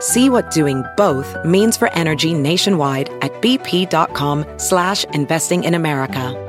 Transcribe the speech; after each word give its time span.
See 0.00 0.28
what 0.28 0.50
doing 0.50 0.84
both 0.96 1.34
means 1.44 1.76
for 1.76 1.92
energy 1.92 2.34
nationwide 2.34 3.08
at 3.22 3.32
bp.com 3.40 4.44
slash 4.58 5.04
investing 5.14 5.64
in 5.64 5.74
America. 5.74 6.42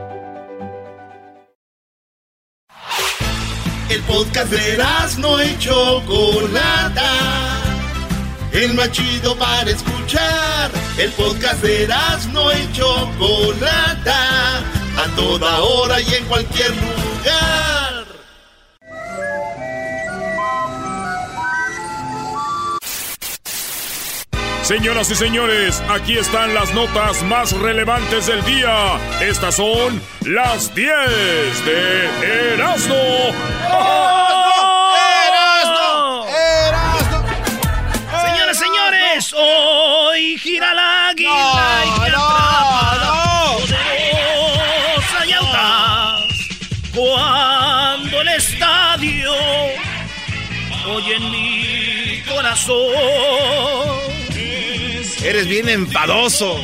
El 3.89 4.01
podcast 4.03 4.51
de 4.51 4.77
no 5.19 5.41
y 5.41 5.57
Chocolata. 5.59 7.13
El 8.51 8.75
para 8.75 9.71
escuchar. 9.71 10.71
El 10.97 11.09
podcast 11.11 11.61
de 11.63 11.87
no 12.33 12.51
y 12.51 12.71
Chocolata. 12.73 14.59
A 14.97 15.15
toda 15.15 15.61
hora 15.63 16.01
y 16.01 16.13
en 16.15 16.25
cualquier 16.25 16.71
lugar. 16.71 17.76
Señoras 24.67 25.09
y 25.09 25.15
señores, 25.15 25.81
aquí 25.87 26.17
están 26.17 26.53
las 26.53 26.73
notas 26.73 27.23
más 27.23 27.53
relevantes 27.53 28.27
del 28.27 28.43
día. 28.43 28.99
Estas 29.21 29.55
son 29.55 30.01
las 30.25 30.75
10 30.75 30.91
de 31.65 32.53
Erasmo. 32.53 32.93
¡Erasmo! 35.29 36.27
¡Erasmo! 36.67 37.25
Señores, 38.25 38.57
señores, 38.59 39.33
hoy 39.33 40.37
gira 40.37 40.73
la 40.73 41.07
águila 41.11 41.85
y 41.85 41.89
poderosa 43.61 43.77
y 45.25 45.31
audaz. 45.31 46.25
Cuando 46.93 48.19
el 48.19 48.27
estadio 48.27 49.31
oye 50.93 51.15
en 51.15 51.31
mi 51.31 52.21
corazón 52.29 53.96
Eres 55.27 55.47
bien 55.47 55.67
enfadoso. 55.67 56.57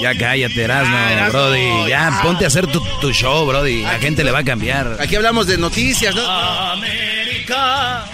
Ya 0.00 0.16
cállate, 0.16 0.62
Erasmo, 0.62 0.96
Brody. 1.30 1.88
Ya, 1.88 2.20
ponte 2.22 2.44
a 2.44 2.46
hacer 2.48 2.66
tu, 2.66 2.80
tu, 3.02 3.12
show, 3.12 3.44
Brody. 3.46 3.82
La 3.82 3.98
gente 3.98 4.24
le 4.24 4.30
va 4.30 4.38
a 4.38 4.44
cambiar. 4.44 4.96
Aquí 4.98 5.16
hablamos 5.16 5.46
de 5.46 5.58
noticias, 5.58 6.14
¿no? 6.14 6.22
América. 6.26 8.06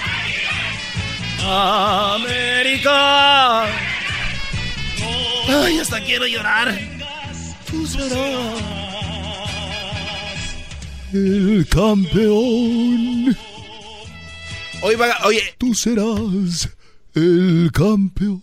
América. 2.15 3.65
Ay, 5.49 5.79
hasta 5.81 6.01
quiero 6.01 6.27
llorar. 6.27 6.77
Tú 7.71 7.87
serás 7.87 8.61
el 11.13 11.65
campeón. 11.71 13.37
Hoy 14.83 14.95
va, 14.97 15.17
oye. 15.25 15.55
Tú 15.59 15.73
serás 15.75 16.69
el 17.15 17.71
campeón. 17.73 18.43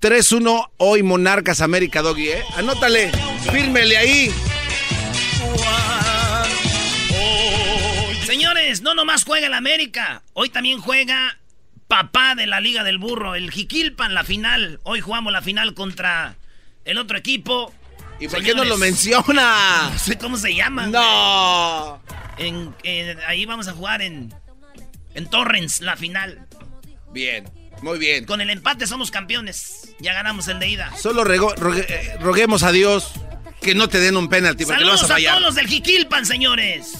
3-1 0.00 0.70
hoy 0.76 1.02
Monarcas 1.02 1.60
América 1.60 2.02
Doggy, 2.02 2.28
¿eh? 2.28 2.44
Anótale, 2.56 3.10
fírmele 3.50 3.96
ahí. 3.96 4.30
Señores, 8.24 8.82
no 8.82 8.94
nomás 8.94 9.24
juega 9.24 9.48
el 9.48 9.54
América, 9.54 10.22
hoy 10.34 10.50
también 10.50 10.80
juega 10.80 11.38
papá 11.88 12.34
de 12.36 12.46
la 12.46 12.60
Liga 12.60 12.84
del 12.84 12.98
Burro, 12.98 13.34
el 13.34 13.50
Jiquilpan, 13.50 14.14
la 14.14 14.22
final. 14.22 14.78
Hoy 14.84 15.00
jugamos 15.00 15.32
la 15.32 15.42
final 15.42 15.74
contra 15.74 16.36
el 16.84 16.98
otro 16.98 17.18
equipo. 17.18 17.72
¿Y 18.20 18.28
por 18.28 18.42
qué 18.42 18.54
no 18.54 18.64
lo 18.64 18.76
menciona? 18.78 19.90
No 19.92 19.98
sé 19.98 20.16
cómo 20.18 20.36
se 20.36 20.54
llama. 20.54 20.86
No. 20.86 22.00
En, 22.36 22.74
en, 22.84 23.18
ahí 23.26 23.46
vamos 23.46 23.66
a 23.66 23.72
jugar 23.72 24.02
en, 24.02 24.32
en 25.14 25.28
Torrens, 25.28 25.80
la 25.80 25.96
final. 25.96 26.46
Bien. 27.10 27.57
Muy 27.82 27.98
bien. 27.98 28.24
Con 28.24 28.40
el 28.40 28.50
empate 28.50 28.86
somos 28.86 29.10
campeones. 29.10 29.94
Ya 30.00 30.12
ganamos 30.14 30.48
el 30.48 30.58
de 30.58 30.68
ida. 30.68 30.92
Solo 30.96 31.24
rego, 31.24 31.54
rogue, 31.54 31.86
eh, 31.88 32.16
roguemos 32.20 32.62
a 32.62 32.72
Dios 32.72 33.10
que 33.60 33.74
no 33.74 33.88
te 33.88 33.98
den 33.98 34.16
un 34.16 34.28
penalti 34.28 34.64
porque 34.64 34.80
Saludos 34.80 35.02
lo 35.02 35.08
vas 35.08 35.10
a 35.10 35.14
fallar. 35.14 35.32
a 35.32 35.36
todos 35.38 35.46
los 35.48 35.54
del 35.56 35.66
Jiquilpan, 35.68 36.26
señores. 36.26 36.92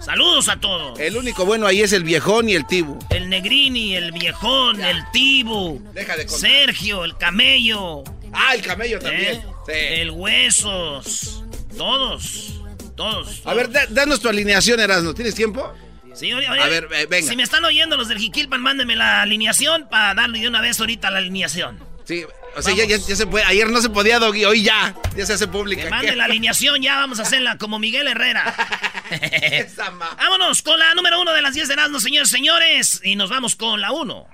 Saludos 0.00 0.48
a 0.48 0.60
todos. 0.60 1.00
El 1.00 1.16
único 1.16 1.44
bueno 1.44 1.66
ahí 1.66 1.80
es 1.82 1.92
el 1.92 2.04
viejón 2.04 2.48
y 2.48 2.54
el 2.54 2.66
tibu. 2.66 2.96
El 3.10 3.28
negrini, 3.28 3.96
el 3.96 4.12
viejón, 4.12 4.78
ya. 4.78 4.90
el 4.90 5.02
tibu. 5.12 5.82
Deja 5.92 6.16
de 6.16 6.26
contar. 6.26 6.48
Sergio, 6.50 7.04
el 7.04 7.16
camello. 7.16 8.04
Ah, 8.32 8.54
el 8.54 8.62
camello 8.62 9.00
también. 9.00 9.36
¿Eh? 9.38 9.44
Sí. 9.66 9.72
El 9.72 10.10
huesos. 10.12 11.42
Todos. 11.76 12.52
Todos. 12.96 13.42
A 13.44 13.54
ver, 13.54 13.70
da, 13.70 13.86
danos 13.88 14.20
tu 14.20 14.28
alineación, 14.28 14.78
Erasmo. 14.78 15.12
¿Tienes 15.12 15.34
tiempo? 15.34 15.72
Sí, 16.16 16.32
oye, 16.32 16.48
oye, 16.48 16.62
a 16.62 16.66
ver, 16.66 16.88
eh, 16.92 17.06
venga. 17.08 17.28
Si 17.28 17.36
me 17.36 17.42
están 17.42 17.64
oyendo 17.64 17.96
los 17.96 18.08
del 18.08 18.18
Jiquilpan, 18.18 18.62
mándenme 18.62 18.96
la 18.96 19.22
alineación 19.22 19.86
para 19.88 20.14
darle 20.14 20.40
de 20.40 20.48
una 20.48 20.62
vez 20.62 20.80
ahorita 20.80 21.10
la 21.10 21.18
alineación. 21.18 21.78
Sí, 22.04 22.24
o 22.56 22.62
sea, 22.62 22.74
ya, 22.74 22.84
ya, 22.86 22.96
ya, 22.96 23.16
se 23.16 23.26
puede. 23.26 23.44
Ayer 23.44 23.68
no 23.68 23.82
se 23.82 23.90
podía, 23.90 24.18
Doggy, 24.18 24.44
hoy 24.46 24.62
ya. 24.62 24.94
Ya 25.14 25.26
se 25.26 25.34
hace 25.34 25.46
pública. 25.46 25.82
Que 25.82 25.90
mande 25.90 26.16
la 26.16 26.24
alineación, 26.24 26.80
ya 26.80 26.96
vamos 26.96 27.18
a 27.18 27.22
hacerla 27.22 27.58
como 27.58 27.78
Miguel 27.78 28.06
Herrera. 28.06 28.54
Vámonos 30.16 30.62
con 30.62 30.78
la 30.78 30.94
número 30.94 31.20
uno 31.20 31.32
de 31.32 31.42
las 31.42 31.52
10 31.54 31.68
de 31.68 31.74
Erasmus, 31.74 32.02
señores, 32.02 32.30
señores. 32.30 33.00
Y 33.04 33.16
nos 33.16 33.28
vamos 33.28 33.56
con 33.56 33.80
la 33.80 33.92
uno. 33.92 34.26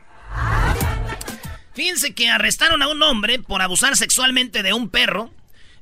Fíjense 1.75 2.15
que 2.15 2.29
arrestaron 2.29 2.83
a 2.83 2.89
un 2.89 3.03
hombre 3.03 3.39
por 3.39 3.61
abusar 3.63 3.97
sexualmente 3.97 4.63
de 4.63 4.73
un 4.73 4.89
perro. 4.89 5.33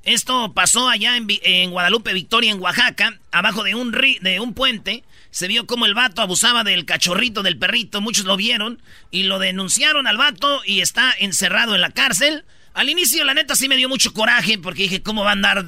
Esto 0.05 0.55
pasó 0.55 0.89
allá 0.89 1.17
en, 1.17 1.27
en 1.43 1.71
Guadalupe, 1.73 2.15
Victoria, 2.15 2.53
en 2.53 2.61
Oaxaca, 2.61 3.19
abajo 3.33 3.65
de 3.65 3.75
un, 3.75 3.93
ri, 3.93 4.19
de 4.23 4.41
un 4.41 4.55
puente. 4.55 5.05
Se 5.31 5.47
vio 5.47 5.67
como 5.67 5.87
el 5.87 5.95
vato 5.95 6.23
abusaba 6.23 6.65
del 6.65 6.85
cachorrito, 6.85 7.43
del 7.43 7.59
perrito. 7.59 8.01
Muchos 8.01 8.25
lo 8.25 8.37
vieron 8.37 8.83
y 9.11 9.23
lo 9.25 9.39
denunciaron 9.39 10.07
al 10.07 10.17
vato 10.17 10.63
y 10.65 10.81
está 10.81 11.15
encerrado 11.19 11.75
en 11.75 11.81
la 11.81 11.91
cárcel. 11.91 12.45
Al 12.73 12.89
inicio, 12.89 13.25
la 13.25 13.35
neta, 13.35 13.57
sí 13.57 13.69
me 13.69 13.77
dio 13.77 13.89
mucho 13.89 14.13
coraje 14.13 14.57
porque 14.59 14.83
dije, 14.85 15.03
¿cómo 15.03 15.25
va 15.25 15.31
a 15.31 15.33
andar 15.33 15.67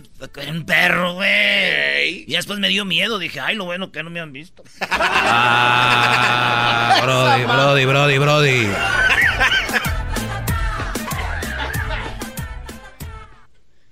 un 0.49 0.65
perro, 0.65 1.15
güey? 1.15 2.25
Y 2.27 2.33
después 2.33 2.59
me 2.59 2.69
dio 2.69 2.85
miedo. 2.85 3.19
Dije, 3.19 3.41
ay, 3.41 3.57
lo 3.57 3.65
bueno 3.65 3.91
que 3.91 4.03
no 4.03 4.11
me 4.11 4.21
han 4.21 4.33
visto. 4.33 4.63
Ah, 4.83 6.21
brody, 7.03 7.45
brody, 7.45 7.85
brody, 7.85 8.19
brody. 8.19 8.69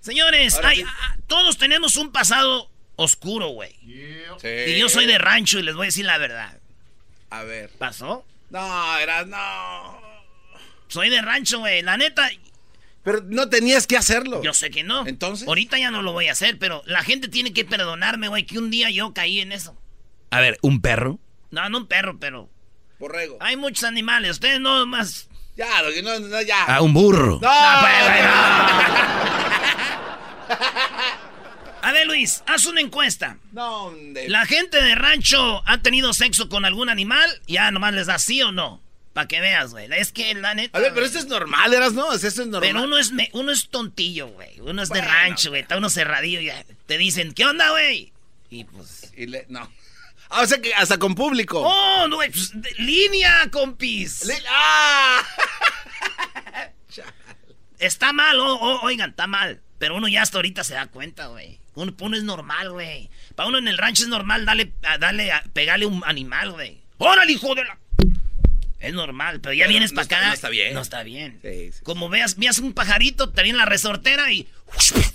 Señores, 0.01 0.59
hay, 0.65 0.85
todos 1.27 1.59
tenemos 1.59 1.97
un 1.97 2.11
pasado 2.13 2.71
oscuro, 2.97 3.49
güey. 3.49 3.77
Sí. 4.39 4.49
Y 4.49 4.79
yo 4.79 4.89
soy 4.89 5.07
de 5.07 5.19
rancho 5.19 5.59
y 5.59 5.63
les 5.63 5.75
voy 5.75 5.87
a 5.87 5.89
decir 5.89 6.05
la 6.05 6.19
verdad. 6.19 6.59
A 7.31 7.43
ver. 7.45 7.71
¿Pasó? 7.79 8.25
No, 8.51 8.99
eras 8.99 9.27
no. 9.27 10.01
Soy 10.89 11.09
de 11.09 11.23
rancho, 11.23 11.61
güey. 11.61 11.83
La 11.83 11.97
neta. 11.97 12.29
Pero 13.03 13.23
no 13.23 13.49
tenías 13.49 13.87
que 13.87 13.97
hacerlo. 13.97 14.43
Yo 14.43 14.53
sé 14.53 14.71
que 14.71 14.83
no. 14.83 15.07
Entonces. 15.07 15.49
Ahorita 15.49 15.79
ya 15.79 15.91
no 15.91 16.03
lo 16.03 16.13
voy 16.13 16.29
a 16.29 16.33
hacer, 16.33 16.59
pero 16.59 16.83
la 16.87 17.03
gente 17.03 17.29
tiene 17.29 17.53
que 17.53 17.65
perdonarme, 17.65 18.29
güey, 18.29 18.45
que 18.45 18.59
un 18.59 18.71
día 18.71 18.91
yo 18.91 19.15
caí 19.15 19.41
en 19.41 19.53
eso. 19.53 19.77
A 20.31 20.41
ver, 20.41 20.59
¿un 20.63 20.81
perro? 20.81 21.19
No, 21.51 21.69
no 21.69 21.79
un 21.79 21.87
perro, 21.87 22.19
pero. 22.19 22.51
Borrego. 22.99 23.39
Hay 23.41 23.57
muchos 23.57 23.85
animales. 23.85 24.33
Ustedes 24.33 24.61
no 24.61 24.85
más. 24.87 25.29
Ya, 25.57 25.69
no, 26.03 26.19
no, 26.21 26.43
ya. 26.43 26.65
Ah, 26.67 26.81
un 26.83 26.93
burro. 26.93 27.39
No, 27.41 27.73
no, 27.73 27.81
pues, 27.81 27.91
A 31.83 31.93
ver, 31.93 32.07
Luis, 32.07 32.43
haz 32.47 32.67
una 32.67 32.81
encuesta. 32.81 33.39
No, 33.53 33.91
de... 33.91 34.29
¿La 34.29 34.47
gente 34.47 34.83
de 34.83 34.95
rancho 34.95 35.63
ha 35.67 35.79
tenido 35.79 36.13
sexo 36.13 36.49
con 36.49 36.65
algún 36.65 36.89
animal? 36.89 37.29
Ya 37.47 37.71
nomás 37.71 37.95
les 37.95 38.07
da 38.07 38.19
sí 38.19 38.43
o 38.43 38.53
no. 38.53 38.83
Para 39.13 39.27
que 39.27 39.41
veas, 39.41 39.73
güey. 39.73 39.89
Es 39.93 40.13
que 40.13 40.35
la 40.35 40.55
neta. 40.55 40.79
A 40.79 40.81
ver, 40.81 40.95
pero 40.95 41.05
esto 41.05 41.19
es 41.19 41.27
normal, 41.27 41.75
¿eras 41.75 41.95
no? 41.95 42.13
Eso 42.13 42.29
es 42.29 42.37
normal. 42.37 42.61
Pero 42.61 42.83
uno 42.85 42.97
es, 42.97 43.13
uno 43.33 43.51
es 43.51 43.69
tontillo, 43.69 44.29
güey. 44.29 44.61
Uno 44.61 44.83
es 44.83 44.89
de 44.89 45.01
rancho, 45.01 45.51
güey. 45.51 45.63
Está 45.63 45.79
uno 45.79 45.91
cerradillo 45.91 46.41
y 46.41 46.51
te 46.87 46.97
dicen, 46.97 47.33
¿qué 47.33 47.45
onda, 47.45 47.71
güey? 47.71 48.13
Y 48.51 48.65
pues. 48.65 49.13
Y 49.17 49.27
le, 49.27 49.47
no. 49.49 49.71
Ah, 50.33 50.43
o 50.43 50.47
sea 50.47 50.63
que 50.63 50.73
hasta 50.73 50.97
con 50.97 51.17
público. 51.17 51.61
Oh, 51.61 52.07
no, 52.07 52.15
güey. 52.15 52.31
Pues, 52.31 52.53
línea, 52.79 53.49
compis. 53.51 54.31
¡Ah! 54.49 55.27
está 57.81 58.13
mal, 58.13 58.39
oigan, 58.39 59.11
está 59.11 59.27
mal. 59.27 59.61
Pero 59.81 59.97
uno 59.97 60.09
ya 60.09 60.21
hasta 60.21 60.37
ahorita 60.37 60.63
se 60.63 60.75
da 60.75 60.89
cuenta, 60.89 61.29
güey. 61.29 61.59
Uno, 61.75 61.97
uno, 62.01 62.15
es 62.15 62.23
normal, 62.23 62.71
güey. 62.71 63.09
Para 63.35 63.49
uno 63.49 63.57
en 63.57 63.67
el 63.67 63.79
rancho 63.79 64.03
es 64.03 64.11
normal 64.11 64.45
darle, 64.45 64.75
pegarle 65.55 65.87
un 65.87 66.03
animal, 66.05 66.53
güey. 66.53 66.83
¡Órale, 66.99 67.33
hijo 67.33 67.55
de 67.55 67.65
la! 67.65 67.79
Es 68.79 68.93
normal, 68.93 69.41
pero 69.41 69.55
ya 69.55 69.67
vienes 69.69 69.93
para 69.93 70.05
acá. 70.05 70.27
No 70.27 70.35
está 70.35 70.51
bien. 70.51 70.75
No 70.75 70.83
está 70.83 71.03
bien. 71.03 71.41
Como 71.83 72.11
veas, 72.11 72.37
veas 72.37 72.59
un 72.59 72.75
pajarito, 72.75 73.31
te 73.31 73.43
viene 73.43 73.57
la 73.57 73.65
resortera 73.65 74.31
y 74.31 74.47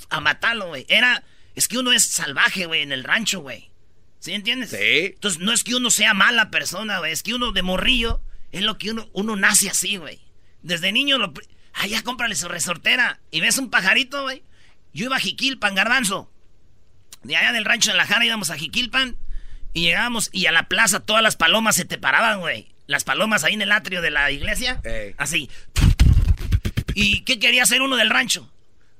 a 0.10 0.20
matarlo, 0.20 0.70
güey. 0.70 0.88
Era, 0.90 1.24
es 1.54 1.68
que 1.68 1.78
uno 1.78 1.92
es 1.92 2.04
salvaje, 2.04 2.66
güey, 2.66 2.82
en 2.82 2.92
el 2.92 3.04
rancho, 3.04 3.42
güey. 3.42 3.70
¿Sí 4.18 4.34
entiendes? 4.34 4.72
Sí. 4.72 5.14
Entonces 5.14 5.42
no 5.42 5.54
es 5.54 5.64
que 5.64 5.76
uno 5.76 5.92
sea 5.92 6.16
mala 6.16 6.50
persona, 6.50 6.98
güey. 6.98 7.12
Es 7.12 7.22
que 7.22 7.36
uno 7.36 7.52
de 7.52 7.62
morrillo 7.62 8.20
es 8.52 8.64
lo 8.64 8.80
que 8.80 8.90
uno, 8.90 9.08
uno 9.14 9.36
nace 9.36 9.70
así, 9.70 9.98
güey. 9.98 10.22
Desde 10.64 10.92
niño 10.92 11.20
lo... 11.20 11.34
Ah, 11.76 11.86
ya 11.86 12.02
cómprale 12.02 12.34
su 12.34 12.48
resortera. 12.48 13.20
Y 13.30 13.42
ves 13.42 13.60
un 13.60 13.70
pajarito, 13.70 14.24
güey. 14.24 14.42
Yo 14.96 15.08
iba 15.08 15.18
a 15.18 15.20
Jiquilpan, 15.20 15.76
garbanzo. 15.76 16.32
De 17.22 17.36
allá 17.36 17.52
del 17.52 17.66
rancho 17.66 17.92
de 17.92 17.98
la 17.98 18.08
Jara 18.08 18.26
íbamos 18.26 18.50
a 18.50 18.56
Jiquilpan. 18.56 19.18
Y 19.74 19.82
llegábamos 19.82 20.30
y 20.32 20.46
a 20.46 20.54
la 20.54 20.70
plaza 20.70 21.02
todas 21.02 21.22
las 21.22 21.36
palomas 21.36 21.76
se 21.76 21.84
te 21.84 21.98
paraban, 21.98 22.40
güey. 22.40 22.70
Las 22.88 23.04
palomas 23.04 23.44
ahí 23.44 23.56
en 23.56 23.62
el 23.62 23.74
atrio 23.74 24.02
de 24.02 24.10
la 24.10 24.32
iglesia. 24.32 24.82
Así. 25.18 25.50
¿Y 26.94 27.22
qué 27.22 27.40
quería 27.40 27.64
hacer 27.64 27.82
uno 27.82 27.98
del 27.98 28.10
rancho? 28.10 28.50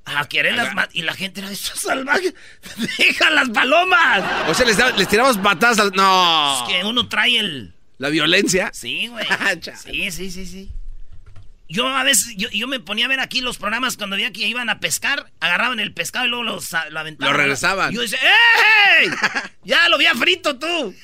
A 0.04 0.28
quererlas 0.28 0.68
Y 0.92 1.00
la 1.00 1.14
gente 1.14 1.40
era 1.40 1.50
eso 1.50 1.74
salvaje. 1.74 2.34
¡Deja 2.98 3.30
las 3.30 3.48
palomas! 3.48 4.48
O 4.48 4.54
sea, 4.54 4.66
les, 4.66 5.08
tiramos 5.08 5.38
patadas 5.38 5.78
No. 5.94 6.62
Es 6.62 6.68
que 6.68 6.84
uno 6.84 7.08
trae 7.08 7.38
el. 7.38 7.72
¿La 7.96 8.10
violencia? 8.10 8.70
Sí, 8.74 9.06
güey. 9.06 9.26
sí, 9.82 10.10
sí, 10.10 10.30
sí, 10.30 10.46
sí. 10.46 10.70
Yo 11.68 11.88
a 11.88 12.04
veces, 12.04 12.36
yo, 12.36 12.68
me 12.68 12.78
ponía 12.78 13.06
a 13.06 13.08
ver 13.08 13.18
aquí 13.18 13.40
los 13.40 13.58
programas 13.58 13.96
cuando 13.96 14.16
veía 14.16 14.32
que 14.32 14.46
iban 14.46 14.70
a 14.70 14.78
pescar, 14.78 15.32
agarraban 15.40 15.80
el 15.80 15.92
pescado 15.92 16.26
y 16.26 16.28
luego 16.28 16.44
los, 16.44 16.70
lo 16.90 17.00
aventaban. 17.00 17.32
Lo 17.32 17.38
regresaban. 17.38 17.92
yo 17.92 18.02
decía, 18.02 18.20
¡Ey! 19.00 19.08
¡Ya 19.64 19.88
lo 19.88 19.96
había 19.96 20.14
frito 20.14 20.58
tú! 20.58 20.94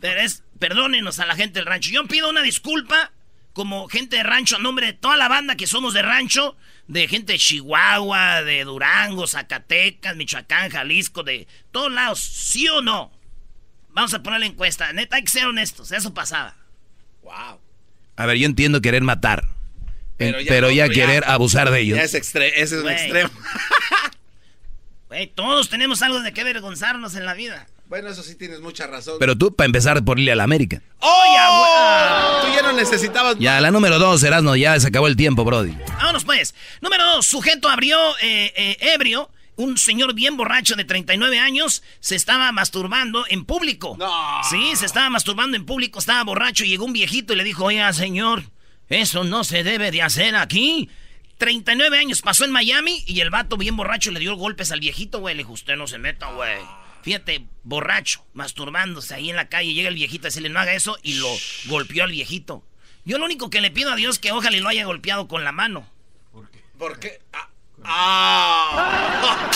Pero 0.00 0.20
es, 0.20 0.42
perdónenos 0.58 1.18
a 1.18 1.26
la 1.26 1.34
gente 1.34 1.60
del 1.60 1.66
rancho. 1.66 1.90
Yo 1.90 2.06
pido 2.06 2.28
una 2.28 2.42
disculpa 2.42 3.12
como 3.54 3.88
gente 3.88 4.16
de 4.16 4.22
rancho 4.22 4.56
a 4.56 4.58
nombre 4.58 4.86
de 4.86 4.92
toda 4.92 5.16
la 5.16 5.28
banda 5.28 5.56
que 5.56 5.66
somos 5.66 5.94
de 5.94 6.02
rancho, 6.02 6.56
de 6.86 7.08
gente 7.08 7.32
de 7.34 7.38
Chihuahua, 7.38 8.42
de 8.42 8.64
Durango, 8.64 9.26
Zacatecas, 9.26 10.16
Michoacán, 10.16 10.70
Jalisco, 10.70 11.22
de 11.22 11.46
todos 11.70 11.90
lados, 11.90 12.20
¿sí 12.20 12.68
o 12.68 12.82
no? 12.82 13.12
Vamos 13.90 14.12
a 14.12 14.22
poner 14.22 14.40
la 14.40 14.46
encuesta. 14.46 14.92
Neta, 14.92 15.16
hay 15.16 15.22
que 15.22 15.30
ser 15.30 15.46
honestos, 15.46 15.92
eso 15.92 16.12
pasaba. 16.12 16.56
Wow. 17.22 17.63
A 18.16 18.26
ver, 18.26 18.36
yo 18.36 18.46
entiendo 18.46 18.80
querer 18.80 19.02
matar. 19.02 19.48
Pero 20.16 20.70
ya, 20.70 20.88
querer 20.88 21.24
abusar 21.26 21.70
de 21.70 21.80
ellos. 21.80 21.98
ese 21.98 22.18
es 22.18 22.72
un 22.72 22.88
extremo. 22.88 23.30
todos 25.34 25.68
tenemos 25.68 26.02
algo 26.02 26.20
de 26.20 26.32
que 26.32 26.40
avergonzarnos 26.40 27.14
en 27.14 27.24
la 27.24 27.34
vida. 27.34 27.66
Bueno, 27.86 28.08
eso 28.08 28.22
sí 28.22 28.34
tienes 28.34 28.60
mucha 28.60 28.86
razón. 28.86 29.16
Pero 29.20 29.36
tú, 29.36 29.54
para 29.54 29.66
empezar 29.66 30.02
por 30.04 30.18
irle 30.18 30.32
a 30.32 30.36
la 30.36 30.44
América. 30.44 30.80
¡Oh! 31.00 32.40
Tú 32.42 32.48
ya 32.54 32.62
no 32.62 32.72
necesitabas. 32.72 33.36
Ya, 33.38 33.60
la 33.60 33.70
número 33.70 33.98
dos, 33.98 34.22
Erasmo, 34.22 34.56
ya 34.56 34.78
se 34.80 34.88
acabó 34.88 35.06
el 35.06 35.16
tiempo, 35.16 35.44
Brody. 35.44 35.76
Vámonos, 35.98 36.24
pues. 36.24 36.54
Número 36.80 37.04
dos, 37.04 37.26
sujeto 37.26 37.68
abrió 37.68 37.98
eh, 38.22 38.52
eh, 38.56 38.76
ebrio. 38.94 39.30
Un 39.56 39.78
señor 39.78 40.14
bien 40.14 40.36
borracho 40.36 40.74
de 40.74 40.84
39 40.84 41.38
años 41.38 41.82
se 42.00 42.16
estaba 42.16 42.50
masturbando 42.52 43.24
en 43.28 43.44
público. 43.44 43.96
No. 43.98 44.40
Sí, 44.50 44.74
se 44.76 44.86
estaba 44.86 45.10
masturbando 45.10 45.56
en 45.56 45.64
público, 45.64 45.98
estaba 45.98 46.24
borracho 46.24 46.64
y 46.64 46.68
llegó 46.68 46.84
un 46.84 46.92
viejito 46.92 47.32
y 47.32 47.36
le 47.36 47.44
dijo, 47.44 47.64
oiga, 47.64 47.92
señor, 47.92 48.44
eso 48.88 49.24
no 49.24 49.44
se 49.44 49.62
debe 49.62 49.90
de 49.90 50.02
hacer 50.02 50.34
aquí. 50.36 50.90
39 51.38 51.98
años 51.98 52.22
pasó 52.22 52.44
en 52.44 52.52
Miami 52.52 53.04
y 53.06 53.20
el 53.20 53.30
vato 53.30 53.56
bien 53.56 53.76
borracho 53.76 54.10
le 54.10 54.20
dio 54.20 54.34
golpes 54.36 54.72
al 54.72 54.80
viejito, 54.80 55.20
güey. 55.20 55.34
Le 55.34 55.42
dijo, 55.42 55.52
usted 55.52 55.76
no 55.76 55.86
se 55.86 55.98
meta, 55.98 56.32
güey. 56.32 56.58
Fíjate, 57.02 57.46
borracho, 57.64 58.24
masturbándose 58.32 59.14
ahí 59.14 59.30
en 59.30 59.36
la 59.36 59.48
calle. 59.48 59.74
Llega 59.74 59.88
el 59.88 59.94
viejito 59.94 60.26
a 60.26 60.28
decirle, 60.28 60.48
no 60.48 60.58
haga 60.58 60.74
eso. 60.74 60.96
Y 61.02 61.14
lo 61.14 61.28
golpeó 61.66 62.04
al 62.04 62.10
viejito. 62.10 62.64
Yo 63.04 63.18
lo 63.18 63.26
único 63.26 63.50
que 63.50 63.60
le 63.60 63.70
pido 63.70 63.92
a 63.92 63.96
Dios 63.96 64.16
es 64.16 64.18
que 64.18 64.32
ojalá 64.32 64.56
lo 64.56 64.68
haya 64.68 64.86
golpeado 64.86 65.28
con 65.28 65.44
la 65.44 65.52
mano. 65.52 65.86
¿Por 66.32 66.50
qué? 66.50 66.64
¿Por 66.78 66.98
qué? 66.98 67.20
Ah. 67.84 69.50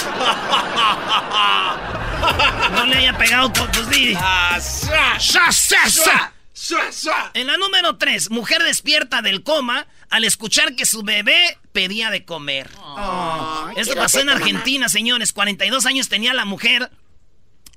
no 2.72 2.86
le 2.86 2.96
haya 2.96 3.16
pegado 3.16 3.52
con 3.52 3.70
tus 3.72 3.86
ah, 4.16 4.58
En 7.34 7.46
la 7.46 7.56
número 7.56 7.96
3, 7.96 8.30
mujer 8.30 8.62
despierta 8.62 9.22
del 9.22 9.42
coma 9.42 9.86
al 10.10 10.24
escuchar 10.24 10.74
que 10.76 10.86
su 10.86 11.02
bebé 11.02 11.58
pedía 11.72 12.10
de 12.10 12.24
comer. 12.24 12.70
Esto 13.76 13.94
pasó 13.94 14.20
en 14.20 14.30
Argentina, 14.30 14.88
señores. 14.88 15.32
42 15.32 15.86
años 15.86 16.08
tenía 16.08 16.34
la 16.34 16.44
mujer 16.44 16.90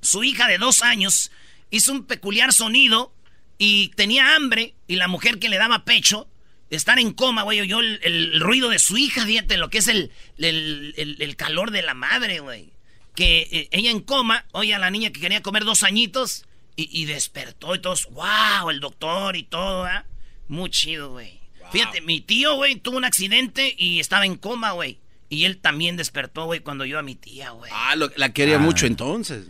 su 0.02 0.24
hija 0.24 0.48
de 0.48 0.58
dos 0.58 0.82
años 0.82 1.30
hizo 1.70 1.92
un 1.92 2.04
peculiar 2.04 2.52
sonido 2.52 3.14
y 3.56 3.88
tenía 3.90 4.34
hambre 4.34 4.74
y 4.86 4.96
la 4.96 5.08
mujer 5.08 5.38
que 5.38 5.48
le 5.48 5.56
daba 5.56 5.84
pecho, 5.84 6.28
estar 6.76 6.98
en 6.98 7.12
coma, 7.12 7.42
güey, 7.42 7.60
oyó 7.60 7.80
el, 7.80 8.40
ruido 8.40 8.68
de 8.68 8.78
su 8.78 8.96
hija, 8.96 9.26
fíjate 9.26 9.56
lo 9.56 9.70
que 9.70 9.78
es 9.78 9.88
el, 9.88 10.10
el, 10.38 11.36
calor 11.36 11.70
de 11.70 11.82
la 11.82 11.94
madre, 11.94 12.40
güey. 12.40 12.72
Que 13.14 13.48
eh, 13.52 13.68
ella 13.72 13.90
en 13.90 14.00
coma, 14.00 14.46
oye 14.52 14.74
a 14.74 14.78
la 14.78 14.90
niña 14.90 15.10
que 15.10 15.20
quería 15.20 15.42
comer 15.42 15.64
dos 15.64 15.82
añitos 15.82 16.46
y, 16.74 17.04
despertó 17.04 17.74
y 17.74 17.78
todos, 17.78 18.08
wow, 18.10 18.70
el 18.70 18.80
doctor 18.80 19.36
y 19.36 19.42
todo, 19.42 19.86
¿eh? 19.86 20.02
Muy 20.48 20.70
chido, 20.70 21.10
güey. 21.10 21.38
Fíjate, 21.70 22.00
mi 22.00 22.20
tío, 22.20 22.56
güey, 22.56 22.76
tuvo 22.76 22.96
un 22.96 23.04
accidente 23.04 23.74
y 23.76 24.00
estaba 24.00 24.24
en 24.24 24.36
coma, 24.36 24.72
güey. 24.72 24.98
Y 25.28 25.44
él 25.44 25.58
también 25.58 25.96
despertó, 25.96 26.46
güey, 26.46 26.60
cuando 26.60 26.84
yo 26.84 26.98
a 26.98 27.02
mi 27.02 27.14
tía, 27.14 27.50
güey. 27.50 27.70
Ah, 27.74 27.94
la 28.16 28.32
quería 28.32 28.56
ah. 28.56 28.58
mucho 28.58 28.86
entonces. 28.86 29.46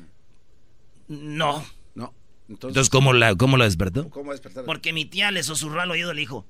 No. 1.08 1.64
No. 1.94 2.14
Entonces, 2.48 2.90
¿cómo, 2.90 3.12
la, 3.12 3.34
¿cómo 3.36 3.56
la 3.56 3.64
despertó? 3.64 4.10
¿Cómo 4.10 4.32
despertó? 4.32 4.64
Porque 4.64 4.92
mi 4.92 5.04
tía 5.04 5.30
le 5.30 5.42
susurró 5.42 5.80
al 5.80 5.90
oído 5.92 6.12
y 6.12 6.16
le 6.16 6.20
dijo... 6.20 6.46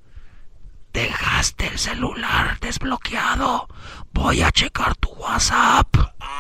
Dejaste 0.92 1.68
el 1.68 1.78
celular 1.78 2.58
desbloqueado. 2.60 3.68
Voy 4.12 4.42
a 4.42 4.52
checar 4.52 4.94
tu 4.96 5.08
WhatsApp. 5.10 5.88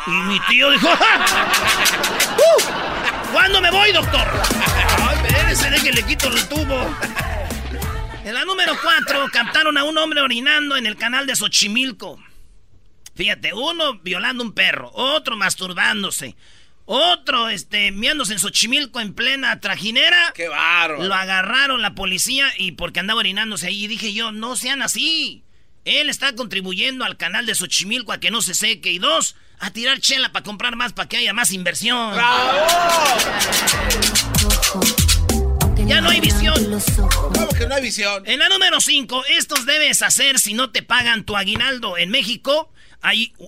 Y 0.06 0.10
mi 0.10 0.38
tío 0.40 0.70
dijo... 0.70 0.88
¡Uh! 0.88 3.32
¿Cuándo 3.32 3.62
me 3.62 3.70
voy, 3.70 3.92
doctor? 3.92 4.26
Ay, 5.08 5.70
de 5.70 5.80
que 5.80 5.92
le 5.92 6.02
quito 6.02 6.28
el 6.28 6.48
tubo. 6.48 6.94
En 8.24 8.34
la 8.34 8.44
número 8.44 8.74
4 8.80 9.26
captaron 9.32 9.76
a 9.76 9.82
un 9.82 9.98
hombre 9.98 10.20
orinando 10.20 10.76
en 10.76 10.86
el 10.86 10.96
canal 10.96 11.26
de 11.26 11.34
Xochimilco. 11.34 12.20
Fíjate, 13.16 13.52
uno 13.52 13.98
violando 13.98 14.44
un 14.44 14.52
perro, 14.52 14.92
otro 14.94 15.36
masturbándose, 15.36 16.36
otro, 16.84 17.48
este, 17.48 17.92
miándose 17.92 18.32
en 18.32 18.38
Xochimilco 18.38 19.00
en 19.00 19.14
plena 19.14 19.60
trajinera. 19.60 20.32
¡Qué 20.34 20.48
barro! 20.48 21.02
Lo 21.02 21.14
agarraron 21.14 21.82
la 21.82 21.94
policía 21.94 22.52
y 22.58 22.72
porque 22.72 23.00
andaba 23.00 23.20
orinándose 23.20 23.68
ahí. 23.68 23.84
Y 23.84 23.88
dije 23.88 24.12
yo, 24.12 24.32
no 24.32 24.56
sean 24.56 24.82
así. 24.82 25.44
Él 25.84 26.08
está 26.08 26.34
contribuyendo 26.34 27.04
al 27.04 27.16
canal 27.16 27.46
de 27.46 27.54
Xochimilco 27.54 28.12
a 28.12 28.20
que 28.20 28.30
no 28.30 28.42
se 28.42 28.54
seque. 28.54 28.92
Y 28.92 28.98
dos, 28.98 29.36
a 29.58 29.70
tirar 29.70 30.00
chela 30.00 30.32
para 30.32 30.44
comprar 30.44 30.76
más, 30.76 30.92
para 30.92 31.08
que 31.08 31.16
haya 31.16 31.32
más 31.32 31.52
inversión. 31.52 32.14
¡Bravo! 32.14 32.66
Ya 35.86 36.00
no 36.00 36.10
hay 36.10 36.20
visión. 36.20 36.54
¿Cómo 37.10 37.48
que 37.48 37.66
no 37.66 37.74
hay 37.74 37.82
visión? 37.82 38.22
En 38.26 38.38
la 38.38 38.48
número 38.48 38.80
5, 38.80 39.24
estos 39.30 39.66
debes 39.66 40.02
hacer 40.02 40.38
si 40.38 40.54
no 40.54 40.70
te 40.70 40.82
pagan 40.82 41.24
tu 41.24 41.36
aguinaldo. 41.36 41.98
En 41.98 42.10
México, 42.10 42.72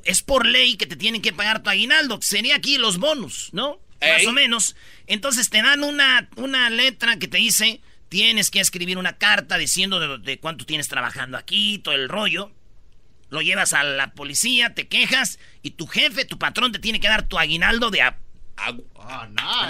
es 0.04 0.22
por 0.22 0.46
ley 0.46 0.76
que 0.76 0.86
te 0.86 0.96
tienen 0.96 1.22
que 1.22 1.32
pagar 1.32 1.62
tu 1.62 1.70
aguinaldo. 1.70 2.18
Sería 2.22 2.56
aquí 2.56 2.78
los 2.78 2.98
bonus, 2.98 3.50
¿no? 3.52 3.80
Más 4.00 4.26
o 4.26 4.32
menos. 4.32 4.76
Entonces 5.06 5.50
te 5.50 5.62
dan 5.62 5.82
una, 5.82 6.28
una 6.36 6.68
letra 6.70 7.18
que 7.18 7.28
te 7.28 7.38
dice, 7.38 7.80
tienes 8.08 8.50
que 8.50 8.60
escribir 8.60 8.98
una 8.98 9.16
carta 9.16 9.56
diciendo 9.56 10.18
de, 10.18 10.38
cuánto 10.38 10.66
tienes 10.66 10.88
trabajando 10.88 11.38
aquí, 11.38 11.78
todo 11.78 11.94
el 11.94 12.08
rollo. 12.08 12.52
Lo 13.30 13.40
llevas 13.40 13.72
a 13.72 13.82
la 13.82 14.12
policía, 14.12 14.74
te 14.74 14.86
quejas 14.86 15.38
y 15.62 15.70
tu 15.70 15.86
jefe, 15.86 16.24
tu 16.24 16.38
patrón 16.38 16.72
te 16.72 16.78
tiene 16.78 17.00
que 17.00 17.08
dar 17.08 17.26
tu 17.26 17.38
aguinaldo 17.38 17.90
de 17.90 18.02
a, 18.02 18.18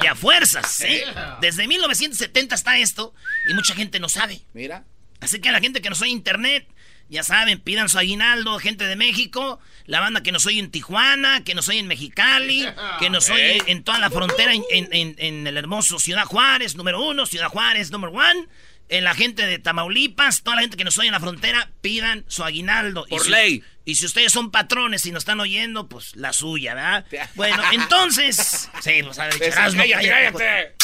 de 0.03 0.09
a 0.09 0.15
fuerzas. 0.15 0.81
¿eh? 0.81 1.05
Desde 1.41 1.67
1970 1.67 2.55
está 2.55 2.79
esto 2.79 3.15
y 3.49 3.55
mucha 3.55 3.75
gente 3.75 4.01
no 4.01 4.09
sabe. 4.09 4.43
Mira. 4.53 4.85
Así 5.21 5.41
que 5.41 5.49
a 5.49 5.53
la 5.53 5.61
gente 5.61 5.81
que 5.81 5.89
no 5.89 5.95
sabe 5.95 6.11
internet, 6.11 6.69
ya 7.09 7.23
saben, 7.23 7.61
pidan 7.61 7.89
su 7.89 7.99
aguinaldo, 7.99 8.59
gente 8.59 8.87
de 8.87 8.97
México, 8.97 9.61
la 9.87 10.01
banda 10.01 10.23
que 10.23 10.33
nos 10.33 10.47
oye 10.47 10.59
en 10.59 10.71
Tijuana, 10.71 11.45
que 11.45 11.55
nos 11.55 11.69
oye 11.69 11.79
en 11.79 11.87
Mexicali, 11.87 12.67
que 12.99 13.11
nos 13.11 13.29
oye 13.31 13.63
en 13.67 13.85
toda 13.85 13.99
la 13.99 14.11
frontera, 14.11 14.53
en, 14.55 15.47
el 15.47 15.57
hermoso 15.57 15.99
Ciudad 15.99 16.25
Juárez, 16.25 16.77
número 16.77 17.03
uno, 17.03 17.27
Ciudad 17.27 17.49
Juárez, 17.49 17.91
número 17.91 18.13
one. 18.13 18.47
la 18.89 19.15
gente 19.15 19.47
de 19.47 19.59
Tamaulipas, 19.59 20.43
toda 20.43 20.57
la 20.57 20.63
gente 20.63 20.77
que 20.77 20.85
nos 20.85 20.99
oye 20.99 21.09
en 21.09 21.13
la 21.13 21.21
frontera, 21.21 21.71
pidan 21.81 22.25
su 22.29 22.43
aguinaldo. 22.43 23.07
Por 23.09 23.29
ley. 23.29 23.63
Y 23.85 23.97
si 23.97 24.07
ustedes 24.07 24.33
son 24.33 24.51
patrones 24.51 25.05
y 25.05 25.13
nos 25.13 25.21
están 25.23 25.41
oyendo, 25.41 25.89
pues 25.89 26.17
la 26.17 26.33
suya, 26.33 26.75
¿verdad? 26.75 27.05
Bueno, 27.35 27.63
entonces. 27.73 28.71
sí, 28.81 29.03
pues 29.05 29.19
a 29.19 29.27
ver, 29.27 29.43
Erasmo, 29.43 29.83
cállate, 29.83 30.09
cállate, 30.09 30.39
cállate. 30.39 30.75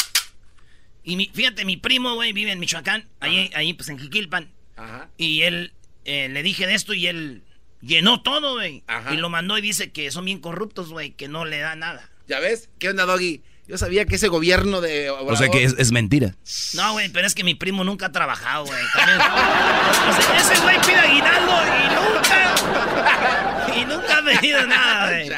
Y 1.03 1.15
mi- 1.15 1.31
fíjate, 1.33 1.65
mi 1.65 1.77
primo, 1.77 2.13
güey, 2.13 2.31
vive 2.31 2.51
en 2.51 2.59
Michoacán, 2.59 3.07
ahí, 3.19 3.49
ahí 3.55 3.73
pues 3.73 3.89
en 3.89 3.97
Jiquilpan. 3.97 4.51
Ajá. 4.77 5.09
Y 5.17 5.41
él, 5.41 5.73
eh, 6.05 6.29
le 6.29 6.43
dije 6.43 6.67
de 6.67 6.73
esto 6.75 6.93
y 6.93 7.07
él 7.07 7.43
llenó 7.81 8.21
todo, 8.21 8.53
güey. 8.55 8.83
Ajá. 8.87 9.13
Y 9.13 9.17
lo 9.17 9.29
mandó 9.29 9.57
y 9.57 9.61
dice 9.61 9.91
que 9.91 10.11
son 10.11 10.25
bien 10.25 10.39
corruptos, 10.39 10.89
güey, 10.89 11.11
que 11.11 11.27
no 11.27 11.45
le 11.45 11.59
da 11.59 11.75
nada. 11.75 12.09
¿Ya 12.27 12.39
ves? 12.39 12.69
¿Qué 12.79 12.89
onda, 12.89 13.05
Doggy? 13.05 13.41
Yo 13.67 13.77
sabía 13.77 14.05
que 14.05 14.15
ese 14.15 14.27
gobierno 14.27 14.81
de... 14.81 15.09
O 15.11 15.35
sea 15.37 15.47
que 15.49 15.63
es, 15.63 15.75
es 15.77 15.91
mentira. 15.91 16.35
No, 16.73 16.93
güey, 16.93 17.09
pero 17.09 17.25
es 17.25 17.33
que 17.35 17.43
mi 17.43 17.55
primo 17.55 17.83
nunca 17.83 18.07
ha 18.07 18.11
trabajado, 18.11 18.65
güey. 18.65 18.79
También- 18.93 19.19
O 19.21 20.21
sea, 20.21 20.37
ese 20.37 20.61
güey 20.61 20.77
pide 20.81 20.95
aguinaldo 20.95 21.53
y 21.63 21.87
nunca... 21.95 23.77
Y 23.77 23.85
nunca 23.85 24.17
ha 24.17 24.23
pedido 24.23 24.67
nada, 24.67 25.09
güey. 25.09 25.29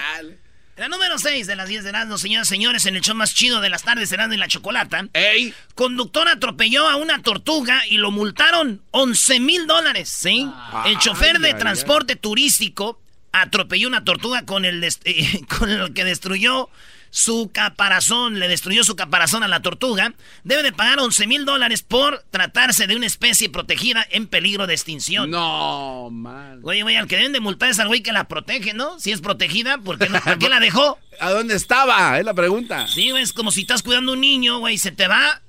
La 0.75 0.87
número 0.87 1.19
6 1.19 1.45
de 1.45 1.55
las 1.55 1.69
10 1.69 1.83
de 1.83 1.89
Erasmo, 1.91 2.17
señoras 2.17 2.47
y 2.47 2.49
señores, 2.49 2.87
en 2.87 2.95
el 2.95 3.03
show 3.03 3.13
más 3.13 3.35
chido 3.35 3.61
de 3.61 3.69
las 3.69 3.83
tardes, 3.83 4.11
Erasmo 4.11 4.33
y 4.33 4.37
la 4.37 4.47
Chocolata. 4.47 5.07
¡Ey! 5.13 5.53
Conductor 5.75 6.27
atropelló 6.27 6.89
a 6.89 6.95
una 6.95 7.21
tortuga 7.21 7.83
y 7.87 7.97
lo 7.97 8.09
multaron 8.09 8.81
11 8.89 9.39
mil 9.39 9.67
dólares, 9.67 10.09
¿sí? 10.09 10.49
el 10.85 10.97
chofer 10.97 11.37
de 11.37 11.53
transporte 11.53 12.15
turístico 12.15 12.99
atropelló 13.31 13.87
una 13.87 14.03
tortuga 14.03 14.45
con 14.45 14.65
el, 14.65 14.83
eh, 15.05 15.41
con 15.59 15.69
el 15.69 15.93
que 15.93 16.05
destruyó 16.05 16.69
su 17.13 17.51
caparazón, 17.53 18.39
le 18.39 18.47
destruyó 18.47 18.83
su 18.83 18.95
caparazón 18.95 19.43
a 19.43 19.47
la 19.47 19.61
tortuga. 19.61 20.15
Debe 20.43 20.63
de 20.63 20.73
pagar 20.73 20.99
11 20.99 21.27
mil 21.27 21.45
dólares 21.45 21.83
por 21.83 22.25
tratarse 22.31 22.87
de 22.87 22.95
una 22.95 23.05
especie 23.05 23.51
protegida 23.51 24.03
en 24.09 24.25
peligro 24.25 24.65
de 24.65 24.73
extinción. 24.73 25.29
No, 25.29 26.09
man. 26.09 26.61
Oye, 26.63 26.81
güey, 26.81 26.95
al 26.95 27.07
que 27.07 27.17
deben 27.17 27.31
de 27.31 27.39
multar 27.39 27.69
es 27.69 27.77
al 27.77 27.87
güey 27.87 28.01
que 28.01 28.11
la 28.11 28.27
protege, 28.27 28.73
¿no? 28.73 28.99
Si 28.99 29.11
es 29.11 29.21
protegida, 29.21 29.77
¿por 29.77 29.99
qué, 29.99 30.09
no, 30.09 30.19
¿por 30.21 30.39
qué 30.39 30.49
la 30.49 30.59
dejó? 30.59 30.97
¿A 31.19 31.29
dónde 31.29 31.53
estaba? 31.53 32.17
Es 32.17 32.25
la 32.25 32.33
pregunta. 32.33 32.87
Sí, 32.87 33.11
güey, 33.11 33.21
es 33.21 33.31
como 33.31 33.51
si 33.51 33.61
estás 33.61 33.83
cuidando 33.83 34.13
un 34.13 34.21
niño, 34.21 34.57
güey, 34.57 34.79
se 34.79 34.91
te 34.91 35.07
va. 35.07 35.39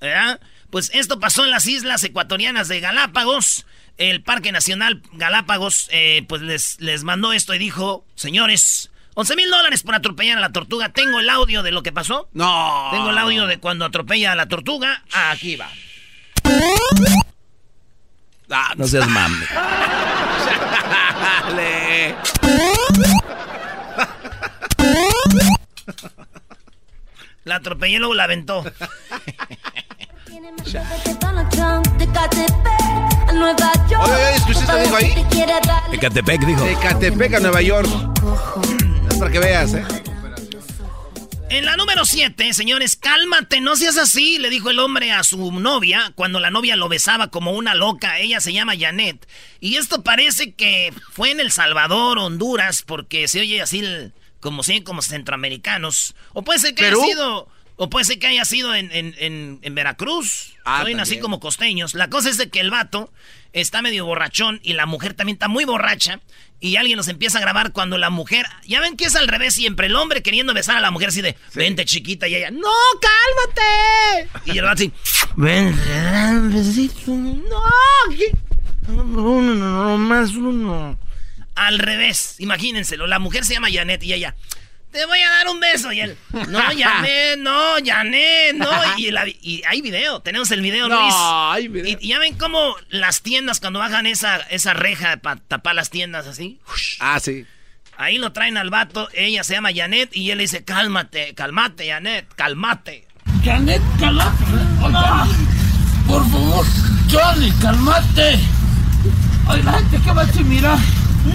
¿Verdad? 0.00 0.40
Pues 0.68 0.90
esto 0.94 1.20
pasó 1.20 1.44
en 1.44 1.52
las 1.52 1.68
islas 1.68 2.02
ecuatorianas 2.02 2.66
de 2.66 2.80
Galápagos. 2.80 3.66
El 3.98 4.24
Parque 4.24 4.50
Nacional 4.50 5.00
Galápagos, 5.12 5.86
eh, 5.92 6.24
pues 6.28 6.42
les, 6.42 6.80
les 6.80 7.04
mandó 7.04 7.32
esto 7.32 7.54
y 7.54 7.58
dijo, 7.58 8.04
señores, 8.16 8.90
11 9.20 9.34
mil 9.34 9.50
dólares 9.50 9.82
por 9.82 9.96
atropellar 9.96 10.38
a 10.38 10.40
la 10.40 10.52
tortuga. 10.52 10.90
Tengo 10.90 11.18
el 11.18 11.28
audio 11.28 11.64
de 11.64 11.72
lo 11.72 11.82
que 11.82 11.90
pasó. 11.90 12.28
No. 12.34 12.86
Tengo 12.92 13.10
el 13.10 13.18
audio 13.18 13.48
de 13.48 13.58
cuando 13.58 13.84
atropella 13.84 14.30
a 14.30 14.36
la 14.36 14.46
tortuga. 14.46 15.02
Aquí 15.12 15.56
va. 15.56 15.68
Ah, 18.48 18.74
No 18.76 18.86
seas 18.86 19.08
mame. 19.08 19.44
Dale. 21.42 22.14
La 27.42 27.56
atropelló 27.56 27.96
y 27.96 27.98
luego 27.98 28.14
la 28.14 28.22
aventó. 28.22 28.64
Oye, 34.00 34.14
oye, 34.14 34.34
¿escuchaste 34.36 34.72
lo 34.72 34.78
que 34.78 34.82
dijo 34.84 34.96
ahí? 34.96 35.26
Ecatepec 35.92 36.40
dijo. 36.46 36.64
De 36.64 36.76
Catepec 36.76 37.34
a 37.34 37.40
Nueva 37.40 37.62
York. 37.62 37.88
Para 39.18 39.30
que 39.32 39.38
veas, 39.38 39.74
¿eh? 39.74 39.84
En 41.50 41.64
la 41.64 41.76
número 41.76 42.04
7, 42.04 42.52
señores, 42.52 42.94
cálmate, 42.94 43.60
no 43.62 43.74
seas 43.74 43.96
así, 43.96 44.38
le 44.38 44.50
dijo 44.50 44.68
el 44.68 44.78
hombre 44.78 45.12
a 45.12 45.24
su 45.24 45.50
novia 45.50 46.12
cuando 46.14 46.40
la 46.40 46.50
novia 46.50 46.76
lo 46.76 46.88
besaba 46.90 47.28
como 47.28 47.52
una 47.52 47.74
loca. 47.74 48.18
Ella 48.20 48.40
se 48.40 48.52
llama 48.52 48.74
Janet. 48.78 49.26
Y 49.58 49.76
esto 49.76 50.02
parece 50.02 50.52
que 50.52 50.92
fue 51.12 51.30
en 51.30 51.40
El 51.40 51.50
Salvador, 51.50 52.18
Honduras, 52.18 52.82
porque 52.82 53.26
se 53.28 53.40
oye 53.40 53.62
así 53.62 53.78
el- 53.80 54.12
como 54.40 54.62
si 54.62 54.82
como 54.82 55.00
centroamericanos. 55.00 56.14
O 56.34 56.42
puede 56.42 56.58
ser 56.58 56.74
que 56.74 56.82
¿Perú? 56.84 57.00
haya 57.02 57.12
sido. 57.14 57.48
O 57.80 57.88
puede 57.88 58.04
ser 58.04 58.18
que 58.18 58.26
haya 58.26 58.44
sido 58.44 58.74
en, 58.74 58.90
en- 58.92 59.14
en- 59.18 59.58
en 59.62 59.74
Veracruz. 59.74 60.54
Ah, 60.64 60.82
Oyen 60.84 61.00
así 61.00 61.18
como 61.18 61.40
costeños. 61.40 61.94
La 61.94 62.10
cosa 62.10 62.28
es 62.28 62.36
de 62.36 62.50
que 62.50 62.60
el 62.60 62.70
vato 62.70 63.10
está 63.52 63.80
medio 63.82 64.04
borrachón 64.04 64.60
y 64.64 64.74
la 64.74 64.84
mujer 64.84 65.14
también 65.14 65.36
está 65.36 65.48
muy 65.48 65.64
borracha. 65.64 66.20
Y 66.60 66.76
alguien 66.76 66.96
nos 66.96 67.08
empieza 67.08 67.38
a 67.38 67.40
grabar 67.40 67.72
cuando 67.72 67.98
la 67.98 68.10
mujer. 68.10 68.46
Ya 68.66 68.80
ven 68.80 68.96
que 68.96 69.04
es 69.04 69.14
al 69.14 69.28
revés 69.28 69.54
siempre. 69.54 69.86
El 69.86 69.96
hombre 69.96 70.22
queriendo 70.22 70.52
besar 70.54 70.76
a 70.76 70.80
la 70.80 70.90
mujer 70.90 71.08
así 71.08 71.22
de. 71.22 71.36
Vente 71.54 71.84
chiquita. 71.84 72.26
Y 72.26 72.34
ella. 72.34 72.50
¡No, 72.50 72.68
cálmate! 73.00 74.28
Y 74.46 74.58
el 74.58 74.64
vato 74.64 74.82
así. 74.82 74.92
Ven, 75.36 75.74
besito. 76.52 77.12
No, 77.12 77.62
¿qué? 78.16 78.36
Uno, 78.88 79.54
no, 79.54 79.54
no, 79.54 79.98
más 79.98 80.30
uno. 80.32 80.98
Al 81.54 81.78
revés. 81.78 82.36
Imagínenselo. 82.38 83.06
La 83.06 83.20
mujer 83.20 83.44
se 83.44 83.54
llama 83.54 83.68
Janet 83.72 84.02
y 84.02 84.14
ella. 84.14 84.34
Te 84.98 85.06
voy 85.06 85.20
a 85.20 85.30
dar 85.30 85.46
un 85.46 85.60
beso. 85.60 85.92
Y 85.92 86.00
él. 86.00 86.16
No, 86.48 86.58
Janet, 86.76 87.38
no, 87.38 87.74
Janet, 87.84 88.56
no. 88.56 88.68
Y, 88.96 89.12
la- 89.12 89.28
y 89.28 89.62
hay 89.68 89.80
video. 89.80 90.18
Tenemos 90.20 90.50
el 90.50 90.60
video, 90.60 90.88
No, 90.88 91.00
Luis. 91.00 91.14
hay 91.16 91.68
video. 91.68 91.96
Y, 92.00 92.04
y 92.04 92.08
ya 92.08 92.18
ven 92.18 92.34
cómo 92.36 92.74
las 92.88 93.22
tiendas, 93.22 93.60
cuando 93.60 93.78
bajan 93.78 94.06
esa, 94.06 94.38
esa 94.50 94.74
reja 94.74 95.18
para 95.18 95.40
tapar 95.40 95.76
las 95.76 95.90
tiendas 95.90 96.26
así. 96.26 96.58
Ah, 96.98 97.20
sí. 97.20 97.46
Ahí 97.96 98.18
lo 98.18 98.32
traen 98.32 98.56
al 98.56 98.70
vato. 98.70 99.08
Ella 99.12 99.44
se 99.44 99.54
llama 99.54 99.68
Janet 99.72 100.10
y 100.16 100.32
él 100.32 100.38
le 100.38 100.42
dice: 100.44 100.64
Cálmate, 100.64 101.32
cálmate, 101.36 101.86
Janet, 101.88 102.26
cálmate. 102.34 103.06
Janet, 103.44 103.80
cálmate. 104.00 104.44
Oiga, 104.82 105.26
por 106.08 106.28
favor, 106.28 106.66
Johnny, 107.08 107.52
cálmate. 107.62 108.40
Ay, 109.46 109.62
la 109.62 109.72
gente 109.74 109.98
que 110.02 110.10
va 110.10 110.22
a 110.22 110.24
decir, 110.24 110.44
mira. 110.44 110.76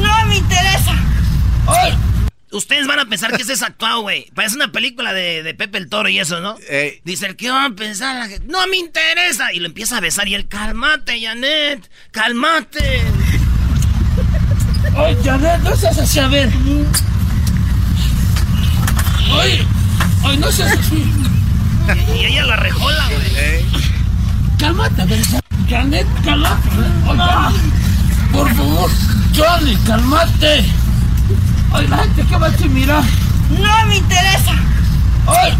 No 0.01 0.25
me 0.27 0.35
interesa. 0.35 0.95
Ay, 1.65 1.97
Ustedes 2.53 2.85
van 2.85 2.99
a 2.99 3.05
pensar 3.05 3.35
que 3.35 3.41
ese 3.41 3.53
es 3.53 3.63
actuado, 3.63 4.01
güey. 4.01 4.29
Parece 4.35 4.55
una 4.55 4.71
película 4.71 5.11
de, 5.11 5.41
de 5.41 5.53
Pepe 5.55 5.79
el 5.79 5.89
Toro 5.89 6.07
y 6.07 6.19
eso, 6.19 6.39
¿no? 6.39 6.55
Ey. 6.69 7.01
Dice, 7.03 7.25
el 7.25 7.35
que 7.35 7.49
va 7.49 7.65
a 7.65 7.69
pensar? 7.71 8.15
La 8.15 8.27
gente? 8.27 8.45
No 8.47 8.65
me 8.67 8.77
interesa. 8.77 9.51
Y 9.53 9.59
lo 9.59 9.65
empieza 9.65 9.97
a 9.97 9.99
besar 9.99 10.27
y 10.27 10.35
él, 10.35 10.47
cálmate, 10.47 11.19
Janet, 11.19 11.89
cálmate. 12.11 13.01
ay, 14.97 15.17
Janet, 15.23 15.61
no 15.61 15.75
seas 15.75 15.97
así, 15.97 16.19
a 16.19 16.27
ver. 16.27 16.49
Ay, 19.31 19.67
ay, 20.23 20.37
no 20.37 20.51
seas 20.51 20.73
así. 20.73 21.03
Y 22.15 22.25
ella 22.25 22.45
la 22.45 22.55
rejola, 22.57 23.09
güey. 23.09 23.65
Cálmate, 24.59 25.01
a 25.01 25.05
ver. 25.05 25.21
Janet, 25.67 26.07
cálmate. 26.23 26.69
Oiga, 27.07 27.51
por 28.31 28.55
favor, 28.55 28.91
Johnny, 29.35 29.75
cálmate. 29.87 30.65
Ay, 31.73 31.87
la 31.87 31.97
gente 31.97 32.23
que 32.23 32.35
va 32.37 32.47
a 32.47 32.67
mira. 32.69 33.01
No 33.49 33.85
me 33.87 33.97
interesa. 33.97 34.53
Ay. 35.27 35.57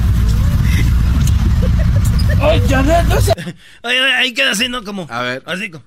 Ay, 2.41 2.62
Janet, 2.70 3.05
no 3.05 3.20
seas... 3.20 3.38
Oye, 3.84 4.01
oye, 4.01 4.13
ahí 4.13 4.34
queda 4.34 4.51
así, 4.51 4.70
¿no? 4.70 4.84
Como. 4.84 5.08
A 5.10 5.22
ver. 5.22 5.43
Así 5.46 5.72
como. 5.72 5.84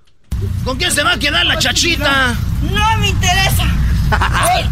¿Con 0.65 0.79
quién 0.79 0.91
se 0.91 1.03
va 1.03 1.13
a 1.13 1.19
quedar 1.19 1.47
la 1.47 1.59
chachita? 1.59 2.35
No 2.63 2.99
me 2.99 3.09
interesa. 3.09 3.67
Ay. 4.11 4.69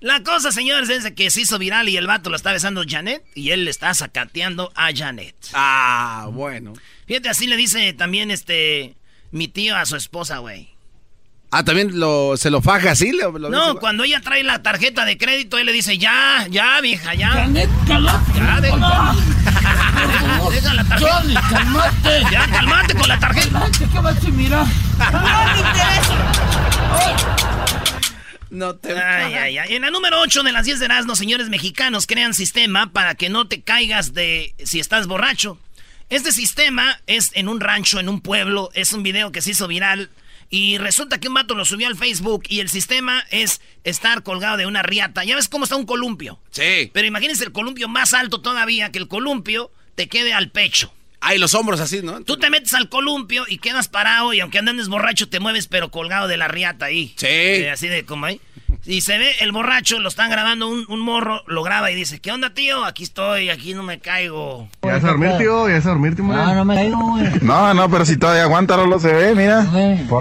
La 0.00 0.22
cosa, 0.24 0.50
señores, 0.50 0.88
es 0.88 1.08
que 1.12 1.30
se 1.30 1.42
hizo 1.42 1.58
viral 1.58 1.88
y 1.88 1.96
el 1.96 2.08
vato 2.08 2.28
lo 2.28 2.36
está 2.36 2.50
besando 2.50 2.82
Janet 2.86 3.22
y 3.36 3.50
él 3.50 3.64
le 3.64 3.70
está 3.70 3.94
sacateando 3.94 4.72
a 4.74 4.90
Janet. 4.92 5.36
Ah, 5.54 6.28
bueno. 6.32 6.72
Fíjate, 7.06 7.28
así 7.28 7.46
le 7.46 7.56
dice 7.56 7.92
también 7.92 8.32
este 8.32 8.96
mi 9.30 9.46
tío 9.46 9.76
a 9.76 9.86
su 9.86 9.94
esposa, 9.94 10.38
güey. 10.38 10.71
Ah, 11.54 11.62
también 11.64 12.00
lo, 12.00 12.34
se 12.38 12.50
lo 12.50 12.62
faja 12.62 12.92
así. 12.92 13.12
Lo, 13.12 13.30
lo 13.38 13.50
No, 13.50 13.68
dice? 13.68 13.78
cuando 13.78 14.04
ella 14.04 14.22
trae 14.22 14.42
la 14.42 14.62
tarjeta 14.62 15.04
de 15.04 15.18
crédito, 15.18 15.58
él 15.58 15.66
le 15.66 15.72
dice, 15.72 15.98
ya, 15.98 16.46
ya, 16.48 16.80
vieja, 16.80 17.14
ya. 17.14 17.34
Ya, 17.34 17.48
deja. 17.48 18.76
Oiga, 18.78 19.12
por 20.18 20.30
favor, 20.30 20.52
Deja 20.54 20.74
la 20.74 20.84
tarjeta. 20.84 21.12
Johnny, 21.20 21.34
cálmate. 21.34 22.22
Ya, 22.32 22.46
calmate 22.48 22.94
con 22.94 23.06
la 23.08 23.18
tarjeta. 23.20 23.50
La 23.52 23.60
gente 23.66 23.86
que 23.92 23.98
va 24.00 24.08
a 24.08 24.12
decir, 24.14 24.32
mira. 24.32 24.64
No 24.64 25.52
me 25.52 25.58
interesa. 25.58 27.22
No 28.50 28.74
te... 28.76 28.98
Ay, 28.98 29.34
ay, 29.34 29.58
ay. 29.58 29.76
En 29.76 29.82
la 29.82 29.90
número 29.90 30.20
8 30.20 30.42
de 30.42 30.52
las 30.52 30.64
10 30.66 30.78
de 30.78 30.84
Erasmo, 30.86 31.16
señores 31.16 31.48
mexicanos, 31.48 32.06
crean 32.06 32.34
sistema 32.34 32.92
para 32.92 33.14
que 33.14 33.28
no 33.30 33.46
te 33.46 33.62
caigas 33.62 34.12
de 34.14 34.54
si 34.64 34.80
estás 34.80 35.06
borracho. 35.06 35.58
Este 36.10 36.32
sistema 36.32 36.98
es 37.06 37.30
en 37.34 37.48
un 37.48 37.60
rancho, 37.60 37.98
en 37.98 38.08
un 38.10 38.20
pueblo, 38.20 38.70
es 38.74 38.92
un 38.92 39.02
video 39.02 39.32
que 39.32 39.40
se 39.40 39.50
hizo 39.52 39.68
viral 39.68 40.10
y 40.54 40.76
resulta 40.76 41.18
que 41.18 41.28
un 41.28 41.34
vato 41.34 41.54
lo 41.54 41.64
subió 41.64 41.88
al 41.88 41.96
Facebook 41.96 42.42
y 42.46 42.60
el 42.60 42.68
sistema 42.68 43.24
es 43.30 43.62
estar 43.84 44.22
colgado 44.22 44.58
de 44.58 44.66
una 44.66 44.82
riata. 44.82 45.24
Ya 45.24 45.34
ves 45.34 45.48
cómo 45.48 45.64
está 45.64 45.76
un 45.76 45.86
columpio. 45.86 46.38
Sí. 46.50 46.90
Pero 46.92 47.06
imagínense 47.06 47.42
el 47.42 47.52
columpio 47.52 47.88
más 47.88 48.12
alto 48.12 48.42
todavía, 48.42 48.92
que 48.92 48.98
el 48.98 49.08
columpio 49.08 49.72
te 49.94 50.10
quede 50.10 50.34
al 50.34 50.50
pecho. 50.50 50.92
Ay, 51.20 51.38
los 51.38 51.54
hombros 51.54 51.80
así, 51.80 52.02
¿no? 52.02 52.22
Tú 52.22 52.36
te 52.36 52.50
metes 52.50 52.74
al 52.74 52.90
columpio 52.90 53.46
y 53.48 53.58
quedas 53.58 53.88
parado 53.88 54.34
y 54.34 54.40
aunque 54.40 54.58
andes 54.58 54.88
borracho 54.88 55.26
te 55.30 55.40
mueves 55.40 55.68
pero 55.68 55.90
colgado 55.90 56.28
de 56.28 56.36
la 56.36 56.48
riata 56.48 56.84
ahí. 56.84 57.14
Sí. 57.16 57.26
Eh, 57.28 57.70
así 57.70 57.88
de 57.88 58.04
como 58.04 58.26
ahí. 58.26 58.38
Y 58.84 59.02
se 59.02 59.16
ve 59.16 59.30
el 59.40 59.52
borracho, 59.52 60.00
lo 60.00 60.08
están 60.08 60.28
grabando 60.28 60.66
un, 60.68 60.84
un 60.88 60.98
morro, 61.00 61.42
lo 61.46 61.62
graba 61.62 61.92
y 61.92 61.94
dice, 61.94 62.18
¿qué 62.18 62.32
onda, 62.32 62.50
tío? 62.50 62.84
Aquí 62.84 63.04
estoy, 63.04 63.48
aquí 63.48 63.74
no 63.74 63.84
me 63.84 64.00
caigo. 64.00 64.68
Ya 64.82 65.00
se 65.00 65.06
dormir, 65.06 65.30
tío, 65.38 65.68
ya 65.68 65.80
se 65.80 65.88
dormir, 65.88 66.16
tío. 66.16 66.24
No, 66.24 66.52
no 66.54 66.64
me 66.64 66.74
caigo, 66.74 66.98
güey. 67.12 67.24
No, 67.42 67.72
no, 67.74 67.88
pero 67.88 68.04
si 68.04 68.16
todavía 68.16 68.42
aguanta, 68.42 68.76
no 68.76 68.86
lo 68.86 68.98
se 68.98 69.12
ve, 69.12 69.34
mira. 69.36 69.64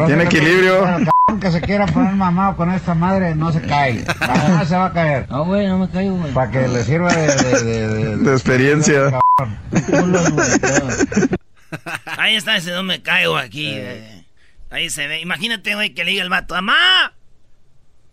Tiene 0.06 0.25
equilibrio. 0.25 0.75
El 0.88 1.06
cabrón 1.08 1.39
que 1.41 1.51
se 1.51 1.60
quiera 1.62 1.88
poner 1.88 2.13
mamado 2.13 2.56
con 2.56 2.72
esta 2.72 2.94
madre 2.94 3.34
no 3.34 3.51
se 3.51 3.62
cae. 3.62 4.06
No 4.50 4.63
se 4.65 4.75
va 4.75 4.86
a 4.86 4.94
caer. 4.94 5.27
No, 5.32 5.44
güey, 5.46 5.65
no 5.65 5.80
me 5.80 5.89
caigo, 5.89 6.18
güey. 6.18 6.32
Para 6.32 6.51
que 6.51 6.68
le 6.68 6.84
sirva 6.84 7.12
de... 7.15 7.27
De, 7.36 7.63
de, 7.63 7.88
de- 7.88 8.18
De 8.18 8.32
experiencia. 8.32 9.20
Ahí 12.18 12.36
está 12.36 12.58
ese, 12.58 12.72
no 12.72 12.84
me 12.84 13.01
caigo 13.01 13.38
aquí. 13.38 13.70
eh. 13.74 14.24
Ahí 14.70 14.89
se 14.91 15.08
ve. 15.08 15.20
Imagínate, 15.22 15.74
güey, 15.74 15.96
que 15.96 16.03
le 16.03 16.12
diga 16.12 16.24
el 16.24 16.30
vato, 16.30 16.53
¡Mamá! 16.56 17.13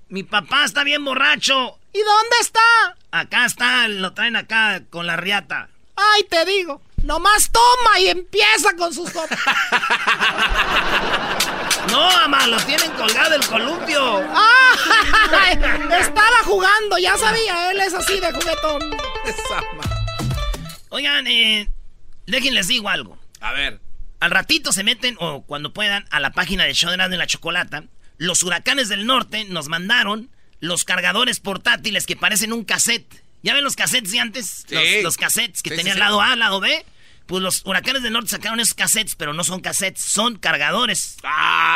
Mi 0.08 0.22
papá 0.22 0.64
está 0.64 0.84
bien 0.84 1.04
borracho. 1.04 1.78
¿Y 1.92 1.98
dónde 1.98 2.36
está? 2.40 2.96
Acá 3.10 3.44
está, 3.44 3.88
lo 3.88 4.14
traen 4.14 4.36
acá 4.36 4.82
con 4.88 5.06
la 5.06 5.16
riata. 5.16 5.68
Ay, 5.96 6.22
te 6.24 6.44
digo. 6.46 6.80
Nomás 7.02 7.50
toma 7.52 8.00
y 8.00 8.08
empieza 8.08 8.74
con 8.76 8.92
sus 8.92 9.10
copas. 9.10 9.38
no, 11.90 12.10
mamá, 12.10 12.46
lo 12.46 12.58
tienen 12.60 12.90
colgado 12.92 13.34
el 13.34 13.46
columpio. 13.46 14.20
estaba 15.90 16.42
jugando, 16.44 16.98
ya 16.98 17.16
sabía, 17.16 17.70
él 17.70 17.80
es 17.80 17.94
así 17.94 18.18
de 18.18 18.32
juguetón. 18.32 18.96
Oigan, 20.88 21.26
eh, 21.26 21.68
déjenles 22.26 22.68
digo 22.68 22.88
algo. 22.88 23.18
A 23.40 23.52
ver. 23.52 23.80
Al 24.20 24.30
ratito 24.30 24.72
se 24.72 24.82
meten, 24.82 25.16
o 25.20 25.42
cuando 25.42 25.72
puedan, 25.72 26.06
a 26.10 26.18
la 26.18 26.32
página 26.32 26.64
de 26.64 26.74
Show 26.74 26.90
de 26.90 27.16
la 27.16 27.26
Chocolata. 27.26 27.84
Los 28.18 28.42
huracanes 28.42 28.88
del 28.88 29.06
norte 29.06 29.44
nos 29.44 29.68
mandaron 29.68 30.28
los 30.60 30.84
cargadores 30.84 31.40
portátiles 31.40 32.04
que 32.06 32.16
parecen 32.16 32.52
un 32.52 32.64
cassette. 32.64 33.22
¿Ya 33.42 33.54
ven 33.54 33.62
los 33.64 33.76
cassettes 33.76 34.10
de 34.10 34.18
antes? 34.20 34.64
Sí. 34.68 34.74
Los, 34.74 35.02
los 35.04 35.16
cassettes 35.16 35.62
que 35.62 35.70
Sí, 35.70 35.76
tenían 35.76 35.94
sí, 35.94 36.00
lado 36.00 36.20
A, 36.20 36.34
lado 36.36 36.58
B. 36.60 36.84
Pues 37.26 37.42
los 37.42 37.62
huracanes 37.66 38.02
del 38.02 38.14
norte 38.14 38.30
sacaron 38.30 38.58
esos 38.58 38.74
cassettes, 38.74 39.14
pero 39.14 39.34
no 39.34 39.44
son 39.44 39.60
cassettes, 39.60 40.00
son 40.02 40.36
cargadores. 40.38 41.16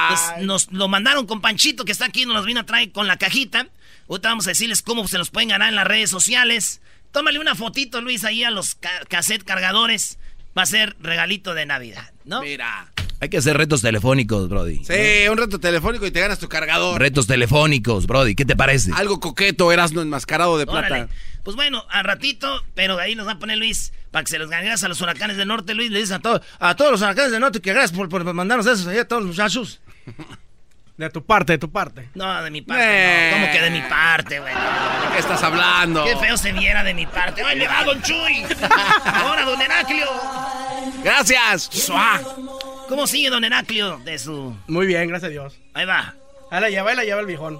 Entonces, 0.08 0.44
nos 0.44 0.72
lo 0.72 0.88
mandaron 0.88 1.26
con 1.26 1.40
Panchito, 1.40 1.84
que 1.84 1.92
está 1.92 2.06
aquí, 2.06 2.24
nos 2.26 2.34
los 2.36 2.46
vino 2.46 2.60
a 2.60 2.66
traer 2.66 2.90
con 2.90 3.06
la 3.06 3.18
cajita. 3.18 3.68
Ahorita 4.08 4.30
vamos 4.30 4.46
a 4.46 4.50
decirles 4.50 4.82
cómo 4.82 5.06
se 5.06 5.18
los 5.18 5.30
pueden 5.30 5.50
ganar 5.50 5.68
en 5.68 5.76
las 5.76 5.86
redes 5.86 6.10
sociales. 6.10 6.80
Tómale 7.12 7.38
una 7.38 7.54
fotito, 7.54 8.00
Luis, 8.00 8.24
ahí 8.24 8.42
a 8.44 8.50
los 8.50 8.74
ca- 8.74 9.04
cassette 9.08 9.44
cargadores. 9.44 10.18
Va 10.56 10.62
a 10.62 10.66
ser 10.66 10.96
regalito 11.00 11.54
de 11.54 11.66
Navidad, 11.66 12.10
¿no? 12.24 12.40
Mira. 12.42 12.90
Hay 13.22 13.28
que 13.28 13.38
hacer 13.38 13.56
retos 13.56 13.82
telefónicos, 13.82 14.48
Brody. 14.48 14.84
Sí, 14.84 15.28
un 15.30 15.38
reto 15.38 15.60
telefónico 15.60 16.04
y 16.04 16.10
te 16.10 16.18
ganas 16.18 16.40
tu 16.40 16.48
cargador. 16.48 17.00
Retos 17.00 17.28
telefónicos, 17.28 18.08
Brody. 18.08 18.34
¿Qué 18.34 18.44
te 18.44 18.56
parece? 18.56 18.90
Algo 18.96 19.20
coqueto, 19.20 19.70
Erasmo 19.70 20.00
enmascarado 20.00 20.58
de 20.58 20.66
plata. 20.66 20.88
Órale. 20.88 21.08
Pues 21.44 21.54
bueno, 21.54 21.84
al 21.88 22.02
ratito, 22.04 22.64
pero 22.74 22.98
ahí 22.98 23.14
nos 23.14 23.28
va 23.28 23.32
a 23.32 23.38
poner 23.38 23.58
Luis 23.58 23.92
para 24.10 24.24
que 24.24 24.30
se 24.32 24.40
los 24.40 24.50
ganes 24.50 24.82
a 24.82 24.88
los 24.88 25.00
huracanes 25.00 25.36
del 25.36 25.46
norte. 25.46 25.72
Luis 25.72 25.92
le 25.92 26.00
dice 26.00 26.14
a, 26.14 26.18
todos 26.18 26.40
a 26.58 26.74
todos 26.74 26.90
los 26.90 27.00
huracanes 27.00 27.30
del 27.30 27.40
norte 27.40 27.60
que 27.60 27.72
gracias 27.72 27.92
por, 27.96 28.08
por 28.08 28.24
mandarnos 28.34 28.66
esos 28.66 28.88
ahí 28.88 28.98
a 28.98 29.06
todos 29.06 29.22
los 29.22 29.30
muchachos. 29.36 29.80
De 30.96 31.08
tu 31.08 31.24
parte, 31.24 31.52
de 31.52 31.58
tu 31.58 31.70
parte. 31.72 32.10
No, 32.14 32.42
de 32.44 32.50
mi 32.50 32.60
parte, 32.60 32.84
Eh. 32.86 33.30
no. 33.32 33.36
¿Cómo 33.40 33.52
que 33.52 33.60
de 33.62 33.70
mi 33.70 33.80
parte, 33.88 34.38
güey? 34.40 34.52
¿De 34.52 35.12
qué 35.14 35.18
estás 35.18 35.42
hablando? 35.42 36.04
Qué 36.04 36.14
feo 36.16 36.36
se 36.36 36.52
viera 36.52 36.84
de 36.84 36.92
mi 36.92 37.06
parte. 37.06 37.42
¡Ay, 37.42 37.58
le 37.58 37.66
va, 37.66 37.82
don 37.82 38.00
Chuy! 38.02 38.44
¡Ahora, 39.06 39.44
don 39.44 39.60
Heraclio! 39.60 40.06
Gracias. 41.02 41.70
¡Suá! 41.72 42.20
¿Cómo 42.92 43.06
sigue 43.06 43.30
don 43.30 43.42
Heraclio 43.42 44.02
de 44.04 44.18
su...? 44.18 44.54
Muy 44.66 44.84
bien, 44.84 45.08
gracias 45.08 45.30
a 45.30 45.32
Dios. 45.32 45.54
Ahí 45.72 45.86
va. 45.86 46.14
Ahí 46.50 46.60
la 46.60 46.68
lleva, 46.68 46.90
ahí 46.90 46.96
la 46.96 47.04
lleva 47.04 47.20
el 47.20 47.26
viejón. 47.26 47.58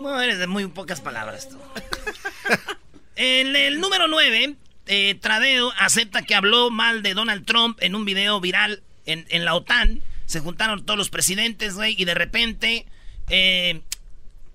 No, 0.00 0.20
eres 0.20 0.40
de 0.40 0.48
muy 0.48 0.66
pocas 0.66 1.00
palabras 1.00 1.48
tú. 1.48 1.56
en 3.14 3.54
el 3.54 3.78
número 3.78 4.08
9, 4.08 4.56
eh, 4.88 5.14
Tradeo 5.20 5.72
acepta 5.78 6.22
que 6.22 6.34
habló 6.34 6.70
mal 6.70 7.04
de 7.04 7.14
Donald 7.14 7.46
Trump 7.46 7.78
en 7.80 7.94
un 7.94 8.04
video 8.04 8.40
viral 8.40 8.82
en, 9.04 9.24
en 9.28 9.44
la 9.44 9.54
OTAN. 9.54 10.02
Se 10.24 10.40
juntaron 10.40 10.84
todos 10.84 10.98
los 10.98 11.10
presidentes, 11.10 11.76
güey, 11.76 11.94
y 11.96 12.04
de 12.04 12.14
repente... 12.14 12.86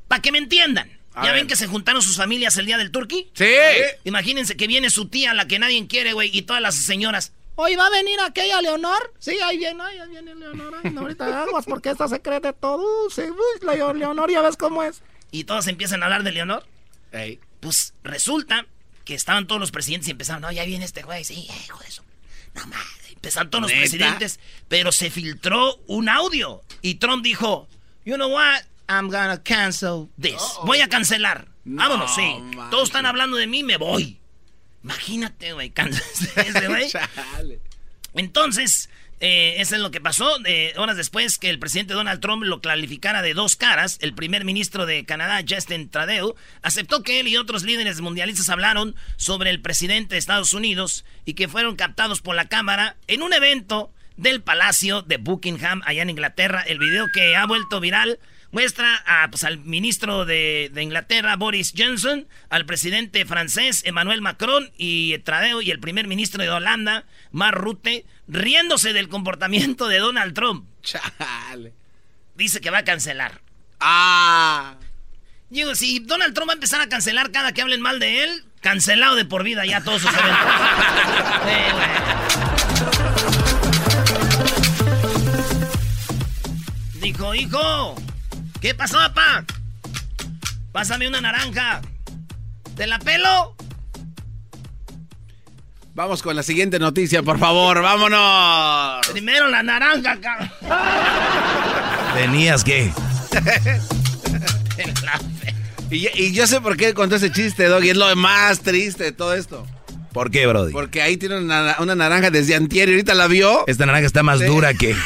Para 0.09 0.21
que 0.21 0.33
me 0.33 0.39
entiendan. 0.39 0.91
A 1.13 1.23
¿Ya 1.23 1.31
ver. 1.31 1.39
ven 1.39 1.47
que 1.47 1.55
se 1.55 1.67
juntaron 1.67 2.01
sus 2.01 2.17
familias 2.17 2.57
el 2.57 2.65
día 2.65 2.77
del 2.77 2.91
turqui? 2.91 3.29
Sí. 3.33 3.45
Imagínense 4.03 4.57
que 4.57 4.67
viene 4.67 4.89
su 4.89 5.07
tía, 5.07 5.33
la 5.33 5.47
que 5.47 5.57
nadie 5.57 5.87
quiere, 5.87 6.11
güey, 6.11 6.29
y 6.37 6.41
todas 6.41 6.61
las 6.61 6.75
señoras. 6.75 7.31
Hoy 7.55 7.75
va 7.75 7.87
a 7.87 7.89
venir 7.89 8.19
aquella 8.21 8.61
Leonor. 8.61 9.13
Sí, 9.19 9.37
ahí 9.43 9.57
viene, 9.57 9.83
ahí 9.83 10.09
viene 10.09 10.33
Leonor. 10.35 10.73
Ay, 10.83 10.91
no, 10.91 11.01
ahorita 11.01 11.43
aguas 11.43 11.65
porque 11.65 11.89
esta 11.89 12.07
se 12.07 12.21
cree 12.21 12.39
de 12.39 12.53
todo. 12.53 12.77
Uh, 12.77 13.09
sí, 13.09 13.21
uy, 13.23 13.65
la 13.65 13.93
Leonor, 13.93 14.31
ya 14.31 14.41
ves 14.41 14.57
cómo 14.57 14.83
es. 14.83 15.01
Y 15.31 15.43
todos 15.43 15.67
empiezan 15.67 16.01
a 16.01 16.05
hablar 16.05 16.23
de 16.23 16.31
Leonor. 16.31 16.65
Ey. 17.11 17.39
Pues 17.59 17.93
resulta 18.03 18.65
que 19.05 19.13
estaban 19.13 19.47
todos 19.47 19.59
los 19.59 19.71
presidentes 19.71 20.07
y 20.07 20.11
empezaron, 20.11 20.41
no, 20.41 20.51
ya 20.51 20.63
viene 20.65 20.85
este 20.85 21.03
güey, 21.03 21.23
sí, 21.23 21.47
hijo 21.65 21.77
de 21.79 21.87
eso. 21.87 22.03
No 22.53 22.65
más. 22.67 22.85
Empezaron 23.13 23.51
todos 23.51 23.63
los 23.63 23.71
¿Neta? 23.71 23.81
presidentes, 23.81 24.39
pero 24.67 24.91
se 24.91 25.11
filtró 25.11 25.75
un 25.87 26.09
audio. 26.09 26.63
Y 26.81 26.95
Trump 26.95 27.23
dijo, 27.23 27.67
you 28.03 28.15
know 28.15 28.31
what, 28.31 28.63
I'm 28.89 29.09
gonna 29.09 29.41
cancel 29.43 30.09
this. 30.19 30.41
Voy 30.63 30.81
a 30.81 30.89
cancelar. 30.89 31.47
Vámonos, 31.63 32.15
sí. 32.15 32.21
manches. 32.39 32.69
Todos 32.71 32.83
están 32.89 33.05
hablando 33.05 33.37
de 33.37 33.45
mí, 33.45 33.63
me 33.63 33.77
voy. 33.77 34.19
Imagínate, 34.83 35.53
güey, 35.53 35.71
güey. 36.67 36.91
Entonces, 38.15 38.89
eh, 39.19 39.55
eso 39.61 39.75
es 39.75 39.81
lo 39.81 39.91
que 39.91 40.01
pasó. 40.01 40.35
Eh, 40.45 40.73
horas 40.77 40.97
después 40.97 41.37
que 41.37 41.51
el 41.51 41.59
presidente 41.59 41.93
Donald 41.93 42.19
Trump 42.19 42.43
lo 42.43 42.59
clarificara 42.59 43.21
de 43.21 43.35
dos 43.35 43.55
caras, 43.55 43.99
el 44.01 44.15
primer 44.15 44.45
ministro 44.45 44.87
de 44.87 45.05
Canadá, 45.05 45.43
Justin 45.47 45.89
Trudeau, 45.89 46.35
aceptó 46.63 47.03
que 47.03 47.19
él 47.19 47.27
y 47.27 47.37
otros 47.37 47.63
líderes 47.63 48.01
mundialistas 48.01 48.49
hablaron 48.49 48.95
sobre 49.17 49.51
el 49.51 49.61
presidente 49.61 50.15
de 50.15 50.19
Estados 50.19 50.53
Unidos 50.53 51.05
y 51.23 51.35
que 51.35 51.47
fueron 51.47 51.75
captados 51.75 52.21
por 52.21 52.35
la 52.35 52.49
cámara 52.49 52.97
en 53.07 53.21
un 53.21 53.33
evento 53.33 53.91
del 54.17 54.41
Palacio 54.41 55.03
de 55.03 55.17
Buckingham 55.17 55.81
allá 55.85 56.01
en 56.01 56.09
Inglaterra. 56.09 56.61
El 56.61 56.79
video 56.79 57.07
que 57.13 57.35
ha 57.35 57.45
vuelto 57.45 57.79
viral 57.79 58.19
muestra 58.51 59.03
a, 59.05 59.29
pues, 59.29 59.43
al 59.43 59.59
ministro 59.59 60.25
de, 60.25 60.69
de 60.73 60.83
Inglaterra, 60.83 61.35
Boris 61.35 61.73
Johnson, 61.77 62.27
al 62.49 62.65
presidente 62.65 63.25
francés, 63.25 63.83
Emmanuel 63.85 64.21
Macron, 64.21 64.71
y 64.77 65.17
Tradeo, 65.19 65.61
y 65.61 65.71
el 65.71 65.79
primer 65.79 66.07
ministro 66.07 66.41
de 66.43 66.49
Holanda, 66.49 67.05
Mark 67.31 67.57
Rutte, 67.57 68.05
riéndose 68.27 68.93
del 68.93 69.09
comportamiento 69.09 69.87
de 69.87 69.99
Donald 69.99 70.33
Trump. 70.33 70.65
Chale. 70.83 71.73
Dice 72.35 72.61
que 72.61 72.69
va 72.69 72.79
a 72.79 72.83
cancelar. 72.83 73.41
Ah. 73.79 74.75
Digo, 75.49 75.75
si 75.75 75.99
Donald 75.99 76.33
Trump 76.33 76.49
va 76.49 76.53
a 76.53 76.55
empezar 76.55 76.81
a 76.81 76.87
cancelar 76.87 77.31
cada 77.31 77.51
que 77.51 77.61
hablen 77.61 77.81
mal 77.81 77.99
de 77.99 78.23
él, 78.23 78.45
cancelado 78.61 79.15
de 79.15 79.25
por 79.25 79.43
vida 79.43 79.65
ya 79.65 79.81
todos 79.81 80.01
sus 80.01 80.11
eventos. 80.11 80.37
Dijo, 87.01 87.35
hijo, 87.35 87.95
¿qué 88.61 88.73
pasó, 88.75 88.97
papá? 88.97 89.43
Pásame 90.71 91.07
una 91.07 91.19
naranja. 91.21 91.81
¿Te 92.75 92.87
la 92.87 92.99
pelo? 92.99 93.55
Vamos 95.93 96.21
con 96.21 96.35
la 96.37 96.43
siguiente 96.43 96.79
noticia, 96.79 97.21
por 97.21 97.37
favor. 97.37 97.81
Vámonos. 97.81 99.05
Primero 99.11 99.49
la 99.49 99.61
naranja, 99.61 100.17
cabrón. 100.21 100.49
Tenías 102.15 102.63
que. 102.63 102.93
Te 103.31 104.85
la 105.03 105.19
pe- 105.41 105.53
Y, 105.95 106.07
y 106.15 106.31
yo 106.33 106.47
sé 106.47 106.61
por 106.61 106.77
qué 106.77 106.93
contó 106.93 107.17
ese 107.17 107.31
chiste, 107.31 107.65
Doggy. 107.65 107.89
Es 107.89 107.97
lo 107.97 108.15
más 108.15 108.61
triste 108.61 109.03
de 109.03 109.11
todo 109.11 109.33
esto. 109.33 109.67
¿Por 110.13 110.31
qué, 110.31 110.47
Brody? 110.47 110.71
Porque 110.71 111.01
ahí 111.01 111.17
tiene 111.17 111.37
una, 111.37 111.75
una 111.79 111.95
naranja 111.95 112.29
desde 112.31 112.55
antier 112.55 112.87
y 112.89 112.93
ahorita 112.93 113.13
la 113.13 113.27
vio. 113.27 113.65
Esta 113.67 113.85
naranja 113.85 114.07
está 114.07 114.23
más 114.23 114.39
Sí. 114.39 114.45
dura 114.45 114.73
que. 114.73 114.95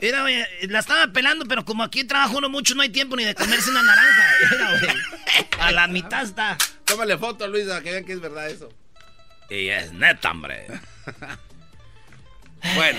Mira, 0.00 0.22
güey, 0.22 0.44
la 0.68 0.80
estaba 0.80 1.06
pelando, 1.12 1.46
pero 1.46 1.64
como 1.64 1.82
aquí 1.82 2.04
trabajo 2.04 2.38
uno 2.38 2.48
mucho, 2.48 2.74
no 2.74 2.82
hay 2.82 2.88
tiempo 2.90 3.16
ni 3.16 3.24
de 3.24 3.34
comerse 3.34 3.70
una 3.70 3.82
naranja. 3.82 4.24
Mira, 4.50 4.70
güey. 4.78 4.96
A 5.60 5.72
la 5.72 5.86
mitad 5.86 6.22
está. 6.22 6.58
Tómale 6.84 7.16
foto, 7.16 7.46
Luis, 7.46 7.66
para 7.66 7.80
que 7.80 7.90
vean 7.90 8.04
que 8.04 8.12
es 8.12 8.20
verdad 8.20 8.48
eso. 8.48 8.68
Y 9.50 9.68
es 9.68 9.92
neta, 9.92 10.30
hombre. 10.30 10.66
Bueno. 12.74 12.98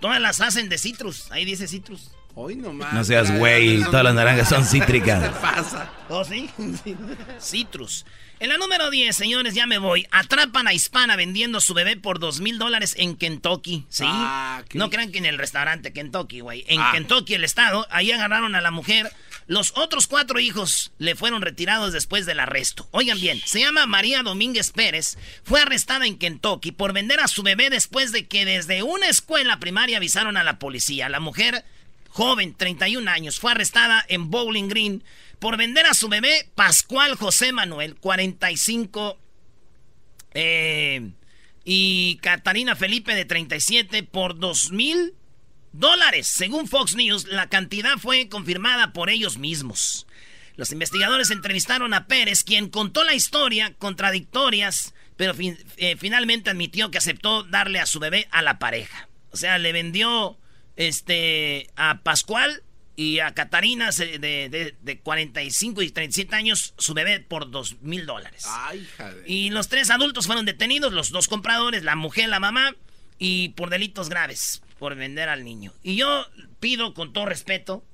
Todas 0.00 0.20
las 0.20 0.40
hacen 0.40 0.68
de 0.68 0.76
citrus. 0.76 1.30
Ahí 1.30 1.44
dice 1.44 1.68
citrus. 1.68 2.10
Hoy 2.34 2.56
nomás. 2.56 2.92
No 2.92 3.04
seas 3.04 3.30
güey, 3.38 3.80
todas 3.84 4.02
las 4.02 4.14
naranjas 4.14 4.48
son 4.48 4.64
cítricas. 4.64 5.22
¿Qué 5.22 5.40
pasa? 5.40 5.90
¿Oh, 6.08 6.24
sí? 6.24 6.50
Citrus. 7.40 8.04
En 8.42 8.48
la 8.48 8.58
número 8.58 8.90
10, 8.90 9.14
señores, 9.14 9.54
ya 9.54 9.68
me 9.68 9.78
voy. 9.78 10.04
Atrapan 10.10 10.66
a 10.66 10.74
hispana 10.74 11.14
vendiendo 11.14 11.60
su 11.60 11.74
bebé 11.74 11.96
por 11.96 12.18
dos 12.18 12.40
mil 12.40 12.58
dólares 12.58 12.96
en 12.98 13.14
Kentucky. 13.16 13.86
¿Sí? 13.88 14.02
Ah, 14.04 14.64
no 14.74 14.90
crean 14.90 15.12
que 15.12 15.18
en 15.18 15.26
el 15.26 15.38
restaurante 15.38 15.92
Kentucky, 15.92 16.40
güey. 16.40 16.64
En 16.66 16.80
Ah. 16.80 16.90
Kentucky, 16.92 17.34
el 17.34 17.44
estado, 17.44 17.86
ahí 17.88 18.10
agarraron 18.10 18.56
a 18.56 18.60
la 18.60 18.72
mujer. 18.72 19.12
Los 19.46 19.72
otros 19.76 20.08
cuatro 20.08 20.40
hijos 20.40 20.90
le 20.98 21.14
fueron 21.14 21.40
retirados 21.40 21.92
después 21.92 22.26
del 22.26 22.40
arresto. 22.40 22.88
Oigan 22.90 23.20
bien, 23.20 23.40
se 23.46 23.60
llama 23.60 23.86
María 23.86 24.24
Domínguez 24.24 24.72
Pérez. 24.72 25.18
Fue 25.44 25.60
arrestada 25.60 26.04
en 26.08 26.18
Kentucky 26.18 26.72
por 26.72 26.92
vender 26.92 27.20
a 27.20 27.28
su 27.28 27.44
bebé 27.44 27.70
después 27.70 28.10
de 28.10 28.26
que 28.26 28.44
desde 28.44 28.82
una 28.82 29.06
escuela 29.08 29.60
primaria 29.60 29.98
avisaron 29.98 30.36
a 30.36 30.42
la 30.42 30.58
policía. 30.58 31.08
La 31.08 31.20
mujer 31.20 31.64
joven, 32.08 32.54
31 32.56 33.08
años, 33.08 33.38
fue 33.38 33.52
arrestada 33.52 34.04
en 34.08 34.32
Bowling 34.32 34.66
Green 34.66 35.04
por 35.42 35.56
vender 35.56 35.86
a 35.86 35.94
su 35.94 36.08
bebé 36.08 36.48
Pascual 36.54 37.16
José 37.16 37.50
Manuel, 37.50 37.96
45, 37.96 39.18
eh, 40.34 41.10
y 41.64 42.16
Catarina 42.22 42.76
Felipe 42.76 43.16
de 43.16 43.24
37 43.24 44.04
por 44.04 44.38
2 44.38 44.70
mil 44.70 45.14
dólares. 45.72 46.28
Según 46.28 46.68
Fox 46.68 46.94
News, 46.94 47.26
la 47.26 47.48
cantidad 47.48 47.98
fue 47.98 48.28
confirmada 48.28 48.92
por 48.92 49.10
ellos 49.10 49.36
mismos. 49.36 50.06
Los 50.54 50.70
investigadores 50.70 51.32
entrevistaron 51.32 51.92
a 51.92 52.06
Pérez, 52.06 52.44
quien 52.44 52.68
contó 52.68 53.02
la 53.02 53.14
historia 53.14 53.74
contradictorias, 53.78 54.94
pero 55.16 55.34
eh, 55.40 55.96
finalmente 55.98 56.50
admitió 56.50 56.92
que 56.92 56.98
aceptó 56.98 57.42
darle 57.42 57.80
a 57.80 57.86
su 57.86 57.98
bebé 57.98 58.28
a 58.30 58.42
la 58.42 58.60
pareja. 58.60 59.08
O 59.32 59.36
sea, 59.36 59.58
le 59.58 59.72
vendió 59.72 60.38
este 60.76 61.68
a 61.74 62.04
Pascual 62.04 62.62
y 63.02 63.18
a 63.18 63.34
Catarina 63.34 63.90
de, 63.90 64.74
de, 64.80 64.98
45 65.00 65.82
y 65.82 65.90
37 65.90 66.36
años 66.36 66.74
su 66.78 66.94
bebé 66.94 67.18
por 67.20 67.50
2 67.50 67.82
mil 67.82 68.06
dólares. 68.06 68.46
Y 69.26 69.50
los 69.50 69.68
tres 69.68 69.90
adultos 69.90 70.26
fueron 70.26 70.46
detenidos, 70.46 70.92
los 70.92 71.10
dos 71.10 71.26
compradores, 71.26 71.82
la 71.82 71.96
mujer, 71.96 72.28
la 72.28 72.38
mamá, 72.38 72.76
y 73.18 73.50
por 73.50 73.70
delitos 73.70 74.08
graves, 74.08 74.62
por 74.78 74.94
vender 74.94 75.28
al 75.28 75.44
niño. 75.44 75.72
Y 75.82 75.96
yo 75.96 76.26
pido 76.60 76.94
con 76.94 77.12
todo 77.12 77.26
respeto 77.26 77.84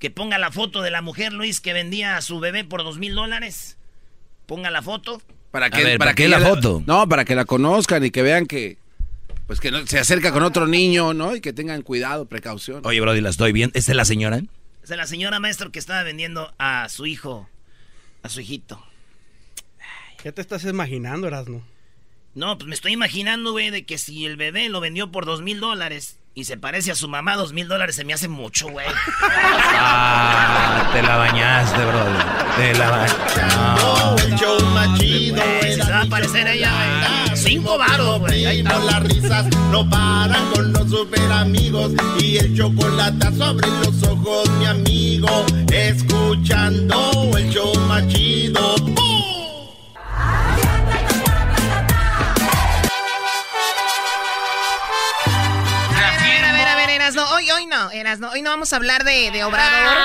que 0.00 0.10
ponga 0.10 0.38
la 0.38 0.50
foto 0.50 0.82
de 0.82 0.90
la 0.90 1.02
mujer, 1.02 1.32
Luis, 1.32 1.60
que 1.60 1.72
vendía 1.72 2.16
a 2.16 2.22
su 2.22 2.40
bebé 2.40 2.64
por 2.64 2.82
dos 2.82 2.98
mil 2.98 3.14
dólares. 3.14 3.76
Ponga 4.46 4.70
la 4.70 4.82
foto. 4.82 5.22
¿Para 5.52 5.70
qué, 5.70 5.96
¿para 5.96 6.14
qué 6.14 6.26
la 6.26 6.40
foto? 6.40 6.82
No, 6.86 7.08
para 7.08 7.24
que 7.24 7.36
la 7.36 7.44
conozcan 7.44 8.04
y 8.04 8.10
que 8.10 8.22
vean 8.22 8.46
que 8.46 8.78
pues 9.50 9.58
que 9.58 9.72
no, 9.72 9.84
se 9.84 9.98
acerca 9.98 10.30
con 10.30 10.44
otro 10.44 10.68
niño, 10.68 11.12
¿no? 11.12 11.34
Y 11.34 11.40
que 11.40 11.52
tengan 11.52 11.82
cuidado, 11.82 12.26
precaución. 12.26 12.86
Oye, 12.86 13.00
Brody, 13.00 13.20
la 13.20 13.30
estoy 13.30 13.50
viendo. 13.50 13.76
¿Esta 13.76 13.90
es 13.90 13.96
la 13.96 14.04
señora? 14.04 14.40
Es 14.84 14.90
la 14.90 15.08
señora 15.08 15.40
maestro 15.40 15.72
que 15.72 15.80
estaba 15.80 16.04
vendiendo 16.04 16.54
a 16.56 16.88
su 16.88 17.04
hijo, 17.04 17.48
a 18.22 18.28
su 18.28 18.42
hijito. 18.42 18.80
¿Qué 20.22 20.30
te 20.30 20.40
estás 20.40 20.62
imaginando, 20.66 21.26
Erasmo? 21.26 21.66
No, 22.36 22.58
pues 22.58 22.68
me 22.68 22.76
estoy 22.76 22.92
imaginando, 22.92 23.50
güey, 23.50 23.70
de 23.70 23.84
que 23.84 23.98
si 23.98 24.24
el 24.24 24.36
bebé 24.36 24.68
lo 24.68 24.78
vendió 24.78 25.10
por 25.10 25.26
dos 25.26 25.42
mil 25.42 25.58
dólares 25.58 26.19
y 26.32 26.44
se 26.44 26.56
parece 26.56 26.92
a 26.92 26.94
su 26.94 27.08
mamá, 27.08 27.36
dos 27.36 27.52
mil 27.52 27.66
dólares 27.66 27.96
se 27.96 28.04
me 28.04 28.14
hace 28.14 28.28
mucho, 28.28 28.68
güey. 28.68 28.86
Ah, 29.82 30.88
te 30.92 31.02
la 31.02 31.16
bañaste, 31.16 31.84
bro. 31.84 32.04
Te 32.56 32.74
la 32.74 32.90
bañaste. 32.90 33.40
No. 33.56 34.16
El 34.18 34.36
show 34.36 34.60
más 34.70 34.98
chido. 34.98 35.42
se 35.62 35.90
va 35.90 36.02
a 36.02 36.06
parecer 36.06 36.46
ella, 36.46 36.70
güey. 36.70 37.36
Cinco 37.36 37.78
varos, 37.78 38.20
güey. 38.20 38.46
Ahí 38.46 38.62
las 38.62 39.02
risas 39.04 39.46
no 39.70 39.88
paran 39.88 40.50
con 40.54 40.72
los 40.72 40.88
super 40.88 41.32
amigos. 41.32 41.92
Y 42.20 42.36
el 42.36 42.56
chocolate 42.56 43.26
sobre 43.36 43.68
los 43.68 44.02
ojos, 44.04 44.48
mi 44.58 44.66
amigo. 44.66 45.44
Escuchando 45.72 47.30
el 47.36 47.50
show 47.50 47.74
más 47.88 48.06
chido. 48.08 48.76
Hoy, 57.40 57.50
hoy 57.50 57.66
no, 57.66 57.90
no, 58.18 58.30
hoy 58.30 58.42
no 58.42 58.50
vamos 58.50 58.72
a 58.72 58.76
hablar 58.76 59.04
de, 59.04 59.30
de 59.30 59.44
Obrador. 59.44 59.96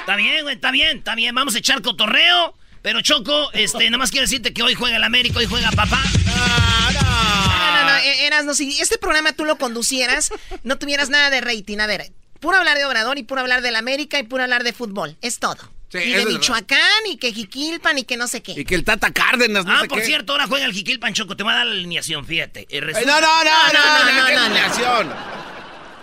está 0.00 0.16
bien, 0.16 0.42
güey, 0.42 0.56
está 0.56 0.70
bien, 0.72 0.98
está 0.98 1.14
bien, 1.14 1.34
vamos 1.34 1.54
a 1.54 1.58
echar 1.58 1.80
cotorreo. 1.82 2.56
Pero 2.82 3.02
Choco, 3.02 3.52
este, 3.52 3.84
nada 3.84 3.98
más 3.98 4.10
quiero 4.10 4.24
decirte 4.24 4.54
que 4.54 4.62
hoy 4.62 4.74
juega 4.74 4.96
el 4.96 5.04
América, 5.04 5.38
hoy 5.38 5.46
juega 5.46 5.70
papá. 5.70 6.02
No, 6.24 7.72
no, 7.72 7.84
no, 7.84 7.96
eras, 7.96 8.44
no, 8.44 8.54
si 8.54 8.80
este 8.80 8.96
programa 8.98 9.32
tú 9.32 9.44
lo 9.44 9.58
conducieras, 9.58 10.30
no 10.64 10.78
tuvieras 10.78 11.10
nada 11.10 11.28
de 11.28 11.42
rating. 11.42 11.78
A 11.78 11.86
ver, 11.86 12.10
puro 12.40 12.56
hablar 12.56 12.78
de 12.78 12.86
Obrador 12.86 13.18
y 13.18 13.22
puro 13.22 13.42
hablar 13.42 13.60
del 13.60 13.76
América 13.76 14.18
y 14.18 14.22
puro 14.22 14.42
hablar 14.42 14.64
de 14.64 14.72
fútbol. 14.72 15.18
Es 15.20 15.38
todo. 15.38 15.58
Y 15.92 16.12
de 16.12 16.26
Michoacán, 16.26 17.06
y 17.06 17.16
que 17.16 17.32
Jiquilpan, 17.32 17.98
y 17.98 18.04
que 18.04 18.16
no 18.16 18.28
sé 18.28 18.42
qué. 18.42 18.52
Y 18.52 18.64
que 18.64 18.74
el 18.74 18.84
Tata 18.84 19.12
Cárdenas, 19.12 19.64
no 19.64 19.72
Ah, 19.72 19.84
por 19.88 20.02
cierto, 20.02 20.32
ahora 20.32 20.46
juega 20.46 20.66
el 20.66 20.72
Jiquilpan, 20.72 21.14
Choco. 21.14 21.36
Te 21.36 21.42
va 21.42 21.52
a 21.52 21.56
dar 21.56 21.66
la 21.66 21.72
alineación, 21.72 22.24
fíjate. 22.24 22.68
no, 22.70 22.80
no, 22.80 23.20
no, 23.20 23.72
no, 23.72 24.32
no, 24.32 24.38
alineación. 24.44 25.12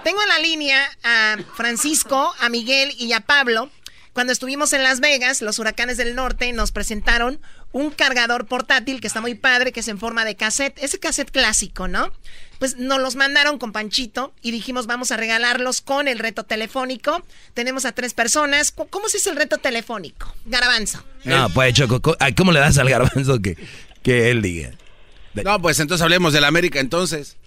Tengo 0.03 0.21
en 0.21 0.29
la 0.29 0.39
línea 0.39 0.89
a 1.03 1.37
Francisco, 1.55 2.33
a 2.39 2.49
Miguel 2.49 2.93
y 2.97 3.13
a 3.13 3.21
Pablo. 3.21 3.69
Cuando 4.13 4.33
estuvimos 4.33 4.73
en 4.73 4.81
Las 4.81 4.99
Vegas, 4.99 5.41
los 5.41 5.59
huracanes 5.59 5.97
del 5.97 6.15
norte 6.15 6.51
nos 6.53 6.71
presentaron 6.71 7.39
un 7.71 7.91
cargador 7.91 8.47
portátil 8.47 8.99
que 8.99 9.07
está 9.07 9.21
muy 9.21 9.35
padre, 9.35 9.71
que 9.71 9.81
es 9.81 9.87
en 9.89 9.99
forma 9.99 10.25
de 10.25 10.35
cassette. 10.35 10.77
Ese 10.81 10.99
cassette 10.99 11.29
clásico, 11.29 11.87
¿no? 11.87 12.11
Pues 12.59 12.77
nos 12.77 12.99
los 12.99 13.15
mandaron 13.15 13.59
con 13.59 13.71
Panchito 13.71 14.33
y 14.41 14.51
dijimos 14.51 14.87
vamos 14.87 15.11
a 15.11 15.17
regalarlos 15.17 15.81
con 15.81 16.07
el 16.07 16.19
reto 16.19 16.43
telefónico. 16.43 17.23
Tenemos 17.53 17.85
a 17.85 17.91
tres 17.91 18.13
personas. 18.13 18.73
¿Cómo 18.89 19.09
se 19.09 19.17
hizo 19.17 19.29
el 19.29 19.35
reto 19.35 19.57
telefónico? 19.57 20.33
Garbanzo. 20.45 21.03
No, 21.23 21.49
pues 21.49 21.73
Choco, 21.73 22.01
¿cómo 22.35 22.51
le 22.51 22.59
das 22.59 22.77
al 22.77 22.89
garbanzo 22.89 23.41
que, 23.41 23.57
que 24.01 24.31
él 24.31 24.41
diga? 24.41 24.71
No, 25.33 25.61
pues 25.61 25.79
entonces 25.79 26.03
hablemos 26.03 26.33
del 26.33 26.45
América 26.45 26.79
entonces. 26.79 27.37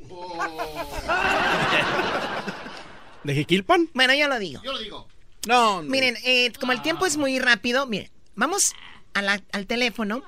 ¿De 3.24 3.34
Jiquilpan? 3.34 3.88
Bueno, 3.94 4.14
yo 4.14 4.28
lo 4.28 4.38
digo. 4.38 4.62
Yo 4.62 4.72
lo 4.72 4.78
digo. 4.78 5.08
No. 5.46 5.82
Miren, 5.82 6.16
eh, 6.24 6.52
como 6.58 6.72
el 6.72 6.82
tiempo 6.82 7.06
es 7.06 7.16
muy 7.16 7.38
rápido, 7.38 7.86
miren, 7.86 8.10
vamos 8.34 8.74
al 9.14 9.66
teléfono. 9.66 10.22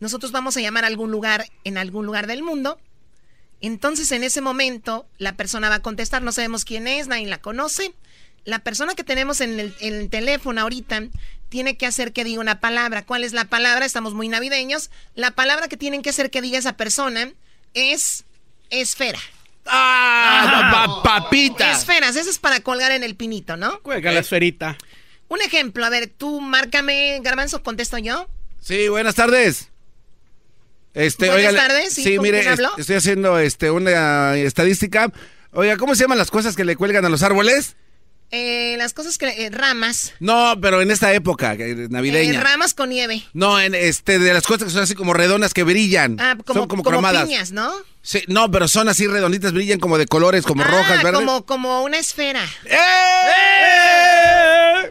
Nosotros 0.00 0.32
vamos 0.32 0.56
a 0.56 0.60
llamar 0.60 0.84
a 0.84 0.86
algún 0.86 1.10
lugar 1.10 1.46
en 1.64 1.78
algún 1.78 2.06
lugar 2.06 2.26
del 2.26 2.42
mundo. 2.42 2.78
Entonces, 3.60 4.12
en 4.12 4.22
ese 4.22 4.40
momento, 4.40 5.06
la 5.18 5.36
persona 5.36 5.68
va 5.68 5.76
a 5.76 5.82
contestar. 5.82 6.22
No 6.22 6.32
sabemos 6.32 6.64
quién 6.64 6.86
es, 6.86 7.08
nadie 7.08 7.26
la 7.26 7.40
conoce. 7.40 7.92
La 8.44 8.60
persona 8.60 8.94
que 8.94 9.04
tenemos 9.04 9.40
en 9.40 9.58
el, 9.58 9.74
en 9.80 9.94
el 9.94 10.10
teléfono 10.10 10.60
ahorita 10.60 11.02
tiene 11.48 11.76
que 11.76 11.86
hacer 11.86 12.12
que 12.12 12.24
diga 12.24 12.40
una 12.40 12.60
palabra. 12.60 13.04
¿Cuál 13.04 13.24
es 13.24 13.32
la 13.32 13.46
palabra? 13.46 13.84
Estamos 13.84 14.14
muy 14.14 14.28
navideños. 14.28 14.90
La 15.14 15.32
palabra 15.32 15.68
que 15.68 15.76
tienen 15.76 16.02
que 16.02 16.10
hacer 16.10 16.30
que 16.30 16.42
diga 16.42 16.58
esa 16.58 16.76
persona 16.76 17.32
es 17.74 18.24
esfera. 18.70 19.18
¡Ah! 19.66 21.00
papita. 21.04 21.70
Esferas, 21.72 22.16
eso 22.16 22.30
es 22.30 22.38
para 22.38 22.60
colgar 22.60 22.92
en 22.92 23.02
el 23.02 23.16
pinito, 23.16 23.56
¿no? 23.56 23.80
Cuelga 23.80 24.12
la 24.12 24.20
esferita. 24.20 24.78
Un 25.28 25.42
ejemplo, 25.42 25.84
a 25.84 25.90
ver, 25.90 26.06
tú 26.08 26.40
márcame, 26.40 27.20
Garbanzo, 27.22 27.62
contesto 27.62 27.98
yo. 27.98 28.28
Sí, 28.60 28.88
buenas 28.88 29.14
tardes. 29.14 29.68
Este, 30.94 31.30
buenas 31.30 31.54
tardes, 31.54 31.94
sí, 31.94 32.18
mire, 32.18 32.44
estoy 32.76 32.96
haciendo 32.96 33.38
este 33.38 33.70
una 33.70 34.36
estadística. 34.36 35.12
Oiga, 35.52 35.76
¿cómo 35.76 35.94
se 35.94 36.04
llaman 36.04 36.18
las 36.18 36.30
cosas 36.30 36.56
que 36.56 36.64
le 36.64 36.76
cuelgan 36.76 37.04
a 37.04 37.08
los 37.08 37.22
árboles? 37.22 37.76
Eh, 38.30 38.74
las 38.76 38.92
cosas 38.92 39.16
que 39.16 39.26
eh, 39.26 39.48
ramas. 39.48 40.12
No, 40.20 40.54
pero 40.60 40.82
en 40.82 40.90
esta 40.90 41.14
época 41.14 41.56
navideña. 41.88 42.38
Eh, 42.38 42.42
ramas 42.42 42.74
con 42.74 42.90
nieve. 42.90 43.22
No, 43.32 43.58
en 43.58 43.74
este 43.74 44.18
de 44.18 44.34
las 44.34 44.46
cosas 44.46 44.64
que 44.64 44.70
son 44.70 44.82
así 44.82 44.94
como 44.94 45.14
redondas 45.14 45.54
que 45.54 45.62
brillan. 45.62 46.20
Ah, 46.20 46.36
como, 46.44 46.60
son 46.60 46.68
como, 46.68 46.82
como 46.82 46.96
cromadas. 46.96 47.24
piñas, 47.24 47.52
¿no? 47.52 47.72
Sí, 48.02 48.24
no, 48.26 48.50
pero 48.50 48.68
son 48.68 48.90
así 48.90 49.06
redonditas, 49.06 49.52
brillan 49.52 49.78
como 49.78 49.96
de 49.96 50.06
colores, 50.06 50.44
como 50.44 50.62
ah, 50.62 50.66
rojas, 50.66 51.02
verdes. 51.02 51.20
Como, 51.20 51.46
como 51.46 51.82
una 51.82 51.96
esfera. 51.96 52.44
¡Eh! 52.66 52.76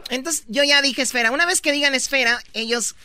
Entonces 0.09 0.45
yo 0.47 0.63
ya 0.63 0.81
dije 0.81 1.03
esfera. 1.03 1.29
Una 1.29 1.45
vez 1.45 1.61
que 1.61 1.71
digan 1.71 1.93
esfera, 1.93 2.39
ellos 2.53 2.95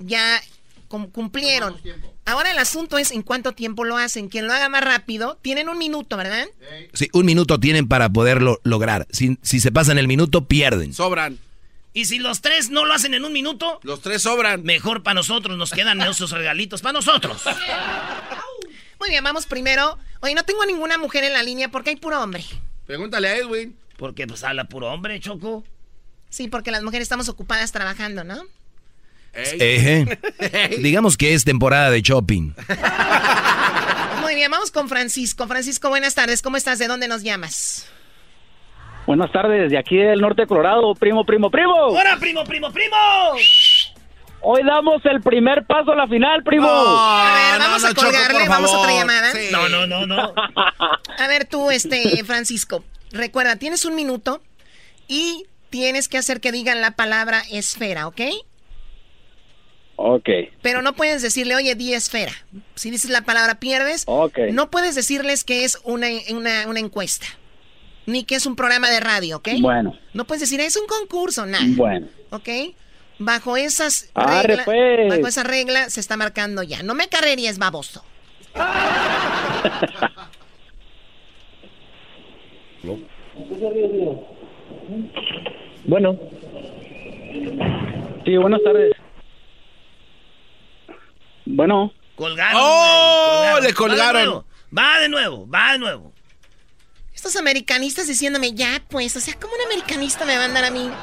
ya 0.00 0.42
cumplieron. 0.88 1.80
Ahora 2.26 2.50
el 2.50 2.58
asunto 2.58 2.98
es 2.98 3.12
en 3.12 3.22
cuánto 3.22 3.52
tiempo 3.52 3.84
lo 3.84 3.96
hacen. 3.96 4.28
Quien 4.28 4.48
lo 4.48 4.52
haga 4.52 4.68
más 4.68 4.82
rápido, 4.84 5.38
tienen 5.42 5.68
un 5.68 5.78
minuto, 5.78 6.16
¿verdad? 6.16 6.46
Sí, 6.92 7.08
un 7.12 7.24
minuto 7.24 7.60
tienen 7.60 7.86
para 7.86 8.08
poderlo 8.10 8.60
lograr. 8.64 9.06
Si, 9.10 9.38
si 9.42 9.60
se 9.60 9.70
pasan 9.70 9.96
el 9.96 10.08
minuto, 10.08 10.46
pierden. 10.46 10.92
Sobran. 10.92 11.38
Y 11.92 12.06
si 12.06 12.18
los 12.18 12.42
tres 12.42 12.68
no 12.68 12.84
lo 12.84 12.92
hacen 12.92 13.14
en 13.14 13.24
un 13.24 13.32
minuto, 13.32 13.80
los 13.84 14.02
tres 14.02 14.22
sobran. 14.22 14.64
Mejor 14.64 15.04
para 15.04 15.14
nosotros, 15.14 15.56
nos 15.56 15.70
quedan 15.70 16.00
esos 16.02 16.32
regalitos 16.32 16.82
para 16.82 16.94
nosotros. 16.94 17.42
Muy 18.98 19.08
bien, 19.08 19.22
vamos 19.22 19.46
primero. 19.46 19.96
Oye, 20.20 20.34
no 20.34 20.44
tengo 20.44 20.66
ninguna 20.66 20.98
mujer 20.98 21.22
en 21.22 21.32
la 21.32 21.44
línea 21.44 21.70
porque 21.70 21.90
hay 21.90 21.96
puro 21.96 22.20
hombre. 22.20 22.44
Pregúntale 22.86 23.28
a 23.28 23.36
Edwin. 23.36 23.76
Porque 23.96 24.26
pues 24.26 24.42
habla 24.42 24.64
puro 24.64 24.92
hombre, 24.92 25.20
Choco. 25.20 25.64
Sí, 26.28 26.48
porque 26.48 26.70
las 26.70 26.82
mujeres 26.82 27.04
estamos 27.04 27.28
ocupadas 27.28 27.72
trabajando, 27.72 28.24
¿no? 28.24 28.42
Digamos 30.78 31.16
que 31.16 31.34
es 31.34 31.44
temporada 31.44 31.90
de 31.90 32.02
shopping. 32.02 32.52
Muy 34.22 34.34
bien, 34.34 34.50
vamos 34.50 34.70
con 34.70 34.88
Francisco. 34.88 35.46
Francisco, 35.46 35.88
buenas 35.88 36.14
tardes. 36.14 36.42
¿Cómo 36.42 36.56
estás? 36.56 36.78
¿De 36.78 36.88
dónde 36.88 37.08
nos 37.08 37.22
llamas? 37.22 37.88
Buenas 39.06 39.30
tardes, 39.30 39.70
de 39.70 39.78
aquí 39.78 39.96
del 39.96 40.20
norte 40.20 40.42
de 40.42 40.48
Colorado, 40.48 40.92
primo, 40.96 41.24
primo, 41.24 41.48
primo. 41.48 41.74
¡Hola, 41.74 42.16
primo, 42.18 42.42
primo, 42.42 42.72
primo! 42.72 42.96
Hoy 44.40 44.62
damos 44.64 45.00
el 45.04 45.20
primer 45.20 45.64
paso 45.64 45.92
a 45.92 45.96
la 45.96 46.08
final, 46.08 46.42
primo. 46.42 46.68
a 46.68 47.52
ver, 47.52 47.60
vamos 47.60 47.84
a 47.84 47.94
colgarle, 47.94 48.48
vamos 48.48 48.74
a 48.74 48.78
otra 48.78 48.92
llamada. 48.92 49.32
No, 49.52 49.68
no, 49.68 49.86
no, 49.86 50.06
no. 50.06 50.34
a 51.18 51.28
ver, 51.28 51.44
tú, 51.44 51.70
este, 51.70 52.22
Francisco, 52.24 52.84
recuerda, 53.12 53.56
tienes 53.56 53.84
un 53.84 53.94
minuto 53.94 54.42
y 55.06 55.46
tienes 55.70 56.08
que 56.08 56.18
hacer 56.18 56.40
que 56.40 56.50
digan 56.50 56.80
la 56.80 56.92
palabra 56.92 57.42
esfera, 57.50 58.08
¿ok? 58.08 58.20
Ok. 59.96 60.28
Pero 60.62 60.82
no 60.82 60.94
puedes 60.94 61.22
decirle, 61.22 61.56
oye, 61.56 61.74
di 61.74 61.94
esfera. 61.94 62.32
Si 62.74 62.90
dices 62.90 63.10
la 63.10 63.22
palabra 63.22 63.58
pierdes, 63.58 64.04
Ok. 64.06 64.38
no 64.52 64.70
puedes 64.70 64.94
decirles 64.94 65.42
que 65.42 65.64
es 65.64 65.78
una, 65.84 66.06
una, 66.30 66.66
una 66.68 66.80
encuesta. 66.80 67.26
Ni 68.04 68.24
que 68.24 68.36
es 68.36 68.46
un 68.46 68.54
programa 68.54 68.90
de 68.90 69.00
radio, 69.00 69.38
¿ok? 69.38 69.48
Bueno. 69.60 69.98
No 70.12 70.26
puedes 70.26 70.42
decir, 70.42 70.60
es 70.60 70.76
un 70.76 70.86
concurso, 70.86 71.46
nada. 71.46 71.64
Bueno. 71.68 72.06
¿Ok? 72.30 72.48
Bajo 73.18 73.56
esas 73.56 74.10
reglas, 74.14 74.64
pues. 74.66 75.08
bajo 75.08 75.26
esa 75.26 75.42
regla 75.42 75.88
se 75.90 76.00
está 76.00 76.16
marcando 76.16 76.62
ya. 76.62 76.82
No 76.82 76.94
me 76.94 77.08
carrerías, 77.08 77.58
baboso. 77.58 78.04
Bueno. 85.84 86.18
Sí, 88.24 88.36
buenas 88.36 88.62
tardes. 88.62 88.92
Bueno. 91.46 91.92
Colgaron. 92.16 92.60
¡Oh! 92.62 93.58
le 93.62 93.72
colgaron. 93.74 94.44
Va 94.76 94.98
de 95.00 95.08
nuevo, 95.08 95.48
va 95.48 95.72
de 95.72 95.78
nuevo. 95.78 96.12
Estos 97.14 97.36
americanistas 97.36 98.06
diciéndome, 98.06 98.52
ya 98.52 98.82
pues, 98.88 99.16
o 99.16 99.20
sea, 99.20 99.34
¿cómo 99.34 99.54
un 99.54 99.62
americanista 99.66 100.24
me 100.24 100.36
va 100.36 100.42
a 100.42 100.46
andar 100.46 100.64
a 100.64 100.70
mí? 100.70 100.90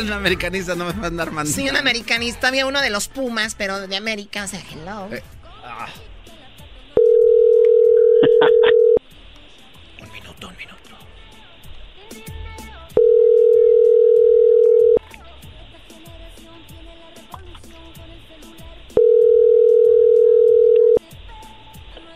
Un 0.00 0.12
americanista 0.12 0.74
no 0.74 0.86
me 0.86 0.92
va 0.92 1.04
a 1.04 1.06
andar 1.08 1.32
mandando. 1.32 1.60
Sí, 1.60 1.68
un 1.68 1.76
americanista. 1.76 2.48
Había 2.48 2.66
uno 2.66 2.80
de 2.80 2.90
los 2.90 3.08
Pumas, 3.08 3.54
pero 3.56 3.86
de 3.86 3.96
América, 3.96 4.44
o 4.44 4.46
sea, 4.46 4.60
hello. 4.72 5.08
Eh. 5.12 5.22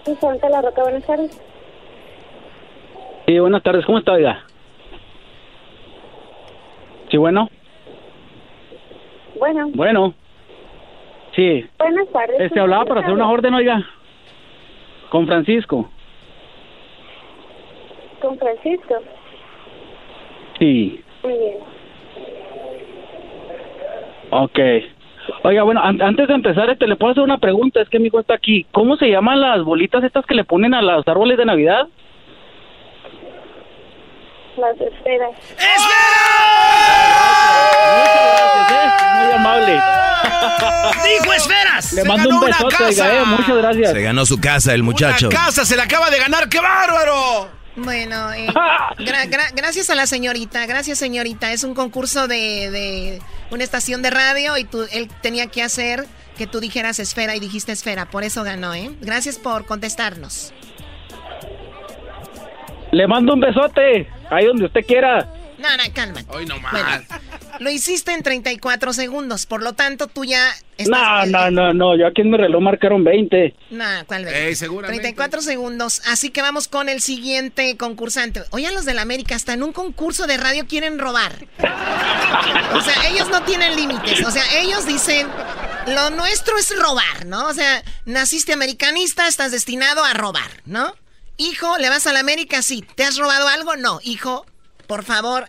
Restaurante 0.06 0.48
La 0.48 0.62
Roca, 0.62 0.82
buenas 0.82 1.04
tardes. 1.04 1.40
Sí, 3.26 3.38
buenas 3.40 3.62
tardes. 3.62 3.84
¿Cómo 3.84 3.98
está, 3.98 4.12
oiga? 4.12 4.44
Sí, 7.10 7.16
bueno. 7.16 7.48
Bueno, 9.38 9.68
Bueno. 9.74 10.14
Sí. 11.34 11.68
buenas 11.78 12.08
tardes. 12.08 12.40
Este 12.40 12.60
hablaba 12.60 12.84
para 12.86 13.00
hacer 13.00 13.12
una 13.12 13.28
orden, 13.28 13.52
oiga. 13.52 13.84
Con 15.10 15.26
Francisco. 15.26 15.90
Con 18.22 18.38
Francisco. 18.38 18.94
Sí. 20.58 21.04
Muy 21.22 21.32
bien. 21.36 21.56
Ok. 24.30 24.58
Oiga, 25.42 25.62
bueno, 25.62 25.80
an- 25.82 26.00
antes 26.02 26.28
de 26.28 26.34
empezar, 26.34 26.68
este, 26.70 26.86
le 26.86 26.96
puedo 26.96 27.12
hacer 27.12 27.22
una 27.24 27.38
pregunta. 27.38 27.80
Es 27.80 27.88
que 27.88 27.98
mi 27.98 28.06
hijo 28.06 28.20
está 28.20 28.34
aquí. 28.34 28.66
¿Cómo 28.72 28.96
se 28.96 29.08
llaman 29.08 29.40
las 29.40 29.62
bolitas 29.62 30.02
estas 30.04 30.24
que 30.26 30.34
le 30.34 30.44
ponen 30.44 30.74
a 30.74 30.82
los 30.82 31.06
árboles 31.08 31.36
de 31.38 31.44
Navidad? 31.44 31.86
Las 34.56 34.80
esferas. 34.80 35.30
Muchas 37.96 38.26
gracias, 38.56 38.70
¿eh? 38.70 38.90
Muy 39.24 39.32
amable. 39.32 39.72
¡Dijo 41.22 41.32
esferas! 41.34 41.92
Le 41.92 42.02
Se 42.02 42.08
mando 42.08 42.28
un 42.28 42.34
ganó 42.40 42.46
una 42.46 42.46
besote, 42.56 42.84
oiga, 42.84 43.04
casa. 43.04 43.16
eh. 43.16 43.24
Muchas 43.26 43.56
gracias. 43.56 43.90
Se 43.92 44.02
ganó 44.02 44.26
su 44.26 44.40
casa 44.40 44.74
el 44.74 44.82
muchacho. 44.82 45.28
Una 45.28 45.36
casa 45.38 45.64
se 45.64 45.76
la 45.76 45.82
acaba 45.84 46.10
de 46.10 46.18
ganar, 46.18 46.48
¡qué 46.48 46.58
bárbaro! 46.60 47.48
Bueno, 47.76 48.32
eh, 48.32 48.46
gra- 48.98 49.28
gra- 49.28 49.52
gracias 49.54 49.90
a 49.90 49.94
la 49.94 50.06
señorita, 50.06 50.64
gracias 50.66 50.98
señorita. 50.98 51.52
Es 51.52 51.62
un 51.64 51.74
concurso 51.74 52.26
de, 52.26 52.70
de 52.70 53.22
una 53.50 53.64
estación 53.64 54.02
de 54.02 54.10
radio 54.10 54.56
y 54.56 54.64
tú, 54.64 54.86
él 54.92 55.08
tenía 55.20 55.46
que 55.48 55.62
hacer 55.62 56.04
que 56.38 56.46
tú 56.46 56.60
dijeras 56.60 56.98
esfera 56.98 57.34
y 57.36 57.40
dijiste 57.40 57.72
esfera. 57.72 58.06
Por 58.06 58.24
eso 58.24 58.42
ganó, 58.44 58.74
¿eh? 58.74 58.90
Gracias 59.00 59.38
por 59.38 59.64
contestarnos. 59.66 60.52
Le 62.92 63.06
mando 63.06 63.34
un 63.34 63.40
besote. 63.40 64.08
Ahí 64.30 64.46
donde 64.46 64.66
usted 64.66 64.84
quiera. 64.86 65.26
No, 65.58 65.76
no, 65.76 65.82
cálmate. 65.94 66.26
Hoy 66.28 66.46
no 66.46 66.58
más. 66.60 66.72
Bueno, 66.72 66.90
lo 67.60 67.70
hiciste 67.70 68.12
en 68.12 68.22
34 68.22 68.92
segundos, 68.92 69.46
por 69.46 69.62
lo 69.62 69.72
tanto 69.72 70.06
tú 70.06 70.24
ya 70.24 70.50
estás... 70.76 70.88
No, 70.88 71.24
eh, 71.24 71.26
no, 71.30 71.50
no, 71.50 71.72
no. 71.72 71.96
Yo 71.96 72.06
aquí 72.06 72.22
en 72.22 72.30
mi 72.30 72.36
reloj 72.36 72.60
marcaron 72.62 73.04
20. 73.04 73.54
No, 73.70 73.84
¿cuál 74.06 74.24
veinte? 74.24 74.48
Ey, 74.48 74.54
seguramente. 74.54 75.02
34 75.02 75.40
segundos. 75.42 76.02
Así 76.06 76.30
que 76.30 76.42
vamos 76.42 76.68
con 76.68 76.88
el 76.88 77.00
siguiente 77.00 77.76
concursante. 77.76 78.42
Oye, 78.50 78.70
los 78.72 78.84
del 78.84 78.98
América 78.98 79.34
hasta 79.34 79.54
en 79.54 79.62
un 79.62 79.72
concurso 79.72 80.26
de 80.26 80.36
radio 80.36 80.66
quieren 80.66 80.98
robar. 80.98 81.32
O 82.74 82.80
sea, 82.80 83.08
ellos 83.08 83.28
no 83.30 83.42
tienen 83.42 83.76
límites. 83.76 84.24
O 84.26 84.30
sea, 84.30 84.44
ellos 84.60 84.86
dicen, 84.86 85.26
lo 85.86 86.10
nuestro 86.10 86.58
es 86.58 86.76
robar, 86.78 87.26
¿no? 87.26 87.46
O 87.46 87.54
sea, 87.54 87.82
naciste 88.04 88.52
americanista, 88.52 89.28
estás 89.28 89.52
destinado 89.52 90.04
a 90.04 90.12
robar, 90.12 90.50
¿no? 90.64 90.94
Hijo, 91.38 91.76
¿le 91.78 91.88
vas 91.88 92.06
a 92.06 92.12
la 92.12 92.20
América? 92.20 92.62
Sí. 92.62 92.84
¿Te 92.94 93.04
has 93.04 93.16
robado 93.18 93.48
algo? 93.48 93.76
No. 93.76 94.00
Hijo, 94.02 94.46
por 94.86 95.04
favor, 95.04 95.48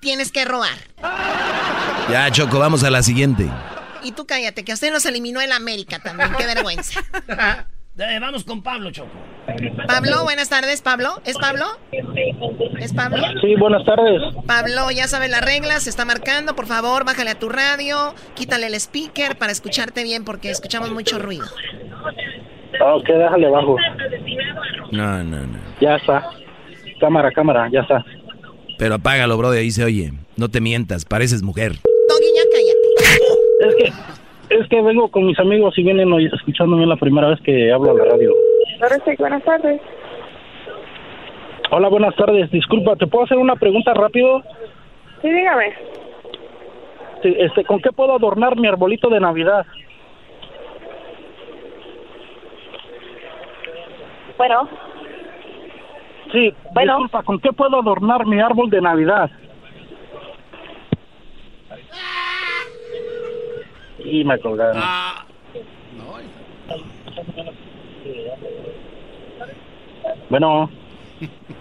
tienes 0.00 0.32
que 0.32 0.44
robar. 0.44 0.76
Ya, 2.10 2.30
Choco, 2.30 2.58
vamos 2.58 2.84
a 2.84 2.90
la 2.90 3.02
siguiente. 3.02 3.48
Y 4.02 4.12
tú 4.12 4.26
cállate, 4.26 4.64
que 4.64 4.72
a 4.72 4.74
usted 4.74 4.92
nos 4.92 5.04
eliminó 5.06 5.40
el 5.40 5.52
América 5.52 5.98
también. 5.98 6.30
Qué 6.36 6.46
vergüenza. 6.46 7.00
Eh, 8.00 8.18
vamos 8.20 8.44
con 8.44 8.62
Pablo, 8.62 8.92
Choco. 8.92 9.10
Pablo, 9.88 10.22
buenas 10.22 10.48
tardes, 10.48 10.82
Pablo. 10.82 11.20
¿Es 11.24 11.36
Pablo? 11.36 11.64
¿Es 12.78 12.92
Pablo? 12.92 13.24
Sí, 13.40 13.56
buenas 13.56 13.84
tardes. 13.84 14.22
Pablo, 14.46 14.92
ya 14.92 15.08
sabes 15.08 15.30
las 15.30 15.44
reglas, 15.44 15.82
se 15.82 15.90
está 15.90 16.04
marcando, 16.04 16.54
por 16.54 16.66
favor, 16.66 17.04
bájale 17.04 17.30
a 17.30 17.38
tu 17.40 17.48
radio, 17.48 18.14
quítale 18.34 18.68
el 18.68 18.74
speaker 18.74 19.36
para 19.36 19.50
escucharte 19.50 20.04
bien 20.04 20.24
porque 20.24 20.48
escuchamos 20.50 20.92
mucho 20.92 21.18
ruido. 21.18 21.46
Ok, 22.80 23.08
déjale 23.08 23.48
abajo. 23.48 23.76
No, 24.92 25.24
no, 25.24 25.46
no. 25.46 25.58
Ya 25.80 25.96
está. 25.96 26.30
Cámara, 27.00 27.32
cámara, 27.32 27.68
ya 27.72 27.80
está. 27.80 28.04
Pero 28.78 28.94
apágalo, 28.94 29.36
bro, 29.36 29.50
de 29.50 29.60
ahí 29.60 29.70
se 29.70 29.84
oye. 29.84 30.12
No 30.36 30.48
te 30.48 30.60
mientas, 30.60 31.04
pareces 31.04 31.42
mujer. 31.42 31.72
Doggy, 32.08 32.26
ya 32.36 32.42
cállate. 32.52 33.68
Es 33.68 33.74
que, 33.74 34.54
es 34.60 34.68
que 34.68 34.80
vengo 34.82 35.10
con 35.10 35.26
mis 35.26 35.38
amigos 35.38 35.76
y 35.76 35.82
vienen 35.82 36.12
hoy 36.12 36.30
escuchándome 36.32 36.86
la 36.86 36.96
primera 36.96 37.28
vez 37.28 37.40
que 37.42 37.72
hablo 37.72 37.90
a 37.90 37.94
la 37.94 38.04
radio. 38.04 38.32
Ahora 38.80 38.96
sí, 39.04 39.10
buenas 39.18 39.42
tardes. 39.42 39.80
Hola, 41.70 41.88
buenas 41.88 42.14
tardes. 42.14 42.50
Disculpa, 42.50 42.96
¿te 42.96 43.06
puedo 43.06 43.24
hacer 43.24 43.36
una 43.36 43.56
pregunta 43.56 43.92
rápido? 43.94 44.42
Sí, 45.20 45.28
dígame. 45.28 45.74
Sí, 47.22 47.34
Este, 47.36 47.64
¿Con 47.64 47.80
qué 47.80 47.90
puedo 47.90 48.14
adornar 48.14 48.56
mi 48.56 48.68
arbolito 48.68 49.10
de 49.10 49.18
Navidad? 49.18 49.66
Bueno, 54.38 54.68
Sí, 56.32 56.54
Bueno. 56.72 56.92
disculpa, 56.94 57.22
¿con 57.22 57.40
qué 57.40 57.52
puedo 57.52 57.78
adornar 57.80 58.26
mi 58.26 58.40
árbol 58.40 58.70
de 58.70 58.80
Navidad? 58.80 59.30
Y 64.04 64.24
me 64.24 64.38
colgaron. 64.38 64.82
Bueno, 70.30 70.70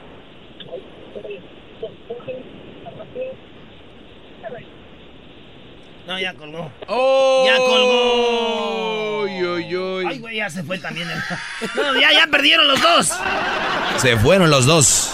No, 6.07 6.17
ya 6.19 6.33
colgó. 6.35 6.71
¡Oh! 6.87 7.43
Ya 7.45 7.57
colgó. 7.57 9.21
Uy, 9.23 9.43
uy, 9.45 9.75
uy. 9.77 10.05
Ay, 10.07 10.19
güey, 10.19 10.37
ya 10.37 10.49
se 10.49 10.63
fue 10.63 10.77
también. 10.79 11.09
el- 11.09 11.21
No, 11.75 11.99
ya, 11.99 12.13
ya 12.13 12.27
perdieron 12.27 12.67
los 12.67 12.81
dos. 12.81 13.11
Se 13.97 14.15
fueron 14.17 14.49
los 14.49 14.65
dos. 14.65 15.11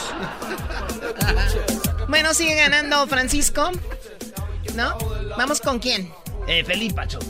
Bueno, 2.07 2.33
sigue 2.35 2.53
ganando 2.55 3.07
Francisco, 3.07 3.71
¿no? 4.75 4.95
Vamos 5.35 5.59
con 5.61 5.79
quién. 5.79 6.11
Eh, 6.47 6.63
Felipa, 6.63 7.07
Choco. 7.07 7.25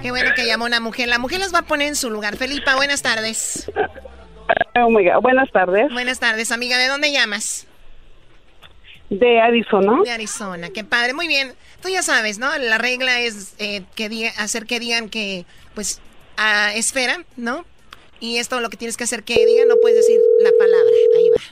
Qué 0.00 0.10
bueno 0.10 0.30
que 0.34 0.46
llamó 0.46 0.64
una 0.64 0.80
mujer. 0.80 1.08
La 1.08 1.18
mujer 1.18 1.40
las 1.40 1.52
va 1.52 1.58
a 1.58 1.62
poner 1.62 1.88
en 1.88 1.96
su 1.96 2.08
lugar. 2.08 2.36
Felipa, 2.36 2.74
buenas 2.76 3.02
tardes. 3.02 3.70
oh 4.76 4.88
my 4.88 5.04
God. 5.04 5.20
buenas 5.20 5.50
tardes. 5.52 5.92
Buenas 5.92 6.20
tardes, 6.20 6.50
amiga. 6.52 6.78
¿De 6.78 6.88
dónde 6.88 7.12
llamas? 7.12 7.66
De 9.10 9.40
Arizona. 9.40 10.00
De 10.04 10.10
Arizona. 10.10 10.70
Qué 10.70 10.82
padre. 10.84 11.14
Muy 11.14 11.28
bien. 11.28 11.52
Tú 11.80 11.88
ya 11.88 12.02
sabes, 12.02 12.38
¿no? 12.38 12.56
La 12.58 12.78
regla 12.78 13.20
es 13.20 13.54
eh, 13.58 13.82
que 13.94 14.08
diga- 14.10 14.32
hacer 14.38 14.66
que 14.66 14.80
digan 14.80 15.08
que, 15.08 15.44
pues, 15.74 16.00
a 16.36 16.74
esfera, 16.74 17.24
¿no? 17.36 17.64
Y 18.18 18.38
esto 18.38 18.60
lo 18.60 18.70
que 18.70 18.76
tienes 18.76 18.96
que 18.96 19.04
hacer 19.04 19.22
que 19.22 19.46
digan, 19.46 19.68
no 19.68 19.76
puedes 19.80 19.98
decir 19.98 20.18
la 20.42 20.50
palabra. 20.58 20.90
Ahí 21.16 21.30
va. 21.30 21.42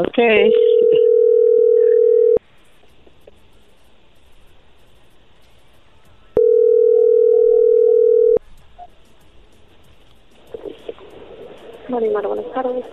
Ok. 0.00 0.18
Marimar, 11.88 12.26
buenas 12.26 12.50
tardes. 12.54 12.84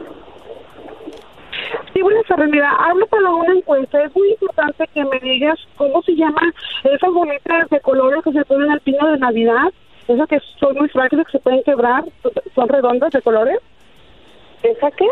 Sí, 1.94 2.02
buenas 2.02 2.26
tardes. 2.26 2.50
Mira, 2.50 2.72
hablo 2.72 3.06
para 3.08 3.30
una 3.30 3.54
encuesta. 3.54 4.04
Es 4.04 4.16
muy 4.16 4.32
importante 4.32 4.88
que 4.94 5.04
me 5.04 5.20
digas 5.20 5.60
cómo 5.76 6.02
se 6.04 6.16
llaman 6.16 6.54
esas 6.84 7.12
bolitas 7.12 7.70
de 7.70 7.80
colores 7.82 8.24
que 8.24 8.32
se 8.32 8.46
ponen 8.46 8.72
al 8.72 8.80
pino 8.80 9.12
de 9.12 9.18
Navidad. 9.18 9.74
Esas 10.08 10.28
que 10.28 10.40
son 10.60 10.76
muy 10.78 10.88
frágiles, 10.90 11.26
que 11.26 11.34
se 11.34 11.40
pueden 11.40 11.64
quebrar. 11.64 12.06
¿Son 12.56 12.70
redondas 12.70 13.12
de 13.12 13.22
colores? 13.22 13.60
¿Esa 14.64 14.90
qué? 14.92 15.08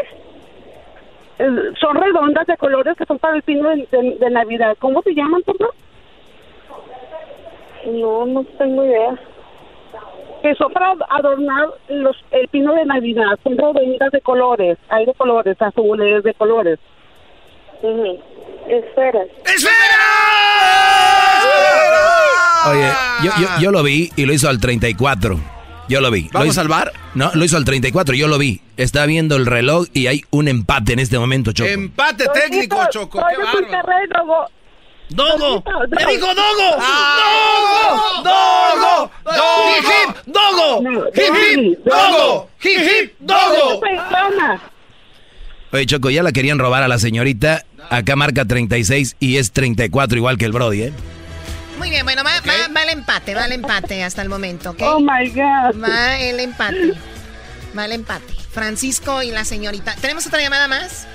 Son 1.80 1.96
redondas 1.96 2.48
de 2.48 2.58
colores 2.58 2.98
que 2.98 3.06
son 3.06 3.20
para 3.20 3.36
el 3.36 3.44
pino 3.44 3.70
de, 3.70 4.30
Navidad. 4.30 4.78
¿Cómo 4.80 5.02
se 5.02 5.14
llaman, 5.14 5.44
favor? 5.44 5.74
No, 7.88 8.26
no 8.26 8.44
tengo 8.58 8.86
idea. 8.86 9.18
Que 10.42 10.56
son 10.56 10.72
para 10.72 10.94
adornar 11.10 11.68
los, 11.90 12.16
el 12.32 12.48
pino 12.48 12.74
de 12.74 12.86
Navidad. 12.86 13.38
Son 13.44 13.58
redondas 13.58 14.12
de 14.12 14.22
colores. 14.22 14.78
Hay 14.90 15.06
de 15.06 15.14
colores, 15.14 15.62
azules, 15.62 16.24
de 16.24 16.34
colores. 16.34 16.80
Esferas. 18.70 19.28
Oye, 22.70 22.92
yo, 23.24 23.32
yo, 23.40 23.48
yo 23.62 23.72
lo 23.72 23.84
vi 23.84 24.12
y 24.16 24.26
lo 24.26 24.34
hizo 24.34 24.50
al 24.50 24.60
34. 24.60 25.40
Yo 25.88 26.02
lo 26.02 26.12
vi. 26.12 26.24
Lo 26.24 26.30
¿Vamos 26.34 26.50
hizo- 26.50 26.62
al 26.62 26.68
bar? 26.68 26.92
No, 27.16 27.32
lo 27.34 27.44
hizo 27.44 27.58
al 27.58 27.66
34, 27.66 28.14
yo 28.16 28.28
lo 28.28 28.38
vi. 28.38 28.62
Está 28.78 29.06
viendo 29.08 29.36
el 29.36 29.46
reloj 29.48 29.88
y 29.94 30.08
hay 30.08 30.22
un 30.30 30.48
empate 30.48 30.94
en 30.94 31.00
este 31.00 31.18
momento, 31.18 31.52
Choco. 31.52 31.70
Empate 31.70 32.26
técnico, 32.34 32.78
Choco. 32.92 33.20
Qué 33.28 33.42
bárbaro. 33.44 34.48
Dogo. 35.10 35.38
¡Dogo! 35.38 35.64
¡Me 35.90 36.06
dijo 36.14 36.28
Dogo! 36.28 36.78
¡Ah! 36.80 38.22
¡Dogo! 38.24 39.12
¡Dogo! 39.26 39.72
¡Hip, 39.76 39.86
hip! 39.86 40.18
¡Dogo! 40.28 40.82
¡Hip, 41.14 41.34
hip! 41.36 41.80
¡Dogo! 41.86 42.50
¡Hip, 42.64 42.80
hip! 42.80 43.14
¡Dogo! 43.20 43.82
Oye, 45.72 45.86
Choco, 45.86 46.10
ya 46.10 46.24
la 46.24 46.32
querían 46.32 46.58
robar 46.60 46.84
a 46.84 46.88
la 46.88 46.98
señorita. 46.98 47.64
Acá 47.90 48.16
marca 48.16 48.46
36 48.46 49.16
y 49.20 49.38
es 49.38 49.52
34 49.52 50.18
igual 50.18 50.38
que 50.38 50.46
el 50.46 50.52
Brody, 50.52 50.84
¿eh? 50.84 50.94
Muy 51.78 51.90
bien, 51.90 52.04
bueno, 52.06 52.24
va, 52.24 52.32
va- 52.42 52.74
va 52.76 52.84
el 52.84 52.90
empate, 52.90 53.34
va 53.36 53.46
el 53.46 53.54
empate 53.54 54.04
hasta 54.04 54.22
el 54.22 54.30
momento, 54.30 54.72
¿ok? 54.72 54.82
Oh 54.82 55.00
my 55.00 55.30
God. 55.30 55.82
Va 55.82 56.20
el 56.20 56.40
empate. 56.40 56.94
Va 57.78 57.86
el 57.86 57.92
empate. 57.94 58.34
Francisco 58.52 59.24
y 59.24 59.32
la 59.32 59.46
señorita. 59.46 59.96
¿Tenemos 60.02 60.26
otra 60.28 60.42
llamada 60.42 60.68
más? 60.68 61.08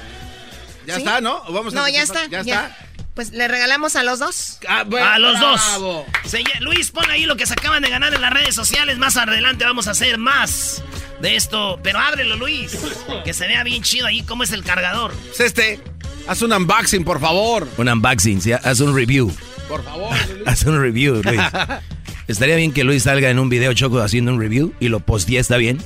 Ya 0.86 0.94
¿Sí? 0.96 1.00
está, 1.02 1.20
¿no? 1.20 1.42
¿O 1.46 1.52
Vamos 1.52 1.74
a 1.74 1.76
No, 1.76 1.88
ya 1.88 2.02
está. 2.02 2.26
Ya 2.28 2.42
ya. 2.42 2.54
está. 2.66 2.76
Pues 3.14 3.30
le 3.30 3.46
regalamos 3.46 3.94
a 3.94 4.02
los 4.02 4.18
dos. 4.18 4.58
Ah, 4.68 4.82
bueno, 4.84 5.06
A 5.06 5.18
los 5.20 5.38
bravo. 5.38 6.04
dos. 6.22 6.30
Se 6.30 6.42
Luis, 6.60 6.90
pon 6.90 7.08
ahí 7.10 7.26
lo 7.26 7.36
que 7.36 7.46
se 7.46 7.52
acaban 7.52 7.82
de 7.82 7.88
ganar 7.88 8.12
en 8.12 8.20
las 8.20 8.32
redes 8.32 8.54
sociales. 8.56 8.98
Más 8.98 9.16
adelante 9.16 9.64
vamos 9.64 9.86
a 9.86 9.92
hacer 9.92 10.18
más 10.18 10.82
de 11.20 11.36
esto. 11.36 11.78
Pero 11.82 12.00
ábrelo, 12.00 12.36
Luis. 12.36 12.76
Que 13.24 13.32
se 13.32 13.46
vea 13.46 13.62
bien 13.62 13.82
chido 13.82 14.06
ahí 14.06 14.22
cómo 14.22 14.42
es 14.42 14.50
el 14.50 14.64
cargador. 14.64 15.14
Es 15.32 15.40
este. 15.40 15.80
Haz 16.26 16.42
un 16.42 16.52
unboxing, 16.52 17.04
por 17.04 17.20
favor. 17.20 17.68
Un 17.76 17.88
unboxing, 17.88 18.40
¿sí? 18.40 18.52
haz 18.52 18.80
un 18.80 18.94
review. 18.96 19.32
Por 19.68 19.82
favor. 19.84 20.14
Haz 20.46 20.64
un 20.64 20.78
review, 20.80 21.22
Luis. 21.22 21.40
Estaría 22.28 22.56
bien 22.56 22.72
que 22.72 22.84
Luis 22.84 23.04
salga 23.04 23.30
en 23.30 23.38
un 23.38 23.48
video 23.48 23.72
Choco 23.74 24.00
haciendo 24.00 24.32
un 24.32 24.40
review 24.40 24.74
y 24.80 24.88
lo 24.88 25.00
postee, 25.00 25.38
¿está 25.38 25.56
bien? 25.56 25.78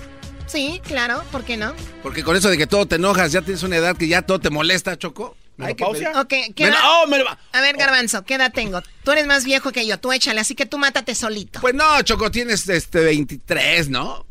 Sí, 0.46 0.80
claro, 0.84 1.22
¿por 1.30 1.44
qué 1.44 1.56
no? 1.56 1.74
Porque 2.02 2.24
con 2.24 2.36
eso 2.36 2.48
de 2.48 2.56
que 2.58 2.66
todo 2.66 2.86
te 2.86 2.96
enojas, 2.96 3.30
ya 3.32 3.42
tienes 3.42 3.62
una 3.62 3.76
edad 3.76 3.96
que 3.96 4.08
ya 4.08 4.22
todo 4.22 4.40
te 4.40 4.50
molesta, 4.50 4.96
Choco. 4.98 5.36
Hay 5.60 5.74
que 5.74 5.84
pedir- 5.84 6.08
Ok, 6.16 6.28
¿qué 6.28 6.64
Me 6.64 6.68
edad- 6.68 6.82
lo- 6.82 7.02
oh, 7.02 7.06
me 7.08 7.18
lo 7.18 7.24
va- 7.24 7.38
A 7.52 7.60
ver, 7.60 7.76
Garbanzo, 7.76 8.24
¿qué 8.24 8.34
edad 8.34 8.52
tengo? 8.52 8.80
Tú 9.04 9.10
eres 9.12 9.26
más 9.26 9.44
viejo 9.44 9.72
que 9.72 9.86
yo, 9.86 9.98
tú 9.98 10.12
échale, 10.12 10.40
así 10.40 10.54
que 10.54 10.66
tú 10.66 10.78
mátate 10.78 11.14
solito. 11.14 11.60
Pues 11.60 11.74
no, 11.74 12.00
Choco, 12.02 12.30
tienes 12.30 12.68
este 12.68 13.00
23, 13.00 13.88
¿no? 13.88 14.24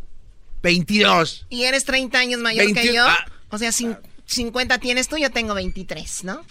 22. 0.63 1.45
Y 1.49 1.63
eres 1.65 1.85
30 1.85 2.17
años 2.19 2.39
mayor 2.39 2.65
que 2.67 2.73
21, 2.73 2.93
yo. 2.95 3.07
ah. 3.07 3.25
O 3.49 3.57
sea, 3.57 3.69
cin- 3.71 3.99
50 4.25 4.77
tienes 4.79 5.07
tú, 5.07 5.17
yo 5.17 5.29
tengo 5.31 5.53
23, 5.53 6.23
¿no? 6.23 6.41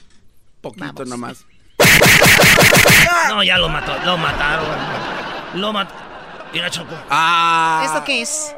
Poquito 0.60 1.04
nomás. 1.04 1.38
No, 3.28 3.42
ya 3.42 3.58
lo 3.58 3.68
mató. 3.68 3.96
Lo 4.04 4.16
mataron. 4.16 4.66
Lo 5.60 5.72
mató. 5.72 5.94
Mira, 6.52 6.70
Choco. 6.70 6.94
Ah. 7.10 7.82
¿Esto 7.86 8.04
qué 8.04 8.22
es? 8.22 8.54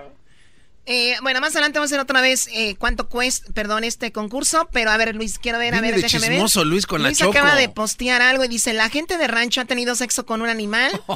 Eh, 0.91 1.17
bueno, 1.23 1.41
más 1.43 1.53
adelante 1.55 1.79
vamos 1.79 1.93
a 1.93 1.95
hacer 1.97 2.01
otra 2.03 2.23
vez 2.23 2.49
eh, 2.51 2.75
cuánto 2.79 3.09
cuesta, 3.11 3.53
perdón, 3.53 3.85
este 3.85 4.11
concurso. 4.11 4.69
Pero 4.73 4.91
a 4.91 4.97
ver, 4.97 5.15
Luis, 5.15 5.39
quiero 5.39 5.59
ver, 5.59 5.75
a 5.75 5.81
Viene 5.83 5.89
ver, 5.93 5.97
de 5.97 6.03
déjame 6.09 6.29
chismoso, 6.35 6.61
ver. 6.61 6.67
Luis, 6.69 6.87
con 6.87 7.03
la 7.03 7.09
Luis 7.11 7.19
Choco. 7.19 7.31
acaba 7.33 7.55
de 7.57 7.69
postear 7.69 8.23
algo 8.23 8.43
y 8.45 8.49
dice, 8.49 8.73
la 8.73 8.89
gente 8.89 9.19
de 9.19 9.27
rancho 9.29 9.61
ha 9.61 9.65
tenido 9.67 9.95
sexo 9.95 10.25
con 10.27 10.43
un 10.43 10.49
animal. 10.49 10.91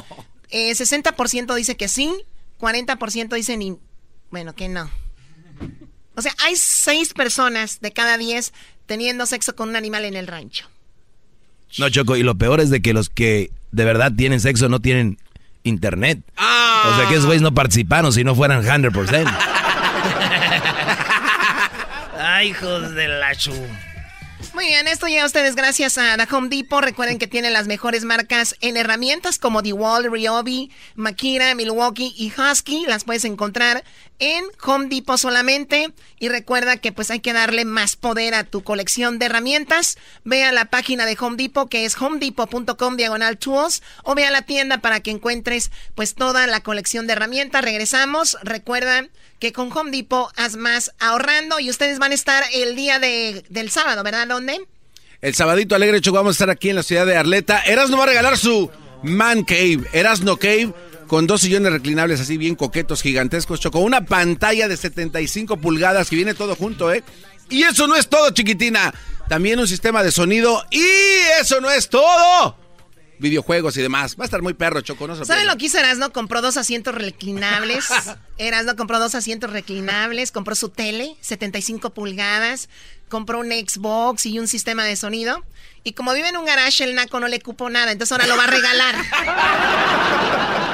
Eh, 0.55 0.71
60% 0.73 1.55
dice 1.55 1.75
que 1.75 1.87
sí, 1.87 2.13
40% 2.59 3.33
dicen, 3.33 3.57
ni- 3.57 3.75
bueno, 4.29 4.53
que 4.53 4.69
no. 4.69 4.87
O 6.15 6.21
sea, 6.21 6.31
hay 6.45 6.55
seis 6.55 7.15
personas 7.15 7.79
de 7.81 7.91
cada 7.91 8.19
10 8.19 8.53
teniendo 8.85 9.25
sexo 9.25 9.55
con 9.55 9.69
un 9.69 9.75
animal 9.75 10.05
en 10.05 10.15
el 10.15 10.27
rancho. 10.27 10.69
No, 11.79 11.89
Choco, 11.89 12.17
y 12.17 12.21
lo 12.21 12.35
peor 12.35 12.59
es 12.59 12.69
de 12.69 12.83
que 12.83 12.93
los 12.93 13.09
que 13.09 13.49
de 13.71 13.83
verdad 13.83 14.11
tienen 14.15 14.39
sexo 14.41 14.69
no 14.69 14.79
tienen 14.79 15.17
internet. 15.63 16.19
O 16.37 16.95
sea 16.97 17.07
que 17.07 17.15
esos 17.15 17.25
güeyes 17.25 17.41
no 17.41 17.55
participaron 17.55 18.13
si 18.13 18.23
no 18.23 18.35
fueran 18.35 18.61
100%. 18.63 19.52
Hijos 22.43 22.93
de 22.93 23.07
la 23.07 23.33
chu. 23.35 23.53
Muy 24.53 24.67
bien, 24.67 24.87
esto 24.87 25.07
llega 25.07 25.23
a 25.23 25.25
ustedes 25.25 25.55
gracias 25.55 25.97
a 25.97 26.15
The 26.15 26.27
Home 26.31 26.47
Depot. 26.47 26.83
Recuerden 26.83 27.17
que 27.17 27.25
tienen 27.25 27.53
las 27.53 27.65
mejores 27.65 28.03
marcas 28.03 28.55
en 28.61 28.77
herramientas 28.77 29.39
como 29.39 29.63
DeWalt, 29.63 30.05
Ryobi, 30.05 30.69
Makita, 30.93 31.55
Milwaukee 31.55 32.13
y 32.15 32.31
Husky. 32.31 32.85
Las 32.85 33.03
puedes 33.03 33.25
encontrar 33.25 33.83
en 34.19 34.45
Home 34.63 34.89
Depot 34.89 35.17
solamente. 35.17 35.91
Y 36.19 36.29
recuerda 36.29 36.77
que 36.77 36.91
pues 36.91 37.09
hay 37.09 37.19
que 37.19 37.33
darle 37.33 37.65
más 37.65 37.95
poder 37.95 38.35
a 38.35 38.43
tu 38.43 38.63
colección 38.63 39.17
de 39.17 39.25
herramientas. 39.25 39.97
Ve 40.23 40.43
a 40.43 40.51
la 40.51 40.65
página 40.65 41.07
de 41.07 41.17
Home 41.19 41.35
Depot 41.35 41.67
que 41.67 41.85
es 41.85 41.99
homedepot.com 41.99 42.95
diagonal 42.95 43.39
tools 43.39 43.81
o 44.03 44.13
ve 44.13 44.27
a 44.27 44.31
la 44.31 44.43
tienda 44.43 44.77
para 44.77 44.99
que 44.99 45.09
encuentres 45.09 45.71
pues 45.95 46.13
toda 46.13 46.45
la 46.45 46.61
colección 46.61 47.07
de 47.07 47.13
herramientas. 47.13 47.63
Regresamos. 47.63 48.37
Recuerda 48.43 49.07
que 49.39 49.51
con 49.51 49.75
Home 49.75 49.91
Depot 49.91 50.31
haz 50.37 50.55
más 50.55 50.93
ahorrando 50.99 51.59
y 51.59 51.69
ustedes 51.69 51.99
van 51.99 52.11
a 52.11 52.15
estar 52.15 52.43
el 52.53 52.77
día 52.77 52.99
de, 52.99 53.43
del 53.49 53.69
sábado, 53.69 54.01
¿verdad? 54.03 54.25
El 55.21 55.35
sabadito 55.35 55.75
alegre, 55.75 56.01
Choco, 56.01 56.17
vamos 56.17 56.31
a 56.31 56.35
estar 56.35 56.49
aquí 56.49 56.69
en 56.69 56.75
la 56.75 56.83
ciudad 56.83 57.05
de 57.05 57.15
Arleta. 57.15 57.61
Erasno 57.63 57.97
va 57.97 58.03
a 58.03 58.07
regalar 58.07 58.37
su 58.37 58.69
Man 59.03 59.43
Cave. 59.43 59.83
Erasno 59.93 60.37
Cave 60.37 60.73
con 61.07 61.27
dos 61.27 61.41
sillones 61.41 61.71
reclinables 61.71 62.19
así 62.19 62.37
bien 62.37 62.55
coquetos, 62.55 63.01
gigantescos, 63.01 63.59
Choco. 63.59 63.79
Una 63.79 64.05
pantalla 64.05 64.67
de 64.67 64.75
75 64.75 65.57
pulgadas 65.57 66.09
que 66.09 66.15
viene 66.15 66.33
todo 66.33 66.55
junto, 66.55 66.91
¿eh? 66.91 67.03
Y 67.49 67.63
eso 67.63 67.87
no 67.87 67.95
es 67.95 68.07
todo, 68.07 68.31
chiquitina. 68.31 68.93
También 69.29 69.59
un 69.59 69.67
sistema 69.67 70.03
de 70.03 70.11
sonido. 70.11 70.63
Y 70.71 70.83
eso 71.39 71.61
no 71.61 71.69
es 71.69 71.87
todo. 71.89 72.57
Videojuegos 73.19 73.77
y 73.77 73.81
demás. 73.81 74.15
Va 74.19 74.23
a 74.23 74.25
estar 74.25 74.41
muy 74.41 74.53
perro, 74.53 74.81
Choco. 74.81 75.07
No 75.07 75.23
¿Saben 75.23 75.47
lo 75.47 75.57
que 75.57 75.65
hizo 75.67 75.77
Erasno? 75.77 76.11
Compró 76.11 76.41
dos 76.41 76.57
asientos 76.57 76.95
reclinables. 76.95 77.85
Erasno 78.37 78.75
compró 78.75 78.99
dos 78.99 79.15
asientos 79.15 79.51
reclinables, 79.51 80.31
compró 80.31 80.55
su 80.55 80.69
tele, 80.69 81.15
75 81.21 81.93
pulgadas, 81.93 82.69
compró 83.09 83.39
un 83.39 83.51
Xbox 83.51 84.25
y 84.25 84.39
un 84.39 84.47
sistema 84.47 84.83
de 84.85 84.95
sonido. 84.95 85.43
Y 85.83 85.93
como 85.93 86.13
vive 86.13 86.29
en 86.29 86.37
un 86.37 86.45
garage, 86.45 86.83
el 86.83 86.95
naco 86.95 87.19
no 87.19 87.27
le 87.27 87.39
cupo 87.39 87.69
nada, 87.69 87.91
entonces 87.91 88.11
ahora 88.13 88.27
lo 88.27 88.37
va 88.37 88.45
a 88.45 88.47
regalar. 88.47 88.95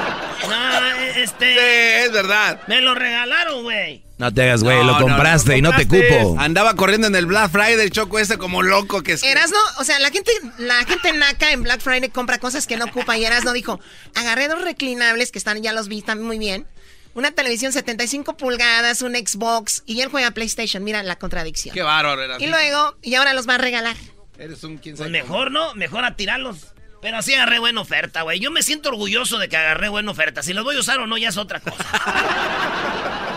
No, 0.48 0.90
este. 1.16 1.54
Sí, 1.54 2.06
es 2.06 2.12
verdad. 2.12 2.60
Me 2.66 2.80
lo 2.80 2.94
regalaron, 2.94 3.62
güey. 3.62 4.04
No 4.18 4.32
te 4.34 4.42
hagas, 4.42 4.62
güey, 4.62 4.76
No, 4.76 4.84
lo 4.84 4.92
no, 4.92 5.00
compraste 5.00 5.56
y 5.56 5.62
no 5.62 5.74
te 5.74 5.88
cupo. 5.88 6.36
Andaba 6.38 6.76
corriendo 6.76 7.06
en 7.06 7.16
el 7.16 7.24
Black 7.24 7.50
Friday, 7.50 7.88
Choco, 7.88 8.18
ese 8.18 8.36
como 8.36 8.62
loco 8.62 9.02
que 9.02 9.12
es. 9.12 9.22
Erasno, 9.22 9.56
o 9.78 9.84
sea, 9.84 9.98
la 9.98 10.10
gente, 10.10 10.30
la 10.58 10.84
gente 10.84 11.12
naca 11.14 11.52
en 11.52 11.62
Black 11.62 11.80
Friday 11.80 12.10
compra 12.10 12.38
cosas 12.38 12.66
que 12.66 12.76
no 12.76 12.84
ocupa 12.84 13.16
y 13.16 13.24
Erasno 13.24 13.54
dijo, 13.54 13.80
agarré 14.14 14.48
dos 14.48 14.62
reclinables 14.62 15.32
que 15.32 15.38
están, 15.38 15.62
ya 15.62 15.72
los 15.72 15.88
vi, 15.88 15.98
están 16.00 16.22
muy 16.22 16.38
bien. 16.38 16.66
Una 17.14 17.30
televisión 17.30 17.72
75 17.72 18.36
pulgadas, 18.36 19.00
un 19.02 19.14
Xbox 19.14 19.82
y 19.86 20.02
él 20.02 20.10
juega 20.10 20.30
PlayStation. 20.32 20.84
Mira 20.84 21.02
la 21.02 21.16
contradicción. 21.16 21.74
Qué 21.74 21.82
bárbaro, 21.82 22.22
Erasno. 22.22 22.46
Y 22.46 22.50
luego, 22.50 22.96
y 23.02 23.14
ahora 23.14 23.32
los 23.32 23.48
va 23.48 23.54
a 23.54 23.58
regalar. 23.58 23.96
Eres 24.38 24.62
un 24.64 24.78
Pues 24.78 24.98
sabe 24.98 25.10
mejor, 25.10 25.50
¿no? 25.50 25.74
Mejor 25.74 26.04
a 26.04 26.16
tirarlos. 26.16 26.74
Pero 27.00 27.16
así 27.16 27.34
agarré 27.34 27.58
buena 27.58 27.80
oferta, 27.80 28.22
güey. 28.22 28.40
Yo 28.40 28.50
me 28.50 28.62
siento 28.62 28.90
orgulloso 28.90 29.38
de 29.38 29.48
que 29.48 29.56
agarré 29.56 29.88
buena 29.88 30.10
oferta. 30.10 30.42
Si 30.42 30.52
los 30.52 30.64
voy 30.64 30.76
a 30.76 30.80
usar 30.80 30.98
o 31.00 31.06
no, 31.06 31.16
ya 31.16 31.30
es 31.30 31.36
otra 31.38 31.60
cosa. 31.60 31.84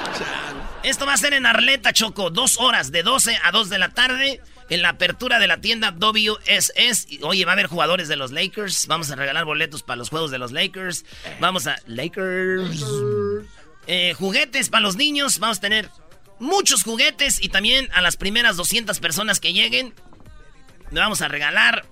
Esto 0.84 1.06
va 1.06 1.13
a 1.13 1.17
ser 1.17 1.34
en 1.34 1.45
Arleta, 1.45 1.93
Choco. 1.93 2.30
Dos 2.30 2.60
horas, 2.60 2.91
de 2.91 3.04
12 3.04 3.39
a 3.41 3.52
2 3.52 3.69
de 3.69 3.78
la 3.80 3.89
tarde. 3.89 4.41
En 4.69 4.82
la 4.82 4.89
apertura 4.89 5.39
de 5.39 5.47
la 5.47 5.62
tienda 5.62 5.91
WSS. 5.91 7.08
Oye, 7.21 7.45
va 7.45 7.52
a 7.52 7.54
haber 7.54 7.67
jugadores 7.67 8.10
de 8.10 8.17
los 8.17 8.32
Lakers. 8.32 8.88
Vamos 8.88 9.10
a 9.12 9.15
regalar 9.15 9.45
boletos 9.45 9.82
para 9.82 9.97
los 9.97 10.10
juegos 10.10 10.32
de 10.32 10.39
los 10.39 10.52
Lakers. 10.52 11.06
Vamos 11.39 11.67
a... 11.67 11.78
Lakers. 11.86 12.84
Eh, 13.88 14.13
juguetes 14.17 14.69
para 14.69 14.82
los 14.82 14.97
niños. 14.97 15.39
Vamos 15.39 15.60
a 15.60 15.62
tener 15.62 15.89
muchos 16.39 16.84
juguetes. 16.84 17.42
Y 17.42 17.48
también 17.48 17.90
a 17.94 18.02
las 18.02 18.17
primeras 18.17 18.58
200 18.58 19.00
personas 19.00 19.40
que 19.40 19.54
lleguen. 19.54 19.94
Le 20.92 21.00
vamos 21.00 21.21
a 21.21 21.29
regalar 21.29 21.85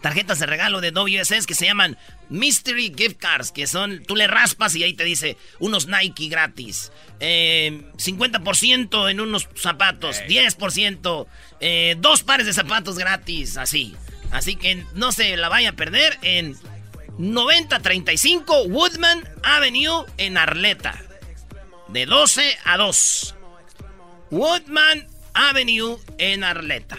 tarjetas 0.00 0.38
de 0.38 0.46
regalo 0.46 0.80
de 0.80 0.90
WSS 0.90 1.46
que 1.46 1.54
se 1.54 1.66
llaman 1.66 1.96
Mystery 2.28 2.92
Gift 2.96 3.18
Cards, 3.18 3.52
que 3.52 3.66
son, 3.66 4.02
tú 4.04 4.16
le 4.16 4.26
raspas 4.26 4.74
y 4.74 4.82
ahí 4.82 4.94
te 4.94 5.04
dice 5.04 5.36
unos 5.58 5.86
Nike 5.86 6.28
gratis, 6.28 6.92
50% 7.20 7.20
eh, 7.20 9.10
en 9.10 9.20
unos 9.20 9.48
zapatos, 9.54 10.20
10%, 10.22 11.26
eh, 11.60 11.96
dos 11.98 12.22
pares 12.22 12.46
de 12.46 12.52
zapatos 12.52 12.98
gratis, 12.98 13.56
así. 13.56 13.96
Así 14.30 14.56
que 14.56 14.84
no 14.94 15.10
se 15.12 15.36
la 15.36 15.48
vaya 15.48 15.70
a 15.70 15.72
perder 15.72 16.18
en 16.22 16.56
9035 17.18 18.64
Woodman 18.64 19.26
Avenue 19.42 20.04
en 20.18 20.36
Arleta. 20.36 21.00
De 21.88 22.04
12 22.04 22.58
a 22.64 22.76
2. 22.76 23.34
Woodman 24.30 25.06
Avenue 25.32 25.98
en 26.18 26.44
Arleta. 26.44 26.98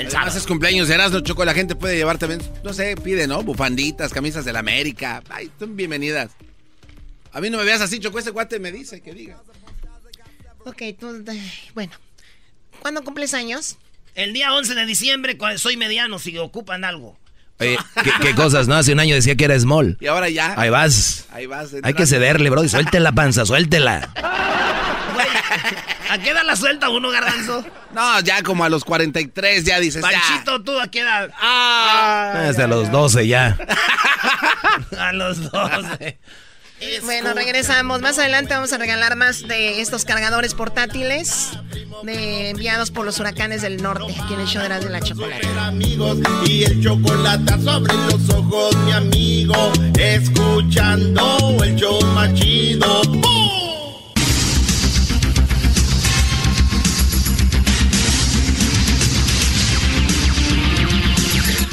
El 0.00 0.06
Además 0.06 0.34
es 0.34 0.46
cumpleaños 0.46 0.88
de 0.88 0.94
Erasmo 0.94 1.20
Choco, 1.20 1.44
la 1.44 1.52
gente 1.52 1.74
puede 1.74 1.94
llevar 1.94 2.16
también, 2.16 2.40
no 2.64 2.72
sé, 2.72 2.94
pide, 2.96 3.26
¿no? 3.26 3.42
Bufanditas, 3.42 4.14
camisas 4.14 4.46
de 4.46 4.52
la 4.54 4.60
América. 4.60 5.22
Ay, 5.28 5.50
son 5.58 5.76
bienvenidas. 5.76 6.30
A 7.32 7.40
mí 7.42 7.50
no 7.50 7.58
me 7.58 7.64
veas 7.64 7.82
así, 7.82 8.00
Choco, 8.00 8.18
ese 8.18 8.32
cuate 8.32 8.58
me 8.58 8.72
dice 8.72 9.02
que 9.02 9.12
diga. 9.12 9.36
Ok, 10.64 10.82
tú, 10.98 11.22
bueno. 11.74 11.92
¿Cuándo 12.80 13.04
cumples 13.04 13.34
años? 13.34 13.76
El 14.14 14.32
día 14.32 14.54
11 14.54 14.74
de 14.74 14.86
diciembre, 14.86 15.36
cuando 15.36 15.58
soy 15.58 15.76
mediano, 15.76 16.18
si 16.18 16.36
ocupan 16.38 16.84
algo. 16.84 17.18
Oye, 17.58 17.76
¿qué, 18.22 18.34
cosas, 18.34 18.68
¿no? 18.68 18.76
Hace 18.76 18.94
un 18.94 19.00
año 19.00 19.14
decía 19.14 19.36
que 19.36 19.44
era 19.44 19.60
small. 19.60 19.98
Y 20.00 20.06
ahora 20.06 20.30
ya. 20.30 20.54
Ahí 20.58 20.70
vas. 20.70 21.26
Ahí 21.30 21.44
vas. 21.44 21.74
Hay 21.82 21.92
que 21.92 22.06
cederle, 22.06 22.48
bro. 22.48 22.64
Y 22.64 22.70
suelte 22.70 23.00
la 23.00 23.12
panza, 23.12 23.44
suéltela. 23.44 24.14
¿A 26.10 26.18
qué 26.18 26.30
edad 26.30 26.42
la 26.44 26.56
suelta 26.56 26.88
uno, 26.88 27.10
garbanzo? 27.10 27.64
No, 27.92 28.20
ya 28.20 28.42
como 28.42 28.64
a 28.64 28.68
los 28.68 28.84
43 28.84 29.64
ya 29.64 29.78
dices 29.78 30.02
Panchito, 30.02 30.60
¿tú 30.62 30.78
a 30.80 30.88
qué 30.88 31.00
edad? 31.00 31.30
Ah, 31.40 32.46
Hasta 32.48 32.66
los 32.66 32.90
12 32.90 33.28
ya. 33.28 33.56
a 34.98 35.12
los 35.12 35.50
12. 35.50 36.18
Bueno, 37.04 37.34
regresamos. 37.34 38.00
Más 38.00 38.18
adelante 38.18 38.54
vamos 38.54 38.72
a 38.72 38.78
regalar 38.78 39.14
más 39.14 39.46
de 39.46 39.82
estos 39.82 40.06
cargadores 40.06 40.54
portátiles 40.54 41.50
de, 42.04 42.48
enviados 42.48 42.90
por 42.90 43.04
los 43.04 43.20
huracanes 43.20 43.60
del 43.60 43.82
norte, 43.82 44.14
aquí 44.18 44.32
en 44.32 44.40
el 44.40 44.46
show 44.46 44.62
de 44.62 44.70
las 44.70 44.82
de 44.82 44.88
la 44.88 45.00
chocolate. 45.02 45.46
Amigos, 45.58 46.18
y 46.46 46.64
el 46.64 46.82
chocolate 46.82 47.52
sobre 47.62 47.92
los 47.92 48.30
ojos, 48.30 48.74
mi 48.86 48.92
amigo, 48.92 49.72
escuchando 49.98 51.58
el 51.62 51.76
show 51.76 52.02
machido. 52.14 53.02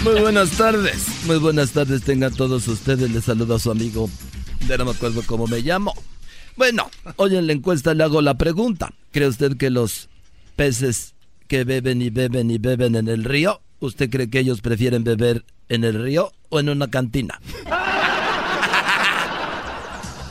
Muy 0.04 0.22
buenas 0.22 0.52
tardes, 0.52 1.26
muy 1.26 1.38
buenas 1.38 1.72
tardes 1.72 2.04
tengan 2.04 2.34
todos 2.34 2.68
ustedes. 2.68 3.12
Les 3.12 3.26
saludo 3.26 3.56
a 3.56 3.60
su 3.60 3.72
amigo 3.72 4.10
ya 4.68 4.78
no 4.78 4.86
me 4.86 4.92
acuerdo 4.92 5.24
cómo 5.26 5.48
me 5.48 5.62
llamo. 5.62 5.94
Bueno, 6.56 6.90
hoy 7.16 7.38
en 7.38 7.48
la 7.48 7.54
encuesta 7.54 7.94
le 7.94 8.04
hago 8.04 8.22
la 8.22 8.36
pregunta. 8.36 8.92
¿Cree 9.12 9.28
usted 9.28 9.58
que 9.58 9.70
los 9.70 10.10
peces 10.56 11.14
que 11.48 11.64
beben 11.64 12.02
y 12.02 12.10
beben 12.10 12.52
y 12.52 12.58
beben 12.58 12.96
en 12.96 13.08
el 13.08 13.24
río, 13.24 13.62
usted 13.80 14.10
cree 14.10 14.30
que 14.30 14.40
ellos 14.40 14.62
prefieren 14.62 15.04
beber 15.04 15.46
en 15.70 15.84
el 15.84 16.04
río 16.04 16.34
o 16.50 16.60
en 16.60 16.70
una 16.70 16.90
cantina? 16.90 17.40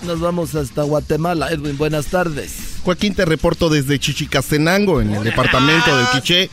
Nos 0.02 0.20
vamos 0.20 0.54
hasta 0.54 0.82
Guatemala. 0.82 1.48
Edwin, 1.50 1.78
buenas 1.78 2.06
tardes. 2.06 2.76
Joaquín, 2.84 3.14
te 3.14 3.24
reporto 3.24 3.68
desde 3.68 3.98
Chichicastenango, 3.98 5.00
en 5.00 5.14
el 5.14 5.24
departamento 5.24 5.96
del 5.96 6.06
Quiché. 6.12 6.50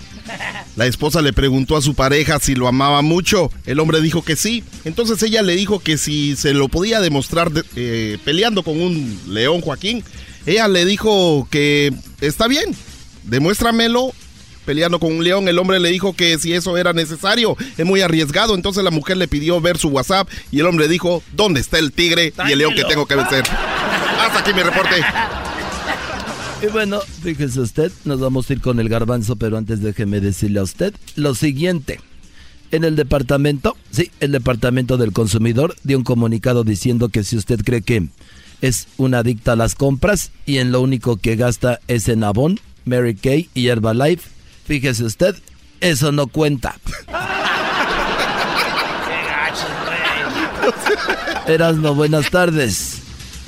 La 0.76 0.86
esposa 0.86 1.22
le 1.22 1.34
preguntó 1.34 1.78
a 1.78 1.82
su 1.82 1.94
pareja 1.94 2.40
si 2.40 2.56
lo 2.56 2.68
amaba 2.68 3.02
mucho. 3.02 3.52
El 3.66 3.80
hombre 3.80 4.02
dijo 4.02 4.24
que 4.24 4.36
sí. 4.36 4.64
Entonces 4.86 5.22
ella 5.24 5.42
le 5.42 5.56
dijo 5.56 5.80
que 5.80 5.98
si 5.98 6.36
se 6.36 6.54
lo 6.54 6.68
podía 6.68 7.00
demostrar 7.00 7.52
eh, 7.76 8.18
peleando 8.26 8.64
con 8.64 8.82
un 8.82 9.20
león, 9.28 9.62
Joaquín. 9.62 10.04
Ella 10.46 10.68
le 10.68 10.86
dijo 10.86 11.48
que 11.50 11.94
está 12.20 12.48
bien, 12.48 12.76
demuéstramelo 13.24 14.14
peleando 14.66 15.00
con 15.00 15.14
un 15.14 15.24
león. 15.24 15.48
El 15.48 15.60
hombre 15.60 15.80
le 15.80 15.90
dijo 15.90 16.14
que 16.14 16.38
si 16.40 16.54
eso 16.54 16.78
era 16.78 16.94
necesario, 16.94 17.56
es 17.78 17.86
muy 17.86 18.02
arriesgado. 18.02 18.56
Entonces 18.56 18.84
la 18.84 18.92
mujer 18.92 19.18
le 19.18 19.28
pidió 19.28 19.62
ver 19.62 19.78
su 19.78 19.90
WhatsApp 19.90 20.30
y 20.52 20.60
el 20.60 20.66
hombre 20.66 20.88
dijo, 20.88 21.24
¿dónde 21.34 21.62
está 21.62 21.80
el 21.80 21.92
tigre 21.92 22.34
y 22.48 22.52
el 22.52 22.60
león 22.60 22.76
que 22.76 22.84
tengo 22.86 23.06
que 23.06 23.16
vencer? 23.16 23.44
Hasta 23.46 24.40
aquí 24.40 24.54
mi 24.54 24.64
reporte. 24.64 24.96
Y 26.64 26.68
bueno, 26.68 27.02
fíjese 27.02 27.60
usted, 27.60 27.92
nos 28.06 28.22
vamos 28.22 28.50
a 28.50 28.54
ir 28.54 28.62
con 28.62 28.80
el 28.80 28.88
garbanzo, 28.88 29.36
pero 29.36 29.58
antes 29.58 29.82
déjeme 29.82 30.22
decirle 30.22 30.62
a 30.62 30.64
usted 30.64 30.94
lo 31.18 31.36
siguiente. 31.36 32.00
En 32.72 32.86
el 32.86 32.96
departamento, 32.96 33.76
sí, 33.92 34.12
el 34.22 34.32
departamento 34.32 34.96
del 34.96 35.12
consumidor 35.12 35.76
dio 35.84 35.98
un 35.98 36.06
comunicado 36.06 36.64
diciendo 36.64 37.10
que 37.10 37.26
si 37.26 37.36
usted 37.36 37.60
cree 37.66 37.82
que 37.82 38.08
es 38.62 38.88
una 38.96 39.20
adicta 39.20 39.52
a 39.52 39.56
las 39.58 39.76
compras 39.76 40.32
y 40.46 40.60
en 40.60 40.72
lo 40.72 40.80
único 40.80 41.18
que 41.18 41.36
gasta 41.36 41.82
es 41.90 42.08
en 42.08 42.24
Avon, 42.24 42.62
Mary 42.86 43.16
Kay 43.16 43.50
y 43.54 43.68
Herbalife, 43.68 44.30
fíjese 44.64 45.04
usted, 45.04 45.36
eso 45.82 46.14
no 46.14 46.28
cuenta. 46.28 46.78
Erasno, 51.46 51.94
buenas 51.94 52.32
tardes. 52.32 53.02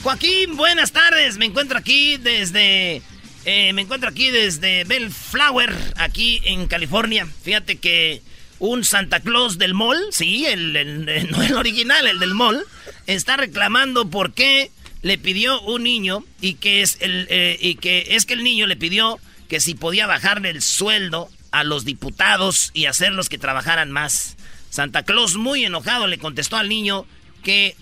Joaquín, 0.05 0.55
buenas 0.55 0.91
tardes. 0.91 1.37
Me 1.37 1.45
encuentro 1.45 1.79
aquí 1.79 2.17
desde. 2.17 3.01
Eh, 3.43 3.73
me 3.73 3.81
encuentro 3.81 4.07
aquí 4.07 4.29
desde 4.29 4.83
Bellflower, 4.83 5.75
aquí 5.95 6.43
en 6.45 6.67
California. 6.67 7.27
Fíjate 7.41 7.77
que 7.77 8.21
un 8.59 8.83
Santa 8.83 9.21
Claus 9.21 9.57
del 9.57 9.73
mall, 9.73 9.97
sí, 10.11 10.45
el, 10.45 11.05
no 11.31 11.41
el 11.41 11.55
original, 11.55 12.05
el 12.05 12.19
del 12.19 12.35
mall, 12.35 12.63
está 13.07 13.35
reclamando 13.35 14.07
por 14.07 14.35
qué 14.35 14.69
le 15.01 15.17
pidió 15.17 15.59
un 15.61 15.81
niño 15.81 16.23
y 16.39 16.53
que 16.53 16.83
es 16.83 16.97
el 17.01 17.25
eh, 17.31 17.57
y 17.59 17.73
que 17.73 18.09
es 18.11 18.27
que 18.27 18.35
el 18.35 18.43
niño 18.43 18.67
le 18.67 18.75
pidió 18.75 19.17
que 19.49 19.59
si 19.59 19.73
podía 19.73 20.05
bajarle 20.05 20.51
el 20.51 20.61
sueldo 20.61 21.29
a 21.49 21.63
los 21.63 21.83
diputados 21.83 22.69
y 22.75 22.85
hacerlos 22.85 23.27
que 23.27 23.39
trabajaran 23.39 23.91
más. 23.91 24.37
Santa 24.69 25.01
Claus 25.01 25.35
muy 25.35 25.65
enojado 25.65 26.05
le 26.05 26.19
contestó 26.19 26.57
al 26.57 26.69
niño 26.69 27.07
que 27.43 27.75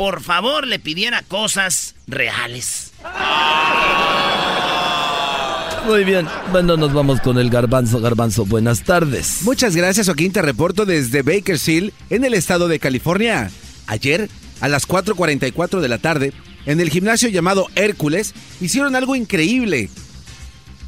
por 0.00 0.22
favor 0.22 0.66
le 0.66 0.78
pidiera 0.78 1.20
cosas 1.20 1.94
reales. 2.06 2.90
Muy 5.86 6.04
bien, 6.04 6.26
bueno, 6.50 6.78
nos 6.78 6.94
vamos 6.94 7.20
con 7.20 7.38
el 7.38 7.50
garbanzo. 7.50 8.00
Garbanzo, 8.00 8.46
buenas 8.46 8.82
tardes. 8.82 9.42
Muchas 9.42 9.76
gracias, 9.76 10.06
Joaquín. 10.06 10.32
Te 10.32 10.40
reporto 10.40 10.86
desde 10.86 11.20
Bakersfield, 11.20 11.92
en 12.08 12.24
el 12.24 12.32
estado 12.32 12.66
de 12.66 12.78
California. 12.78 13.50
Ayer, 13.88 14.30
a 14.62 14.68
las 14.68 14.88
4.44 14.88 15.80
de 15.80 15.88
la 15.88 15.98
tarde, 15.98 16.32
en 16.64 16.80
el 16.80 16.88
gimnasio 16.88 17.28
llamado 17.28 17.66
Hércules, 17.74 18.32
hicieron 18.58 18.96
algo 18.96 19.16
increíble. 19.16 19.90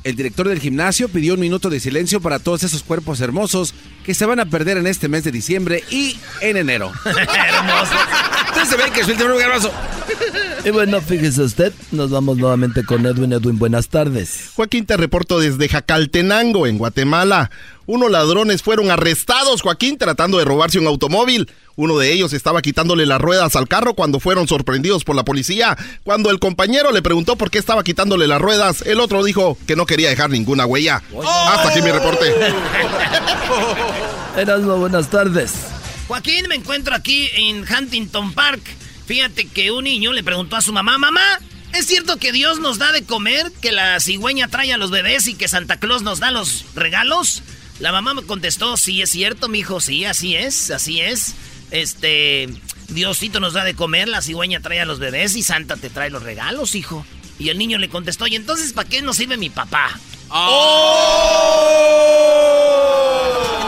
El 0.05 0.17
director 0.17 0.49
del 0.49 0.59
gimnasio 0.59 1.09
pidió 1.09 1.35
un 1.35 1.41
minuto 1.41 1.71
de 1.71 1.79
silencio 1.79 2.21
para 2.21 2.41
todos 2.41 2.65
esos 2.65 2.83
cuerpos 2.83 3.21
hermosos 3.21 3.75
que 4.05 4.15
se 4.15 4.27
van 4.27 4.41
a 4.41 4.47
perder 4.47 4.77
en 4.77 4.87
este 4.89 5.09
mes 5.09 5.23
de 5.23 5.31
diciembre 5.31 5.85
y 5.91 6.19
en 6.41 6.57
enero. 6.57 6.93
Hermoso. 7.05 7.95
Entonces 8.49 8.79
ve 8.79 8.91
que 8.93 9.01
es 9.01 9.09
el 9.09 9.21
hermoso. 9.21 9.73
Y 10.65 10.71
bueno, 10.71 11.01
fíjese 11.01 11.43
usted, 11.43 11.73
nos 11.91 12.11
vamos 12.11 12.37
nuevamente 12.37 12.85
con 12.85 13.07
Edwin. 13.07 13.33
Edwin, 13.33 13.59
buenas 13.59 13.89
tardes. 13.89 14.51
Joaquín, 14.55 14.87
te 14.87 14.97
reporto 14.97 15.41
desde 15.41 15.69
Jacaltenango, 15.69 16.67
en 16.67 16.79
Guatemala. 16.79 17.51
Unos 17.87 18.11
ladrones 18.11 18.63
fueron 18.63 18.91
arrestados, 18.91 19.63
Joaquín, 19.63 19.99
tratando 19.99 20.39
de 20.39 20.45
robarse 20.45 20.79
un 20.79 20.87
automóvil. 20.87 21.49
Uno 21.83 21.99
de 21.99 22.13
ellos 22.13 22.33
estaba 22.33 22.63
quitándole 22.63 23.07
las 23.07 23.21
ruedas 23.21 23.57
al 23.57 23.67
carro 23.67 23.95
cuando 23.95 24.21
fueron 24.21 24.47
sorprendidos 24.47 25.03
por 25.03 25.17
la 25.17 25.25
policía. 25.25 25.77
Cuando 26.05 26.31
el 26.31 26.39
compañero 26.39 26.93
le 26.93 27.03
preguntó 27.03 27.35
por 27.35 27.51
qué 27.51 27.59
estaba 27.59 27.83
quitándole 27.83 28.29
las 28.29 28.41
ruedas, 28.41 28.83
el 28.83 29.01
otro 29.01 29.25
dijo 29.25 29.59
que 29.67 29.75
no 29.75 29.85
quería 29.85 30.09
dejar 30.09 30.31
ninguna 30.31 30.65
huella. 30.65 31.03
Hasta 31.49 31.71
aquí 31.71 31.83
mi 31.83 31.91
reporte. 31.91 32.33
Erasmo, 34.37 34.77
buenas 34.77 35.11
tardes. 35.11 35.55
Joaquín, 36.07 36.47
me 36.49 36.55
encuentro 36.55 36.95
aquí 36.95 37.29
en 37.35 37.65
Huntington 37.69 38.33
Park. 38.33 38.63
Fíjate 39.07 39.49
que 39.49 39.73
un 39.73 39.83
niño 39.83 40.13
le 40.13 40.23
preguntó 40.23 40.55
a 40.55 40.61
su 40.61 40.73
mamá, 40.73 40.99
mamá, 40.99 41.41
¿es 41.73 41.87
cierto 41.87 42.17
que 42.17 42.31
Dios 42.31 42.61
nos 42.61 42.79
da 42.79 42.93
de 42.93 43.03
comer, 43.03 43.51
que 43.61 43.73
la 43.73 43.99
cigüeña 43.99 44.47
trae 44.47 44.73
a 44.73 44.77
los 44.77 44.93
bebés 44.93 45.27
y 45.27 45.35
que 45.35 45.49
Santa 45.49 45.81
Claus 45.81 46.03
nos 46.03 46.21
da 46.21 46.31
los 46.31 46.65
regalos? 46.77 47.43
La 47.81 47.91
mamá 47.91 48.15
me 48.15 48.23
contestó, 48.23 48.77
sí, 48.77 49.03
es 49.03 49.11
cierto, 49.11 49.49
mi 49.49 49.59
hijo, 49.59 49.81
sí, 49.81 50.05
así 50.05 50.37
es, 50.37 50.71
así 50.71 51.01
es. 51.01 51.35
Este, 51.73 52.49
Diosito 52.89 53.41
nos 53.41 53.55
da 53.55 53.65
de 53.65 53.75
comer, 53.75 54.07
la 54.07 54.21
cigüeña 54.21 54.61
trae 54.61 54.81
a 54.81 54.85
los 54.85 54.99
bebés 54.99 55.35
y 55.37 55.43
Santa 55.43 55.77
te 55.77 55.89
trae 55.89 56.11
los 56.11 56.23
regalos, 56.23 56.75
hijo. 56.75 57.05
Y 57.39 57.49
el 57.49 57.57
niño 57.59 57.79
le 57.79 57.89
contestó, 57.89 58.27
¿y 58.27 58.37
entonces 58.37 58.75
para 58.75 58.89
qué 58.89 59.01
nos 59.01 59.17
sirve 59.17 59.39
mi 59.39 59.49
papá? 59.49 59.99
¡Oh! 60.29 61.09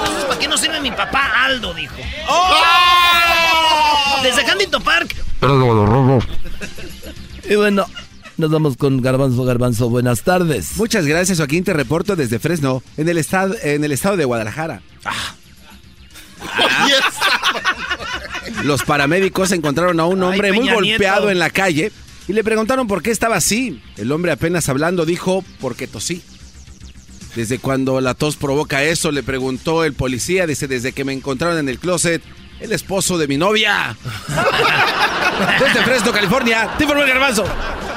Entonces, 0.01 0.25
¿para 0.27 0.39
qué 0.39 0.49
nos 0.49 0.61
sirve 0.61 0.81
mi 0.81 0.91
papá 0.91 1.45
Aldo? 1.47 1.73
Dijo. 1.73 1.97
¡Oh! 2.29 4.21
Desde 4.23 4.45
Huntington 4.53 4.83
Park. 4.83 5.17
Y 7.49 7.55
bueno, 7.57 7.87
nos 8.37 8.51
vamos 8.51 8.77
con 8.77 9.01
Garbanzo 9.01 9.45
Garbanzo. 9.45 9.89
Buenas 9.89 10.23
tardes. 10.23 10.77
Muchas 10.77 11.07
gracias, 11.07 11.39
Joaquín. 11.39 11.65
Te 11.65 11.73
reporto 11.73 12.17
desde 12.17 12.39
Fresno, 12.39 12.83
en 12.99 13.09
el, 13.09 13.17
estado, 13.17 13.55
en 13.63 13.83
el 13.83 13.93
estado 13.93 14.19
de 14.19 14.27
Guadalajara. 14.27 14.83
Ah. 15.07 15.35
Los 18.65 18.83
paramédicos 18.83 19.53
encontraron 19.53 20.01
a 20.01 20.07
un 20.07 20.23
hombre 20.23 20.53
muy 20.53 20.69
golpeado 20.69 21.23
Nieto. 21.23 21.31
en 21.31 21.39
la 21.39 21.51
calle 21.51 21.93
y 22.29 22.33
le 22.33 22.45
preguntaron 22.45 22.87
por 22.87 23.03
qué 23.03 23.11
estaba 23.11 23.37
así. 23.37 23.83
El 23.97 24.13
hombre 24.13 24.33
apenas 24.33 24.69
hablando 24.69 25.05
dijo, 25.05 25.45
porque 25.61 25.87
tosí. 25.87 26.23
Desde 27.35 27.59
cuando 27.59 28.01
la 28.01 28.15
tos 28.15 28.37
provoca 28.37 28.85
eso, 28.85 29.11
le 29.11 29.23
preguntó 29.23 29.85
el 29.85 29.93
policía, 29.93 30.47
dice, 30.47 30.69
desde 30.69 30.93
que 30.93 31.05
me 31.05 31.13
encontraron 31.13 31.59
en 31.59 31.69
el 31.69 31.79
closet, 31.79 32.23
el 32.61 32.73
esposo 32.73 33.19
de 33.19 33.27
mi 33.27 33.37
novia. 33.37 33.97
Desde 35.59 35.83
Fresno, 35.83 36.13
California, 36.13 36.71
te 36.79 36.85
informó 36.85 37.03
el 37.03 37.09
garbanzo. 37.09 37.45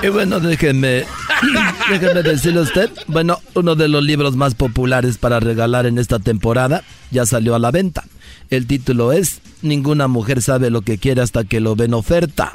Y 0.02 0.08
bueno, 0.08 0.40
déjenme, 0.40 1.06
déjenme 1.90 2.24
decirle 2.24 2.60
a 2.60 2.64
usted, 2.64 2.90
bueno, 3.06 3.40
uno 3.54 3.76
de 3.76 3.88
los 3.88 4.04
libros 4.04 4.36
más 4.36 4.56
populares 4.56 5.20
para 5.20 5.40
regalar 5.40 5.86
en 5.86 6.00
esta 6.00 6.18
temporada 6.18 6.84
ya 7.12 7.28
salió 7.28 7.54
a 7.54 7.60
la 7.60 7.70
venta. 7.70 8.04
El 8.50 8.68
título 8.68 9.12
es 9.12 9.42
Ninguna 9.62 10.08
mujer 10.08 10.42
sabe 10.42 10.70
lo 10.70 10.82
que 10.82 10.98
quiere 10.98 11.22
hasta 11.22 11.44
que 11.44 11.60
lo 11.60 11.76
ve 11.76 11.86
en 11.86 11.94
oferta. 11.96 12.54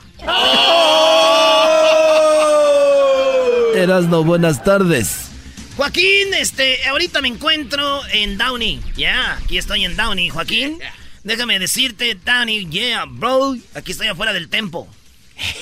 Erasno, 3.74 4.22
buenas 4.22 4.62
tardes. 4.62 5.28
Joaquín, 5.76 6.34
este, 6.38 6.86
ahorita 6.86 7.20
me 7.22 7.28
encuentro 7.28 8.00
en 8.12 8.38
Downey. 8.38 8.80
Ya, 8.96 9.36
aquí 9.38 9.58
estoy 9.58 9.84
en 9.84 9.96
Downey, 9.96 10.28
Joaquín. 10.28 10.78
Déjame 11.24 11.58
decirte, 11.58 12.14
Downey, 12.24 12.68
yeah, 12.68 13.04
bro. 13.06 13.56
Aquí 13.74 13.92
estoy 13.92 14.06
afuera 14.08 14.32
del 14.32 14.48
tempo. 14.48 14.88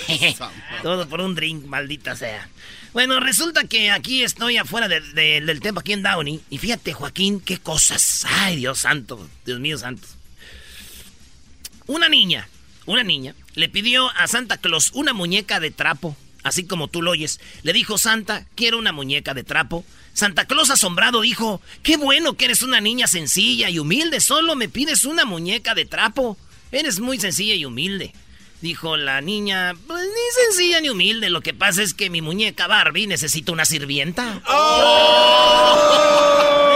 Todo 0.82 1.08
por 1.08 1.20
un 1.20 1.34
drink, 1.34 1.64
maldita 1.66 2.16
sea. 2.16 2.48
Bueno, 2.92 3.20
resulta 3.20 3.64
que 3.64 3.90
aquí 3.90 4.22
estoy 4.24 4.56
afuera 4.58 4.88
de- 4.88 5.00
de- 5.00 5.40
del 5.40 5.60
tempo, 5.60 5.80
aquí 5.80 5.92
en 5.92 6.02
Downey. 6.02 6.40
Y 6.50 6.58
fíjate, 6.58 6.92
Joaquín, 6.92 7.40
qué 7.40 7.58
cosas. 7.58 8.26
Ay, 8.28 8.56
Dios 8.56 8.80
santo, 8.80 9.26
Dios 9.46 9.60
mío 9.60 9.78
santo. 9.78 10.06
Una 11.90 12.08
niña, 12.08 12.48
una 12.86 13.02
niña, 13.02 13.34
le 13.56 13.68
pidió 13.68 14.10
a 14.10 14.28
Santa 14.28 14.58
Claus 14.58 14.92
una 14.94 15.12
muñeca 15.12 15.58
de 15.58 15.72
trapo, 15.72 16.16
así 16.44 16.64
como 16.64 16.86
tú 16.86 17.02
lo 17.02 17.10
oyes. 17.10 17.40
Le 17.64 17.72
dijo 17.72 17.98
Santa, 17.98 18.46
quiero 18.54 18.78
una 18.78 18.92
muñeca 18.92 19.34
de 19.34 19.42
trapo. 19.42 19.84
Santa 20.12 20.44
Claus 20.44 20.70
asombrado 20.70 21.22
dijo, 21.22 21.60
qué 21.82 21.96
bueno 21.96 22.34
que 22.34 22.44
eres 22.44 22.62
una 22.62 22.80
niña 22.80 23.08
sencilla 23.08 23.70
y 23.70 23.80
humilde, 23.80 24.20
solo 24.20 24.54
me 24.54 24.68
pides 24.68 25.04
una 25.04 25.24
muñeca 25.24 25.74
de 25.74 25.84
trapo. 25.84 26.36
Eres 26.70 27.00
muy 27.00 27.18
sencilla 27.18 27.56
y 27.56 27.64
humilde. 27.64 28.14
Dijo 28.60 28.96
la 28.96 29.20
niña, 29.20 29.74
pues 29.88 30.04
ni 30.04 30.44
sencilla 30.44 30.80
ni 30.80 30.90
humilde, 30.90 31.28
lo 31.28 31.40
que 31.40 31.54
pasa 31.54 31.82
es 31.82 31.92
que 31.92 32.08
mi 32.08 32.22
muñeca 32.22 32.68
Barbie 32.68 33.08
necesita 33.08 33.50
una 33.50 33.64
sirvienta. 33.64 34.40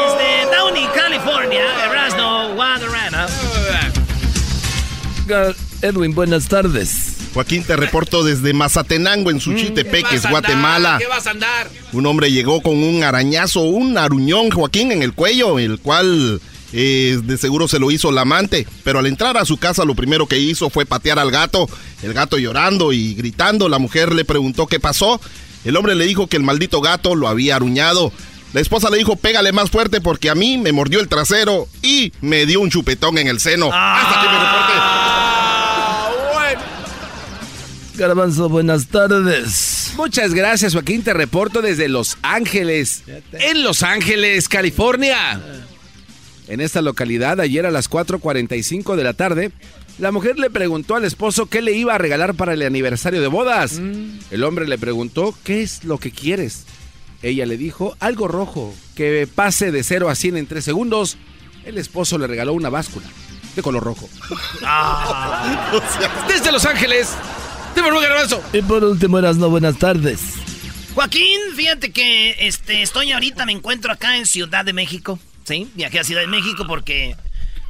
Desde 0.09 0.57
Downey, 0.57 0.89
California, 0.93 1.85
Erasmo 1.85 2.55
Guadarrama. 2.57 3.29
Edwin, 5.83 6.15
buenas 6.15 6.49
tardes. 6.49 7.17
Joaquín, 7.33 7.65
te 7.65 7.77
reporto 7.77 8.23
desde 8.23 8.53
Mazatenango, 8.53 9.31
en 9.31 9.41
Suchitepeques, 9.41 10.29
Guatemala. 10.29 10.99
¿Qué 10.99 11.07
vas 11.07 11.27
a 11.27 11.31
andar? 11.31 11.69
Un 11.93 12.07
hombre 12.07 12.31
llegó 12.31 12.61
con 12.63 12.83
un 12.83 13.03
arañazo, 13.03 13.61
un 13.61 13.99
aruñón, 13.99 14.51
Joaquín, 14.51 14.93
en 14.93 15.03
el 15.03 15.15
cuello, 15.15 15.59
el 15.59 15.81
cual 15.81 16.41
eh, 16.73 17.19
de 17.23 17.39
seguro 17.39 17.69
se 17.69 17.79
lo 17.79 17.91
hizo 17.91 18.13
la 18.13 18.23
amante. 18.23 18.67
Pero 18.85 18.99
al 18.99 19.07
entrar 19.07 19.37
a 19.37 19.45
su 19.45 19.57
casa, 19.57 19.85
lo 19.85 19.95
primero 19.95 20.27
que 20.27 20.39
hizo 20.39 20.71
fue 20.71 20.87
patear 20.87 21.19
al 21.19 21.31
gato. 21.31 21.69
El 22.03 22.13
gato 22.13 22.39
llorando 22.39 22.93
y 22.93 23.15
gritando. 23.15 23.69
La 23.69 23.79
mujer 23.79 24.13
le 24.13 24.25
preguntó 24.25 24.67
qué 24.67 24.79
pasó. 24.79 25.21
El 25.65 25.77
hombre 25.77 25.95
le 25.95 26.05
dijo 26.05 26.27
que 26.27 26.37
el 26.37 26.43
maldito 26.43 26.81
gato 26.81 27.15
lo 27.15 27.29
había 27.29 27.57
aruñado. 27.57 28.13
La 28.53 28.61
esposa 28.61 28.89
le 28.89 28.99
dijo, 28.99 29.17
pégale 29.17 29.51
más 29.51 29.71
fuerte 29.71 30.01
porque 30.01 30.31
a 30.31 30.37
mí 30.37 30.59
me 30.59 30.71
mordió 30.71 31.01
el 31.01 31.09
trasero 31.09 31.67
y 31.83 32.13
me 32.21 32.47
dio 32.47 32.61
un 32.61 32.71
chupetón 32.71 33.19
en 33.19 33.27
el 33.27 33.41
seno. 33.41 33.69
Hasta 33.73 34.21
que 34.21 34.29
me 34.29 34.39
reporte. 34.39 34.84
Garbanzo, 37.97 38.49
buenas 38.49 38.89
tardes. 38.89 39.93
Muchas 39.97 40.35
gracias, 40.35 40.73
Joaquín. 40.73 41.03
Te 41.03 41.15
reporto 41.15 41.63
desde 41.63 41.89
Los 41.89 42.19
Ángeles. 42.23 43.05
En 43.33 43.63
Los 43.63 43.83
Ángeles, 43.85 44.49
California. 44.49 45.41
En 46.49 46.61
esta 46.61 46.83
localidad, 46.83 47.41
ayer 47.41 47.67
a 47.67 47.71
las 47.71 47.89
4.45 47.89 48.97
de 48.97 49.05
la 49.05 49.13
tarde, 49.13 49.53
la 49.99 50.11
mujer 50.11 50.39
le 50.39 50.51
preguntó 50.51 50.97
al 50.97 51.05
esposo 51.05 51.47
qué 51.47 51.63
le 51.63 51.73
iba 51.73 51.95
a 51.95 51.99
regalar 51.99 52.35
para 52.35 52.55
el 52.55 52.63
aniversario 52.63 53.21
de 53.21 53.29
bodas. 53.29 53.81
El 54.31 54.43
hombre 54.43 54.67
le 54.67 54.77
preguntó, 54.77 55.35
¿qué 55.45 55.63
es 55.63 55.85
lo 55.85 55.99
que 55.99 56.11
quieres? 56.11 56.65
Ella 57.23 57.47
le 57.47 57.57
dijo, 57.57 57.97
algo 58.01 58.27
rojo, 58.29 58.75
que 58.97 59.29
pase 59.33 59.71
de 59.71 59.85
0 59.85 60.11
a 60.11 60.15
100 60.15 60.37
en 60.37 60.47
3 60.47 60.65
segundos. 60.65 61.17
El 61.65 61.79
esposo 61.79 62.19
le 62.19 62.27
regaló 62.27 62.53
una 62.53 62.71
báscula 62.71 63.07
de 63.55 63.63
color 63.63 63.85
rojo. 63.85 64.09
Desde 66.29 66.53
Los 66.53 66.67
Ángeles, 66.67 67.09
te 67.75 67.81
informó 67.81 68.01
Garbanzo. 68.01 68.43
Y 68.53 68.63
por 68.63 68.85
último, 68.85 69.19
Erasno, 69.19 69.51
buenas 69.51 69.79
tardes. 69.79 70.21
Joaquín, 70.95 71.41
fíjate 71.57 71.91
que 71.91 72.37
este, 72.47 72.83
estoy 72.83 73.13
ahorita, 73.13 73.47
me 73.47 73.53
encuentro 73.53 73.93
acá 73.93 74.17
en 74.17 74.27
Ciudad 74.27 74.65
de 74.65 74.73
México. 74.73 75.19
Sí, 75.45 75.69
viajé 75.75 75.99
a 75.99 76.05
Ciudad 76.05 76.21
de 76.23 76.29
México 76.29 76.65
porque... 76.67 77.17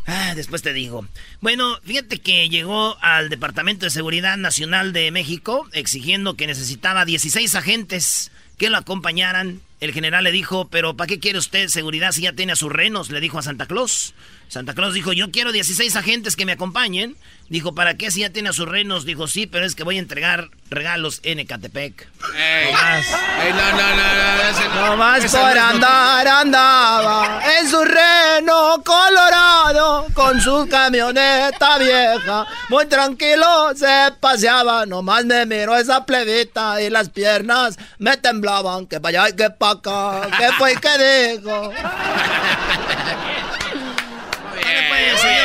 Ah, 0.06 0.34
después 0.36 0.60
te 0.60 0.74
digo. 0.74 1.06
Bueno, 1.40 1.78
fíjate 1.82 2.20
que 2.20 2.50
llegó 2.50 2.98
al 3.00 3.30
Departamento 3.30 3.86
de 3.86 3.90
Seguridad 3.90 4.36
Nacional 4.36 4.92
de 4.92 5.10
México 5.10 5.66
exigiendo 5.72 6.36
que 6.36 6.46
necesitaba 6.46 7.06
16 7.06 7.54
agentes 7.54 8.30
que 8.58 8.68
lo 8.68 8.76
acompañaran. 8.76 9.62
El 9.80 9.92
general 9.92 10.24
le 10.24 10.32
dijo, 10.32 10.68
pero 10.68 10.94
¿para 10.94 11.08
qué 11.08 11.18
quiere 11.18 11.38
usted 11.38 11.68
seguridad 11.68 12.12
si 12.12 12.22
ya 12.22 12.34
tiene 12.34 12.52
a 12.52 12.56
sus 12.56 12.70
renos? 12.70 13.10
Le 13.10 13.20
dijo 13.20 13.38
a 13.38 13.42
Santa 13.42 13.64
Claus. 13.64 14.14
Santa 14.48 14.74
Claus 14.74 14.94
dijo, 14.94 15.12
yo 15.12 15.30
quiero 15.30 15.50
16 15.52 15.96
agentes 15.96 16.36
que 16.36 16.46
me 16.46 16.52
acompañen. 16.52 17.16
Dijo, 17.48 17.74
¿para 17.74 17.96
qué 17.98 18.10
si 18.10 18.20
ya 18.20 18.30
tiene 18.30 18.48
a 18.48 18.52
sus 18.54 18.66
renos? 18.66 19.04
Dijo, 19.04 19.26
sí, 19.26 19.46
pero 19.46 19.66
es 19.66 19.74
que 19.74 19.84
voy 19.84 19.96
a 19.96 19.98
entregar 19.98 20.48
regalos 20.70 21.20
en 21.24 21.40
Ecatepec. 21.40 22.08
Ey, 22.34 22.68
ey, 22.68 23.52
no, 23.52 23.70
no, 23.72 23.96
no, 23.96 24.14
no, 24.14 24.42
ese- 24.48 24.68
No 24.74 24.96
más 24.96 25.24
por 25.30 25.58
andar 25.58 26.26
andaba 26.26 27.42
en 27.60 27.68
su 27.68 27.84
reno 27.84 28.82
colorado 28.82 30.06
con 30.14 30.40
su 30.40 30.66
camioneta 30.70 31.76
vieja. 31.78 32.46
Muy 32.70 32.86
tranquilo 32.86 33.72
se 33.76 34.12
paseaba, 34.20 34.86
nomás 34.86 35.26
me 35.26 35.44
miró 35.44 35.76
esa 35.76 36.06
plebita 36.06 36.80
y 36.80 36.88
las 36.88 37.10
piernas 37.10 37.76
me 37.98 38.16
temblaban. 38.16 38.86
Que 38.86 39.00
para 39.00 39.24
allá 39.24 39.28
y 39.34 39.36
que 39.36 39.50
para 39.50 39.72
acá, 39.72 40.28
¿qué 40.38 40.48
fue 40.56 40.72
y 40.72 40.76
qué 40.76 41.34
dijo? 41.38 41.72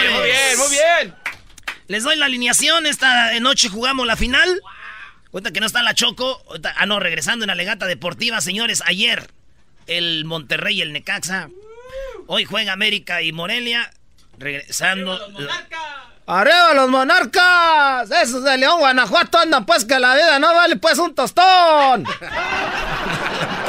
señores. 0.10 0.14
Muy 0.14 0.30
bien, 0.30 0.58
muy 0.58 0.70
bien. 0.70 1.16
Les 1.88 2.04
doy 2.04 2.16
la 2.16 2.26
alineación. 2.26 2.86
Esta 2.86 3.40
noche 3.40 3.70
jugamos 3.70 4.06
la 4.06 4.16
final. 4.16 4.62
Cuenta 5.32 5.52
que 5.52 5.60
no 5.60 5.66
está 5.66 5.84
la 5.84 5.94
Choco. 5.94 6.44
ah, 6.76 6.86
no, 6.86 7.00
regresando 7.00 7.46
en 7.46 7.48
la 7.48 7.56
legata 7.56 7.86
deportiva, 7.86 8.42
señores. 8.42 8.82
Ayer, 8.86 9.30
el 9.88 10.26
Monterrey 10.26 10.80
y 10.80 10.82
el 10.82 10.94
Necaxa. 10.94 11.50
Hoy 12.28 12.46
juega 12.46 12.74
América 12.74 13.22
y 13.22 13.32
Morelia. 13.32 13.92
Regresando. 14.38 15.20
¡Arriba 16.28 16.74
los 16.76 16.90
monarcas! 16.90 18.12
Esos 18.12 18.44
de 18.44 18.56
León, 18.60 18.80
Guanajuato 18.80 19.40
andan 19.40 19.66
pues 19.66 19.84
que 19.84 20.00
la 20.00 20.14
vida 20.14 20.38
no 20.38 20.54
vale 20.54 20.76
pues 20.76 21.00
un 21.00 21.16
tostón. 21.16 22.06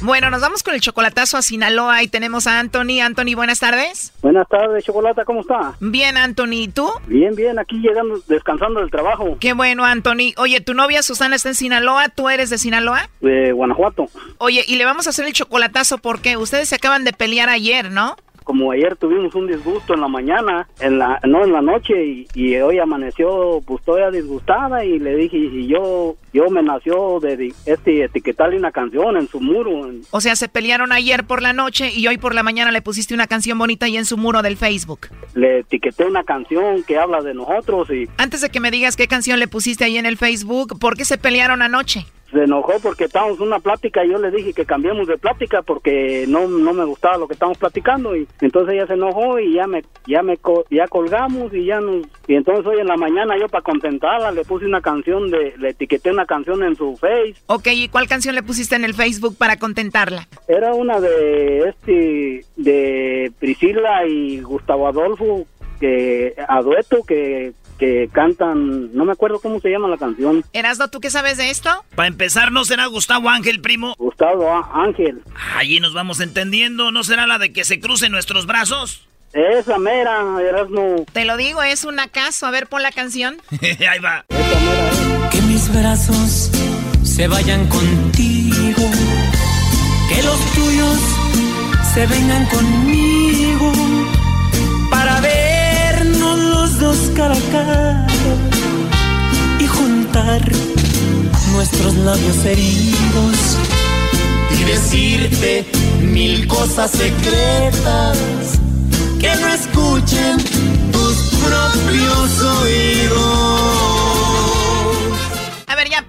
Bueno, 0.00 0.30
nos 0.30 0.40
vamos 0.40 0.62
con 0.62 0.74
el 0.74 0.80
chocolatazo 0.80 1.36
a 1.36 1.42
Sinaloa 1.42 2.02
y 2.02 2.08
tenemos 2.08 2.46
a 2.46 2.60
Anthony. 2.60 3.00
Anthony, 3.02 3.34
buenas 3.34 3.58
tardes. 3.58 4.12
Buenas 4.22 4.48
tardes, 4.48 4.84
Chocolata, 4.84 5.24
¿cómo 5.24 5.40
está? 5.40 5.74
Bien, 5.80 6.16
Anthony, 6.16 6.52
¿y 6.52 6.68
tú? 6.68 6.88
Bien, 7.06 7.34
bien, 7.34 7.58
aquí 7.58 7.78
llegando, 7.80 8.20
descansando 8.28 8.80
del 8.80 8.90
trabajo, 8.90 9.36
Qué 9.40 9.52
bueno, 9.54 9.84
Anthony. 9.84 10.32
Oye, 10.36 10.60
tu 10.60 10.74
novia 10.74 11.02
Susana 11.02 11.36
está 11.36 11.48
en 11.48 11.54
Sinaloa, 11.56 12.08
¿tú 12.10 12.28
eres 12.28 12.48
de 12.48 12.58
Sinaloa? 12.58 13.08
de 13.20 13.50
Guanajuato. 13.52 14.06
Oye, 14.38 14.64
y 14.66 14.76
le 14.76 14.84
vamos 14.84 15.06
a 15.06 15.10
hacer 15.10 15.26
el 15.26 15.32
chocolatazo 15.32 15.98
porque 15.98 16.36
ustedes 16.36 16.68
se 16.68 16.76
acaban 16.76 17.04
de 17.04 17.12
pelear 17.12 17.48
ayer, 17.48 17.90
¿no? 17.90 18.16
Como 18.48 18.72
ayer 18.72 18.96
tuvimos 18.96 19.34
un 19.34 19.46
disgusto 19.46 19.92
en 19.92 20.00
la 20.00 20.08
mañana, 20.08 20.66
en 20.80 20.98
la 20.98 21.20
no 21.24 21.44
en 21.44 21.52
la 21.52 21.60
noche 21.60 22.02
y, 22.02 22.26
y 22.34 22.56
hoy 22.56 22.78
amaneció 22.78 23.60
pues 23.66 23.84
todavía 23.84 24.10
disgustada 24.10 24.86
y 24.86 24.98
le 24.98 25.16
dije 25.16 25.36
y 25.36 25.66
yo 25.66 26.16
yo 26.32 26.48
me 26.48 26.62
nació 26.62 27.20
de 27.20 27.52
este 27.66 28.04
etiquetarle 28.04 28.56
una 28.56 28.72
canción 28.72 29.18
en 29.18 29.28
su 29.28 29.38
muro. 29.40 29.90
O 30.12 30.20
sea, 30.22 30.34
se 30.34 30.48
pelearon 30.48 30.92
ayer 30.92 31.24
por 31.24 31.42
la 31.42 31.52
noche 31.52 31.92
y 31.94 32.06
hoy 32.06 32.16
por 32.16 32.34
la 32.34 32.42
mañana 32.42 32.70
le 32.70 32.80
pusiste 32.80 33.12
una 33.12 33.26
canción 33.26 33.58
bonita 33.58 33.84
ahí 33.84 33.98
en 33.98 34.06
su 34.06 34.16
muro 34.16 34.40
del 34.40 34.56
Facebook. 34.56 35.08
le 35.34 35.58
etiqueté 35.58 36.06
una 36.06 36.24
canción 36.24 36.84
que 36.84 36.96
habla 36.98 37.20
de 37.20 37.34
nosotros 37.34 37.90
y 37.90 38.08
Antes 38.16 38.40
de 38.40 38.48
que 38.48 38.60
me 38.60 38.70
digas 38.70 38.96
qué 38.96 39.08
canción 39.08 39.38
le 39.40 39.48
pusiste 39.48 39.84
ahí 39.84 39.98
en 39.98 40.06
el 40.06 40.16
Facebook, 40.16 40.78
¿por 40.78 40.96
qué 40.96 41.04
se 41.04 41.18
pelearon 41.18 41.60
anoche? 41.60 42.06
Se 42.30 42.44
enojó 42.44 42.74
porque 42.82 43.04
estábamos 43.04 43.38
en 43.38 43.46
una 43.46 43.58
plática 43.58 44.04
y 44.04 44.10
yo 44.10 44.18
le 44.18 44.30
dije 44.30 44.52
que 44.52 44.66
cambiemos 44.66 45.06
de 45.06 45.16
plática 45.16 45.62
porque 45.62 46.26
no, 46.28 46.46
no 46.46 46.72
me 46.72 46.84
gustaba 46.84 47.16
lo 47.16 47.26
que 47.26 47.34
estábamos 47.34 47.58
platicando 47.58 48.14
y 48.16 48.26
entonces 48.40 48.74
ella 48.74 48.86
se 48.86 48.94
enojó 48.94 49.38
y 49.38 49.54
ya 49.54 49.66
me 49.66 49.82
ya 50.06 50.22
me 50.22 50.38
ya 50.70 50.86
colgamos 50.88 51.52
y 51.54 51.64
ya 51.64 51.80
nos 51.80 52.06
y 52.26 52.34
entonces 52.34 52.66
hoy 52.66 52.80
en 52.80 52.86
la 52.86 52.96
mañana 52.96 53.38
yo 53.38 53.48
para 53.48 53.62
contentarla 53.62 54.30
le 54.30 54.44
puse 54.44 54.66
una 54.66 54.80
canción 54.80 55.30
de 55.30 55.54
le 55.58 55.70
etiqueté 55.70 56.10
una 56.10 56.26
canción 56.26 56.62
en 56.62 56.76
su 56.76 56.96
face 56.96 57.34
Ok, 57.46 57.68
¿y 57.72 57.88
cuál 57.88 58.08
canción 58.08 58.34
le 58.34 58.42
pusiste 58.42 58.76
en 58.76 58.84
el 58.84 58.94
Facebook 58.94 59.36
para 59.36 59.56
contentarla? 59.56 60.28
era 60.46 60.74
una 60.74 61.00
de 61.00 61.68
este 61.68 62.44
de 62.56 63.32
Priscila 63.38 64.06
y 64.06 64.40
Gustavo 64.40 64.86
Adolfo 64.88 65.46
que 65.80 66.34
a 66.48 66.60
dueto 66.60 67.02
que 67.06 67.52
que 67.78 68.08
cantan 68.12 68.94
no 68.94 69.04
me 69.04 69.12
acuerdo 69.12 69.38
cómo 69.40 69.60
se 69.60 69.70
llama 69.70 69.88
la 69.88 69.96
canción 69.96 70.44
Erasno, 70.52 70.88
¿tú 70.88 71.00
qué 71.00 71.10
sabes 71.10 71.36
de 71.38 71.50
esto? 71.50 71.70
Para 71.94 72.08
empezar, 72.08 72.52
¿no 72.52 72.64
será 72.64 72.86
Gustavo 72.86 73.28
Ángel, 73.28 73.60
primo? 73.60 73.94
Gustavo 73.98 74.50
Ángel. 74.72 75.22
Allí 75.56 75.80
nos 75.80 75.94
vamos 75.94 76.20
entendiendo. 76.20 76.90
¿No 76.90 77.04
será 77.04 77.26
la 77.26 77.38
de 77.38 77.52
que 77.52 77.64
se 77.64 77.80
crucen 77.80 78.12
nuestros 78.12 78.46
brazos? 78.46 79.06
esa 79.32 79.78
mera 79.78 80.24
Erasmo 80.40 81.04
Te 81.12 81.24
lo 81.24 81.36
digo, 81.36 81.62
es 81.62 81.84
un 81.84 82.00
acaso. 82.00 82.46
A 82.46 82.50
ver, 82.50 82.66
pon 82.66 82.82
la 82.82 82.92
canción. 82.92 83.36
Ahí 83.60 83.98
va. 84.00 84.24
Que 85.30 85.42
mis 85.42 85.72
brazos 85.72 86.50
se 87.02 87.28
vayan 87.28 87.66
contigo, 87.68 88.82
que 90.08 90.22
los 90.22 90.52
tuyos 90.54 90.98
se 91.94 92.06
vengan 92.06 92.46
conmigo 92.46 93.87
dos 96.80 97.10
cara 97.16 98.06
y 99.58 99.66
juntar 99.66 100.40
nuestros 101.52 101.94
labios 101.96 102.44
heridos 102.44 103.56
y 104.50 104.64
decirte 104.64 105.66
mil 106.00 106.46
cosas 106.46 106.92
secretas 106.92 108.18
que 109.18 109.34
no 109.36 109.48
escuchen 109.48 110.36
tus 110.92 111.16
propios 111.42 112.42
oídos. 112.62 113.97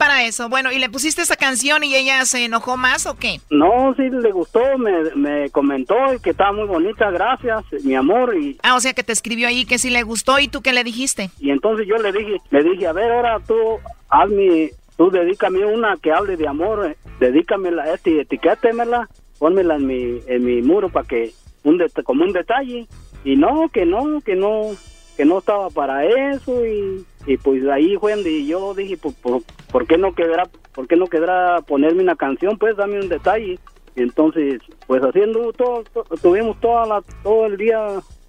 A 0.09 0.11
para 0.13 0.23
eso. 0.25 0.49
Bueno, 0.49 0.71
¿y 0.71 0.79
le 0.79 0.89
pusiste 0.89 1.21
esa 1.21 1.35
canción 1.35 1.83
y 1.83 1.95
ella 1.95 2.25
se 2.25 2.43
enojó 2.45 2.77
más 2.77 3.05
o 3.05 3.15
qué? 3.15 3.39
No, 3.51 3.93
sí 3.95 4.09
le 4.09 4.31
gustó, 4.31 4.59
me, 4.79 4.91
me 5.15 5.49
comentó 5.51 5.93
y 6.15 6.19
que 6.19 6.31
estaba 6.31 6.51
muy 6.51 6.65
bonita, 6.65 7.11
gracias, 7.11 7.63
mi 7.83 7.93
amor. 7.93 8.35
Y, 8.35 8.57
Ah, 8.63 8.75
o 8.75 8.79
sea 8.79 8.93
que 8.93 9.03
te 9.03 9.13
escribió 9.13 9.47
ahí 9.47 9.65
que 9.65 9.77
sí 9.77 9.91
le 9.91 10.01
gustó 10.01 10.39
y 10.39 10.47
tú 10.47 10.61
qué 10.63 10.73
le 10.73 10.83
dijiste. 10.83 11.29
y 11.39 11.51
entonces 11.51 11.85
yo 11.87 11.97
le 11.97 12.11
dije, 12.11 12.37
le 12.49 12.63
dije, 12.63 12.87
a 12.87 12.93
ver, 12.93 13.11
ahora 13.11 13.39
tú 13.47 13.55
hazme, 14.09 14.71
tú 14.97 15.11
dedícame 15.11 15.63
una 15.65 15.95
que 16.01 16.11
hable 16.11 16.37
de 16.37 16.47
amor, 16.47 16.87
eh, 16.87 16.97
dedícamela, 17.19 17.93
este, 17.93 18.21
etiquétemela, 18.21 19.07
pónmela 19.37 19.75
en 19.75 19.85
mi, 19.85 20.19
en 20.25 20.43
mi 20.43 20.61
muro 20.63 20.89
para 20.89 21.07
que, 21.07 21.33
un 21.63 21.77
det- 21.77 22.01
como 22.03 22.23
un 22.23 22.33
detalle. 22.33 22.87
Y 23.23 23.35
no, 23.35 23.69
que 23.71 23.85
no, 23.85 24.21
que 24.21 24.35
no, 24.35 24.71
que 25.17 25.25
no 25.25 25.37
estaba 25.37 25.69
para 25.69 26.03
eso 26.05 26.65
y, 26.65 27.05
y 27.31 27.37
pues 27.37 27.63
ahí 27.67 27.95
fue 27.99 28.13
donde 28.15 28.45
yo 28.45 28.73
dije, 28.73 28.97
pues, 28.97 29.15
por, 29.15 29.41
¿por 29.71 29.85
qué 29.87 29.97
no 29.97 30.13
quedará, 30.13 30.47
por 30.73 30.87
qué 30.87 30.95
no 30.95 31.07
quedará 31.07 31.61
ponerme 31.61 32.01
una 32.03 32.15
canción? 32.15 32.57
Pues 32.57 32.75
dame 32.75 32.99
un 32.99 33.09
detalle. 33.09 33.59
Entonces, 33.95 34.61
pues 34.87 35.01
haciendo 35.03 35.51
todo, 35.53 35.83
to- 35.93 36.05
tuvimos 36.21 36.59
toda 36.61 36.85
la, 36.85 37.01
todo 37.23 37.47
el 37.47 37.57
día, 37.57 37.77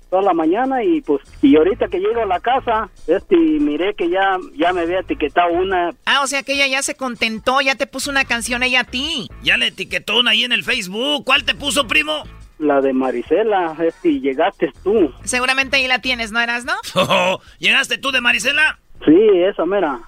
toda 0.08 0.22
la 0.22 0.32
mañana 0.34 0.82
y 0.82 1.00
pues, 1.00 1.20
y 1.42 1.56
ahorita 1.56 1.86
que 1.88 2.00
llego 2.00 2.22
a 2.22 2.26
la 2.26 2.40
casa, 2.40 2.88
este, 3.06 3.36
miré 3.36 3.94
que 3.94 4.10
ya, 4.10 4.36
ya 4.56 4.72
me 4.72 4.80
había 4.80 5.00
etiquetado 5.00 5.52
una, 5.52 5.90
Ah, 6.06 6.22
o 6.22 6.26
sea 6.26 6.42
que 6.42 6.54
ella 6.54 6.66
ya 6.66 6.82
se 6.82 6.96
contentó, 6.96 7.60
ya 7.60 7.76
te 7.76 7.86
puso 7.86 8.10
una 8.10 8.24
canción 8.24 8.62
ella 8.62 8.80
a 8.80 8.84
ti. 8.84 9.28
Ya 9.44 9.56
le 9.56 9.68
etiquetó 9.68 10.18
una 10.18 10.32
ahí 10.32 10.42
en 10.44 10.52
el 10.52 10.64
Facebook. 10.64 11.24
¿Cuál 11.24 11.44
te 11.44 11.54
puso, 11.54 11.86
primo? 11.86 12.24
la 12.58 12.82
de 12.82 12.92
Marisela, 12.92 13.74
este, 13.82 14.10
y 14.10 14.20
llegaste 14.20 14.70
tú. 14.84 15.10
Seguramente 15.24 15.78
ahí 15.78 15.86
la 15.88 16.00
tienes, 16.02 16.30
¿no 16.30 16.40
eras, 16.40 16.66
no? 16.66 16.74
¿Llegaste 17.58 17.96
tú 17.96 18.10
de 18.10 18.20
Marisela? 18.20 18.78
Sí, 19.04 19.16
esa 19.48 19.64
mera. 19.64 19.98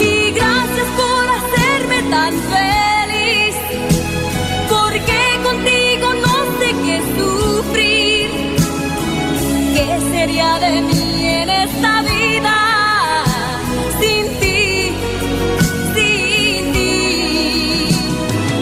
Y 0.00 0.30
gracias 0.32 0.86
por 0.96 1.28
hacerme 1.28 2.10
tan 2.10 2.32
feliz, 2.32 3.56
porque 4.68 5.18
contigo 5.42 6.14
no 6.22 6.36
sé 6.58 6.68
qué 6.84 7.02
sufrir. 7.16 8.30
¿Qué 9.74 10.00
sería 10.12 10.58
de 10.60 10.80
mí 10.82 11.26
en 11.26 11.50
esta 11.50 12.02
vida 12.02 13.24
sin 14.00 14.38
ti, 14.38 14.92
sin 15.94 16.72
ti? 16.72 17.88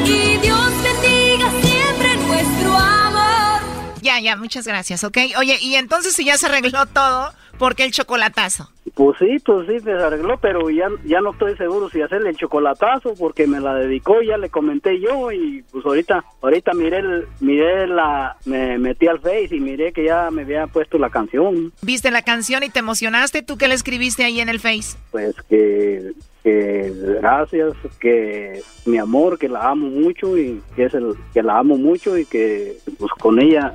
Y 0.07 0.37
Dios 0.39 0.71
bendiga 0.83 1.51
siempre 1.61 2.17
nuestro 2.27 2.79
amor. 2.79 3.61
Ya, 4.01 4.19
ya, 4.19 4.37
muchas 4.37 4.67
gracias, 4.67 5.05
¿ok? 5.05 5.19
Oye, 5.39 5.59
y 5.61 5.75
entonces 5.75 6.15
si 6.15 6.25
ya 6.25 6.39
se 6.39 6.47
arregló 6.47 6.87
todo, 6.87 7.35
¿por 7.63 7.77
qué 7.77 7.85
el 7.85 7.93
chocolatazo? 7.93 8.69
Pues 8.95 9.17
sí, 9.21 9.39
pues 9.45 9.69
sí, 9.69 9.79
se 9.79 9.93
arregló, 9.93 10.37
pero 10.39 10.69
ya, 10.69 10.89
ya 11.05 11.21
no 11.21 11.31
estoy 11.31 11.57
seguro 11.57 11.89
si 11.89 12.03
hacerle 12.03 12.31
el 12.31 12.37
chocolatazo 12.37 13.15
porque 13.17 13.47
me 13.47 13.61
la 13.61 13.77
dedicó, 13.77 14.21
ya 14.21 14.37
le 14.37 14.49
comenté 14.49 14.99
yo 14.99 15.31
y 15.31 15.63
pues 15.71 15.87
ahorita, 15.87 16.25
ahorita 16.41 16.75
miré, 16.75 16.99
el, 16.99 17.29
miré 17.39 17.87
la, 17.87 18.37
me 18.47 18.79
metí 18.79 19.07
al 19.07 19.21
Face 19.21 19.51
y 19.53 19.61
miré 19.61 19.93
que 19.93 20.03
ya 20.03 20.33
me 20.33 20.43
había 20.43 20.67
puesto 20.67 20.99
la 20.99 21.09
canción, 21.09 21.73
¿Viste 21.83 22.11
la 22.11 22.23
canción 22.23 22.65
y 22.65 22.69
te 22.69 22.81
emocionaste? 22.81 23.43
¿Tú 23.43 23.57
qué 23.57 23.69
le 23.69 23.75
escribiste 23.75 24.25
ahí 24.25 24.41
en 24.41 24.49
el 24.49 24.59
Face? 24.59 24.99
pues 25.13 25.37
que, 25.49 26.11
que 26.43 26.93
gracias, 27.21 27.75
que 28.01 28.61
mi 28.87 28.99
amor, 28.99 29.39
que 29.39 29.49
la 29.49 29.71
amo 29.71 29.87
mucho 29.87 30.37
y 30.37 30.61
que 30.75 30.87
es 30.87 30.95
el, 30.95 31.15
que 31.33 31.45
la 31.45 31.59
amo 31.59 31.77
mucho 31.77 32.19
y 32.19 32.27
que 32.27 32.77
pues 32.99 33.13
con 33.21 33.41
ella, 33.41 33.75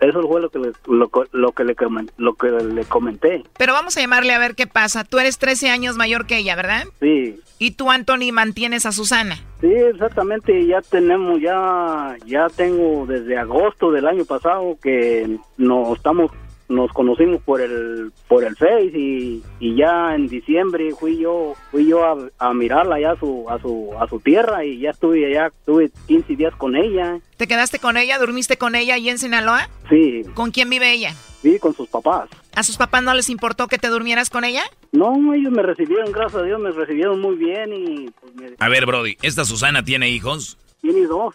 eso 0.00 0.22
fue 0.22 0.40
lo 0.40 0.50
que 0.50 0.58
le, 0.58 0.72
lo, 0.86 1.10
lo 1.32 1.52
que 1.52 1.64
le, 1.64 1.76
lo 2.16 2.34
que 2.34 2.50
le 2.50 2.84
comenté, 2.84 3.42
Pero 3.58 3.72
vamos 3.72 3.96
a 3.96 4.00
llamarle 4.00 4.32
a 4.32 4.38
ver 4.38 4.54
qué 4.54 4.66
pasa. 4.66 5.04
Tú 5.04 5.18
eres 5.18 5.38
13 5.38 5.70
años 5.70 5.96
mayor 5.96 6.26
que 6.26 6.38
ella, 6.38 6.56
¿verdad? 6.56 6.84
sí. 7.00 7.40
Y 7.60 7.72
tú, 7.72 7.90
Anthony, 7.90 8.30
mantienes 8.32 8.86
a 8.86 8.92
Susana. 8.92 9.36
Sí, 9.60 9.66
exactamente, 9.66 10.64
ya 10.64 10.80
tenemos, 10.80 11.40
ya, 11.40 12.16
ya 12.24 12.46
tengo 12.54 13.04
desde 13.04 13.36
agosto 13.36 13.90
del 13.90 14.06
año 14.06 14.24
pasado 14.24 14.78
que 14.80 15.38
nos 15.56 15.96
estamos, 15.96 16.30
nos 16.68 16.92
conocimos 16.92 17.42
por 17.42 17.60
el, 17.60 18.12
por 18.28 18.44
el 18.44 18.54
Face 18.56 18.92
y, 18.94 19.42
y 19.58 19.76
ya 19.76 20.14
en 20.14 20.28
diciembre 20.28 20.90
fui 20.98 21.18
yo, 21.18 21.54
fui 21.70 21.86
yo 21.88 22.04
a, 22.04 22.16
a 22.38 22.52
mirarla 22.54 22.96
allá 22.96 23.12
a 23.12 23.16
su, 23.18 23.46
a 23.48 23.58
su, 23.60 23.90
a 23.98 24.06
su 24.08 24.20
tierra 24.20 24.64
y 24.64 24.80
ya 24.80 24.90
estuve 24.90 25.26
allá, 25.26 25.46
estuve 25.46 25.90
15 26.06 26.36
días 26.36 26.54
con 26.56 26.76
ella, 26.76 27.18
¿Te 27.36 27.46
quedaste 27.46 27.78
con 27.78 27.96
ella? 27.96 28.18
¿Durmiste 28.18 28.56
con 28.58 28.74
ella 28.74 28.94
ahí 28.94 29.08
en 29.08 29.18
Sinaloa? 29.18 29.68
sí, 29.88 30.22
¿Con 30.34 30.50
quién 30.50 30.68
vive 30.70 30.92
ella? 30.92 31.14
sí, 31.42 31.58
con 31.60 31.72
sus 31.74 31.88
papás. 31.88 32.28
¿A 32.56 32.62
sus 32.64 32.76
papás 32.76 33.02
no 33.02 33.14
les 33.14 33.30
importó 33.30 33.68
que 33.68 33.78
te 33.78 33.86
durmieras 33.88 34.28
con 34.28 34.44
ella? 34.44 34.62
No, 34.90 35.32
ellos 35.32 35.52
me 35.52 35.62
recibieron, 35.62 36.10
gracias 36.10 36.42
a 36.42 36.44
Dios, 36.44 36.60
me 36.60 36.72
recibieron 36.72 37.20
muy 37.20 37.36
bien 37.36 37.72
y 37.72 38.10
pues 38.20 38.34
me 38.34 38.46
A 38.58 38.68
ver, 38.68 38.84
Brody, 38.86 39.16
¿esta 39.22 39.44
Susana 39.44 39.84
tiene 39.84 40.10
hijos? 40.10 40.58
tiene 40.80 41.06
dos. 41.06 41.34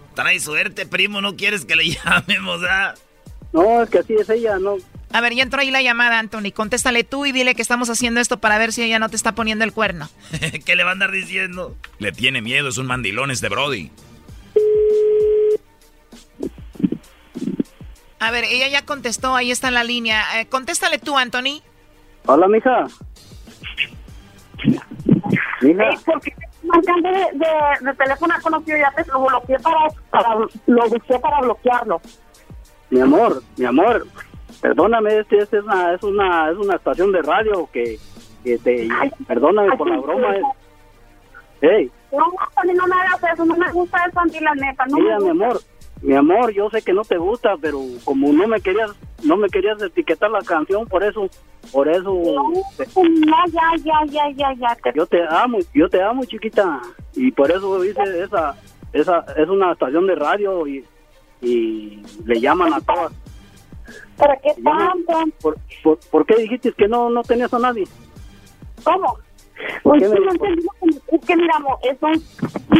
Trae 0.15 0.39
suerte, 0.39 0.85
primo, 0.85 1.21
no 1.21 1.35
quieres 1.35 1.65
que 1.65 1.75
le 1.75 1.89
llamemos, 1.89 2.61
¿ah? 2.69 2.93
No, 3.53 3.83
es 3.83 3.89
que 3.89 3.99
así 3.99 4.13
es 4.15 4.29
ella, 4.29 4.57
no. 4.59 4.77
A 5.13 5.19
ver, 5.19 5.33
ya 5.33 5.43
entró 5.43 5.59
ahí 5.59 5.71
la 5.71 5.81
llamada, 5.81 6.19
Anthony. 6.19 6.51
Contéstale 6.53 7.03
tú 7.03 7.25
y 7.25 7.33
dile 7.33 7.53
que 7.53 7.61
estamos 7.61 7.89
haciendo 7.89 8.21
esto 8.21 8.39
para 8.39 8.57
ver 8.57 8.71
si 8.71 8.81
ella 8.81 8.97
no 8.97 9.09
te 9.09 9.17
está 9.17 9.33
poniendo 9.35 9.65
el 9.65 9.73
cuerno. 9.73 10.09
¿Qué 10.65 10.75
le 10.75 10.83
va 10.83 10.91
a 10.91 10.93
andar 10.93 11.11
diciendo? 11.11 11.75
Le 11.99 12.11
tiene 12.13 12.41
miedo, 12.41 12.69
es 12.69 12.77
un 12.77 12.87
mandilón 12.87 13.29
este 13.29 13.49
Brody. 13.49 13.91
A 18.19 18.31
ver, 18.31 18.45
ella 18.45 18.67
ya 18.69 18.85
contestó, 18.85 19.35
ahí 19.35 19.51
está 19.51 19.67
en 19.67 19.73
la 19.73 19.83
línea. 19.83 20.39
Eh, 20.39 20.45
contéstale 20.45 20.99
tú, 20.99 21.17
Anthony. 21.17 21.61
Hola, 22.27 22.47
mija. 22.47 22.85
Mija. 25.61 25.89
Porque 26.05 26.33
marcando 26.71 27.09
de, 27.09 27.19
de, 27.37 27.85
de 27.89 27.93
teléfono 27.95 28.33
conocido 28.41 28.77
ya 28.77 28.91
te 28.91 29.11
lo 29.11 29.25
bloqueé 29.25 29.57
para, 29.59 29.77
para 30.09 30.35
lo 30.67 30.89
busqué 30.89 31.19
para 31.19 31.41
bloquearlo. 31.41 32.01
Mi 32.89 32.99
amor, 33.01 33.41
mi 33.57 33.65
amor, 33.65 34.05
perdóname, 34.61 35.19
este, 35.19 35.37
este 35.39 35.57
es 35.59 35.63
una, 35.63 35.93
es 35.93 36.03
una, 36.03 36.51
es 36.51 36.57
una 36.57 36.75
estación 36.75 37.11
de 37.11 37.21
radio 37.21 37.69
que, 37.71 37.97
que 38.43 38.57
te, 38.57 38.87
perdóname 39.27 39.75
por 39.77 39.89
la 39.89 39.99
broma. 39.99 40.35
es- 40.35 40.43
Hey, 41.63 41.91
No, 42.11 42.25
Anthony, 42.39 42.73
no 42.75 42.87
me 42.87 42.95
hagas 42.95 43.33
eso, 43.33 43.45
no 43.45 43.55
me 43.55 43.71
gusta 43.71 44.03
eso, 44.05 44.19
la 44.41 44.55
neta. 44.55 44.83
No 44.87 44.97
mira, 44.97 45.19
me 45.19 45.25
mi 45.25 45.29
amor, 45.29 45.59
mi 46.01 46.15
amor, 46.15 46.51
yo 46.51 46.69
sé 46.71 46.81
que 46.81 46.91
no 46.91 47.03
te 47.03 47.17
gusta, 47.17 47.55
pero 47.61 47.79
como 48.03 48.33
no 48.33 48.47
me 48.47 48.59
querías, 48.61 48.91
no 49.23 49.37
me 49.37 49.47
querías 49.47 49.79
etiquetar 49.81 50.31
la 50.31 50.41
canción, 50.41 50.87
por 50.87 51.03
eso, 51.03 51.29
por 51.71 51.87
eso, 51.87 52.11
No, 52.13 53.45
ya, 53.51 53.71
ya, 53.83 54.05
ya, 54.07 54.29
ya, 54.35 54.53
ya. 54.53 54.75
Te... 54.83 54.91
yo 54.95 55.05
te 55.05 55.23
amo, 55.27 55.59
yo 55.73 55.89
te 55.89 56.01
amo, 56.01 56.23
chiquita, 56.25 56.81
y 57.15 57.31
por 57.31 57.51
eso 57.51 57.83
hice 57.85 58.23
esa, 58.23 58.55
esa, 58.93 59.25
es 59.37 59.47
una 59.47 59.71
estación 59.73 60.07
de 60.07 60.15
radio 60.15 60.67
y, 60.67 60.85
y 61.41 62.01
le 62.25 62.39
llaman 62.39 62.73
a 62.73 62.81
todas. 62.81 63.13
¿Para 64.17 64.35
qué 64.37 64.53
tanto? 64.63 65.35
¿Por, 65.41 65.55
por, 65.83 65.99
por 66.11 66.25
qué 66.25 66.35
dijiste 66.41 66.71
que 66.73 66.87
no, 66.87 67.09
no 67.09 67.23
tenías 67.23 67.53
a 67.53 67.59
nadie? 67.59 67.85
¿Cómo? 68.83 69.17
¿Por 69.83 69.99
Pues 69.99 70.11
sí, 70.11 70.17
no 70.19 70.31
me- 70.33 71.17
es 71.17 71.25
que 71.25 71.35
mira, 71.35 71.53
un, 71.59 72.23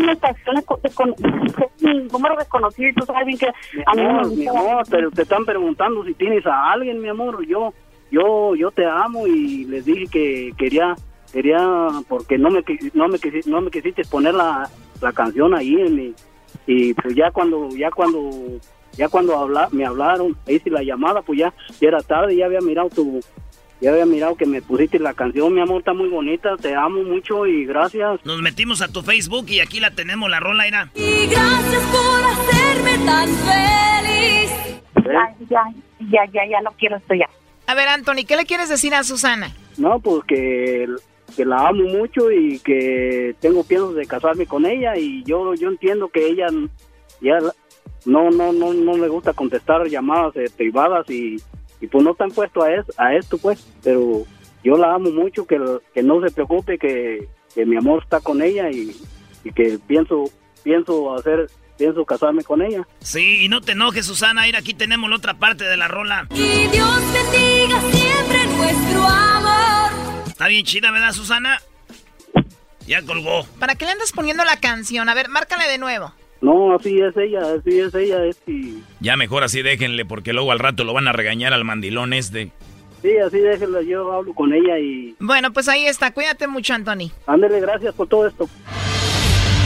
una 0.01 0.13
estación 0.13 0.55
de, 0.55 2.09
número 2.11 2.35
desconocido 2.37 2.89
y 2.89 2.93
tú 2.93 3.05
sabes 3.05 3.25
bien 3.25 3.37
que 3.37 3.47
a 3.85 3.93
mí 3.95 4.01
no 4.03 4.21
me 4.21 4.35
mi 4.35 4.47
amor, 4.47 4.83
pero 4.89 5.11
te 5.11 5.21
están 5.23 5.45
preguntando 5.45 6.03
si 6.05 6.13
tienes 6.15 6.45
a 6.45 6.71
alguien, 6.71 7.01
mi 7.01 7.09
amor. 7.09 7.45
Yo, 7.45 7.73
yo, 8.11 8.55
yo 8.55 8.69
te 8.71 8.85
amo 8.85 9.25
y 9.27 9.65
les 9.65 9.85
dije 9.85 10.05
que 10.11 10.53
quería, 10.57 10.95
quería, 11.31 11.57
porque 12.07 12.37
no 12.37 12.49
me, 12.51 12.63
no 12.93 13.07
me, 13.07 13.17
quisi- 13.17 13.45
no 13.45 13.61
me 13.61 13.71
quisiste 13.71 14.03
poner 14.05 14.33
la, 14.33 14.69
la 15.01 15.13
canción 15.13 15.53
ahí 15.55 15.73
en 15.75 15.95
mi, 15.95 16.13
y 16.67 16.93
pues 16.93 17.15
ya 17.15 17.31
cuando, 17.31 17.69
ya 17.75 17.89
cuando, 17.89 18.29
ya 18.97 19.07
cuando 19.09 19.37
habla, 19.37 19.69
me 19.71 19.85
hablaron, 19.85 20.37
hice 20.47 20.69
la 20.69 20.83
llamada, 20.83 21.21
pues 21.21 21.39
ya, 21.39 21.53
ya 21.79 21.87
era 21.87 22.01
tarde, 22.01 22.35
ya 22.35 22.45
había 22.45 22.61
mirado 22.61 22.89
tu, 22.89 23.21
ya 23.79 23.91
había 23.91 24.05
mirado 24.05 24.35
que 24.35 24.45
me 24.45 24.61
pusiste 24.61 24.99
la 24.99 25.13
canción, 25.13 25.53
mi 25.53 25.61
amor, 25.61 25.79
está 25.79 25.93
muy 25.93 26.09
bonita, 26.09 26.55
te 26.57 26.75
amo 26.75 27.01
mucho 27.03 27.47
y 27.47 27.65
gracias. 27.65 28.19
Nos 28.25 28.41
metimos 28.41 28.81
a 28.81 28.89
tu 28.89 29.01
Facebook 29.01 29.45
y 29.49 29.59
aquí 29.59 29.79
la 29.79 29.91
tenemos, 29.91 30.29
la 30.29 30.39
rola 30.39 30.67
era. 30.67 30.91
Y 30.93 31.25
gracias 31.27 31.83
por 31.91 32.23
hacerme 32.23 33.05
tan 33.05 33.27
feliz. 33.27 34.51
Ya, 34.95 35.35
ya, 35.49 35.63
ya, 36.11 36.25
ya, 36.31 36.41
ya 36.49 36.61
no 36.61 36.71
quiero 36.77 36.97
esto 36.97 37.15
ya. 37.15 37.27
A 37.67 37.75
ver, 37.75 37.87
Anthony, 37.87 38.25
¿qué 38.27 38.35
le 38.35 38.45
quieres 38.45 38.69
decir 38.69 38.93
a 38.93 39.03
Susana? 39.03 39.51
No, 39.77 39.99
pues 39.99 40.23
que, 40.27 40.87
la 41.37 41.67
amo 41.67 41.83
mucho 41.83 42.31
y 42.31 42.59
que 42.59 43.35
tengo 43.39 43.63
piensos 43.63 43.95
de 43.95 44.05
casarme 44.05 44.45
con 44.45 44.65
ella 44.65 44.97
y 44.97 45.23
yo 45.23 45.53
yo 45.55 45.69
entiendo 45.69 46.09
que 46.09 46.27
ella 46.27 46.47
ya 47.21 47.39
no 48.05 48.29
no 48.29 48.51
no 48.51 48.73
no 48.73 48.93
me 48.97 49.07
gusta 49.07 49.31
contestar 49.31 49.87
llamadas 49.87 50.35
eh, 50.35 50.51
privadas 50.55 51.09
y, 51.09 51.37
y 51.79 51.87
pues 51.87 52.03
no 52.03 52.11
están 52.11 52.31
puesto 52.31 52.61
a, 52.61 52.73
es, 52.73 52.85
a 52.97 53.15
esto 53.15 53.37
pues, 53.37 53.65
pero 53.81 54.25
yo 54.63 54.77
la 54.77 54.93
amo 54.93 55.09
mucho, 55.09 55.47
que, 55.47 55.59
que 55.93 56.03
no 56.03 56.21
se 56.21 56.31
preocupe 56.33 56.77
que, 56.77 57.27
que 57.55 57.65
mi 57.65 57.77
amor 57.77 58.03
está 58.03 58.19
con 58.19 58.41
ella 58.41 58.69
y, 58.69 58.95
y 59.43 59.51
que 59.51 59.79
pienso 59.87 60.25
pienso 60.63 61.13
hacer 61.15 61.49
pienso 61.81 62.05
casarme 62.05 62.43
con 62.43 62.61
ella. 62.61 62.87
Sí, 62.99 63.43
y 63.43 63.49
no 63.49 63.59
te 63.59 63.71
enojes, 63.71 64.05
Susana. 64.05 64.43
Mira, 64.43 64.59
aquí 64.59 64.75
tenemos 64.75 65.09
la 65.09 65.15
otra 65.15 65.33
parte 65.33 65.63
de 65.63 65.77
la 65.77 65.87
rola. 65.87 66.27
Y 66.29 66.67
Dios 66.67 67.01
bendiga 67.11 67.81
siempre 67.91 68.45
nuestro 68.55 69.03
amor. 69.03 69.91
Está 70.27 70.47
bien 70.47 70.63
chida, 70.63 70.91
¿verdad, 70.91 71.11
Susana? 71.11 71.59
Ya 72.85 73.01
colgó. 73.01 73.45
¿Para 73.59 73.73
qué 73.75 73.85
le 73.85 73.91
andas 73.93 74.11
poniendo 74.11 74.43
la 74.45 74.57
canción? 74.57 75.09
A 75.09 75.15
ver, 75.15 75.27
márcale 75.29 75.67
de 75.67 75.79
nuevo. 75.79 76.13
No, 76.41 76.75
así 76.75 76.99
es 76.99 77.17
ella, 77.17 77.39
así 77.57 77.79
es 77.79 77.93
ella, 77.95 78.25
es 78.25 78.37
y 78.47 78.83
Ya 78.99 79.15
mejor 79.17 79.43
así 79.43 79.61
déjenle, 79.63 80.05
porque 80.05 80.33
luego 80.33 80.51
al 80.51 80.59
rato 80.59 80.83
lo 80.83 80.93
van 80.93 81.07
a 81.07 81.13
regañar 81.13 81.53
al 81.53 81.63
mandilón 81.63 82.13
este. 82.13 82.51
sí, 83.01 83.09
así 83.17 83.39
déjela, 83.39 83.81
yo 83.83 84.11
hablo 84.11 84.33
con 84.35 84.53
ella 84.53 84.77
y 84.79 85.15
Bueno, 85.19 85.51
pues 85.51 85.67
ahí 85.67 85.85
está. 85.85 86.13
Cuídate 86.13 86.45
mucho, 86.47 86.73
Anthony. 86.75 87.11
ándele, 87.27 87.59
gracias 87.59 87.93
por 87.95 88.07
todo 88.07 88.27
esto. 88.27 88.47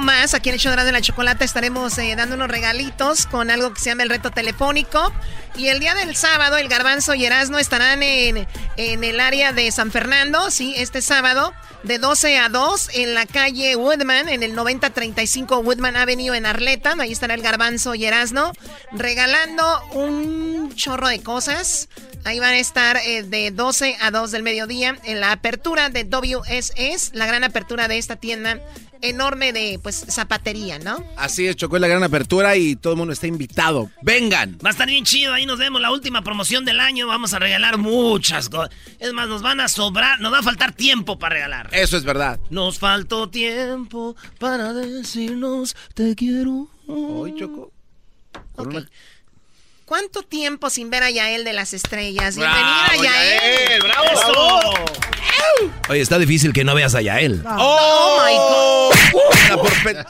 más, 0.00 0.34
aquí 0.34 0.48
en 0.48 0.54
el 0.54 0.60
show 0.60 0.74
de 0.74 0.92
la 0.92 1.00
chocolate 1.00 1.44
estaremos 1.44 1.96
eh, 1.98 2.14
dando 2.16 2.34
unos 2.34 2.48
regalitos 2.48 3.26
con 3.26 3.50
algo 3.50 3.72
que 3.72 3.80
se 3.80 3.90
llama 3.90 4.02
el 4.02 4.10
reto 4.10 4.30
telefónico. 4.30 5.12
Y 5.56 5.68
el 5.68 5.80
día 5.80 5.94
del 5.94 6.14
sábado, 6.16 6.56
el 6.56 6.68
Garbanzo 6.68 7.14
y 7.14 7.24
Erasmo 7.24 7.58
estarán 7.58 8.02
en, 8.02 8.46
en 8.76 9.04
el 9.04 9.20
área 9.20 9.52
de 9.52 9.70
San 9.72 9.90
Fernando, 9.90 10.50
sí, 10.50 10.74
este 10.76 11.00
sábado, 11.00 11.54
de 11.82 11.98
12 11.98 12.38
a 12.38 12.48
2, 12.48 12.90
en 12.94 13.14
la 13.14 13.26
calle 13.26 13.76
Woodman, 13.76 14.28
en 14.28 14.42
el 14.42 14.54
9035 14.54 15.60
Woodman 15.60 15.96
Avenue 15.96 16.36
en 16.36 16.46
Arleta. 16.46 16.94
Ahí 16.98 17.12
estará 17.12 17.34
el 17.34 17.42
Garbanzo 17.42 17.94
y 17.94 18.04
Erasmo 18.04 18.52
regalando 18.92 19.64
un 19.92 20.74
chorro 20.74 21.08
de 21.08 21.22
cosas. 21.22 21.88
Ahí 22.24 22.40
van 22.40 22.54
a 22.54 22.58
estar 22.58 22.96
eh, 22.96 23.22
de 23.22 23.52
12 23.52 23.98
a 24.00 24.10
2 24.10 24.32
del 24.32 24.42
mediodía 24.42 24.98
en 25.04 25.20
la 25.20 25.30
apertura 25.30 25.90
de 25.90 26.04
WSS, 26.04 27.12
la 27.14 27.26
gran 27.26 27.44
apertura 27.44 27.86
de 27.86 27.98
esta 27.98 28.16
tienda 28.16 28.60
enorme 29.02 29.52
de 29.52 29.78
pues 29.82 30.04
zapatería, 30.08 30.78
¿no? 30.78 31.04
Así 31.16 31.46
es, 31.46 31.56
Chocó 31.56 31.76
es 31.76 31.82
la 31.82 31.88
gran 31.88 32.02
apertura 32.02 32.56
y 32.56 32.76
todo 32.76 32.94
el 32.94 32.98
mundo 32.98 33.12
está 33.12 33.26
invitado. 33.26 33.90
¡Vengan! 34.02 34.58
Va 34.64 34.70
a 34.70 34.72
estar 34.72 34.86
bien 34.86 35.04
chido, 35.04 35.32
ahí 35.32 35.46
nos 35.46 35.58
vemos 35.58 35.80
la 35.80 35.90
última 35.90 36.22
promoción 36.22 36.64
del 36.64 36.80
año, 36.80 37.06
vamos 37.06 37.34
a 37.34 37.38
regalar 37.38 37.78
muchas 37.78 38.48
cosas. 38.48 38.70
Es 38.98 39.12
más, 39.12 39.28
nos 39.28 39.42
van 39.42 39.60
a 39.60 39.68
sobrar, 39.68 40.20
nos 40.20 40.32
va 40.32 40.38
a 40.38 40.42
faltar 40.42 40.72
tiempo 40.72 41.18
para 41.18 41.34
regalar. 41.34 41.68
Eso 41.72 41.96
es 41.96 42.04
verdad. 42.04 42.38
Nos 42.50 42.78
faltó 42.78 43.28
tiempo 43.28 44.16
para 44.38 44.72
decirnos 44.72 45.76
te 45.94 46.14
quiero. 46.14 46.68
Hoy, 46.86 47.34
Choco. 47.36 47.72
Ok. 48.56 48.74
¿Cuánto 49.86 50.22
tiempo 50.22 50.68
sin 50.68 50.90
ver 50.90 51.04
a 51.04 51.10
Yael 51.10 51.44
de 51.44 51.52
las 51.52 51.72
estrellas? 51.72 52.36
¡Bravo, 52.36 52.56
Bienvenida, 52.90 53.12
Yael. 53.12 53.68
Yael! 53.68 53.82
¡Bravo! 53.82 54.06
Eso. 54.12 54.84
Oye, 55.88 56.00
está 56.00 56.18
difícil 56.18 56.52
que 56.52 56.64
no 56.64 56.74
veas 56.74 56.94
a 56.96 57.00
Yael. 57.02 57.42
Oh, 57.46 58.20
my 58.26 58.34
God. 59.54 60.04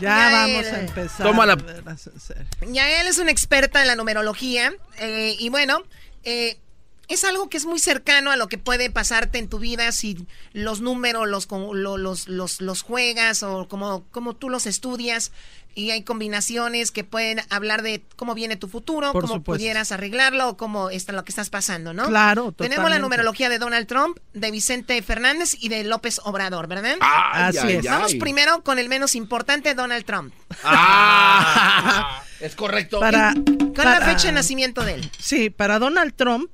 Ya 0.00 0.08
Yael. 0.18 0.32
vamos 0.32 0.66
a 0.66 0.80
empezar. 0.80 1.26
Toma 1.26 1.46
la- 1.46 1.54
de 1.56 1.62
veras, 1.80 2.06
en 2.08 2.20
serio. 2.20 2.44
Yael 2.72 3.06
es 3.06 3.18
una 3.18 3.30
experta 3.30 3.80
en 3.82 3.86
la 3.86 3.94
numerología 3.94 4.72
eh, 4.98 5.36
y 5.38 5.48
bueno, 5.48 5.84
eh, 6.24 6.58
es 7.06 7.22
algo 7.24 7.48
que 7.48 7.58
es 7.58 7.66
muy 7.66 7.78
cercano 7.78 8.32
a 8.32 8.36
lo 8.36 8.48
que 8.48 8.58
puede 8.58 8.90
pasarte 8.90 9.38
en 9.38 9.48
tu 9.48 9.60
vida 9.60 9.92
si 9.92 10.26
los 10.54 10.80
números 10.80 11.28
los, 11.28 11.46
los, 11.50 12.26
los, 12.28 12.60
los 12.60 12.82
juegas 12.82 13.42
o 13.44 13.68
como, 13.68 14.02
como 14.10 14.34
tú 14.34 14.50
los 14.50 14.66
estudias 14.66 15.30
y 15.74 15.90
hay 15.90 16.02
combinaciones 16.02 16.90
que 16.90 17.04
pueden 17.04 17.40
hablar 17.50 17.82
de 17.82 18.02
cómo 18.16 18.34
viene 18.34 18.56
tu 18.56 18.68
futuro, 18.68 19.12
Por 19.12 19.22
cómo 19.22 19.34
supuesto. 19.34 19.58
pudieras 19.58 19.92
arreglarlo 19.92 20.48
o 20.50 20.56
cómo 20.56 20.90
está 20.90 21.12
lo 21.12 21.24
que 21.24 21.30
estás 21.32 21.50
pasando, 21.50 21.92
¿no? 21.94 22.06
Claro, 22.06 22.52
Tenemos 22.52 22.76
la 22.76 22.96
totalmente. 22.96 23.00
numerología 23.02 23.48
de 23.48 23.58
Donald 23.58 23.86
Trump, 23.86 24.18
de 24.32 24.50
Vicente 24.50 25.00
Fernández 25.02 25.56
y 25.60 25.68
de 25.68 25.84
López 25.84 26.20
Obrador, 26.24 26.66
¿verdad? 26.66 26.96
Así 27.00 27.58
ay, 27.58 27.76
es. 27.76 27.84
Vamos 27.84 28.14
primero 28.14 28.62
con 28.62 28.78
el 28.78 28.88
menos 28.88 29.14
importante, 29.14 29.74
Donald 29.74 30.04
Trump. 30.04 30.32
es 32.40 32.54
correcto. 32.56 33.00
Para, 33.00 33.34
¿Cuál 33.74 33.94
es 33.94 34.00
la 34.00 34.00
fecha 34.02 34.26
de 34.28 34.32
nacimiento 34.32 34.84
de 34.84 34.94
él? 34.94 35.10
Sí, 35.18 35.50
para 35.50 35.78
Donald 35.78 36.14
Trump, 36.14 36.50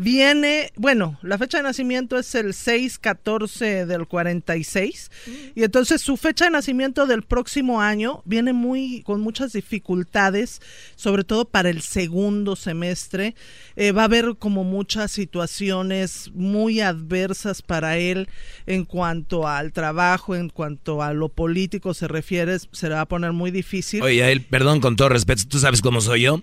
Viene, 0.00 0.70
bueno, 0.76 1.18
la 1.22 1.38
fecha 1.38 1.56
de 1.56 1.64
nacimiento 1.64 2.18
es 2.18 2.32
el 2.36 2.52
6-14 2.52 3.84
del 3.84 4.06
46 4.06 5.10
y 5.56 5.64
entonces 5.64 6.00
su 6.00 6.16
fecha 6.16 6.44
de 6.44 6.52
nacimiento 6.52 7.04
del 7.08 7.24
próximo 7.24 7.80
año 7.80 8.22
viene 8.24 8.52
muy 8.52 9.02
con 9.02 9.20
muchas 9.20 9.54
dificultades, 9.54 10.62
sobre 10.94 11.24
todo 11.24 11.46
para 11.46 11.68
el 11.68 11.82
segundo 11.82 12.54
semestre. 12.54 13.34
Eh, 13.74 13.90
va 13.90 14.02
a 14.02 14.04
haber 14.04 14.36
como 14.38 14.62
muchas 14.62 15.10
situaciones 15.10 16.30
muy 16.32 16.80
adversas 16.80 17.60
para 17.62 17.98
él 17.98 18.28
en 18.66 18.84
cuanto 18.84 19.48
al 19.48 19.72
trabajo, 19.72 20.36
en 20.36 20.48
cuanto 20.48 21.02
a 21.02 21.12
lo 21.12 21.28
político 21.28 21.92
se 21.92 22.06
refiere, 22.06 22.56
se 22.60 22.88
le 22.88 22.94
va 22.94 23.00
a 23.00 23.08
poner 23.08 23.32
muy 23.32 23.50
difícil. 23.50 24.00
Oye, 24.02 24.22
a 24.22 24.30
él, 24.30 24.42
perdón, 24.42 24.80
con 24.80 24.94
todo 24.94 25.08
respeto, 25.08 25.42
tú 25.48 25.58
sabes 25.58 25.82
cómo 25.82 26.00
soy 26.00 26.22
yo. 26.22 26.40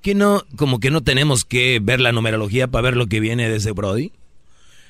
Que 0.00 0.14
no, 0.14 0.42
como 0.56 0.80
que 0.80 0.90
no 0.90 1.02
tenemos 1.02 1.44
que 1.44 1.80
ver 1.82 2.00
la 2.00 2.12
numerología 2.12 2.66
para 2.66 2.80
ver 2.80 2.93
lo 2.96 3.06
que 3.06 3.20
viene 3.20 3.48
de 3.48 3.56
ese 3.56 3.72
Brody. 3.72 4.12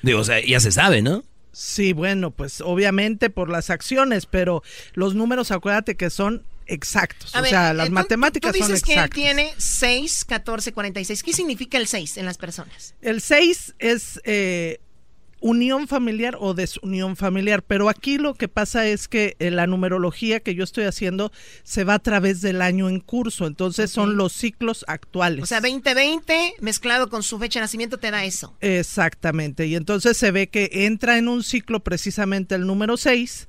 Digo, 0.01 0.19
o 0.19 0.23
sea, 0.23 0.43
ya 0.45 0.59
se 0.59 0.71
sabe, 0.71 1.01
¿no? 1.01 1.23
Sí, 1.51 1.93
bueno, 1.93 2.31
pues 2.31 2.59
obviamente 2.61 3.29
por 3.29 3.49
las 3.49 3.69
acciones, 3.69 4.25
pero 4.25 4.61
los 4.93 5.15
números, 5.15 5.51
acuérdate 5.51 5.95
que 5.95 6.09
son 6.09 6.43
exactos. 6.67 7.33
A 7.35 7.39
o 7.39 7.41
ver, 7.43 7.51
sea, 7.51 7.71
eh, 7.71 7.73
las 7.75 7.87
tú- 7.87 7.93
matemáticas 7.93 8.51
tú 8.51 8.59
son 8.59 8.67
dices 8.67 8.83
que 8.83 8.93
él 8.93 8.99
exactas. 8.99 9.15
tiene 9.15 9.53
6, 9.57 10.25
14, 10.25 10.73
46. 10.73 11.23
¿Qué 11.23 11.31
significa 11.33 11.77
el 11.77 11.87
6 11.87 12.17
en 12.17 12.25
las 12.25 12.37
personas? 12.37 12.93
El 13.01 13.21
6 13.21 13.75
es 13.79 14.19
eh, 14.25 14.79
unión 15.45 15.87
familiar 15.87 16.37
o 16.39 16.55
desunión 16.55 17.15
familiar, 17.15 17.61
pero 17.61 17.87
aquí 17.87 18.17
lo 18.17 18.33
que 18.33 18.47
pasa 18.47 18.87
es 18.87 19.07
que 19.07 19.35
eh, 19.37 19.51
la 19.51 19.67
numerología 19.67 20.39
que 20.39 20.55
yo 20.55 20.63
estoy 20.63 20.85
haciendo 20.85 21.31
se 21.61 21.83
va 21.83 21.93
a 21.93 21.99
través 21.99 22.41
del 22.41 22.63
año 22.63 22.89
en 22.89 22.99
curso, 22.99 23.45
entonces 23.45 23.91
son 23.91 24.17
los 24.17 24.33
ciclos 24.33 24.83
actuales. 24.87 25.43
O 25.43 25.45
sea, 25.45 25.61
2020 25.61 26.55
mezclado 26.61 27.09
con 27.09 27.21
su 27.21 27.37
fecha 27.37 27.59
de 27.59 27.65
nacimiento 27.65 27.99
te 27.99 28.09
da 28.09 28.25
eso. 28.25 28.57
Exactamente, 28.59 29.67
y 29.67 29.75
entonces 29.75 30.17
se 30.17 30.31
ve 30.31 30.47
que 30.47 30.67
entra 30.71 31.19
en 31.19 31.27
un 31.27 31.43
ciclo 31.43 31.79
precisamente 31.79 32.55
el 32.55 32.65
número 32.65 32.97
6 32.97 33.47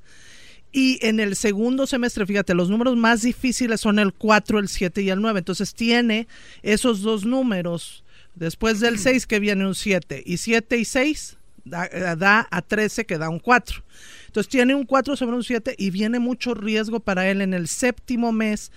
y 0.71 0.99
en 1.01 1.19
el 1.19 1.35
segundo 1.35 1.87
semestre, 1.87 2.27
fíjate, 2.27 2.53
los 2.53 2.69
números 2.69 2.95
más 2.95 3.23
difíciles 3.23 3.81
son 3.81 3.97
el 3.97 4.13
4, 4.13 4.59
el 4.59 4.67
7 4.67 5.01
y 5.01 5.09
el 5.09 5.19
9, 5.19 5.39
entonces 5.39 5.73
tiene 5.73 6.27
esos 6.61 7.01
dos 7.01 7.25
números, 7.25 8.03
después 8.35 8.79
del 8.81 8.99
6 8.99 9.25
que 9.25 9.39
viene 9.39 9.65
un 9.65 9.73
7 9.73 10.21
y 10.23 10.37
7 10.37 10.77
y 10.77 10.85
6 10.85 11.36
da, 11.69 11.85
eh, 11.85 12.15
da 12.17 12.47
a 12.49 12.61
13 12.61 13.05
que 13.05 13.17
da 13.17 13.29
un 13.29 13.39
4. 13.39 13.83
Entonces 14.27 14.49
tiene 14.49 14.75
un 14.75 14.85
4 14.85 15.15
sobre 15.15 15.35
un 15.35 15.43
7 15.43 15.75
y 15.77 15.89
viene 15.89 16.19
mucho 16.19 16.53
riesgo 16.53 16.99
para 16.99 17.29
él 17.29 17.41
en 17.41 17.53
el 17.53 17.67
séptimo 17.67 18.31
mes 18.31 18.71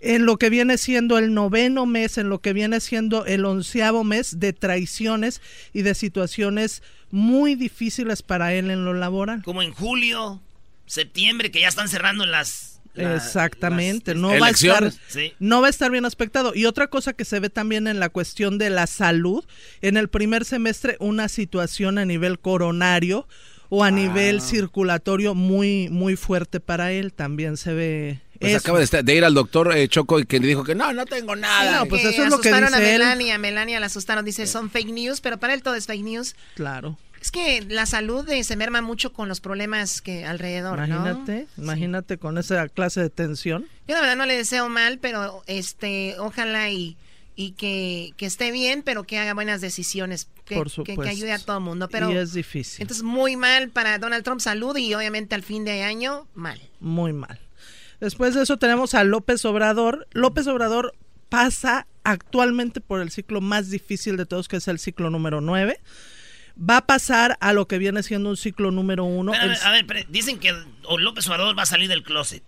en 0.00 0.24
lo 0.24 0.38
que 0.38 0.50
viene 0.50 0.78
siendo 0.78 1.18
el 1.18 1.34
noveno 1.34 1.86
mes, 1.86 2.18
en 2.18 2.28
lo 2.28 2.40
que 2.40 2.52
viene 2.52 2.80
siendo 2.80 3.26
el 3.26 3.44
onceavo 3.44 4.02
mes 4.02 4.40
de 4.40 4.52
traiciones 4.52 5.40
y 5.72 5.82
de 5.82 5.94
situaciones 5.94 6.82
muy 7.10 7.54
difíciles 7.54 8.22
para 8.22 8.54
él 8.54 8.70
en 8.70 8.84
lo 8.84 8.94
laboral. 8.94 9.42
Como 9.42 9.62
en 9.62 9.72
julio, 9.72 10.40
septiembre, 10.86 11.50
que 11.50 11.60
ya 11.60 11.68
están 11.68 11.88
cerrando 11.88 12.24
las... 12.26 12.69
la- 12.94 13.16
Exactamente, 13.16 14.12
las- 14.14 14.20
no 14.20 14.38
va 14.38 14.46
a 14.46 14.50
estar. 14.50 14.92
Sí. 15.08 15.32
no 15.38 15.60
va 15.60 15.68
a 15.68 15.70
estar 15.70 15.90
bien 15.90 16.04
aspectado. 16.04 16.52
Y 16.54 16.66
otra 16.66 16.88
cosa 16.88 17.12
que 17.12 17.24
se 17.24 17.40
ve 17.40 17.50
también 17.50 17.86
en 17.86 18.00
la 18.00 18.08
cuestión 18.08 18.58
de 18.58 18.70
la 18.70 18.86
salud, 18.86 19.44
en 19.80 19.96
el 19.96 20.08
primer 20.08 20.44
semestre 20.44 20.96
una 21.00 21.28
situación 21.28 21.98
a 21.98 22.04
nivel 22.04 22.38
coronario 22.38 23.26
o 23.68 23.84
a 23.84 23.90
nivel 23.92 24.40
circulatorio 24.40 25.34
muy 25.34 25.88
muy 25.90 26.16
fuerte 26.16 26.58
para 26.60 26.90
él, 26.92 27.12
también 27.12 27.56
se 27.56 27.72
ve 27.72 28.20
Pues 28.40 28.50
eso. 28.52 28.58
acaba 28.58 28.78
de, 28.78 28.84
estar- 28.84 29.04
de 29.04 29.14
ir 29.14 29.24
al 29.24 29.34
doctor 29.34 29.76
eh, 29.76 29.86
Choco 29.86 30.18
y 30.18 30.24
que 30.24 30.40
le 30.40 30.48
dijo 30.48 30.64
que 30.64 30.74
no, 30.74 30.92
no 30.92 31.04
tengo 31.06 31.36
nada. 31.36 31.78
no, 31.80 31.86
pues 31.86 32.02
Que 32.02 32.08
eso 32.10 32.24
es 32.24 32.30
lo 32.30 32.40
que 32.40 32.48
asustaron 32.48 32.74
a 32.74 32.78
dice 32.78 32.94
él. 32.94 32.98
Melania, 32.98 33.38
Melania 33.38 33.78
la 33.78 33.86
asustaron, 33.86 34.24
dice 34.24 34.46
son 34.48 34.70
fake 34.70 34.88
news, 34.90 35.20
pero 35.20 35.38
para 35.38 35.54
él 35.54 35.62
todo 35.62 35.74
es 35.76 35.86
fake 35.86 36.02
news. 36.02 36.34
Claro. 36.56 36.98
Es 37.20 37.30
que 37.30 37.60
la 37.68 37.84
salud 37.86 38.28
eh, 38.30 38.42
se 38.44 38.56
merma 38.56 38.80
mucho 38.80 39.12
con 39.12 39.28
los 39.28 39.40
problemas 39.40 40.00
que 40.00 40.24
alrededor, 40.24 40.78
¿no? 40.78 40.86
Imagínate, 40.86 41.46
imagínate 41.58 42.18
con 42.18 42.38
esa 42.38 42.66
clase 42.68 43.00
de 43.02 43.10
tensión. 43.10 43.66
Yo 43.86 43.94
la 43.94 44.00
verdad 44.00 44.16
no 44.16 44.26
le 44.26 44.36
deseo 44.36 44.68
mal, 44.70 44.98
pero 44.98 45.42
este, 45.46 46.16
ojalá 46.18 46.70
y, 46.70 46.96
y 47.36 47.52
que, 47.52 48.14
que 48.16 48.24
esté 48.24 48.50
bien, 48.52 48.82
pero 48.82 49.04
que 49.04 49.18
haga 49.18 49.34
buenas 49.34 49.60
decisiones, 49.60 50.28
que, 50.46 50.54
Por 50.56 50.70
que- 50.70 50.82
que, 50.84 50.92
supuesto. 50.92 51.10
ayude 51.10 51.32
a 51.32 51.38
todo 51.38 51.58
el 51.58 51.62
mundo. 51.64 51.88
Pero 51.90 52.10
y 52.10 52.16
es 52.16 52.32
difícil, 52.32 52.80
entonces 52.82 53.02
muy 53.04 53.36
mal 53.36 53.68
para 53.68 53.98
Donald 53.98 54.24
Trump, 54.24 54.40
salud 54.40 54.74
y 54.78 54.94
obviamente 54.94 55.34
al 55.34 55.42
fin 55.42 55.64
de 55.66 55.82
año 55.82 56.26
mal. 56.34 56.58
muy 56.80 57.12
mal. 57.12 57.38
Después 58.00 58.34
de 58.34 58.44
eso 58.44 58.56
tenemos 58.56 58.94
a 58.94 59.04
López 59.04 59.44
Obrador. 59.44 60.08
López 60.12 60.46
Obrador 60.46 60.94
pasa 61.28 61.86
actualmente 62.02 62.80
por 62.80 63.02
el 63.02 63.10
ciclo 63.10 63.42
más 63.42 63.68
difícil 63.68 64.16
de 64.16 64.24
todos, 64.24 64.48
que 64.48 64.56
es 64.56 64.68
el 64.68 64.78
ciclo 64.78 65.10
número 65.10 65.42
9. 65.42 65.78
Va 66.62 66.78
a 66.78 66.86
pasar 66.86 67.38
a 67.40 67.52
lo 67.52 67.66
que 67.66 67.78
viene 67.78 68.02
siendo 68.02 68.28
un 68.28 68.36
ciclo 68.36 68.70
número 68.70 69.04
1. 69.04 69.32
Espérame, 69.32 69.58
a 69.64 69.70
ver, 69.70 70.06
dicen 70.08 70.38
que 70.38 70.52
don 70.52 71.02
López 71.02 71.26
Obrador 71.28 71.58
va 71.58 71.62
a 71.62 71.66
salir 71.66 71.88
del 71.88 72.02
closet. 72.02 72.42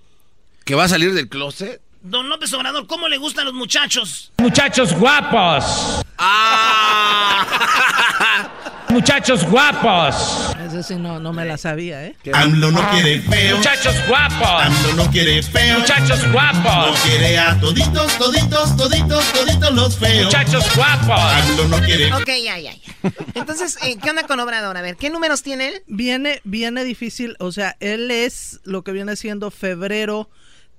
¿Que 0.64 0.74
va 0.74 0.84
a 0.84 0.88
salir 0.88 1.14
del 1.14 1.28
closet? 1.28 1.80
Don 2.02 2.28
López 2.28 2.52
Obrador, 2.52 2.86
¿cómo 2.86 3.08
le 3.08 3.16
gustan 3.16 3.46
los 3.46 3.54
muchachos? 3.54 4.32
Muchachos 4.38 4.92
guapos. 4.92 6.02
Muchachos 8.92 9.48
guapos. 9.48 10.54
Ese 10.66 10.82
sí 10.82 10.96
no, 10.96 11.18
no 11.18 11.32
me 11.32 11.46
la 11.46 11.56
sabía, 11.56 12.04
¿eh? 12.04 12.14
AMLO 12.32 12.70
no 12.70 12.90
quiere 12.90 13.20
feo. 13.20 13.56
Muchachos 13.56 13.94
guapos. 14.06 14.46
AMLO 14.46 15.04
no 15.04 15.10
quiere 15.10 15.42
feo. 15.42 15.78
Muchachos 15.78 16.30
guapos. 16.30 16.90
No 16.90 16.94
quiere 17.02 17.38
a 17.38 17.58
toditos, 17.58 18.18
toditos, 18.18 18.76
toditos, 18.76 19.32
toditos 19.32 19.74
los 19.74 19.96
feos. 19.96 20.26
Muchachos 20.26 20.76
guapos. 20.76 21.18
AMLO 21.18 21.68
no 21.68 21.80
quiere 21.80 22.12
Ok, 22.12 22.26
ya, 22.44 22.58
ya, 22.58 22.72
ya. 22.74 23.12
Entonces, 23.34 23.78
eh, 23.82 23.96
¿qué 24.02 24.10
onda 24.10 24.24
con 24.24 24.38
Obrador? 24.40 24.76
A 24.76 24.82
ver, 24.82 24.96
¿qué 24.96 25.08
números 25.08 25.42
tiene 25.42 25.68
él? 25.68 25.82
Viene, 25.86 26.42
viene 26.44 26.84
difícil, 26.84 27.36
o 27.38 27.50
sea, 27.50 27.76
él 27.80 28.10
es 28.10 28.60
lo 28.64 28.84
que 28.84 28.92
viene 28.92 29.16
siendo 29.16 29.50
febrero 29.50 30.28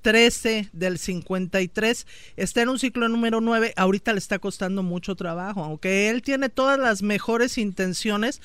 13 0.03 0.69
del 0.73 0.99
53, 0.99 2.05
está 2.35 2.61
en 2.61 2.69
un 2.69 2.77
ciclo 2.77 3.09
número 3.09 3.41
9, 3.41 3.73
ahorita 3.75 4.13
le 4.13 4.19
está 4.19 4.37
costando 4.37 4.83
mucho 4.83 5.15
trabajo, 5.15 5.63
aunque 5.63 6.09
él 6.11 6.21
tiene 6.21 6.49
todas 6.49 6.77
las 6.77 7.01
mejores 7.01 7.57
intenciones, 7.57 8.41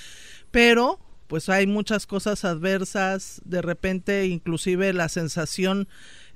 pero 0.51 0.99
pues 1.27 1.51
hay 1.51 1.67
muchas 1.67 2.07
cosas 2.07 2.47
adversas, 2.47 3.43
de 3.45 3.61
repente 3.61 4.27
inclusive 4.29 4.95
la 4.95 5.11
sensación 5.11 5.87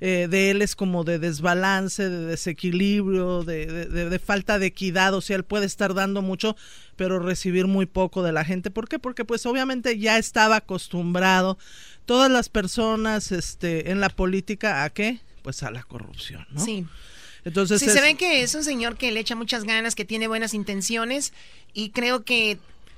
eh, 0.01 0.27
de 0.29 0.51
él 0.51 0.61
es 0.61 0.75
como 0.75 1.03
de 1.03 1.17
desbalance, 1.17 2.07
de 2.09 2.25
desequilibrio, 2.25 3.43
de, 3.43 3.65
de- 3.87 4.19
falta 4.19 4.59
de 4.59 4.67
equidad, 4.67 5.13
o 5.15 5.21
sea, 5.21 5.37
él 5.37 5.45
puede 5.45 5.65
estar 5.65 5.93
dando 5.95 6.21
mucho, 6.21 6.55
pero 6.95 7.17
recibir 7.19 7.65
muy 7.65 7.85
poco 7.87 8.21
de 8.21 8.33
la 8.33 8.43
gente. 8.45 8.69
¿Por 8.69 8.87
qué? 8.87 8.99
Porque 8.99 9.25
pues 9.25 9.45
obviamente 9.47 9.97
ya 9.97 10.17
estaba 10.19 10.57
acostumbrado 10.57 11.57
todas 12.05 12.29
las 12.31 12.49
personas 12.49 13.31
este, 13.31 13.91
en 13.91 13.99
la 13.99 14.09
política 14.09 14.83
a 14.83 14.89
qué? 14.89 15.19
Pues 15.41 15.63
a 15.63 15.71
la 15.71 15.83
corrupción, 15.83 16.45
¿no? 16.51 16.63
Sí. 16.63 16.85
Entonces 17.45 17.79
Sí, 17.81 17.87
es- 17.87 17.93
se 17.93 18.01
ve 18.01 18.15
que 18.15 18.41
es 18.43 18.55
un 18.55 18.63
señor 18.63 18.97
que 18.97 19.11
le 19.11 19.19
echa 19.19 19.35
muchas 19.35 19.63
ganas, 19.65 19.95
que 19.95 20.05
tiene 20.05 20.27
buenas 20.27 20.53
intenciones 20.53 21.33
y 21.73 21.89
creo 21.89 22.23
que 22.23 22.57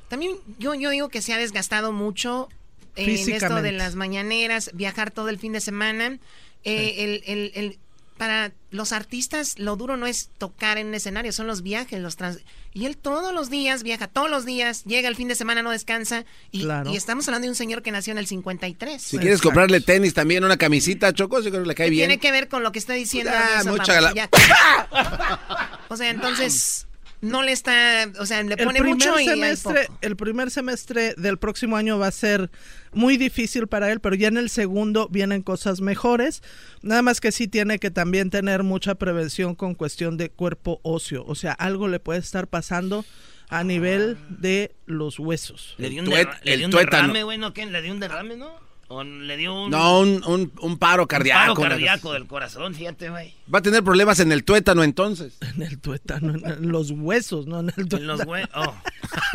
también 0.10 0.34
yo, 0.60 0.76
yo 0.76 0.91
digo 0.91 1.10
que 1.10 1.22
se 1.24 1.34
ha 1.34 1.38
desgastado 1.38 1.91
mucho 1.91 2.47
en 2.95 3.10
esto 3.10 3.62
de 3.62 3.72
las 3.72 3.95
mañaneras, 3.95 4.70
viajar 4.74 5.10
todo 5.12 5.30
el 5.30 5.39
fin 5.39 5.51
de 5.53 5.62
semana. 5.62 6.20
Eh, 6.64 6.95
el, 6.99 7.24
el- 7.26 7.51
el- 7.56 7.80
para 8.18 8.51
los 8.72 8.91
artistas 8.91 9.59
lo 9.59 9.76
duro 9.76 9.97
no 9.97 10.05
es 10.05 10.30
tocar 10.38 10.78
en 10.78 10.88
un 10.88 10.93
escenario, 10.95 11.32
son 11.32 11.47
los 11.47 11.61
viajes, 11.61 11.99
los 12.01 12.16
trans... 12.16 12.39
Y 12.74 12.86
él 12.86 12.97
todos 12.97 13.34
los 13.34 13.49
días 13.49 13.84
viaja, 13.84 14.07
todos 14.07 14.30
los 14.30 14.45
días, 14.45 14.84
llega 14.84 15.07
el 15.07 15.16
fin 15.16 15.28
de 15.30 15.36
semana, 15.36 15.61
no 15.63 15.72
descansa. 15.72 16.26
Y, 16.51 16.61
Claro. 16.61 16.91
y 16.91 16.97
estamos 16.97 17.28
hablando 17.28 17.45
de 17.45 17.49
un 17.49 17.55
señor 17.55 17.82
que 17.82 17.91
nació 17.91 18.11
en 18.11 18.18
el 18.18 18.28
53. 18.28 19.01
Si 19.01 19.18
quieres 19.18 19.41
comprarle 19.41 19.80
tenis 19.80 20.13
también, 20.13 20.43
una 20.43 20.57
camisita, 20.57 21.13
Choco, 21.13 21.39
yo 21.39 21.51
creo 21.51 21.63
que 21.63 21.70
le 21.70 21.76
cae 21.76 21.89
bien. 21.89 22.07
Tiene 22.09 22.20
que 22.20 22.32
ver 22.32 22.49
con 22.49 22.63
lo 22.63 22.72
que 22.74 22.80
está 22.80 22.93
diciendo. 22.93 23.32
Ah, 23.34 23.63
mucha. 23.66 23.99
O 25.88 25.97
sea, 25.97 26.09
entonces 26.09 26.88
no 27.26 27.44
le 27.44 27.52
está, 27.52 28.10
o 28.20 28.26
sea, 28.26 28.42
le 28.44 28.56
pone 28.58 28.82
mucho 28.82 29.20
y 29.20 29.24
hay 29.24 29.28
semestre, 29.28 29.86
poco. 29.88 30.00
el 30.02 30.16
primer 30.16 30.52
semestre 30.52 31.14
del 31.18 31.38
próximo 31.38 31.76
año 31.78 31.98
va 32.00 32.08
a 32.08 32.12
ser 32.12 32.50
muy 32.94 33.18
difícil 33.18 33.68
para 33.68 33.92
él, 33.92 34.00
pero 34.00 34.16
ya 34.16 34.28
en 34.28 34.38
el 34.38 34.50
segundo 34.50 35.08
vienen 35.10 35.42
cosas 35.42 35.82
mejores. 35.82 36.42
Nada 36.82 37.02
más 37.02 37.20
que 37.22 37.32
sí 37.32 37.48
tiene 37.48 37.80
que 37.80 37.92
también 37.92 38.30
tener 38.30 38.64
mucha 38.64 38.96
prevención 38.96 39.56
con 39.56 39.76
cuestión 39.76 40.18
de 40.18 40.30
cuerpo 40.30 40.80
óseo, 40.84 41.26
o 41.28 41.36
sea, 41.36 41.52
algo 41.54 41.88
le 41.88 42.00
puede 42.00 42.20
estar 42.20 42.48
pasando 42.48 43.04
a 43.50 43.64
nivel 43.64 44.18
de 44.30 44.74
los 44.86 45.20
huesos. 45.20 45.76
Le 45.78 45.90
dio 45.90 46.02
un, 46.02 46.08
tuet- 46.10 46.26
derra- 46.28 46.40
le 46.44 46.58
dio 46.58 46.66
un 46.68 46.72
derrame, 46.72 47.24
güey, 47.24 47.38
¿no? 47.38 47.54
¿Qué? 47.54 47.66
¿Le 47.66 47.82
dio 47.82 47.92
un 47.94 48.00
derrame, 48.00 48.38
no? 48.38 48.50
O 48.88 49.04
le 49.04 49.36
dio 49.36 49.64
un, 49.64 49.72
No, 49.72 50.00
un, 50.02 50.24
un, 50.28 50.52
un 50.62 50.78
paro 50.78 51.04
un 51.04 51.08
cardíaco. 51.08 51.56
paro 51.56 51.70
cardíaco 51.70 52.14
del 52.14 52.28
corazón, 52.28 52.76
fíjate, 52.76 53.10
güey. 53.10 53.34
Va 53.52 53.58
a 53.60 53.62
tener 53.64 53.84
problemas 53.84 54.20
en 54.20 54.32
el 54.32 54.44
tuétano 54.44 54.84
entonces. 54.84 55.34
En 55.56 55.62
el 55.64 55.80
tuétano, 55.80 56.34
en 56.36 56.70
los 56.70 56.92
huesos, 56.92 57.48
no 57.48 57.62
en 57.62 57.70
el 57.70 57.88
tuétano. 57.88 58.02
En 58.02 58.08
los 58.08 58.22
hue- 58.22 58.50
oh. 58.54 58.76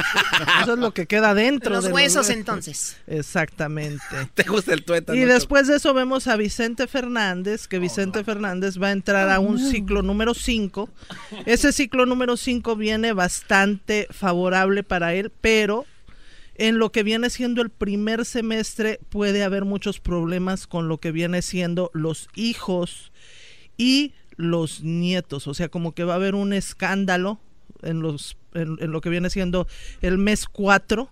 Eso 0.62 0.74
es 0.74 0.78
lo 0.78 0.92
que 0.92 1.06
queda 1.06 1.34
dentro. 1.34 1.74
Los 1.74 1.84
de 1.84 1.92
huesos, 1.92 2.28
entonces. 2.30 2.98
Exactamente. 3.06 4.04
¿Te 4.34 4.42
gusta 4.44 4.72
el 4.74 4.84
tuétano? 4.84 5.18
Y 5.18 5.24
después 5.24 5.66
de 5.66 5.76
eso 5.76 5.94
vemos 5.94 6.26
a 6.28 6.36
Vicente 6.36 6.86
Fernández, 6.86 7.66
que 7.68 7.78
Vicente 7.78 8.22
Fernández 8.22 8.80
va 8.80 8.88
a 8.88 8.92
entrar 8.92 9.30
a 9.30 9.40
un 9.40 9.58
ciclo 9.58 10.02
número 10.02 10.34
5. 10.34 10.88
Ese 11.46 11.72
ciclo 11.72 12.06
número 12.06 12.36
5 12.36 12.76
viene 12.76 13.12
bastante 13.12 14.06
favorable 14.10 14.82
para 14.82 15.14
él, 15.14 15.32
pero 15.40 15.86
en 16.60 16.78
lo 16.78 16.92
que 16.92 17.02
viene 17.02 17.30
siendo 17.30 17.62
el 17.62 17.70
primer 17.70 18.26
semestre 18.26 19.00
puede 19.08 19.44
haber 19.44 19.64
muchos 19.64 19.98
problemas 19.98 20.66
con 20.66 20.88
lo 20.88 20.98
que 20.98 21.10
viene 21.10 21.40
siendo 21.40 21.90
los 21.94 22.28
hijos 22.34 23.12
y 23.78 24.12
los 24.36 24.82
nietos. 24.82 25.46
O 25.46 25.54
sea, 25.54 25.70
como 25.70 25.94
que 25.94 26.04
va 26.04 26.12
a 26.12 26.16
haber 26.16 26.34
un 26.34 26.52
escándalo 26.52 27.40
en, 27.80 28.02
los, 28.02 28.36
en, 28.52 28.76
lo 28.90 29.00
que 29.00 29.08
viene 29.08 29.30
siendo 29.30 29.66
el 30.02 30.18
mes 30.18 30.46
4 30.48 31.08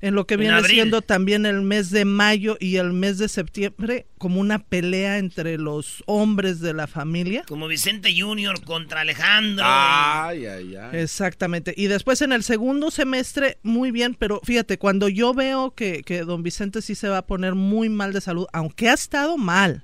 en 0.00 0.14
lo 0.14 0.26
que 0.26 0.34
En 0.34 0.40
viene 0.40 0.54
abril. 0.54 0.74
siendo 0.74 1.02
también 1.02 1.44
el 1.46 1.62
mes 1.62 1.90
de 1.90 2.04
mayo 2.04 2.56
y 2.60 2.76
el 2.76 2.92
mes 2.92 3.18
de 3.18 3.28
septiembre, 3.28 4.06
como 4.18 4.40
una 4.40 4.58
pelea 4.60 5.18
entre 5.18 5.58
los 5.58 6.02
hombres 6.06 6.60
de 6.60 6.72
la 6.74 6.86
familia. 6.86 7.44
Como 7.48 7.66
Vicente 7.68 8.14
Junior 8.18 8.62
contra 8.64 9.00
Alejandro. 9.00 9.64
Ay, 9.66 10.46
ay, 10.46 10.76
ay. 10.76 11.00
Exactamente. 11.00 11.74
Y 11.76 11.86
después 11.86 12.22
en 12.22 12.32
el 12.32 12.42
segundo 12.44 12.90
semestre, 12.90 13.58
muy 13.62 13.90
bien, 13.90 14.14
pero 14.14 14.40
fíjate, 14.44 14.78
cuando 14.78 15.08
yo 15.08 15.34
veo 15.34 15.72
que, 15.74 16.02
que 16.04 16.20
don 16.20 16.42
Vicente 16.42 16.80
sí 16.82 16.94
se 16.94 17.08
va 17.08 17.18
a 17.18 17.26
poner 17.26 17.54
muy 17.54 17.88
mal 17.88 18.12
de 18.12 18.20
salud, 18.20 18.46
aunque 18.52 18.88
ha 18.88 18.94
estado 18.94 19.36
mal. 19.36 19.82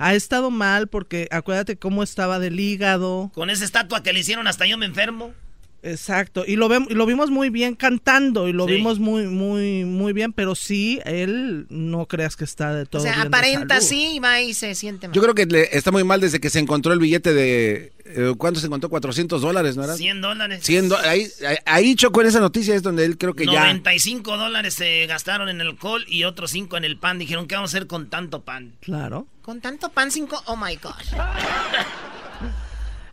Ha 0.00 0.14
estado 0.14 0.50
mal 0.52 0.86
porque 0.86 1.26
acuérdate 1.32 1.76
cómo 1.76 2.04
estaba 2.04 2.38
del 2.38 2.60
hígado. 2.60 3.32
Con 3.34 3.50
esa 3.50 3.64
estatua 3.64 4.02
que 4.02 4.12
le 4.12 4.20
hicieron 4.20 4.46
hasta 4.46 4.64
yo 4.64 4.78
me 4.78 4.86
enfermo. 4.86 5.34
Exacto, 5.80 6.44
y 6.46 6.56
lo, 6.56 6.68
vemos, 6.68 6.90
y 6.90 6.94
lo 6.94 7.06
vimos 7.06 7.30
muy 7.30 7.50
bien 7.50 7.76
cantando 7.76 8.48
y 8.48 8.52
lo 8.52 8.66
Sí. 8.66 8.72
vimos 8.74 8.98
muy, 8.98 9.26
muy, 9.28 9.84
muy 9.84 10.12
bien, 10.12 10.32
pero 10.32 10.56
sí, 10.56 11.00
él 11.04 11.66
no 11.70 12.06
creas 12.06 12.34
que 12.34 12.42
está 12.44 12.74
de 12.74 12.84
todo 12.84 13.00
O 13.02 13.04
sea, 13.04 13.12
bien 13.12 13.22
de 13.22 13.28
aparenta 13.28 13.74
salud. 13.76 13.86
así 13.86 14.16
y 14.16 14.18
va 14.18 14.40
y 14.40 14.54
se 14.54 14.74
siente 14.74 15.06
mal. 15.06 15.14
Yo 15.14 15.22
creo 15.22 15.34
que 15.36 15.46
le- 15.46 15.76
está 15.76 15.92
muy 15.92 16.02
mal 16.02 16.20
desde 16.20 16.40
que 16.40 16.50
se 16.50 16.58
encontró 16.58 16.92
el 16.92 16.98
billete 16.98 17.32
de... 17.32 17.92
eh, 18.06 18.34
¿Cuánto 18.36 18.58
se 18.58 18.66
encontró? 18.66 18.90
400 18.90 19.40
dólares, 19.40 19.76
¿no 19.76 19.84
era? 19.84 19.94
100 19.94 20.20
dólares. 20.20 20.60
100 20.64 20.88
do- 20.88 20.98
ahí, 20.98 21.28
ahí, 21.64 21.94
chocó 21.94 22.22
en 22.22 22.26
esa 22.26 22.40
noticia, 22.40 22.74
es 22.74 22.82
donde 22.82 23.04
él 23.04 23.16
creo 23.16 23.34
que 23.34 23.46
ya... 23.46 23.60
95 23.60 24.36
dólares 24.36 24.74
se 24.74 25.06
gastaron 25.06 25.48
en 25.48 25.60
el 25.60 25.68
alcohol 25.68 26.04
y 26.08 26.24
otros 26.24 26.50
5 26.50 26.76
en 26.76 26.84
el 26.86 26.96
pan. 26.98 27.18
Dijeron, 27.20 27.46
¿qué 27.46 27.54
vamos 27.54 27.72
a 27.72 27.76
hacer 27.76 27.86
con 27.86 28.10
tanto 28.10 28.42
pan? 28.42 28.72
Claro. 28.80 29.28
Con 29.42 29.60
tanto 29.60 29.90
pan 29.90 30.10
cinco, 30.10 30.42
oh 30.46 30.56
my 30.56 30.76
God. 30.76 30.92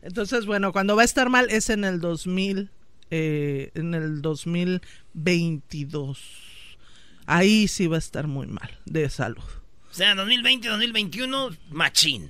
Entonces, 0.06 0.46
bueno, 0.46 0.72
cuando 0.72 0.96
va 0.96 1.02
a 1.02 1.06
estar 1.06 1.30
mal 1.30 1.48
es 1.50 1.72
en 1.72 1.84
el 1.84 2.00
2000, 2.00 2.70
eh, 3.10 3.72
en 3.74 3.96
el 3.96 4.22
2022. 4.22 6.20
Ahí 7.26 7.68
sí 7.68 7.88
va 7.88 7.96
a 7.96 8.00
estar 8.00 8.28
muy 8.28 8.46
mal 8.46 8.70
de 8.86 9.10
salud. 9.10 9.42
O 9.90 9.94
sea, 9.94 10.14
2020, 10.14 10.68
2021, 10.68 11.50
machín. 11.72 12.30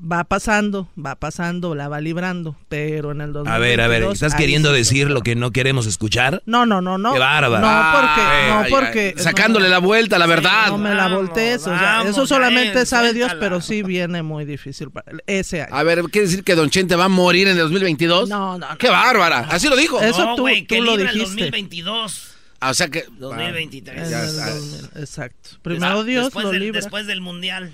Va 0.00 0.22
pasando, 0.24 0.88
va 0.96 1.16
pasando, 1.16 1.74
la 1.74 1.88
va 1.88 2.00
librando, 2.00 2.56
pero 2.68 3.10
en 3.10 3.20
el 3.20 3.32
2022... 3.32 3.48
A 3.54 3.58
ver, 3.58 3.80
a 3.80 3.88
ver, 3.88 4.04
¿estás 4.04 4.34
queriendo 4.36 4.72
decir 4.72 5.10
lo 5.10 5.22
que 5.22 5.34
no 5.34 5.50
queremos 5.50 5.86
escuchar? 5.86 6.40
No, 6.46 6.66
no, 6.66 6.80
no, 6.80 6.98
no. 6.98 7.12
Qué 7.12 7.18
bárbaro. 7.18 7.60
No, 7.66 7.92
porque, 7.92 8.20
Ay, 8.20 8.48
no, 8.50 8.58
ay, 8.60 8.70
porque... 8.70 9.14
ay, 9.16 9.22
sacándole 9.22 9.68
la 9.68 9.78
vuelta, 9.78 10.18
la 10.18 10.26
verdad. 10.26 10.68
No 10.68 10.78
me 10.78 10.94
la 10.94 11.08
voltees, 11.08 11.62
o 11.62 11.64
sea, 11.76 11.80
vamos, 11.98 12.10
eso 12.10 12.26
solamente 12.26 12.86
sabe 12.86 13.12
Dios, 13.12 13.32
pero 13.40 13.60
sí 13.60 13.82
viene 13.82 14.22
muy 14.22 14.44
difícil 14.44 14.90
para 14.90 15.10
ese 15.26 15.62
año. 15.62 15.74
A 15.74 15.82
ver, 15.82 16.02
¿quiere 16.04 16.28
decir 16.28 16.44
que 16.44 16.54
Don 16.54 16.70
Chente 16.70 16.94
va 16.94 17.06
a 17.06 17.08
morir 17.08 17.48
en 17.48 17.54
el 17.54 17.62
2022? 17.64 18.28
No, 18.28 18.56
no, 18.58 18.68
no. 18.68 18.78
¡Qué 18.78 18.88
bárbara! 18.90 19.48
Así 19.50 19.68
lo 19.68 19.76
dijo. 19.76 20.00
Eso 20.00 20.24
no, 20.24 20.36
tú- 20.36 20.42
güey, 20.42 20.62
tú 20.62 20.74
que 20.76 20.80
lo 20.80 20.96
libra 20.96 21.10
el 21.10 21.18
dijiste. 21.18 21.42
2022. 21.42 22.34
Ah, 22.60 22.70
o 22.70 22.74
sea 22.74 22.88
que... 22.88 23.04
2023. 23.18 24.02
En 24.04 24.10
Ya 24.10 24.22
el 24.22 24.28
está. 24.28 24.50
2000, 24.54 24.90
Exacto. 24.96 25.50
Primero 25.62 26.04
Dios 26.04 26.24
después 26.26 26.44
lo 26.44 26.50
del, 26.52 26.60
libra. 26.60 26.80
Después 26.80 27.06
del 27.06 27.20
mundial. 27.20 27.72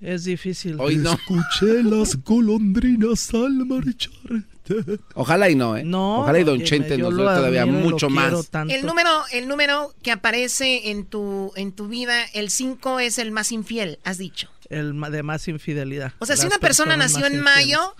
Es 0.00 0.24
difícil. 0.24 0.76
Hoy 0.78 0.96
no. 0.96 1.12
Escuché 1.12 1.82
las 1.82 2.22
golondrinas 2.24 3.32
al 3.34 3.66
marcharte. 3.66 4.98
Ojalá 5.14 5.50
y 5.50 5.54
no, 5.54 5.76
¿eh? 5.76 5.84
No, 5.84 6.20
Ojalá 6.20 6.38
y 6.38 6.44
Don 6.44 6.62
Chente 6.62 6.96
nos 6.96 7.12
lo 7.12 7.28
dé 7.28 7.36
todavía 7.36 7.66
mucho 7.66 8.06
quiero 8.08 8.38
más. 8.38 8.48
tanto. 8.48 8.74
El 8.74 8.86
número, 8.86 9.10
el 9.32 9.48
número 9.48 9.92
que 10.02 10.12
aparece 10.12 10.90
en 10.90 11.04
tu, 11.04 11.52
en 11.56 11.72
tu 11.72 11.88
vida, 11.88 12.24
el 12.34 12.50
5 12.50 13.00
es 13.00 13.18
el 13.18 13.32
más 13.32 13.52
infiel, 13.52 13.98
has 14.04 14.18
dicho. 14.18 14.48
El 14.68 14.98
de 15.10 15.22
más 15.22 15.48
infidelidad. 15.48 16.12
O 16.20 16.26
sea, 16.26 16.36
si 16.36 16.46
una 16.46 16.58
persona 16.58 16.96
nació 16.96 17.26
en 17.26 17.40
mayo, 17.40 17.94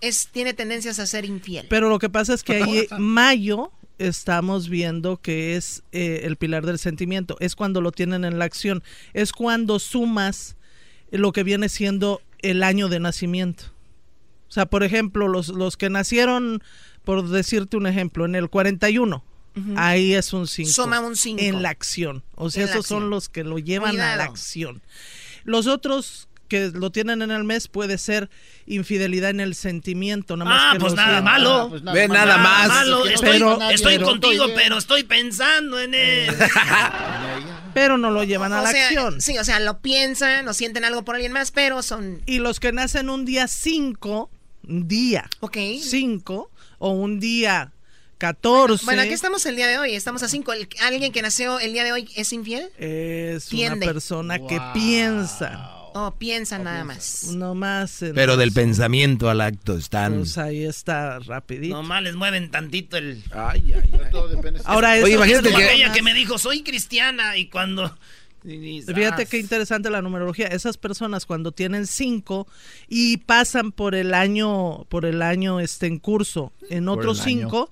es, 0.00 0.28
tiene 0.28 0.54
tendencias 0.54 1.00
a 1.00 1.06
ser 1.06 1.24
infiel. 1.24 1.66
Pero 1.68 1.88
lo 1.88 1.98
que 1.98 2.08
pasa 2.08 2.32
es 2.34 2.44
que 2.44 2.62
ahí 2.62 2.86
mayo 2.98 3.72
estamos 3.98 4.68
viendo 4.68 5.16
que 5.16 5.56
es 5.56 5.82
eh, 5.92 6.20
el 6.24 6.36
pilar 6.36 6.64
del 6.64 6.78
sentimiento. 6.78 7.36
Es 7.40 7.56
cuando 7.56 7.80
lo 7.80 7.92
tienen 7.92 8.24
en 8.24 8.38
la 8.38 8.44
acción. 8.44 8.82
Es 9.14 9.32
cuando 9.32 9.78
sumas 9.78 10.55
lo 11.18 11.32
que 11.32 11.42
viene 11.42 11.68
siendo 11.68 12.20
el 12.40 12.62
año 12.62 12.88
de 12.88 13.00
nacimiento. 13.00 13.64
O 14.48 14.52
sea, 14.52 14.66
por 14.66 14.82
ejemplo, 14.84 15.28
los, 15.28 15.48
los 15.48 15.76
que 15.76 15.90
nacieron, 15.90 16.62
por 17.04 17.28
decirte 17.28 17.76
un 17.76 17.86
ejemplo, 17.86 18.24
en 18.24 18.34
el 18.34 18.48
41. 18.48 19.24
Ujú. 19.56 19.74
Ahí 19.76 20.12
es 20.14 20.32
un 20.32 20.46
5. 20.46 20.70
Suma 20.70 21.00
un 21.00 21.16
cinco. 21.16 21.42
En 21.42 21.62
la 21.62 21.70
acción. 21.70 22.22
O 22.34 22.50
sea, 22.50 22.64
En 22.64 22.68
esos 22.68 22.86
son 22.86 23.10
los 23.10 23.28
que 23.28 23.42
lo 23.42 23.58
llevan 23.58 23.98
a 24.00 24.16
la 24.16 24.24
acción. 24.24 24.82
Los 25.44 25.66
otros 25.66 26.28
que 26.48 26.70
lo 26.72 26.90
tienen 26.92 27.22
en 27.22 27.32
el 27.32 27.42
mes 27.42 27.66
puede 27.66 27.98
ser 27.98 28.30
infidelidad 28.66 29.30
en 29.30 29.40
el 29.40 29.54
sentimiento. 29.56 30.36
Nada 30.36 30.50
más 30.50 30.62
Ah, 30.62 30.72
que 30.74 30.78
pues 30.80 30.92
lo 30.92 30.96
nada 30.96 31.08
sientan. 31.14 31.24
malo. 31.24 31.70
Ve 31.92 32.06
nada 32.08 32.36
más. 32.38 32.68
malo. 32.68 33.02
Pero- 33.20 33.52
Estoy, 33.54 33.74
estoy 33.74 33.94
pero- 33.94 34.06
contigo, 34.06 34.44
pero 34.54 34.78
estoy 34.78 35.02
pensando 35.04 35.80
en 35.80 35.94
él. 35.94 36.30
Pero 37.76 37.98
no 37.98 38.10
lo 38.10 38.24
llevan 38.24 38.54
a 38.54 38.62
la 38.62 38.70
sea, 38.70 38.86
acción. 38.86 39.20
Sí, 39.20 39.36
o 39.36 39.44
sea, 39.44 39.60
lo 39.60 39.80
piensan, 39.80 40.48
o 40.48 40.54
sienten 40.54 40.86
algo 40.86 41.04
por 41.04 41.14
alguien 41.14 41.32
más, 41.32 41.50
pero 41.50 41.82
son... 41.82 42.22
Y 42.24 42.38
los 42.38 42.58
que 42.58 42.72
nacen 42.72 43.10
un 43.10 43.26
día 43.26 43.48
5, 43.48 44.30
un 44.66 44.88
día 44.88 45.28
Ok. 45.40 45.58
5 45.82 46.50
o 46.78 46.90
un 46.92 47.20
día 47.20 47.74
14 48.16 48.82
Bueno, 48.86 49.02
aquí 49.02 49.12
estamos 49.12 49.44
el 49.44 49.56
día 49.56 49.66
de 49.66 49.76
hoy, 49.76 49.94
estamos 49.94 50.22
a 50.22 50.28
5. 50.28 50.52
¿Alguien 50.80 51.12
que 51.12 51.20
nació 51.20 51.60
el 51.60 51.74
día 51.74 51.84
de 51.84 51.92
hoy 51.92 52.08
es 52.16 52.32
infiel? 52.32 52.70
es 52.78 53.44
Tiende. 53.44 53.84
una 53.84 53.92
persona 53.92 54.38
que 54.38 54.58
piensa, 54.72 55.70
O 55.98 56.14
piensa 56.18 56.58
nada 56.58 56.84
más. 56.84 57.32
no 57.32 57.54
más. 57.54 58.02
en 58.02 58.14
Pero 58.14 58.36
del 58.36 58.52
pensamiento 58.52 59.30
al 59.30 59.40
acto 59.40 59.78
están... 59.78 60.18
Pues 60.18 60.36
ahí 60.36 60.62
está 60.62 61.18
rapidito. 61.20 61.74
Nomás 61.74 62.02
les 62.02 62.14
mueven 62.14 62.50
tantito 62.50 62.98
el... 62.98 63.22
Ay, 63.32 63.72
ay, 63.74 63.90
ay. 63.92 64.60
Ahora 64.66 64.90
Oye, 64.90 64.98
eso- 65.00 65.08
imagínate 65.08 65.48
Como 65.48 65.58
que- 65.58 65.64
aquella 65.64 65.92
que 65.92 66.02
me 66.02 66.12
dijo, 66.12 66.38
soy 66.38 66.62
cristiana, 66.62 67.38
y 67.38 67.48
cuando... 67.48 67.96
Fíjate 68.44 69.22
ah, 69.22 69.24
qué 69.24 69.38
interesante 69.38 69.90
la 69.90 70.02
numerología. 70.02 70.46
Esas 70.46 70.76
personas 70.76 71.26
cuando 71.26 71.50
tienen 71.50 71.86
cinco 71.86 72.46
y 72.88 73.16
pasan 73.16 73.72
por 73.72 73.96
el 73.96 74.14
año, 74.14 74.84
por 74.84 75.04
el 75.04 75.20
año 75.22 75.58
este 75.58 75.86
en 75.86 75.98
curso, 75.98 76.52
en 76.70 76.88
otros 76.88 77.22
año. 77.26 77.68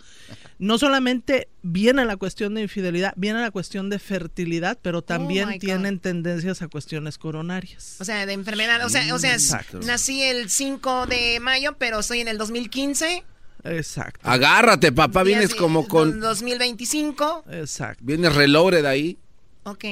No 0.58 0.78
solamente 0.78 1.48
viene 1.62 2.04
la 2.04 2.16
cuestión 2.16 2.54
de 2.54 2.62
infidelidad, 2.62 3.12
viene 3.16 3.40
la 3.40 3.50
cuestión 3.50 3.90
de 3.90 3.98
fertilidad, 3.98 4.78
pero 4.80 5.02
también 5.02 5.48
Oh 5.48 5.52
God. 5.52 5.58
tienen 5.58 5.98
tendencias 5.98 6.62
a 6.62 6.68
cuestiones 6.68 7.18
coronarias. 7.18 7.96
O 8.00 8.04
sea, 8.04 8.24
de 8.26 8.32
enfermedad. 8.32 8.84
O 8.84 8.88
sea, 8.88 9.14
o 9.14 9.18
sea 9.18 9.32
Exacto. 9.34 9.80
nací 9.80 10.22
el 10.22 10.50
5 10.50 11.06
de 11.06 11.40
mayo, 11.40 11.76
pero 11.78 12.00
estoy 12.00 12.20
en 12.20 12.28
el 12.28 12.38
2015. 12.38 13.24
Exacto. 13.64 14.20
Agárrate, 14.22 14.92
papá, 14.92 15.22
vienes 15.22 15.54
como 15.54 15.88
con... 15.88 16.20
2025. 16.20 17.44
Exacto. 17.50 18.02
Vienes 18.04 18.34
reloaded 18.34 18.84
ahí. 18.84 19.18
Ok. 19.64 19.84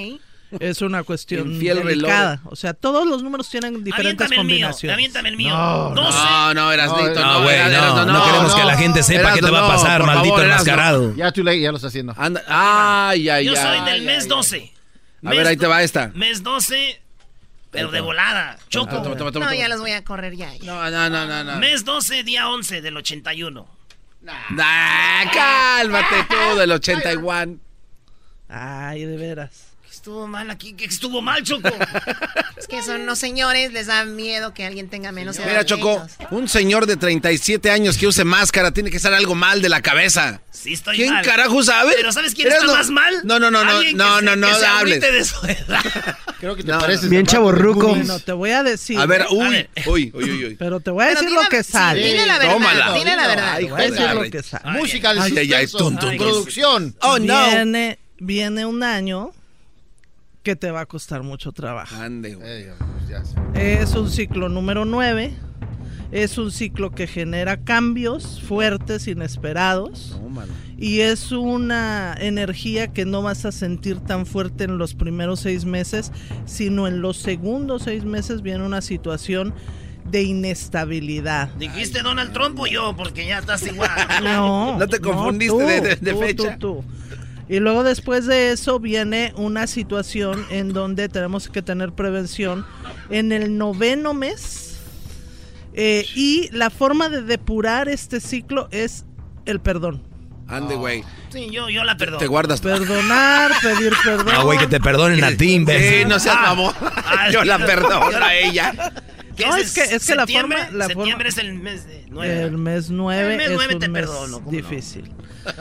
Es 0.61 0.83
una 0.83 1.03
cuestión 1.03 1.53
Infiel 1.53 1.85
delicada. 1.85 2.41
O 2.45 2.57
sea, 2.57 2.75
todos 2.75 3.07
los 3.07 3.23
números 3.23 3.49
tienen 3.49 3.83
diferentes 3.85 4.27
Aviéntame 4.27 4.37
combinaciones. 4.37 4.95
aviéntame 4.95 5.29
el 5.31 5.37
mío. 5.37 5.51
No, 5.57 5.91
12. 5.95 6.19
No, 6.19 6.55
no, 6.55 6.73
Erasnito, 6.73 7.15
No, 7.21 7.33
no, 7.39 7.43
güey, 7.45 7.59
no, 7.59 7.65
Erasno, 7.67 8.05
no 8.07 8.25
queremos 8.25 8.55
que 8.55 8.65
la 8.65 8.77
gente 8.77 9.03
sepa 9.03 9.35
qué 9.35 9.41
te 9.41 9.51
va 9.51 9.65
a 9.67 9.69
pasar, 9.69 10.05
maldito 10.05 10.35
favor, 10.37 10.45
enmascarado. 10.51 11.15
Ya 11.17 11.33
tú 11.33 11.43
ya 11.43 11.71
lo 11.71 11.77
estás 11.77 11.89
haciendo. 11.91 12.15
Anda, 12.17 12.43
ay, 12.49 13.29
ay, 13.29 13.47
Yo 13.47 13.57
soy 13.57 13.79
ay. 13.79 13.93
del 13.93 14.03
mes 14.03 14.29
12. 14.29 14.73
A 15.25 15.31
ver, 15.31 15.47
ahí 15.47 15.57
te 15.57 15.67
va 15.67 15.83
esta. 15.83 16.09
Mes 16.15 16.43
12, 16.43 17.01
pero 17.71 17.91
de 17.91 18.01
volada. 18.01 18.59
Choco. 18.69 19.03
Toma, 19.03 19.17
toma, 19.17 19.33
toma, 19.33 19.47
No, 19.47 19.51
toma. 19.53 19.55
ya 19.55 19.69
los 19.69 19.81
voy 19.81 19.93
a 19.93 20.05
correr 20.05 20.35
ya. 20.37 20.51
No, 20.65 20.91
no, 20.91 21.09
no, 21.09 21.27
no, 21.27 21.45
no. 21.45 21.57
Mes 21.59 21.85
12, 21.85 22.25
día 22.25 22.49
11 22.49 22.83
del 22.83 22.97
81. 22.97 23.67
Nah, 24.21 25.31
cálmate 25.33 26.27
tú 26.29 26.57
del 26.59 26.71
81. 26.73 27.59
Ay, 28.49 29.05
de 29.05 29.17
veras. 29.17 29.72
Estuvo 30.03 30.27
mal 30.27 30.51
aquí, 30.51 30.73
que 30.73 30.87
estuvo 30.87 31.23
mal, 31.23 31.45
Choco. 31.45 31.69
Es 32.57 32.67
que 32.67 32.83
son 32.83 33.07
los 33.07 33.19
señores, 33.21 33.73
les 33.73 33.87
da 33.87 34.05
miedo 34.05 34.53
que 34.53 34.65
alguien 34.67 34.89
tenga 34.89 35.13
menos 35.13 35.37
edad. 35.37 35.47
Mira, 35.47 35.65
Choco, 35.65 35.93
ellos. 36.19 36.29
un 36.33 36.49
señor 36.49 36.87
de 36.87 36.97
37 36.97 37.71
años 37.71 37.97
que 37.97 38.09
use 38.09 38.25
máscara 38.25 38.73
tiene 38.73 38.91
que 38.91 38.97
estar 38.97 39.15
algo 39.15 39.37
mal 39.37 39.63
de 39.63 39.69
la 39.69 39.81
cabeza. 39.81 40.41
Sí, 40.51 40.73
estoy 40.73 40.97
¿Quién 40.97 41.13
mal. 41.15 41.25
carajo 41.25 41.63
sabe? 41.63 41.93
Pero 41.97 42.11
¿sabes 42.11 42.35
quién 42.35 42.49
está 42.49 42.65
no- 42.65 42.75
más 42.75 42.91
mal? 42.91 43.15
No, 43.23 43.39
no, 43.39 43.53
no, 43.53 43.65
no, 43.65 43.81
que 43.81 43.95
no, 43.95 44.19
se- 44.19 44.25
no, 44.25 44.35
no, 44.37 44.49
que 44.49 44.55
se 44.55 44.67
hables. 44.67 45.01
de 45.01 45.25
su 45.25 45.47
edad. 45.47 45.83
Creo 46.41 46.57
que 46.57 46.65
te 46.65 46.73
pareces 46.73 47.09
Bien. 47.09 47.25
Goonies. 47.25 48.07
Bueno, 48.09 48.19
te 48.19 48.33
voy 48.33 48.51
a 48.51 48.65
decir. 48.65 48.99
A 48.99 49.07
ver, 49.07 49.21
¿eh? 49.23 49.27
uy, 49.31 49.69
uy, 49.87 50.11
uy, 50.15 50.31
uy, 50.31 50.45
uy. 50.47 50.57
Pero 50.57 50.81
te 50.81 50.91
voy 50.91 51.05
a 51.05 51.09
decir 51.11 51.31
lo 51.31 51.43
que 51.49 51.63
sale. 51.63 52.05
dile 52.05 52.27
la 52.27 52.39
verdad, 52.39 52.55
Tómala. 52.55 52.93
dile 52.95 53.15
la 53.17 53.29
verdad. 53.29 53.59
Te 53.59 53.65
voy 53.71 53.81
a 53.81 53.85
decir 53.91 54.11
lo 54.15 54.23
que 54.31 54.43
sale. 54.43 54.79
Música 54.81 55.15
de 55.15 55.21
Ay, 55.21 55.67
producción. 56.19 56.97
Oh, 57.03 57.21
no. 57.21 57.47
Viene, 57.51 57.99
viene 58.19 58.67
un 58.67 58.83
año 58.83 59.31
que 60.43 60.57
te 60.57 60.71
va 60.71 60.81
a 60.83 60.87
costar 60.87 61.23
mucho 61.23 61.53
trabajo. 61.53 61.95
Ande, 61.97 62.35
güey. 62.35 62.67
Pues. 63.09 63.35
Es 63.55 63.95
un 63.95 64.11
ciclo 64.11 64.49
número 64.49 64.85
9. 64.85 65.33
Es 66.11 66.37
un 66.37 66.51
ciclo 66.51 66.91
que 66.91 67.07
genera 67.07 67.59
cambios 67.65 68.43
fuertes, 68.43 69.09
inesperados. 69.09 70.19
Tómala. 70.21 70.53
Y 70.77 71.01
es 71.01 71.33
una 71.33 72.15
energía 72.21 72.89
que 72.89 73.07
no 73.07 73.23
vas 73.23 73.45
a 73.47 73.53
sentir 73.53 74.01
tan 74.01 74.27
fuerte 74.27 74.65
en 74.65 74.77
los 74.79 74.95
primeros 74.95 75.41
seis 75.41 75.65
meses, 75.65 76.13
sino 76.45 76.87
en 76.87 77.01
los 77.01 77.17
segundos 77.17 77.85
seis 77.85 78.05
meses 78.05 78.43
viene 78.43 78.65
una 78.67 78.83
situación 78.83 79.55
de 80.11 80.23
inestabilidad. 80.25 81.49
¿Dijiste 81.55 82.03
Donald 82.03 82.33
Trump 82.33 82.59
o 82.59 82.67
yo? 82.67 82.95
Porque 82.97 83.25
ya 83.27 83.39
estás 83.39 83.67
igual. 83.67 83.89
No, 84.23 84.77
No 84.79 84.89
te 84.89 84.99
confundiste 85.01 85.53
tú, 85.53 85.59
de- 85.61 85.81
de- 85.81 85.97
de 85.97 86.13
tú, 86.13 86.19
fecha. 86.21 86.59
tú, 86.59 86.83
tú. 86.83 86.85
Y 87.53 87.61
luego 87.61 87.85
después 87.85 88.25
de 88.25 88.51
eso 88.51 88.81
viene 88.81 89.35
una 89.37 89.67
situación 89.67 90.47
en 90.49 90.73
donde 90.73 91.11
tenemos 91.11 91.51
que 91.51 91.61
tener 91.61 91.93
prevención 91.93 92.65
en 93.11 93.31
el 93.31 93.59
noveno 93.59 94.15
mes. 94.15 94.79
Eh, 95.75 96.07
y 96.15 96.49
la 96.53 96.71
forma 96.71 97.11
de 97.11 97.21
depurar 97.21 97.91
este 97.91 98.21
ciclo 98.21 98.69
es 98.71 99.05
el 99.45 99.61
perdón. 99.61 100.12
Ande, 100.53 100.75
güey. 100.77 101.05
Sí, 101.31 101.49
yo, 101.51 101.69
yo 101.71 101.83
la 101.85 101.97
perdono. 101.97 102.19
Te 102.19 102.27
guardas. 102.27 102.61
Perdonar, 102.61 103.53
pedir 103.63 103.93
perdón. 104.05 104.29
Ah, 104.33 104.43
güey, 104.43 104.59
que 104.59 104.67
te 104.67 104.81
perdonen 104.81 105.23
a 105.25 105.35
ti, 105.37 105.55
imbécil. 105.55 106.01
Sí, 106.01 106.05
no 106.05 106.19
seas 106.19 106.37
mamón. 106.41 106.75
Yo 107.33 107.43
la 107.45 107.59
perdono 107.59 108.25
a 108.25 108.35
ella. 108.35 108.73
¿Qué 109.37 109.47
No, 109.47 109.57
es, 109.57 109.75
es 109.77 109.89
que- 109.89 109.97
es 109.97 110.07
que 110.07 110.15
la 110.15 110.27
forma- 110.27 110.69
la 110.73 110.87
septiembre 110.89 111.31
forma- 111.33 111.43
es 111.43 111.49
el 111.49 111.55
mes 111.55 111.87
de 111.87 112.05
nueve. 112.11 112.43
El 112.43 112.59
mes 112.59 112.91
9 112.91 113.23
El 113.33 113.37
mes 113.39 113.47
es 113.49 113.53
nueve 113.55 113.75
un 113.75 113.81
te 113.81 113.89
mes 113.89 114.03
perdono, 114.03 114.41
difícil. 114.51 115.11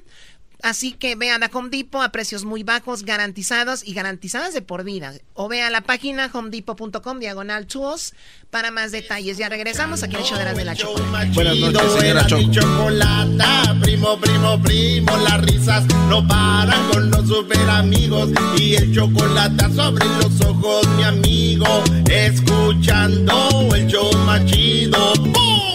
Así 0.63 0.93
que 0.93 1.15
ve 1.15 1.29
a 1.29 1.39
Home 1.51 1.69
Depot 1.69 2.01
a 2.01 2.09
precios 2.13 2.45
muy 2.45 2.63
bajos, 2.63 3.03
garantizados 3.03 3.85
y 3.85 3.93
garantizadas 3.93 4.53
de 4.53 4.61
por 4.61 4.85
vida. 4.85 5.11
O 5.33 5.49
ve 5.49 5.61
a 5.61 5.69
la 5.69 5.81
página 5.81 6.31
homedepot.com, 6.33 7.19
diagonal 7.19 7.67
tools, 7.67 8.13
para 8.49 8.71
más 8.71 8.93
detalles. 8.93 9.37
Ya 9.37 9.49
regresamos 9.49 10.03
aquí 10.03 10.15
en 10.15 10.21
el 10.21 10.25
show 10.25 10.37
de 10.37 10.45
la, 10.45 10.53
de 10.53 10.63
la 10.63 10.73
Chocolata. 10.73 11.33
Buenas 11.33 11.57
noches, 11.57 11.91
señora 11.99 12.25
Choco. 12.27 12.51
chocolata, 12.51 13.75
primo, 13.81 14.17
primo, 14.17 14.63
primo, 14.63 15.17
las 15.17 15.41
risas 15.41 15.83
no 16.07 16.25
paran 16.25 16.89
con 16.89 17.11
los 17.11 17.27
super 17.27 17.69
amigos 17.69 18.29
y 18.57 18.75
el 18.75 18.95
chocolate 18.95 19.65
sobre 19.73 20.05
los 20.05 20.39
ojos, 20.39 20.87
mi 20.95 21.03
amigo, 21.03 21.83
escuchando 22.09 23.67
el 23.75 23.85
show 23.87 24.09
más 24.19 24.45
chido. 24.45 25.13
¡Bum! 25.15 25.72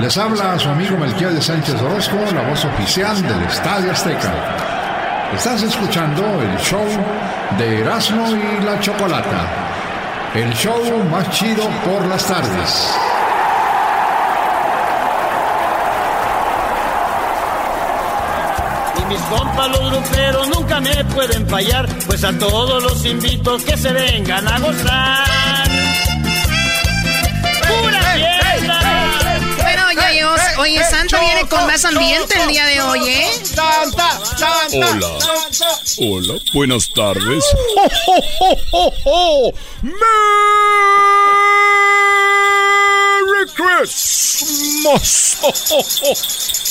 Les 0.00 0.18
habla 0.18 0.58
su 0.58 0.68
amigo 0.68 0.96
Melquiade 0.96 1.40
Sánchez 1.40 1.80
Orozco, 1.80 2.16
la 2.34 2.42
voz 2.42 2.64
oficial 2.64 3.22
del 3.22 3.42
Estadio 3.44 3.92
Azteca. 3.92 4.32
Estás 5.32 5.62
escuchando 5.62 6.22
el 6.42 6.58
show 6.58 6.84
de 7.56 7.80
Erasmo 7.80 8.26
y 8.34 8.64
la 8.64 8.80
Chocolata. 8.80 9.48
El 10.34 10.52
show 10.52 10.82
más 11.10 11.30
chido 11.30 11.62
por 11.84 12.04
las 12.06 12.26
tardes. 12.26 12.94
Y 19.00 19.04
mis 19.06 19.20
compas 19.20 19.68
los 19.68 19.90
gruperos 19.92 20.48
nunca 20.48 20.80
me 20.80 21.04
pueden 21.04 21.48
fallar, 21.48 21.88
pues 22.06 22.24
a 22.24 22.36
todos 22.36 22.82
los 22.82 23.04
invito 23.06 23.58
que 23.58 23.76
se 23.76 23.92
vengan 23.92 24.48
a 24.48 24.58
gozar. 24.58 25.68
¡Pura 27.68 28.43
Oye, 30.58 30.82
Santa 30.84 31.20
viene 31.20 31.48
con 31.48 31.66
más 31.66 31.84
ambiente 31.84 32.40
el 32.40 32.48
día 32.48 32.64
de 32.66 32.80
hoy, 32.80 33.08
¿eh? 33.08 33.28
Santa, 33.44 34.24
Santa. 34.24 34.68
Hola. 34.72 35.18
Hola, 35.98 36.40
buenas 36.52 36.88
tardes. 36.90 37.44
¡Merry 39.82 39.94
Christmas! 43.54 45.38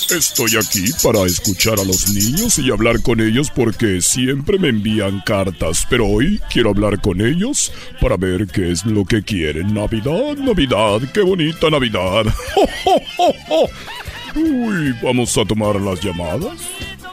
Estoy 0.09 0.57
aquí 0.57 0.91
para 1.01 1.23
escuchar 1.25 1.79
a 1.79 1.83
los 1.83 2.09
niños 2.09 2.59
y 2.59 2.69
hablar 2.71 3.01
con 3.01 3.21
ellos 3.21 3.49
porque 3.49 4.01
siempre 4.01 4.59
me 4.59 4.69
envían 4.69 5.21
cartas, 5.25 5.87
pero 5.89 6.05
hoy 6.07 6.39
quiero 6.51 6.69
hablar 6.71 6.99
con 7.01 7.21
ellos 7.21 7.71
para 8.01 8.17
ver 8.17 8.47
qué 8.47 8.71
es 8.71 8.85
lo 8.85 9.05
que 9.05 9.23
quieren. 9.23 9.73
Navidad, 9.73 10.35
Navidad, 10.37 10.99
qué 11.13 11.21
bonita 11.21 11.69
Navidad. 11.69 12.25
Uy, 14.35 14.93
vamos 15.01 15.37
a 15.37 15.45
tomar 15.45 15.79
las 15.79 16.01
llamadas. 16.01 16.59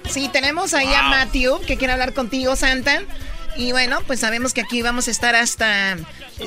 Sí, 0.09 0.29
tenemos 0.33 0.75
ahí 0.75 0.93
a 0.93 1.03
Matthew 1.03 1.61
que 1.61 1.77
quiere 1.77 1.93
hablar 1.93 2.13
contigo, 2.13 2.57
Santa. 2.57 3.03
Y 3.61 3.73
bueno, 3.73 4.01
pues 4.07 4.21
sabemos 4.21 4.55
que 4.55 4.63
aquí 4.63 4.81
vamos 4.81 5.07
a 5.07 5.11
estar 5.11 5.35
hasta 5.37 5.99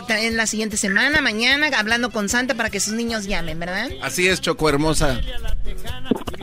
en 0.09 0.36
la 0.36 0.47
siguiente 0.47 0.78
semana, 0.78 1.22
mañana, 1.22 1.70
hablando 1.78 2.09
con 2.09 2.28
Santa 2.28 2.56
para 2.56 2.72
que 2.72 2.80
sus 2.80 2.94
niños 2.94 3.26
llamen, 3.26 3.60
¿verdad? 3.60 3.88
Así 4.02 4.27
es, 4.27 4.41
Choco 4.41 4.68
hermosa. 4.68 5.22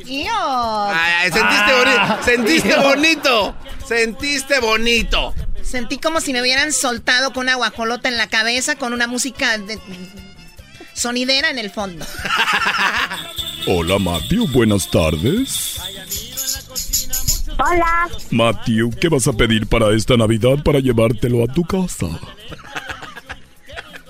¡Yo! 0.07 0.89
Ay, 0.93 1.33
sentiste, 1.33 1.73
bonito, 1.75 2.25
sentiste 2.25 2.77
bonito. 2.83 3.57
Sentiste 3.85 4.61
bonito. 4.61 5.35
Sentí 5.61 5.99
como 5.99 6.21
si 6.21 6.33
me 6.33 6.41
hubieran 6.41 6.73
soltado 6.73 7.33
con 7.33 7.47
una 7.47 7.57
guajolota 7.57 8.09
en 8.09 8.17
la 8.17 8.29
cabeza 8.29 8.77
con 8.77 8.93
una 8.93 9.09
música 9.09 9.59
de 9.59 9.77
sonidera 10.95 11.51
en 11.51 11.59
el 11.59 11.73
fondo. 11.73 12.07
Hola, 13.67 13.99
Matthew. 13.99 14.47
Buenas 14.53 14.89
tardes. 14.89 15.81
Hola. 17.63 18.09
Matthew, 18.31 18.91
¿qué 18.99 19.09
vas 19.09 19.29
a 19.29 19.35
pedir 19.35 19.67
para 19.67 19.91
esta 19.95 20.17
Navidad 20.17 20.63
para 20.65 20.79
llevártelo 20.79 21.45
a 21.45 21.47
tu 21.47 21.63
casa? 21.63 22.07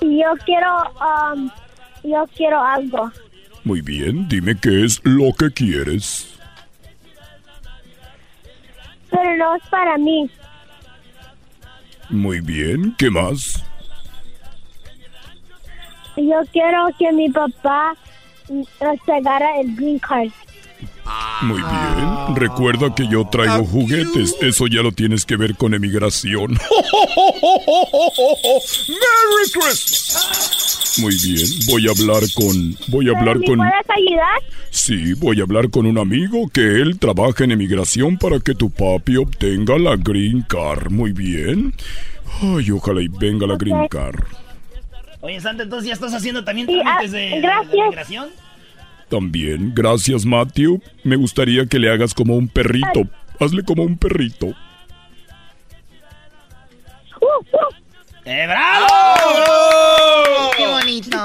Yo 0.00 0.32
quiero, 0.44 0.68
um, 1.00 1.50
yo 2.04 2.24
quiero 2.36 2.62
algo. 2.62 3.10
Muy 3.64 3.80
bien, 3.80 4.28
dime 4.28 4.56
qué 4.56 4.84
es 4.84 5.00
lo 5.02 5.32
que 5.32 5.50
quieres. 5.50 6.32
Pero 9.10 9.36
no 9.36 9.56
es 9.56 9.62
para 9.68 9.98
mí. 9.98 10.30
Muy 12.08 12.40
bien, 12.40 12.94
¿qué 12.98 13.10
más? 13.10 13.64
Yo 16.16 16.40
quiero 16.52 16.88
que 16.98 17.12
mi 17.12 17.28
papá 17.30 17.94
mm, 18.48 18.62
se 19.04 19.12
agarre 19.12 19.60
el 19.60 19.74
green 19.74 19.98
card. 19.98 20.30
Muy 21.42 21.56
bien, 21.60 22.36
recuerda 22.36 22.94
que 22.94 23.08
yo 23.08 23.26
traigo 23.30 23.64
juguetes, 23.64 24.36
eso 24.42 24.66
ya 24.66 24.82
lo 24.82 24.92
tienes 24.92 25.24
que 25.24 25.36
ver 25.36 25.56
con 25.56 25.72
emigración. 25.74 26.52
¡Merry 28.88 29.50
Christmas! 29.52 30.96
Muy 31.00 31.14
bien, 31.24 31.46
voy 31.66 31.86
a 31.88 31.90
hablar 31.92 32.22
con... 32.34 32.76
Voy 32.88 33.08
a 33.08 33.18
hablar 33.18 33.38
¿Me 33.38 33.46
con... 33.46 33.56
puedes 33.58 33.90
ayudar? 33.90 34.42
Sí, 34.70 35.14
voy 35.14 35.40
a 35.40 35.44
hablar 35.44 35.70
con 35.70 35.86
un 35.86 35.98
amigo 35.98 36.48
que 36.52 36.60
él 36.82 36.98
trabaja 36.98 37.44
en 37.44 37.52
emigración 37.52 38.18
para 38.18 38.38
que 38.40 38.54
tu 38.54 38.70
papi 38.70 39.16
obtenga 39.16 39.78
la 39.78 39.96
green 39.96 40.42
card. 40.42 40.90
Muy 40.90 41.12
bien. 41.12 41.74
Ay, 42.42 42.70
ojalá 42.70 43.00
y 43.02 43.08
venga 43.08 43.46
la 43.46 43.56
green 43.56 43.88
card. 43.88 44.20
Oye, 45.22 45.40
Santa, 45.40 45.62
entonces 45.64 45.88
ya 45.88 45.94
estás 45.94 46.12
haciendo 46.14 46.44
también 46.44 46.68
ah, 46.70 46.72
trámites 46.82 47.12
de, 47.12 47.18
de- 47.18 47.28
de 47.36 47.40
gracias. 47.40 47.72
migración. 47.88 48.28
También, 49.10 49.72
gracias 49.74 50.24
Matthew. 50.24 50.80
Me 51.02 51.16
gustaría 51.16 51.66
que 51.66 51.80
le 51.80 51.90
hagas 51.90 52.14
como 52.14 52.36
un 52.36 52.46
perrito. 52.46 53.08
Hazle 53.40 53.64
como 53.64 53.82
un 53.82 53.98
perrito. 53.98 54.54
¡Eh, 58.24 58.46
bravo! 58.46 58.86
¡Qué 60.56 60.66
bonito! 60.66 61.18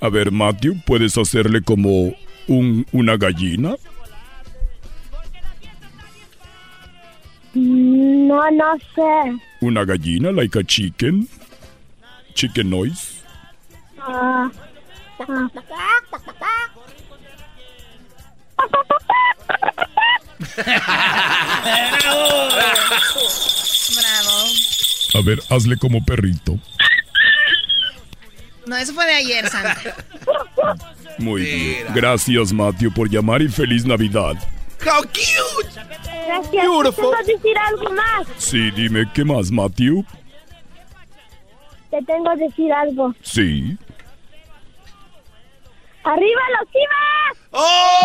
A 0.00 0.08
ver, 0.08 0.32
Matthew, 0.32 0.80
¿puedes 0.86 1.18
hacerle 1.18 1.60
como 1.62 2.14
un, 2.48 2.86
una 2.92 3.18
gallina? 3.18 3.74
No, 7.52 8.50
no 8.50 8.78
sé. 8.94 9.38
¿Una 9.60 9.84
gallina, 9.84 10.32
like 10.32 10.58
a 10.58 10.64
chicken? 10.64 11.28
Chicken 12.32 12.70
noise. 12.70 13.22
Ah, 13.98 14.50
ah. 15.28 15.50
¡Bravo! 23.96 24.46
A 25.14 25.20
ver, 25.24 25.40
hazle 25.50 25.76
como 25.76 26.04
perrito. 26.04 26.58
No, 28.66 28.76
eso 28.76 28.94
fue 28.94 29.06
de 29.06 29.14
ayer, 29.14 29.48
Santa. 29.48 29.76
Muy 31.18 31.42
bien. 31.42 31.86
Gracias, 31.94 32.52
Matthew, 32.52 32.92
por 32.92 33.10
llamar 33.10 33.42
y 33.42 33.48
feliz 33.48 33.84
Navidad. 33.84 34.34
How 34.84 35.02
cute. 35.02 35.70
Gracias. 36.26 36.50
Te 36.50 36.58
tengo 36.58 36.82
que 36.82 37.32
decir 37.32 37.58
algo 37.58 37.90
más. 37.90 38.26
Sí, 38.38 38.70
dime, 38.70 39.06
¿qué 39.12 39.24
más, 39.24 39.50
Matthew? 39.50 40.04
Te 41.90 42.02
tengo 42.04 42.34
que 42.36 42.44
decir 42.44 42.72
algo. 42.72 43.14
Sí. 43.22 43.76
¡Arriba 46.04 46.40
los 46.58 46.68
chivas! 46.72 47.36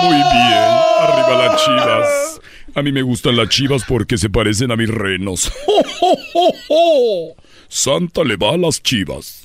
Muy 0.03 0.15
bien. 0.15 0.63
Arriba 0.99 1.45
las 1.45 1.65
chivas. 1.65 2.39
A 2.75 2.81
mí 2.83 2.91
me 2.91 3.01
gustan 3.01 3.35
las 3.35 3.49
chivas 3.49 3.83
porque 3.87 4.17
se 4.17 4.29
parecen 4.29 4.71
a 4.71 4.75
mis 4.75 4.89
renos. 4.89 5.51
Santa 7.67 8.23
le 8.23 8.37
va 8.37 8.53
a 8.53 8.57
las 8.57 8.81
chivas. 8.83 9.43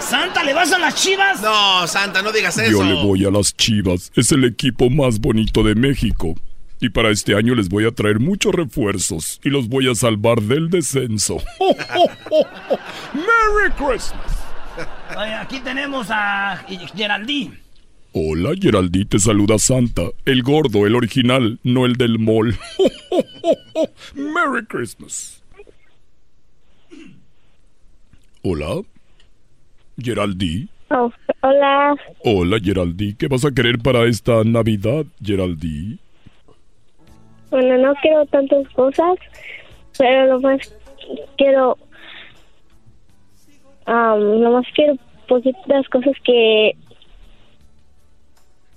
¿Santa, 0.00 0.42
le 0.42 0.54
vas 0.54 0.72
a 0.72 0.78
las 0.78 0.94
chivas? 0.94 1.42
No, 1.42 1.86
Santa, 1.86 2.22
no 2.22 2.32
digas 2.32 2.56
eso. 2.58 2.70
Yo 2.70 2.82
le 2.82 2.94
voy 2.94 3.24
a 3.24 3.30
las 3.30 3.54
chivas. 3.54 4.10
Es 4.16 4.32
el 4.32 4.44
equipo 4.44 4.90
más 4.90 5.20
bonito 5.20 5.62
de 5.62 5.74
México. 5.74 6.34
Y 6.80 6.88
para 6.88 7.10
este 7.10 7.36
año 7.36 7.54
les 7.54 7.68
voy 7.68 7.86
a 7.86 7.90
traer 7.90 8.20
muchos 8.20 8.54
refuerzos 8.54 9.38
y 9.44 9.50
los 9.50 9.68
voy 9.68 9.90
a 9.90 9.94
salvar 9.94 10.40
del 10.40 10.70
descenso. 10.70 11.36
¡Merry 13.12 13.70
Christmas! 13.76 14.39
Oye, 15.16 15.34
aquí 15.34 15.60
tenemos 15.60 16.08
a 16.10 16.64
Geraldine. 16.94 17.58
Hola, 18.12 18.50
Geraldine, 18.60 19.04
te 19.04 19.18
saluda 19.18 19.58
Santa. 19.58 20.02
El 20.24 20.42
gordo, 20.42 20.86
el 20.86 20.96
original, 20.96 21.60
no 21.62 21.86
el 21.86 21.94
del 21.94 22.18
mall. 22.18 22.58
¡Merry 24.14 24.66
Christmas! 24.66 25.42
Hola. 28.42 28.82
Geraldine. 29.96 30.68
Oh, 30.90 31.12
hola. 31.42 31.94
Hola, 32.24 32.58
Geraldine. 32.60 33.14
¿Qué 33.16 33.28
vas 33.28 33.44
a 33.44 33.52
querer 33.52 33.78
para 33.78 34.06
esta 34.06 34.42
Navidad, 34.44 35.04
Geraldine? 35.22 35.98
Bueno, 37.50 37.78
no 37.78 37.94
quiero 38.02 38.26
tantas 38.26 38.68
cosas, 38.70 39.18
pero 39.98 40.26
lo 40.26 40.40
más 40.40 40.58
quiero... 41.36 41.78
Um, 43.86 44.40
lo 44.40 44.52
más 44.52 44.66
quiero 44.74 44.96
poquitas 45.28 45.88
cosas 45.88 46.14
que... 46.24 46.72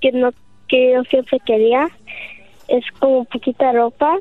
Que 0.01 0.11
no... 0.11 0.31
Que 0.67 0.93
yo 0.93 1.03
siempre 1.03 1.39
quería. 1.45 1.88
Es 2.67 2.84
como 2.99 3.25
poquita 3.25 3.71
ropa. 3.73 4.17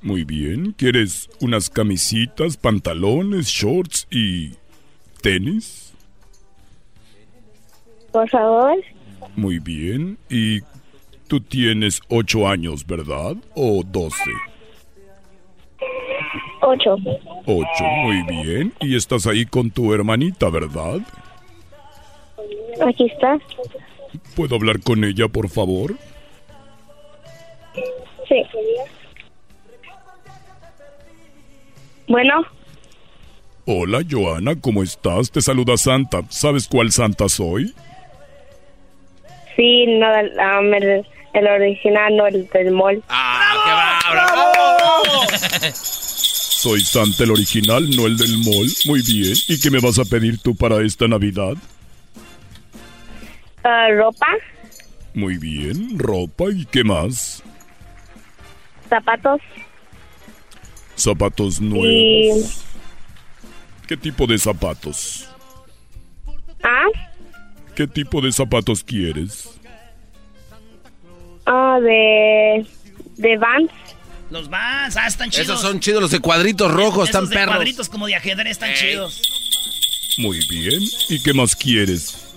Muy 0.00 0.24
bien. 0.24 0.72
¿Quieres 0.72 1.28
unas 1.40 1.70
camisitas, 1.70 2.56
pantalones, 2.56 3.46
shorts 3.46 4.06
y 4.10 4.52
tenis? 5.22 5.94
Por 8.12 8.28
favor. 8.28 8.76
Muy 9.34 9.58
bien. 9.58 10.18
¿Y 10.28 10.60
tú 11.26 11.40
tienes 11.40 12.00
ocho 12.08 12.46
años, 12.46 12.86
verdad? 12.86 13.36
¿O 13.54 13.82
doce? 13.82 14.30
Ocho. 16.62 16.96
Ocho, 17.46 17.84
muy 17.84 18.22
bien. 18.22 18.72
Y 18.80 18.96
estás 18.96 19.26
ahí 19.26 19.44
con 19.46 19.70
tu 19.70 19.92
hermanita, 19.92 20.48
¿verdad? 20.50 21.00
Aquí 22.86 23.06
está. 23.06 23.38
¿Puedo 24.36 24.56
hablar 24.56 24.80
con 24.80 25.04
ella, 25.04 25.28
por 25.28 25.48
favor? 25.48 25.94
Sí. 28.28 28.42
Bueno, 32.08 32.44
Hola, 33.66 34.00
Joana, 34.08 34.60
¿cómo 34.60 34.82
estás? 34.82 35.30
Te 35.30 35.40
saluda 35.40 35.78
Santa. 35.78 36.20
¿Sabes 36.28 36.68
cuál 36.68 36.92
Santa 36.92 37.28
soy? 37.30 37.74
sí, 39.56 39.86
no, 39.86 40.14
el, 40.14 40.32
um, 40.38 40.74
el, 40.74 41.06
el 41.32 41.46
original, 41.46 42.14
no 42.16 42.26
el 42.26 42.46
del 42.50 42.72
mall. 42.72 43.02
Soy 46.64 46.80
Santa 46.80 47.24
el 47.24 47.30
original, 47.30 47.90
no 47.94 48.06
el 48.06 48.16
del 48.16 48.38
mall. 48.38 48.66
Muy 48.86 49.02
bien. 49.02 49.34
¿Y 49.48 49.60
qué 49.60 49.70
me 49.70 49.80
vas 49.80 49.98
a 49.98 50.04
pedir 50.06 50.38
tú 50.38 50.56
para 50.56 50.82
esta 50.82 51.06
Navidad? 51.06 51.58
Ah, 53.62 53.88
ropa, 53.90 54.26
Muy 55.12 55.36
bien. 55.36 55.98
Ropa 55.98 56.44
y 56.50 56.64
qué 56.64 56.82
más? 56.82 57.42
zapatos 58.88 59.42
Zapatos 60.96 61.60
y... 61.60 61.64
nuevos. 61.64 62.64
¿Qué 63.86 63.98
tipo 63.98 64.26
de 64.26 64.38
zapatos? 64.38 65.28
Ah, 66.62 66.86
¿Qué 67.74 67.86
tipo 67.86 68.22
de 68.22 68.32
zapatos 68.32 68.82
quieres? 68.82 69.50
ah, 71.44 71.78
de... 71.82 72.66
De 73.18 73.36
Vans. 73.36 73.83
Los 74.34 74.50
Vans, 74.50 74.96
ah, 74.96 75.06
están 75.06 75.30
chidos. 75.30 75.46
Esos 75.46 75.60
son 75.60 75.78
chidos, 75.78 76.02
los 76.02 76.10
de 76.10 76.18
cuadritos 76.18 76.68
rojos, 76.68 77.08
Esos 77.08 77.22
están 77.22 77.28
de 77.28 77.36
perros. 77.36 77.54
cuadritos 77.54 77.88
como 77.88 78.08
de 78.08 78.16
ajedrez 78.16 78.50
están 78.50 78.74
chidos. 78.74 79.22
Muy 80.18 80.40
bien. 80.50 80.82
¿Y 81.08 81.22
qué 81.22 81.32
más 81.32 81.54
quieres? 81.54 82.34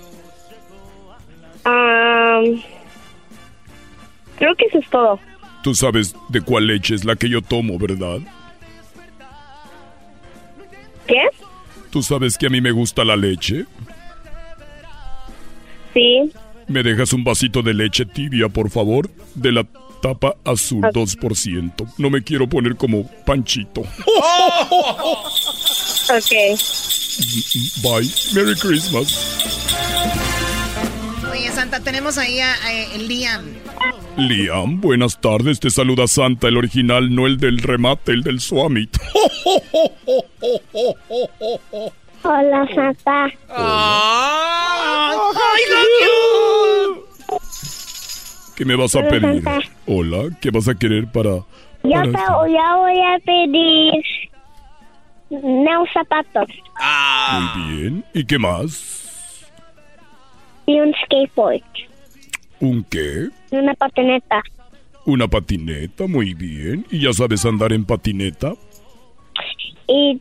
Um, 1.65 2.61
Creo 4.38 4.56
que 4.56 4.65
eso 4.65 4.78
es 4.78 4.88
todo. 4.91 5.19
Tú 5.64 5.74
sabes 5.74 6.14
de 6.30 6.41
cuál 6.41 6.68
leche 6.68 6.94
es 6.94 7.03
la 7.03 7.15
que 7.15 7.30
yo 7.30 7.41
tomo, 7.41 7.80
¿verdad? 7.80 8.19
¿Qué? 11.07 11.24
Tú 11.90 12.03
sabes 12.03 12.38
que 12.38 12.45
a 12.45 12.49
mí 12.52 12.61
me 12.61 12.69
gusta 12.69 13.03
la 13.03 13.15
leche. 13.15 13.65
Sí. 15.95 16.32
¿Me 16.68 16.84
dejas 16.84 17.11
un 17.14 17.24
vasito 17.24 17.64
de 17.64 17.74
leche 17.74 18.06
tibia, 18.06 18.49
por 18.49 18.69
favor? 18.69 19.10
De 19.34 19.52
la 19.52 19.65
tapa 20.02 20.36
azul, 20.45 20.86
Ok. 20.86 20.95
2%. 20.95 21.94
No 21.98 22.10
me 22.10 22.24
quiero 22.24 22.48
poner 22.48 22.76
como 22.76 23.10
panchito. 23.26 23.82
Ok. 26.10 26.32
Bye. 27.84 28.10
Merry 28.34 28.56
Christmas. 28.56 29.38
Oye, 31.32 31.52
Santa, 31.52 31.80
tenemos 31.82 32.18
ahí 32.18 32.40
a, 32.40 32.53
a, 32.53 32.98
Liam. 32.98 33.45
Liam, 34.15 34.80
buenas 34.82 35.19
tardes. 35.19 35.60
Te 35.60 35.69
saluda 35.69 36.07
Santa, 36.07 36.48
el 36.48 36.57
original, 36.57 37.14
no 37.14 37.28
el 37.28 37.38
del 37.38 37.60
remate, 37.60 38.14
el 38.14 38.24
del 38.24 38.40
Swamit. 38.40 38.98
Hola, 42.24 42.68
Santa. 42.74 43.28
¡Ay, 43.49 45.18
¿Qué 48.57 48.65
me 48.65 48.75
vas 48.75 48.95
a 48.95 48.99
Hola, 48.99 49.09
pedir? 49.09 49.43
Santa. 49.43 49.59
Hola, 49.85 50.35
¿qué 50.41 50.49
vas 50.49 50.67
a 50.67 50.73
querer 50.73 51.05
para...? 51.11 51.29
Yo 51.29 51.91
para 51.91 52.03
te 52.03 52.34
voy 52.34 52.57
a, 52.57 53.19
pedir 53.23 54.03
unos 55.29 55.88
zapatos 55.93 56.47
Muy 57.31 57.75
bien. 57.75 58.05
¿Y 58.15 58.25
qué 58.25 58.39
más? 58.39 59.45
y 60.65 60.79
un 60.79 60.93
skateboard 61.05 61.61
¿Un 62.59 62.84
qué? 62.85 63.29
y 63.51 63.55
una 63.55 63.75
patineta. 63.75 64.41
Una 65.05 65.27
patineta, 65.27 66.07
muy 66.07 66.34
bien. 66.34 66.84
¿Y 66.89 67.01
ya 67.01 67.13
sabes 67.13 67.45
andar 67.45 67.71
en 67.71 67.85
patineta? 67.85 68.53
Y... 69.88 70.19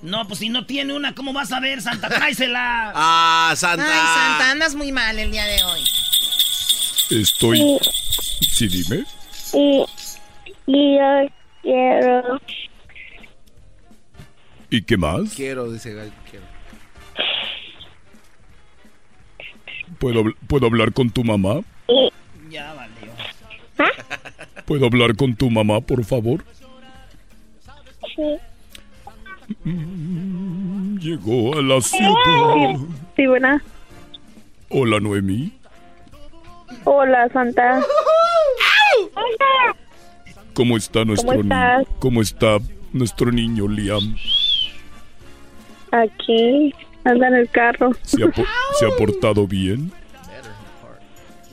No, 0.00 0.26
pues 0.26 0.40
si 0.40 0.48
no 0.48 0.64
tiene 0.64 0.94
una, 0.94 1.14
¿cómo 1.14 1.34
vas 1.34 1.52
a 1.52 1.60
ver, 1.60 1.82
Santa? 1.82 2.08
Tráesela. 2.08 2.90
Ah, 2.94 3.52
Santa. 3.54 3.84
Ay, 3.84 4.30
Santa, 4.30 4.50
andas 4.50 4.74
muy 4.74 4.90
mal 4.90 5.16
el 5.18 5.30
día 5.30 5.44
de 5.44 5.62
hoy. 5.62 5.80
Estoy... 7.12 7.78
Sí, 8.40 8.68
dime. 8.68 9.04
Y, 9.52 9.84
y 10.66 10.96
yo 10.96 11.28
quiero... 11.62 12.40
¿Y 14.70 14.82
qué 14.82 14.96
más? 14.96 15.34
Quiero, 15.34 15.70
dice 15.70 15.92
Gal, 15.92 16.10
quiero. 16.30 16.46
¿Puedo, 19.98 20.24
¿Puedo 20.46 20.66
hablar 20.66 20.92
con 20.92 21.10
tu 21.10 21.22
mamá? 21.22 21.60
Ya 22.50 22.72
valió. 22.72 23.12
¿Puedo 24.64 24.86
hablar 24.86 25.14
con 25.14 25.36
tu 25.36 25.50
mamá, 25.50 25.80
por 25.80 26.04
favor? 26.04 26.44
Sí. 28.16 28.38
Mm, 29.64 30.98
Llegó 30.98 31.58
a 31.58 31.62
la 31.62 31.80
ciudad. 31.82 32.76
Sí, 33.16 33.26
buena. 33.26 33.62
Hola, 34.70 35.00
Noemí. 35.00 35.52
Hola, 36.84 37.28
Santa. 37.32 37.80
¿Cómo 40.54 40.76
está 40.76 41.04
nuestro 41.04 41.32
niño? 41.34 41.42
estás? 41.44 41.86
¿Cómo 41.98 42.22
está 42.22 42.58
nuestro 42.92 43.30
niño, 43.32 43.66
Liam? 43.68 44.14
Aquí, 45.92 46.74
anda 47.04 47.28
en 47.28 47.34
el 47.34 47.48
carro. 47.50 47.90
¿Se 48.02 48.22
ha, 48.22 48.28
po- 48.28 48.44
se 48.78 48.86
ha 48.86 48.90
portado 48.96 49.46
bien? 49.46 49.92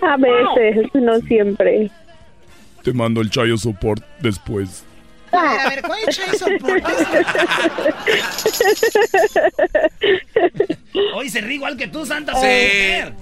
A 0.01 0.15
veces, 0.17 0.87
no 0.93 1.19
siempre. 1.21 1.89
Te 2.83 2.93
mando 2.93 3.21
el 3.21 3.29
chayo 3.29 3.57
support 3.57 4.03
después. 4.19 4.83
A 5.31 5.69
ver, 5.69 5.81
¿cuál 5.83 5.99
es 6.07 6.19
eso? 6.19 6.47
Hoy 11.15 11.29
se 11.29 11.41
ríe 11.41 11.55
igual 11.55 11.77
que 11.77 11.87
tú, 11.87 12.05
Santa. 12.05 12.33
Sí. 12.33 12.39
mujer. 12.39 13.13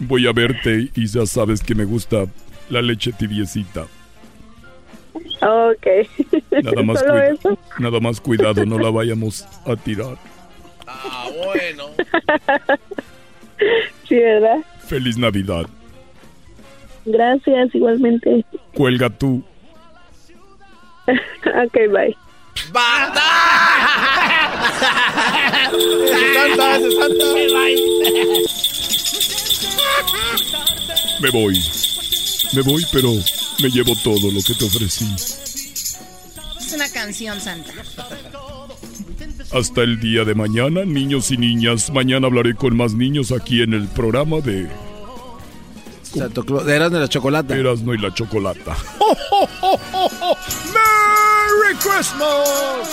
Voy 0.00 0.26
a 0.26 0.32
verte 0.32 0.90
y 0.94 1.06
ya 1.06 1.26
sabes 1.26 1.60
que 1.62 1.74
me 1.74 1.84
gusta 1.84 2.24
la 2.70 2.80
leche 2.82 3.12
tibiecita. 3.12 3.86
Ok. 5.40 5.86
Nada 6.62 6.82
más, 6.82 7.00
¿Solo 7.00 7.12
cuida- 7.14 7.28
eso? 7.30 7.58
nada 7.78 8.00
más 8.00 8.20
cuidado, 8.20 8.64
no 8.64 8.78
la 8.78 8.90
vayamos 8.90 9.44
a 9.66 9.74
tirar. 9.76 10.16
Ah, 10.86 11.26
bueno. 11.44 11.84
Sí, 14.08 14.14
¿verdad? 14.14 14.58
Feliz 14.86 15.18
Navidad. 15.18 15.66
Gracias, 17.04 17.74
igualmente. 17.74 18.44
Cuelga 18.74 19.10
tú. 19.10 19.42
ok, 21.08 21.74
bye. 21.92 22.16
Santa, 26.34 26.76
ese 26.76 26.90
Santa. 26.92 27.24
Me 31.20 31.30
voy. 31.30 31.60
Me 32.54 32.62
voy, 32.62 32.86
pero 32.92 33.12
me 33.62 33.68
llevo 33.70 33.94
todo 34.02 34.30
lo 34.30 34.40
que 34.42 34.54
te 34.54 34.64
ofrecí. 34.64 35.06
Es 36.60 36.72
una 36.72 36.88
canción, 36.90 37.40
Santa. 37.40 37.72
Hasta 39.52 39.82
el 39.82 39.98
día 40.00 40.24
de 40.24 40.34
mañana, 40.34 40.84
niños 40.84 41.30
y 41.30 41.36
niñas. 41.36 41.90
Mañana 41.90 42.26
hablaré 42.26 42.54
con 42.54 42.76
más 42.76 42.94
niños 42.94 43.32
aquí 43.32 43.62
en 43.62 43.72
el 43.74 43.88
programa 43.88 44.40
de 44.40 44.68
Santo 46.02 46.44
Claus, 46.44 46.64
de 46.64 46.76
Erasmo 46.76 46.98
y 46.98 47.00
la 47.00 47.08
Chocolata. 47.08 47.56
Erasmo 47.56 47.94
y 47.94 47.98
la 47.98 48.14
Chocolata. 48.14 48.76
¡Merry 50.74 51.76
Christmas! 51.78 52.88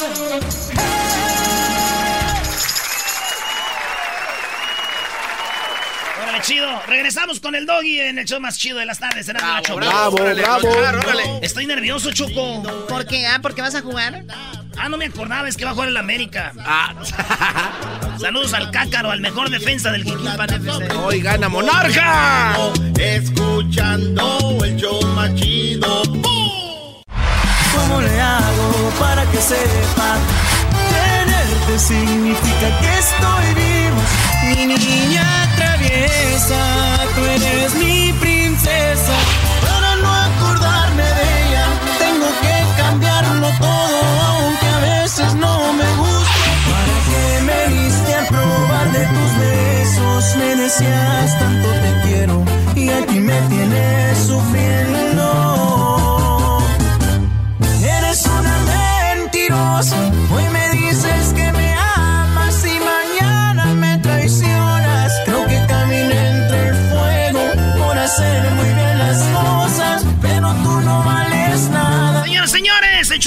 Chido. 6.45 6.67
Regresamos 6.87 7.39
con 7.39 7.55
el 7.55 7.65
doggy 7.65 7.99
en 8.01 8.19
el 8.19 8.25
show 8.25 8.39
más 8.39 8.57
chido 8.57 8.77
de 8.77 8.85
las 8.85 8.99
tardes. 8.99 9.25
Será 9.25 9.39
bravo, 9.39 10.15
Órale, 10.15 10.41
bravo. 10.41 10.67
órale. 10.69 11.39
Estoy 11.41 11.65
nervioso, 11.65 12.11
Choco. 12.11 12.61
¿Por 12.87 13.05
qué? 13.05 13.25
Ah, 13.25 13.39
¿porque 13.41 13.61
vas 13.61 13.75
a 13.75 13.81
jugar? 13.81 14.23
Ah, 14.77 14.89
no 14.89 14.97
me 14.97 15.05
acordaba, 15.05 15.47
es 15.47 15.57
que 15.57 15.65
va 15.65 15.71
a 15.71 15.73
jugar 15.73 15.89
el 15.89 15.97
América. 15.97 16.51
Saludos 18.19 18.53
al 18.53 18.71
Cácaro, 18.71 19.11
al 19.11 19.21
mejor 19.21 19.49
defensa 19.49 19.91
del 19.91 20.03
Jiquilpan 20.03 20.49
FC. 20.53 20.93
Hoy 20.97 21.21
gana 21.21 21.49
Monarca. 21.49 22.55
Escuchando 22.99 24.57
el 24.63 24.75
show 24.77 25.01
más 25.15 25.33
chido. 25.35 26.03
¿Cómo 27.73 28.01
le 28.01 28.21
hago 28.21 28.89
para 28.99 29.25
que 29.31 29.37
sepa? 29.37 30.17
Tenerte 30.89 31.79
significa 31.79 32.79
que 32.79 32.99
estoy 32.99 33.53
vivo. 33.55 34.01
Mi 34.43 34.65
niña 34.75 35.44
tú 37.15 37.21
eres 37.25 37.75
mi 37.75 38.13
princesa. 38.19 39.15
Para 39.61 39.95
no 40.03 40.11
acordarme 40.27 41.03
de 41.03 41.25
ella, 41.41 41.65
tengo 41.99 42.27
que 42.43 42.81
cambiarlo 42.81 43.47
todo, 43.59 43.97
aunque 44.29 44.67
a 44.67 44.79
veces 44.79 45.33
no 45.35 45.73
me 45.73 45.89
gusta. 46.01 46.49
¿Para 46.71 46.95
qué 47.07 47.25
me 47.49 47.59
diste 47.75 48.15
a 48.15 48.27
probar 48.27 48.91
de 48.91 49.03
tus 49.15 49.31
besos? 49.45 50.35
Me 50.37 50.55
decías 50.55 51.39
tanto 51.39 51.67
te 51.83 52.07
quiero 52.07 52.43
y 52.75 52.89
aquí 52.89 53.19
me 53.19 53.39
tienes 53.49 54.17
sufriendo. 54.17 54.94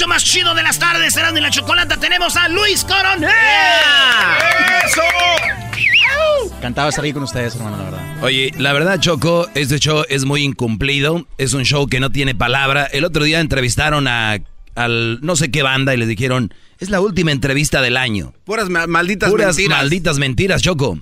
Más 0.09 0.23
chido 0.25 0.53
de 0.55 0.63
las 0.63 0.79
tardes, 0.79 1.13
Serán 1.13 1.33
de 1.35 1.41
la 1.41 1.49
Chocolata. 1.51 1.97
Tenemos 1.97 2.35
a 2.35 2.49
Luis 2.49 2.83
Coronel. 2.83 3.29
¡Eso! 4.85 5.01
Encantado 6.57 6.87
de 6.87 6.89
estar 6.89 7.05
aquí 7.05 7.13
con 7.13 7.23
ustedes, 7.23 7.55
hermano, 7.55 7.77
la 7.77 7.83
verdad. 7.83 8.23
Oye, 8.23 8.51
la 8.57 8.73
verdad, 8.73 8.99
Choco, 8.99 9.47
este 9.55 9.79
show 9.79 10.03
es 10.09 10.25
muy 10.25 10.43
incumplido. 10.43 11.25
Es 11.37 11.53
un 11.53 11.63
show 11.63 11.87
que 11.87 11.99
no 12.01 12.11
tiene 12.11 12.35
palabra. 12.35 12.85
El 12.85 13.05
otro 13.05 13.23
día 13.23 13.39
entrevistaron 13.39 14.07
a 14.07 14.39
al 14.75 15.19
no 15.21 15.35
sé 15.35 15.51
qué 15.51 15.61
banda 15.63 15.93
y 15.93 15.97
les 15.97 16.07
dijeron, 16.07 16.53
es 16.79 16.89
la 16.89 17.01
última 17.01 17.31
entrevista 17.31 17.81
del 17.81 17.97
año. 17.97 18.33
Puras 18.45 18.69
ma- 18.69 18.87
malditas 18.87 19.29
Puras 19.29 19.55
mentiras. 19.55 19.77
malditas 19.79 20.17
mentiras, 20.17 20.61
Choco. 20.61 20.99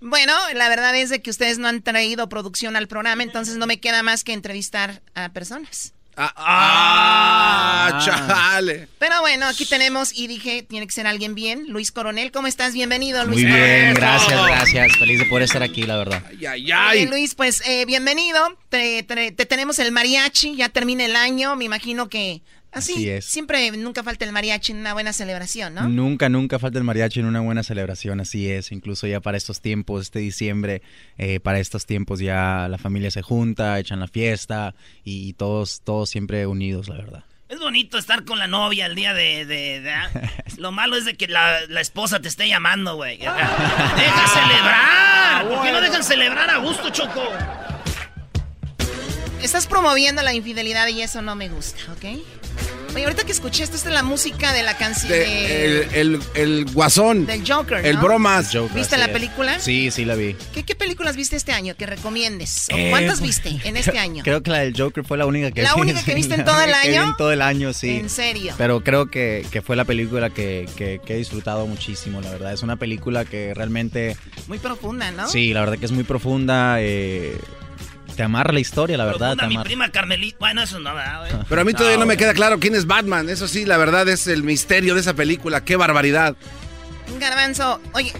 Bueno, 0.00 0.32
la 0.54 0.68
verdad 0.68 0.94
es 0.96 1.10
de 1.10 1.20
que 1.20 1.30
ustedes 1.30 1.58
no 1.58 1.68
han 1.68 1.82
traído 1.82 2.28
producción 2.28 2.74
al 2.76 2.88
programa, 2.88 3.22
entonces 3.22 3.56
no 3.56 3.66
me 3.66 3.80
queda 3.80 4.02
más 4.02 4.24
que 4.24 4.32
entrevistar 4.32 5.02
a 5.14 5.28
personas. 5.30 5.92
Ah, 6.16 8.00
chale. 8.04 8.88
Pero 8.98 9.20
bueno, 9.20 9.46
aquí 9.46 9.64
tenemos 9.64 10.12
y 10.14 10.26
dije, 10.26 10.62
tiene 10.62 10.86
que 10.86 10.92
ser 10.92 11.06
alguien 11.06 11.34
bien. 11.34 11.64
Luis 11.68 11.92
Coronel, 11.92 12.30
¿cómo 12.32 12.46
estás? 12.46 12.72
Bienvenido, 12.74 13.24
Luis. 13.24 13.42
Muy 13.42 13.52
bien, 13.52 13.94
Coronel. 13.94 13.94
gracias, 13.94 14.46
gracias. 14.46 14.96
Feliz 14.98 15.18
de 15.18 15.24
poder 15.26 15.44
estar 15.44 15.62
aquí, 15.62 15.82
la 15.84 15.96
verdad. 15.96 16.22
Ay, 16.48 16.72
Oye, 16.72 17.06
Luis, 17.06 17.34
pues 17.34 17.62
eh, 17.66 17.84
bienvenido. 17.86 18.56
Te, 18.68 19.02
te- 19.02 19.32
te 19.32 19.46
tenemos 19.46 19.78
el 19.78 19.92
mariachi, 19.92 20.56
ya 20.56 20.68
termina 20.68 21.04
el 21.04 21.16
año. 21.16 21.56
Me 21.56 21.64
imagino 21.64 22.08
que 22.08 22.42
así, 22.72 22.92
Así 22.92 23.08
es. 23.10 23.24
siempre 23.24 23.70
nunca 23.72 24.02
falta 24.02 24.24
el 24.24 24.32
mariachi 24.32 24.72
en 24.72 24.78
una 24.78 24.92
buena 24.92 25.12
celebración, 25.12 25.74
¿no? 25.74 25.88
Nunca, 25.88 26.28
nunca 26.28 26.58
falta 26.58 26.78
el 26.78 26.84
mariachi 26.84 27.20
en 27.20 27.26
una 27.26 27.40
buena 27.40 27.62
celebración, 27.62 28.20
así 28.20 28.50
es. 28.50 28.72
Incluso 28.72 29.06
ya 29.06 29.20
para 29.20 29.36
estos 29.36 29.60
tiempos, 29.60 30.02
este 30.02 30.18
diciembre, 30.20 30.82
eh, 31.18 31.40
para 31.40 31.58
estos 31.60 31.86
tiempos 31.86 32.20
ya 32.20 32.68
la 32.68 32.78
familia 32.78 33.10
se 33.10 33.22
junta, 33.22 33.78
echan 33.78 34.00
la 34.00 34.08
fiesta 34.08 34.74
y 35.04 35.32
todos, 35.34 35.80
todos 35.84 36.10
siempre 36.10 36.46
unidos, 36.46 36.88
la 36.88 36.96
verdad. 36.96 37.24
Es 37.48 37.58
bonito 37.58 37.98
estar 37.98 38.24
con 38.24 38.38
la 38.38 38.46
novia 38.46 38.86
el 38.86 38.94
día 38.94 39.12
de... 39.12 39.44
de- 39.44 39.80
de- 39.80 39.90
ah. 39.92 40.08
Lo 40.56 40.70
malo 40.70 40.96
es 40.96 41.04
de 41.04 41.16
que 41.16 41.26
la, 41.26 41.66
la 41.68 41.80
esposa 41.80 42.20
te 42.20 42.28
esté 42.28 42.46
llamando, 42.46 42.94
güey. 42.94 43.18
¡Deja 43.18 44.28
celebrar! 44.32 45.48
¿Por 45.48 45.62
qué 45.64 45.72
no 45.72 45.80
dejan 45.80 46.04
celebrar 46.04 46.48
a 46.48 46.58
gusto, 46.58 46.90
Choco? 46.90 47.22
Estás 49.42 49.66
promoviendo 49.66 50.22
la 50.22 50.34
infidelidad 50.34 50.86
y 50.88 51.00
eso 51.02 51.22
no 51.22 51.34
me 51.34 51.48
gusta, 51.48 51.80
¿ok? 51.92 52.20
Oye, 52.94 53.04
ahorita 53.04 53.24
que 53.24 53.30
escuché 53.32 53.62
esto, 53.62 53.76
esta 53.76 53.88
es 53.88 53.94
la 53.94 54.02
música 54.02 54.52
de 54.52 54.62
la 54.64 54.76
canción 54.76 55.12
De- 55.12 55.64
el, 55.82 55.94
el- 55.94 56.20
el 56.34 56.64
guasón. 56.72 57.24
del 57.24 57.42
Joker, 57.48 57.84
El 57.86 57.96
bromas. 57.98 58.50
¿Viste 58.74 58.96
la 58.98 59.08
película? 59.12 59.60
Sí, 59.60 59.90
sí 59.92 60.04
la 60.04 60.16
vi. 60.16 60.34
¿Qué, 60.52 60.64
qué 60.64 60.74
películas 60.74 61.14
viste 61.16 61.36
este 61.36 61.52
año 61.52 61.76
que 61.76 61.86
recomiendes? 61.86 62.66
¿O 62.72 62.76
Eh, 62.76 62.88
¿Cuántas 62.90 63.20
pues, 63.20 63.42
viste 63.42 63.68
en 63.68 63.76
este 63.78 63.98
año? 63.98 64.24
Creo 64.24 64.42
que 64.42 64.50
la 64.50 64.58
del 64.58 64.74
Joker 64.76 65.04
fue 65.04 65.16
la 65.18 65.26
única 65.26 65.52
que 65.52 65.62
¿La 65.62 65.74
vi. 65.74 65.80
única 65.82 66.02
que 66.02 66.14
viste 66.14 66.34
en 66.34 66.40
la 66.40 66.46
todo 66.46 66.60
el 66.60 66.68
única 66.70 66.82
que 66.82 66.88
vi 66.90 66.96
año? 66.96 67.10
En 67.10 67.16
todo 67.16 67.32
el 67.32 67.42
año, 67.42 67.72
sí. 67.72 67.90
¿En 67.90 68.10
serio? 68.10 68.54
Pero 68.58 68.82
creo 68.82 69.06
que, 69.08 69.46
que 69.52 69.62
fue 69.62 69.76
la 69.76 69.84
película 69.84 70.30
que, 70.30 70.68
que- 70.76 71.00
que 71.04 71.14
he 71.14 71.18
disfrutado 71.18 71.66
muchísimo, 71.68 72.20
la 72.20 72.30
verdad. 72.30 72.52
Es 72.52 72.62
una 72.64 72.76
película 72.76 73.24
que 73.24 73.54
realmente... 73.54 74.16
Muy 74.48 74.58
profunda, 74.58 75.10
¿no? 75.12 75.28
Sí, 75.28 75.52
la 75.54 75.60
verdad 75.60 75.78
que 75.78 75.86
es 75.86 75.92
muy 75.92 76.02
profunda. 76.04 76.76
eh, 76.80 77.36
te 78.16 78.22
amarra 78.22 78.52
la 78.52 78.60
historia, 78.60 78.96
la 78.96 79.04
verdad. 79.04 79.36
Te 79.36 79.46
mi 79.46 79.58
prima 79.58 79.90
Carmelita. 79.90 80.36
Bueno, 80.38 80.62
eso 80.62 80.78
no, 80.78 80.94
¿verdad, 80.94 81.20
güey? 81.20 81.44
Pero 81.48 81.60
a 81.60 81.64
mí 81.64 81.72
todavía 81.72 81.98
no, 81.98 82.06
me 82.06 82.16
queda 82.16 82.34
claro 82.34 82.58
quién 82.58 82.74
es 82.74 82.86
Batman. 82.86 83.28
Eso 83.28 83.48
sí, 83.48 83.64
la 83.64 83.76
verdad 83.76 84.08
es 84.08 84.26
el 84.26 84.42
misterio 84.42 84.94
de 84.94 85.00
esa 85.00 85.14
película. 85.14 85.64
¡Qué 85.64 85.76
barbaridad! 85.76 86.36
Garbanzo, 87.18 87.80
oye, 87.92 88.12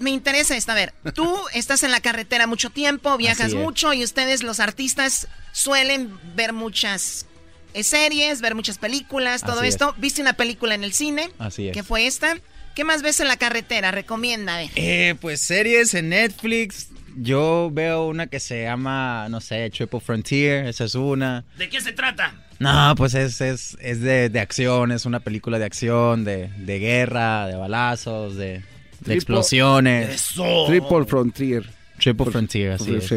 me 0.00 0.10
interesa 0.10 0.56
esta. 0.56 0.72
A 0.72 0.74
ver, 0.74 0.92
tú 1.14 1.36
estás 1.54 1.82
en 1.82 1.90
la 1.90 2.00
carretera 2.00 2.46
mucho 2.46 2.70
tiempo, 2.70 3.16
viajas 3.16 3.54
mucho 3.54 3.92
y 3.92 4.02
ustedes, 4.02 4.42
los 4.42 4.58
artistas, 4.58 5.28
suelen 5.52 6.18
ver 6.34 6.52
muchas 6.52 7.26
eh, 7.74 7.84
series, 7.84 8.40
ver 8.40 8.54
muchas 8.54 8.78
películas, 8.78 9.42
todo 9.42 9.60
Así 9.60 9.68
es. 9.68 9.74
esto. 9.74 9.94
¿Viste 9.98 10.22
una 10.22 10.32
película 10.32 10.74
en 10.74 10.84
el 10.84 10.92
cine? 10.92 11.30
Así 11.38 11.68
es. 11.68 11.74
¿Qué 11.74 11.82
fue 11.82 12.06
esta? 12.06 12.36
¿Qué 12.74 12.84
más 12.84 13.02
ves 13.02 13.20
en 13.20 13.28
la 13.28 13.36
carretera? 13.36 13.90
Recomienda. 13.90 14.62
Eh, 14.74 15.14
pues 15.20 15.42
series 15.42 15.94
en 15.94 16.08
Netflix. 16.08 16.88
Yo 17.16 17.70
veo 17.72 18.06
una 18.06 18.26
que 18.26 18.40
se 18.40 18.62
llama, 18.64 19.26
no 19.28 19.40
sé, 19.40 19.68
Triple 19.70 20.00
Frontier. 20.00 20.66
Esa 20.66 20.84
es 20.84 20.94
una. 20.94 21.44
¿De 21.58 21.68
qué 21.68 21.80
se 21.80 21.92
trata? 21.92 22.34
No, 22.58 22.94
pues 22.96 23.14
es, 23.14 23.40
es, 23.40 23.76
es 23.80 24.00
de, 24.00 24.28
de 24.28 24.40
acción, 24.40 24.92
es 24.92 25.04
una 25.04 25.20
película 25.20 25.58
de 25.58 25.64
acción, 25.64 26.24
de, 26.24 26.48
de 26.58 26.78
guerra, 26.78 27.46
de 27.48 27.56
balazos, 27.56 28.36
de, 28.36 28.44
de 28.46 28.62
Triple- 29.04 29.14
explosiones. 29.14 30.34
Triple 30.66 31.04
Frontier. 31.06 31.68
Triple 31.98 32.26
Frontier, 32.26 32.72
así 32.72 32.94
es. 32.94 33.08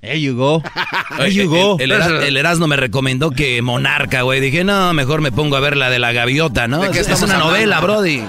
There 0.00 0.20
you 0.20 0.36
go. 0.36 0.62
There 1.16 1.32
you 1.34 1.48
go. 1.50 1.76
El, 1.80 1.90
el 1.90 2.00
Eras- 2.00 2.22
el 2.24 2.36
Erasmo 2.36 2.66
me 2.68 2.76
recomendó 2.76 3.30
que 3.32 3.60
Monarca, 3.62 4.22
güey. 4.22 4.40
Dije, 4.40 4.62
no, 4.64 4.94
mejor 4.94 5.20
me 5.20 5.32
pongo 5.32 5.56
a 5.56 5.60
ver 5.60 5.76
la 5.76 5.90
de 5.90 5.98
la 5.98 6.12
gaviota, 6.12 6.68
¿no? 6.68 6.80
¿De 6.80 6.90
qué 6.90 7.00
Es, 7.00 7.08
estamos 7.08 7.24
una 7.24 7.34
hablando? 7.34 7.52
novela, 7.54 7.80
Brody. 7.80 8.22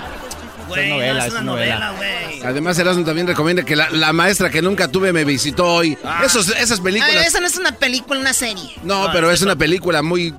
Güey, 0.70 0.90
novela, 0.90 1.20
no, 1.20 1.26
es 1.26 1.32
una 1.32 1.42
novela. 1.42 1.92
güey. 1.92 2.42
Además, 2.44 2.80
Erasmo 2.80 3.04
también 3.04 3.28
recomienda 3.28 3.64
que 3.64 3.76
la, 3.76 3.90
la 3.90 4.14
maestra 4.14 4.50
que 4.50 4.62
nunca 4.62 4.88
tuve 4.88 5.12
me 5.14 5.26
visitó 5.26 5.66
hoy. 5.66 5.98
Esos, 6.24 6.50
esas 6.50 6.80
películas. 6.80 7.14
ver, 7.16 7.26
esa 7.28 7.40
no 7.40 7.48
es 7.48 7.58
una 7.58 7.74
película, 7.74 8.20
una 8.20 8.34
serie. 8.34 8.76
No, 8.84 9.10
pero 9.12 9.30
es 9.32 9.42
una 9.42 9.56
película 9.56 10.02
muy, 10.02 10.34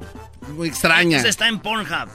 muy 0.57 0.69
extraña. 0.69 1.19
Ese 1.19 1.29
está 1.29 1.49
en 1.49 1.59
Pornhub. 1.61 2.09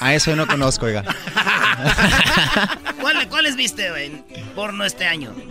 A 0.00 0.14
eso 0.14 0.30
yo 0.30 0.36
no 0.36 0.46
conozco, 0.46 0.86
oiga. 0.86 1.04
¿Cuál- 3.00 3.28
¿Cuáles 3.28 3.56
viste, 3.56 3.88
güey? 3.90 4.22
Porno 4.54 4.84
este 4.84 5.06
año. 5.06 5.32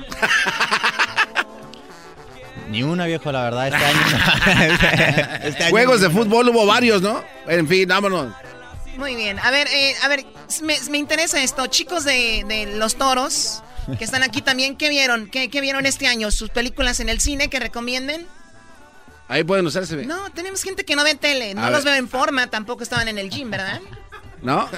Ni 2.69 2.83
una, 2.83 3.05
viejo, 3.07 3.31
la 3.31 3.43
verdad, 3.43 3.67
este 3.67 3.83
año. 3.83 3.99
Este 5.43 5.63
año 5.63 5.71
Juegos 5.71 6.01
de 6.01 6.09
fútbol 6.09 6.49
hubo 6.49 6.65
varios, 6.67 7.01
¿no? 7.01 7.23
En 7.47 7.67
fin, 7.67 7.87
vámonos. 7.87 8.31
Muy 8.97 9.15
bien. 9.15 9.39
A 9.39 9.49
ver, 9.49 9.67
eh, 9.73 9.95
a 10.03 10.07
ver, 10.07 10.23
me, 10.63 10.77
me 10.89 10.97
interesa 10.97 11.41
esto. 11.43 11.65
Chicos 11.67 12.03
de, 12.03 12.43
de 12.47 12.77
los 12.77 12.95
toros 12.95 13.61
que 13.97 14.03
están 14.03 14.21
aquí 14.23 14.41
también, 14.41 14.75
¿qué 14.75 14.89
vieron? 14.89 15.29
¿Qué, 15.29 15.49
qué 15.49 15.61
vieron 15.61 15.85
este 15.85 16.07
año? 16.07 16.29
¿Sus 16.31 16.49
películas 16.49 16.99
en 16.99 17.09
el 17.09 17.19
cine 17.19 17.49
que 17.49 17.59
recomienden? 17.59 18.27
Ahí 19.27 19.43
pueden 19.43 19.65
usarse. 19.65 20.05
No, 20.05 20.31
tenemos 20.31 20.63
gente 20.63 20.83
que 20.85 20.95
no 20.95 21.03
ve 21.03 21.15
tele. 21.15 21.53
No 21.53 21.63
A 21.65 21.69
los 21.69 21.83
ver. 21.83 21.93
veo 21.93 21.99
en 21.99 22.09
forma, 22.09 22.47
tampoco 22.47 22.83
estaban 22.83 23.07
en 23.07 23.17
el 23.17 23.29
gym, 23.29 23.49
¿verdad? 23.51 23.79
¿No? 24.41 24.69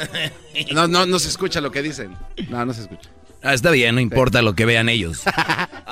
No, 0.73 0.88
no, 0.88 1.06
no 1.06 1.19
se 1.19 1.27
escucha 1.30 1.61
lo 1.61 1.72
que 1.72 1.81
dicen. 1.81 2.18
No, 2.49 2.65
no 2.65 2.73
se 2.73 2.81
escucha. 2.81 3.10
Ah, 3.43 3.53
está 3.53 3.72
bien, 3.72 3.95
no 3.95 4.01
importa 4.01 4.41
lo 4.41 4.53
que 4.55 4.65
vean 4.65 4.89
ellos. 4.89 5.22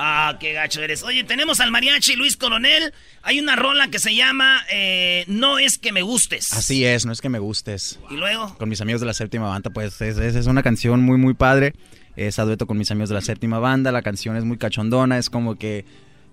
Ah, 0.02 0.38
qué 0.40 0.54
gacho 0.54 0.82
eres. 0.82 1.04
Oye, 1.04 1.26
tenemos 1.26 1.60
al 1.60 1.72
mariachi 1.72 2.16
Luis 2.16 2.38
Coronel. 2.38 2.94
Hay 3.22 3.38
una 3.42 3.58
rola 3.58 3.90
que 3.90 4.00
se 4.00 4.16
llama 4.16 4.62
eh, 4.72 5.26
No 5.28 5.60
es 5.60 5.78
que 5.78 5.92
me 5.92 6.04
gustes. 6.04 6.54
Así 6.54 6.86
es, 6.86 7.06
no 7.06 7.12
es 7.12 7.20
que 7.20 7.28
me 7.28 7.38
gustes. 7.40 8.00
Y 8.10 8.14
luego, 8.16 8.56
Con 8.58 8.70
mis 8.70 8.80
amigos 8.80 9.02
de 9.02 9.08
la 9.08 9.14
séptima 9.14 9.50
banda, 9.50 9.72
pues 9.72 10.00
es, 10.02 10.18
es- 10.18 10.36
es 10.36 10.46
una 10.46 10.64
canción 10.64 11.02
muy, 11.02 11.18
muy 11.18 11.34
padre. 11.34 11.74
Es 12.16 12.40
a 12.40 12.46
dueto 12.46 12.66
con 12.66 12.78
mis 12.78 12.90
amigos 12.92 13.10
de 13.10 13.16
la 13.16 13.22
séptima 13.22 13.60
banda. 13.60 13.92
La 13.92 14.02
canción 14.02 14.38
es 14.38 14.46
muy 14.46 14.58
cachondona. 14.58 15.18
Es 15.18 15.30
como 15.30 15.56
que 15.56 15.84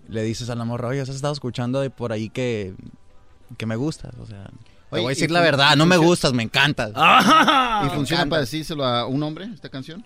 le 0.08 0.22
dices 0.22 0.48
a 0.48 0.54
la 0.54 0.64
morra, 0.64 0.88
oye, 0.88 1.00
has 1.00 1.08
estado 1.08 1.32
escuchando 1.32 1.80
de 1.80 1.90
por 1.90 2.12
ahí 2.12 2.28
que, 2.28 2.74
que 3.58 3.66
me 3.66 3.74
gustas. 3.74 4.14
O 4.20 4.26
sea, 4.26 4.44
te 4.44 4.50
Oye, 4.90 5.02
voy 5.02 5.06
a 5.06 5.08
decir 5.08 5.32
la 5.32 5.40
verdad, 5.40 5.74
no 5.74 5.86
me 5.86 5.96
gustas, 5.96 6.32
me 6.34 6.44
encantas. 6.44 6.90
¿Y 7.86 7.88
funciona 7.88 8.26
para 8.26 8.42
decírselo 8.42 8.84
a 8.84 9.06
un 9.06 9.22
hombre 9.24 9.48
esta 9.52 9.70
canción? 9.70 10.04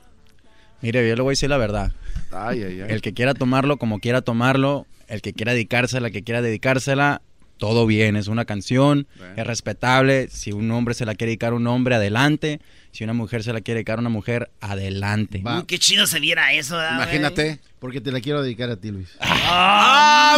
Mire, 0.83 1.09
yo 1.09 1.15
le 1.15 1.23
voy 1.23 1.31
a 1.31 1.33
decir 1.33 1.51
la 1.51 1.59
verdad. 1.59 1.93
Ay, 2.33 2.63
ay, 2.63 2.81
ay. 2.83 2.87
El 2.89 3.03
que 3.03 3.13
quiera 3.13 3.35
tomarlo 3.35 3.77
como 3.77 3.99
quiera 3.99 4.23
tomarlo, 4.23 4.87
el 5.09 5.23
que 5.23 5.33
quiera 5.33 5.53
dedicársela, 5.53 6.11
que 6.11 6.23
quiera 6.23 6.43
dedicársela, 6.43 7.23
todo 7.59 7.87
bien, 7.87 8.17
es 8.17 8.29
una 8.29 8.47
canción, 8.47 9.07
es 9.37 9.47
respetable. 9.47 10.29
Si 10.31 10.53
un 10.53 10.71
hombre 10.71 10.95
se 10.95 11.05
la 11.05 11.15
quiere 11.15 11.31
dedicar 11.31 11.53
a 11.53 11.57
un 11.57 11.67
hombre, 11.67 11.95
adelante. 11.95 12.61
Si 12.93 13.05
una 13.05 13.13
mujer 13.13 13.43
se 13.45 13.53
la 13.53 13.61
quiere 13.61 13.77
dedicar 13.79 13.99
a 13.99 14.01
una 14.01 14.09
mujer, 14.11 14.51
adelante. 14.61 15.43
uy, 15.45 15.65
qué 15.67 15.79
chido 15.79 16.07
se 16.07 16.19
viera 16.21 16.53
eso, 16.53 16.77
¿verdad, 16.77 17.09
güey? 17.33 17.59
Porque 17.79 18.01
te 18.01 18.11
la 18.13 18.21
quiero 18.21 18.43
dedicar 18.43 18.69
a 18.71 18.77
ti, 18.77 18.91
Luis. 18.91 19.09
¡Ah, 19.21 20.37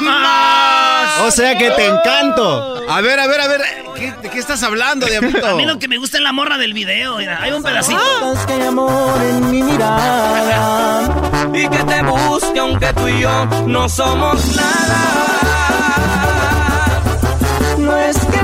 O 1.26 1.30
sea 1.30 1.56
que 1.58 1.70
te 1.70 1.86
encanto. 1.86 2.82
A 2.90 3.00
ver, 3.00 3.18
a 3.20 3.26
ver, 3.26 3.40
a 3.40 3.48
ver. 3.48 3.60
¿qué- 3.96 4.12
¿De 4.22 4.30
qué 4.30 4.38
estás 4.38 4.62
hablando, 4.62 5.06
Diablito? 5.06 5.44
A 5.46 5.54
mí 5.56 5.64
lo 5.66 5.78
que 5.78 5.88
me 5.88 5.96
gusta 5.98 6.18
es 6.18 6.22
la 6.22 6.32
morra 6.32 6.58
del 6.58 6.72
video. 6.74 7.16
Mira, 7.18 7.42
hay 7.42 7.52
un 7.52 7.62
pedacito. 7.62 7.98
Notas 8.20 8.46
que 8.46 8.52
hay 8.52 8.62
amor 8.62 9.20
en 9.22 9.50
mi 9.50 9.62
mirada 9.62 11.08
y 11.54 11.68
que 11.68 11.84
te 11.84 12.02
busque 12.02 12.58
aunque 12.60 12.92
tú 12.92 13.08
y 13.08 13.20
yo 13.20 13.46
no 13.66 13.88
somos 13.88 14.54
nada. 14.56 14.98
No 17.78 17.96
es 17.98 18.16
que 18.18 18.41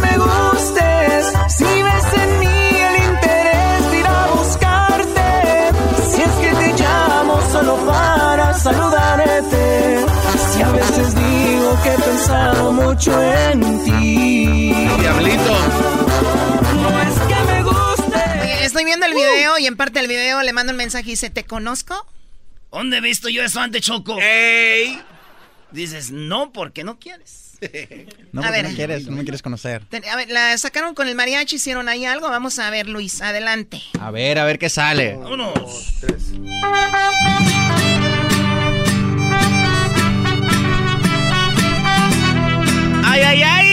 pensado 12.28 12.72
mucho 12.72 13.22
en 13.22 13.84
ti. 13.84 14.72
Diablito. 15.00 15.58
No 16.74 17.00
es 17.02 17.18
que 17.20 17.52
me 17.52 17.62
guste. 17.62 18.40
Oye, 18.42 18.64
estoy 18.64 18.84
viendo 18.84 19.06
el 19.06 19.14
video 19.14 19.58
y 19.58 19.66
en 19.66 19.76
parte 19.76 19.98
del 20.00 20.08
video 20.08 20.42
le 20.42 20.52
mando 20.52 20.72
un 20.72 20.76
mensaje 20.76 21.06
y 21.06 21.10
dice, 21.12 21.30
¿te 21.30 21.44
conozco? 21.44 22.06
¿Dónde 22.70 22.98
he 22.98 23.00
visto 23.00 23.28
yo 23.30 23.42
eso 23.42 23.60
antes, 23.60 23.80
Choco? 23.82 24.18
¡Ey! 24.20 25.00
Dices, 25.70 26.10
no, 26.10 26.52
porque 26.52 26.84
no 26.84 26.98
quieres. 26.98 27.46
No, 28.30 28.42
A 28.42 28.44
porque 28.44 28.62
ver. 28.62 28.70
no 28.70 28.76
quieres, 28.76 29.06
no 29.06 29.16
me 29.16 29.22
quieres 29.22 29.40
conocer. 29.42 29.82
A 30.12 30.16
ver, 30.16 30.30
la 30.30 30.56
sacaron 30.58 30.94
con 30.94 31.08
el 31.08 31.14
mariachi, 31.14 31.56
hicieron 31.56 31.88
ahí 31.88 32.04
algo. 32.04 32.28
Vamos 32.28 32.58
a 32.58 32.68
ver, 32.68 32.88
Luis, 32.88 33.22
adelante. 33.22 33.80
A 33.98 34.10
ver, 34.10 34.38
a 34.38 34.44
ver 34.44 34.58
qué 34.58 34.68
sale. 34.68 35.16
Vámonos. 35.16 35.94
¡Ay, 43.18 43.24
ay, 43.24 43.42
ay! 43.42 43.66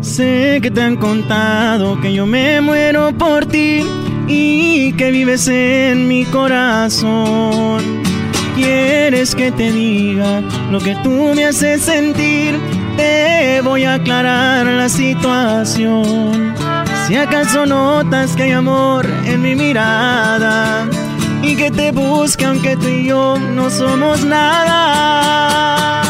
Sé 0.00 0.60
que 0.62 0.70
te 0.70 0.82
han 0.82 0.96
contado 0.96 2.00
que 2.00 2.12
yo 2.12 2.26
me 2.26 2.60
muero 2.60 3.12
por 3.18 3.46
ti 3.46 3.82
y 4.28 4.92
que 4.92 5.10
vives 5.10 5.48
en 5.48 6.06
mi 6.06 6.24
corazón. 6.26 7.82
¿Quieres 8.54 9.34
que 9.34 9.50
te 9.50 9.72
diga 9.72 10.42
lo 10.70 10.78
que 10.78 10.94
tú 11.02 11.32
me 11.34 11.46
haces 11.46 11.82
sentir? 11.82 12.54
Te 12.96 13.62
voy 13.62 13.82
a 13.82 13.94
aclarar 13.94 14.66
la 14.66 14.88
situación. 14.88 16.69
Si 17.10 17.16
acaso 17.16 17.66
notas 17.66 18.36
que 18.36 18.44
hay 18.44 18.52
amor 18.52 19.04
en 19.24 19.42
mi 19.42 19.56
mirada 19.56 20.88
y 21.42 21.56
que 21.56 21.72
te 21.72 21.90
busque 21.90 22.44
aunque 22.44 22.76
tú 22.76 22.86
y 22.86 23.08
yo 23.08 23.36
no 23.36 23.68
somos 23.68 24.24
nada. 24.24 26.04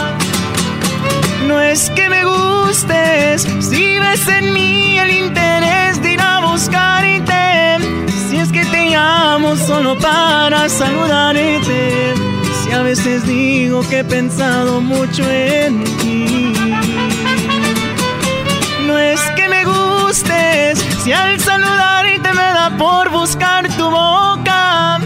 No 1.48 1.58
es 1.58 1.88
que 1.96 2.10
me 2.10 2.22
gustes, 2.26 3.48
si 3.60 3.98
ves 3.98 4.28
en 4.28 4.52
mí 4.52 4.98
el 4.98 5.10
interés 5.24 6.02
de 6.02 6.12
ir 6.12 6.20
a 6.20 6.40
buscarte. 6.40 7.78
Si 8.28 8.36
es 8.36 8.52
que 8.52 8.66
te 8.66 8.90
llamo 8.90 9.56
solo 9.56 9.96
para 9.98 10.68
saludarte. 10.68 12.12
Si 12.62 12.72
a 12.72 12.82
veces 12.82 13.26
digo 13.26 13.80
que 13.88 14.00
he 14.00 14.04
pensado 14.04 14.82
mucho 14.82 15.22
en 15.30 15.82
ti. 15.96 16.59
Si 21.02 21.12
al 21.12 21.40
saludarte 21.40 22.32
me 22.32 22.42
da 22.42 22.70
por 22.76 23.10
buscar 23.10 23.68
tu 23.76 23.90
boca. 23.90 24.98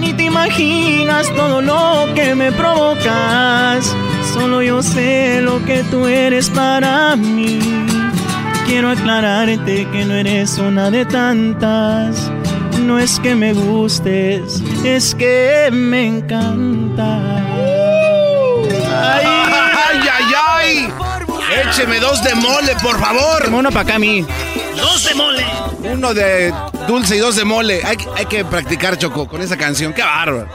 Ni 0.00 0.12
te 0.12 0.24
imaginas 0.24 1.32
todo 1.34 1.62
lo 1.62 2.12
que 2.14 2.34
me 2.34 2.52
provocas. 2.52 3.94
Solo 4.34 4.62
yo 4.62 4.82
sé 4.82 5.40
lo 5.40 5.64
que 5.64 5.84
tú 5.84 6.06
eres 6.06 6.50
para 6.50 7.16
mí. 7.16 7.58
Quiero 8.66 8.90
aclararte 8.90 9.86
que 9.92 10.04
no 10.04 10.14
eres 10.14 10.58
una 10.58 10.90
de 10.90 11.04
tantas. 11.04 12.30
No 12.84 12.98
es 12.98 13.18
que 13.20 13.34
me 13.34 13.52
gustes, 13.52 14.62
es 14.84 15.14
que 15.14 15.70
me 15.72 16.06
encanta. 16.06 17.18
¡Ay, 18.98 19.26
ay, 20.08 20.32
ay! 20.52 20.88
Écheme 21.68 22.00
dos 22.00 22.22
de 22.22 22.34
mole, 22.34 22.74
por 22.82 22.98
favor. 22.98 23.48
Uno 23.52 23.70
para 23.70 23.82
acá 23.82 23.94
a 23.94 23.98
mí. 23.98 24.24
Dos 24.76 25.04
de 25.04 25.14
mole. 25.14 25.44
Uno 25.92 26.14
de 26.14 26.52
dulce 26.86 27.16
y 27.16 27.18
dos 27.18 27.36
de 27.36 27.44
mole. 27.44 27.82
Hay, 27.84 27.96
que- 27.96 28.08
hay 28.16 28.26
que 28.26 28.44
practicar, 28.44 28.98
Choco, 28.98 29.26
con 29.26 29.40
esa 29.42 29.56
canción. 29.56 29.92
¡Qué 29.92 30.02
bárbaro! 30.02 30.48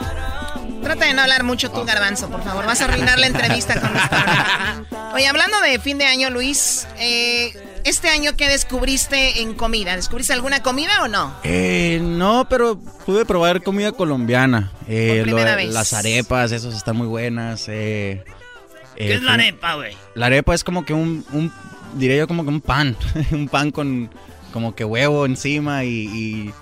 Trata 0.83 1.05
de 1.05 1.13
no 1.13 1.21
hablar 1.21 1.43
mucho 1.43 1.69
tú, 1.71 1.83
Garbanzo, 1.85 2.29
por 2.29 2.43
favor. 2.43 2.65
Vas 2.65 2.81
a 2.81 2.85
arruinar 2.85 3.19
la 3.19 3.27
entrevista 3.27 3.79
con 3.79 3.93
nosotros. 3.93 4.21
Oye, 5.13 5.27
hablando 5.27 5.59
de 5.61 5.79
fin 5.79 5.97
de 5.99 6.05
año, 6.05 6.29
Luis, 6.31 6.87
eh, 6.99 7.53
este 7.83 8.09
año, 8.09 8.31
¿qué 8.35 8.47
descubriste 8.49 9.41
en 9.41 9.53
comida? 9.53 9.95
¿Descubriste 9.95 10.33
alguna 10.33 10.63
comida 10.63 10.91
o 11.03 11.07
no? 11.07 11.35
Eh, 11.43 11.99
no, 12.01 12.47
pero 12.49 12.79
pude 13.05 13.25
probar 13.25 13.61
comida 13.61 13.91
colombiana. 13.91 14.71
Eh, 14.87 15.17
Por 15.17 15.23
primera 15.25 15.51
lo- 15.51 15.57
vez. 15.57 15.73
Las 15.73 15.93
arepas, 15.93 16.51
esas 16.51 16.73
están 16.73 16.95
muy 16.97 17.07
buenas. 17.07 17.65
eh, 17.67 18.23
¿Qué 18.95 19.13
es 19.15 19.21
la 19.23 19.33
arepa, 19.33 19.75
güey? 19.75 19.95
La 20.15 20.27
arepa 20.27 20.53
es 20.55 20.63
como 20.63 20.83
que 20.85 20.93
un, 20.93 21.25
un 21.31 21.51
diría 21.95 22.17
yo 22.17 22.27
como 22.27 22.43
que 22.43 22.49
un 22.49 22.61
pan, 22.61 22.95
un 23.31 23.47
pan 23.47 23.71
con 23.71 24.09
como 24.53 24.75
que 24.75 24.83
huevo 24.83 25.25
encima 25.25 25.83
y... 25.85 25.89
y 25.89 26.53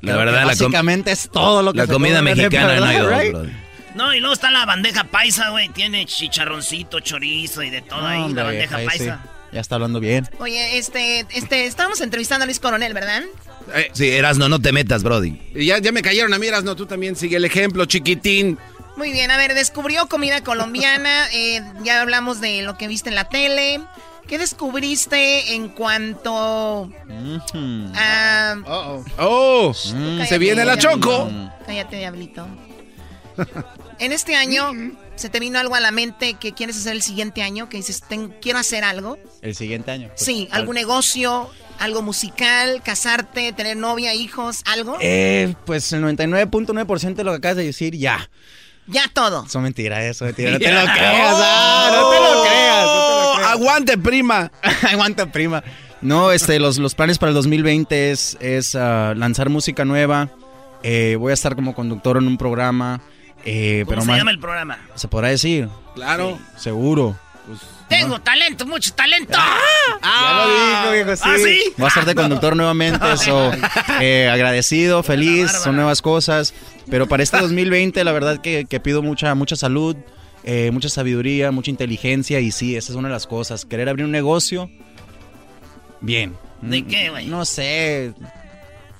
La 0.00 0.16
verdad, 0.16 0.40
la 0.40 0.46
básicamente 0.46 1.12
es 1.12 1.28
todo 1.30 1.62
lo 1.62 1.72
que 1.72 1.78
La 1.78 1.86
se 1.86 1.92
comida 1.92 2.22
mexicana 2.22 2.76
no 2.76 2.84
hay 2.86 2.98
dos, 3.02 3.10
Right? 3.10 3.30
brother. 3.32 3.70
No, 3.94 4.14
y 4.14 4.20
luego 4.20 4.32
está 4.34 4.50
la 4.50 4.64
bandeja 4.66 5.04
paisa, 5.04 5.50
güey. 5.50 5.68
Tiene 5.68 6.06
chicharroncito, 6.06 7.00
chorizo 7.00 7.62
y 7.62 7.70
de 7.70 7.82
todo 7.82 8.06
ahí, 8.06 8.22
Hombre, 8.22 8.42
la 8.42 8.48
bandeja 8.50 8.76
ahí 8.76 8.84
sí. 8.84 8.98
paisa. 8.98 9.20
Ya 9.52 9.60
está 9.60 9.74
hablando 9.74 9.98
bien. 9.98 10.28
Oye, 10.38 10.78
este, 10.78 11.26
este, 11.34 11.66
estábamos 11.66 12.00
entrevistando 12.00 12.44
a 12.44 12.46
Luis 12.46 12.60
Coronel, 12.60 12.94
¿verdad? 12.94 13.24
Sí, 13.92 14.08
Erasno, 14.08 14.48
no 14.48 14.60
te 14.60 14.72
metas, 14.72 15.02
Brody. 15.02 15.40
Y 15.54 15.66
ya, 15.66 15.78
ya 15.78 15.90
me 15.92 16.02
cayeron 16.02 16.32
a 16.32 16.38
mí, 16.38 16.46
no, 16.62 16.76
tú 16.76 16.86
también 16.86 17.16
sigue 17.16 17.36
el 17.36 17.44
ejemplo, 17.44 17.84
chiquitín. 17.84 18.58
Muy 18.96 19.12
bien, 19.12 19.30
a 19.30 19.36
ver, 19.36 19.54
descubrió 19.54 20.06
comida 20.06 20.42
colombiana, 20.42 21.26
eh, 21.32 21.60
ya 21.82 22.00
hablamos 22.00 22.40
de 22.40 22.62
lo 22.62 22.78
que 22.78 22.86
viste 22.86 23.08
en 23.08 23.14
la 23.16 23.28
tele. 23.28 23.80
¿Qué 24.26 24.38
descubriste 24.38 25.54
en 25.54 25.68
cuanto 25.70 26.90
a... 27.94 28.56
¡Oh! 29.18 29.72
Cállate, 29.74 30.26
se 30.28 30.38
viene 30.38 30.64
la 30.64 30.76
diablito. 30.76 31.06
Choco. 31.06 31.30
Cállate, 31.66 31.96
diablito. 31.96 32.46
En 33.98 34.12
este 34.12 34.34
año, 34.36 34.70
¿se 35.16 35.28
te 35.30 35.40
vino 35.40 35.58
algo 35.58 35.74
a 35.74 35.80
la 35.80 35.90
mente 35.90 36.34
que 36.34 36.52
quieres 36.52 36.76
hacer 36.76 36.92
el 36.92 37.02
siguiente 37.02 37.42
año? 37.42 37.68
Que 37.68 37.78
dices, 37.78 38.02
"Ten- 38.06 38.34
quiero 38.40 38.58
hacer 38.58 38.84
algo. 38.84 39.18
El 39.42 39.54
siguiente 39.54 39.90
año. 39.90 40.08
pues, 40.08 40.20
Sí, 40.24 40.48
al- 40.52 40.60
algún 40.60 40.74
negocio, 40.76 41.50
algo 41.78 42.02
musical, 42.02 42.82
casarte, 42.84 43.52
tener 43.52 43.76
novia, 43.76 44.14
hijos, 44.14 44.62
algo. 44.66 44.96
Eh, 45.00 45.54
pues 45.66 45.92
el 45.92 46.02
99.9% 46.02 47.14
de 47.22 47.24
lo 47.24 47.32
que 47.32 47.38
acabas 47.38 47.56
de 47.56 47.64
decir, 47.64 47.96
ya. 47.96 48.30
Ya 48.86 49.08
todo. 49.12 49.44
Eso 49.46 49.58
es 49.60 49.62
mentira, 49.62 50.04
eso 50.04 50.26
es 50.26 50.36
mentira. 50.38 50.50
No 50.52 50.58
te 50.58 50.72
lo 50.72 50.80
creas, 50.92 51.36
ah, 51.38 51.90
no 51.92 52.10
te 52.10 52.16
lo 52.16 52.42
creas. 52.42 52.84
no 52.84 52.92
te 52.92 52.98
lo 52.98 53.02
creas. 53.06 53.09
Aguante, 53.52 53.98
prima. 53.98 54.50
Aguanta, 54.90 55.30
prima. 55.30 55.62
No, 56.00 56.32
este, 56.32 56.58
los, 56.58 56.78
los 56.78 56.94
planes 56.94 57.18
para 57.18 57.30
el 57.30 57.34
2020 57.34 58.10
es, 58.10 58.36
es 58.40 58.74
ah, 58.74 59.12
lanzar 59.16 59.48
música 59.50 59.84
nueva. 59.84 60.28
Eh, 60.82 61.16
voy 61.18 61.30
a 61.30 61.34
estar 61.34 61.54
como 61.54 61.74
conductor 61.74 62.16
en 62.16 62.26
un 62.26 62.38
programa. 62.38 63.00
eh, 63.44 63.82
¿Cómo 63.84 63.90
pero 63.90 64.00
se 64.02 64.06
más, 64.08 64.18
llama 64.18 64.30
el 64.30 64.38
programa? 64.38 64.78
¿Se 64.94 65.08
podrá 65.08 65.28
decir? 65.28 65.68
Claro. 65.94 66.38
Seguro. 66.56 67.18
Pues, 67.46 67.60
Tengo 67.88 68.20
talento, 68.20 68.64
mucho 68.66 68.92
talento. 68.94 69.36
Ya 70.02 70.44
lo 70.46 70.92
dijo, 70.92 70.92
viejo, 70.92 71.16
sí. 71.16 71.22
¿Ah, 71.24 71.36
sí? 71.36 71.60
Voy 71.76 71.84
a 71.84 71.88
estar 71.88 72.04
de 72.04 72.14
conductor 72.14 72.56
nuevamente, 72.56 73.16
so, 73.18 73.50
eh, 74.00 74.30
agradecido, 74.32 75.02
feliz, 75.02 75.50
son 75.50 75.76
nuevas 75.76 76.00
cosas. 76.00 76.54
Pero 76.90 77.08
para 77.08 77.22
este 77.22 77.38
2020, 77.38 78.02
la 78.04 78.12
verdad 78.12 78.38
que, 78.40 78.64
que 78.68 78.80
pido 78.80 79.02
mucha, 79.02 79.34
mucha 79.34 79.56
salud, 79.56 79.96
eh, 80.44 80.70
mucha 80.72 80.88
sabiduría, 80.88 81.50
mucha 81.50 81.70
inteligencia. 81.70 82.40
Y 82.40 82.50
sí, 82.50 82.76
esa 82.76 82.92
es 82.92 82.96
una 82.96 83.08
de 83.08 83.14
las 83.14 83.26
cosas. 83.26 83.64
Querer 83.64 83.88
abrir 83.88 84.04
un 84.04 84.12
negocio, 84.12 84.70
bien. 86.00 86.34
¿De 86.62 86.82
Mm, 86.82 86.86
qué, 86.86 87.10
güey? 87.10 87.26
No 87.26 87.44
sé. 87.44 88.12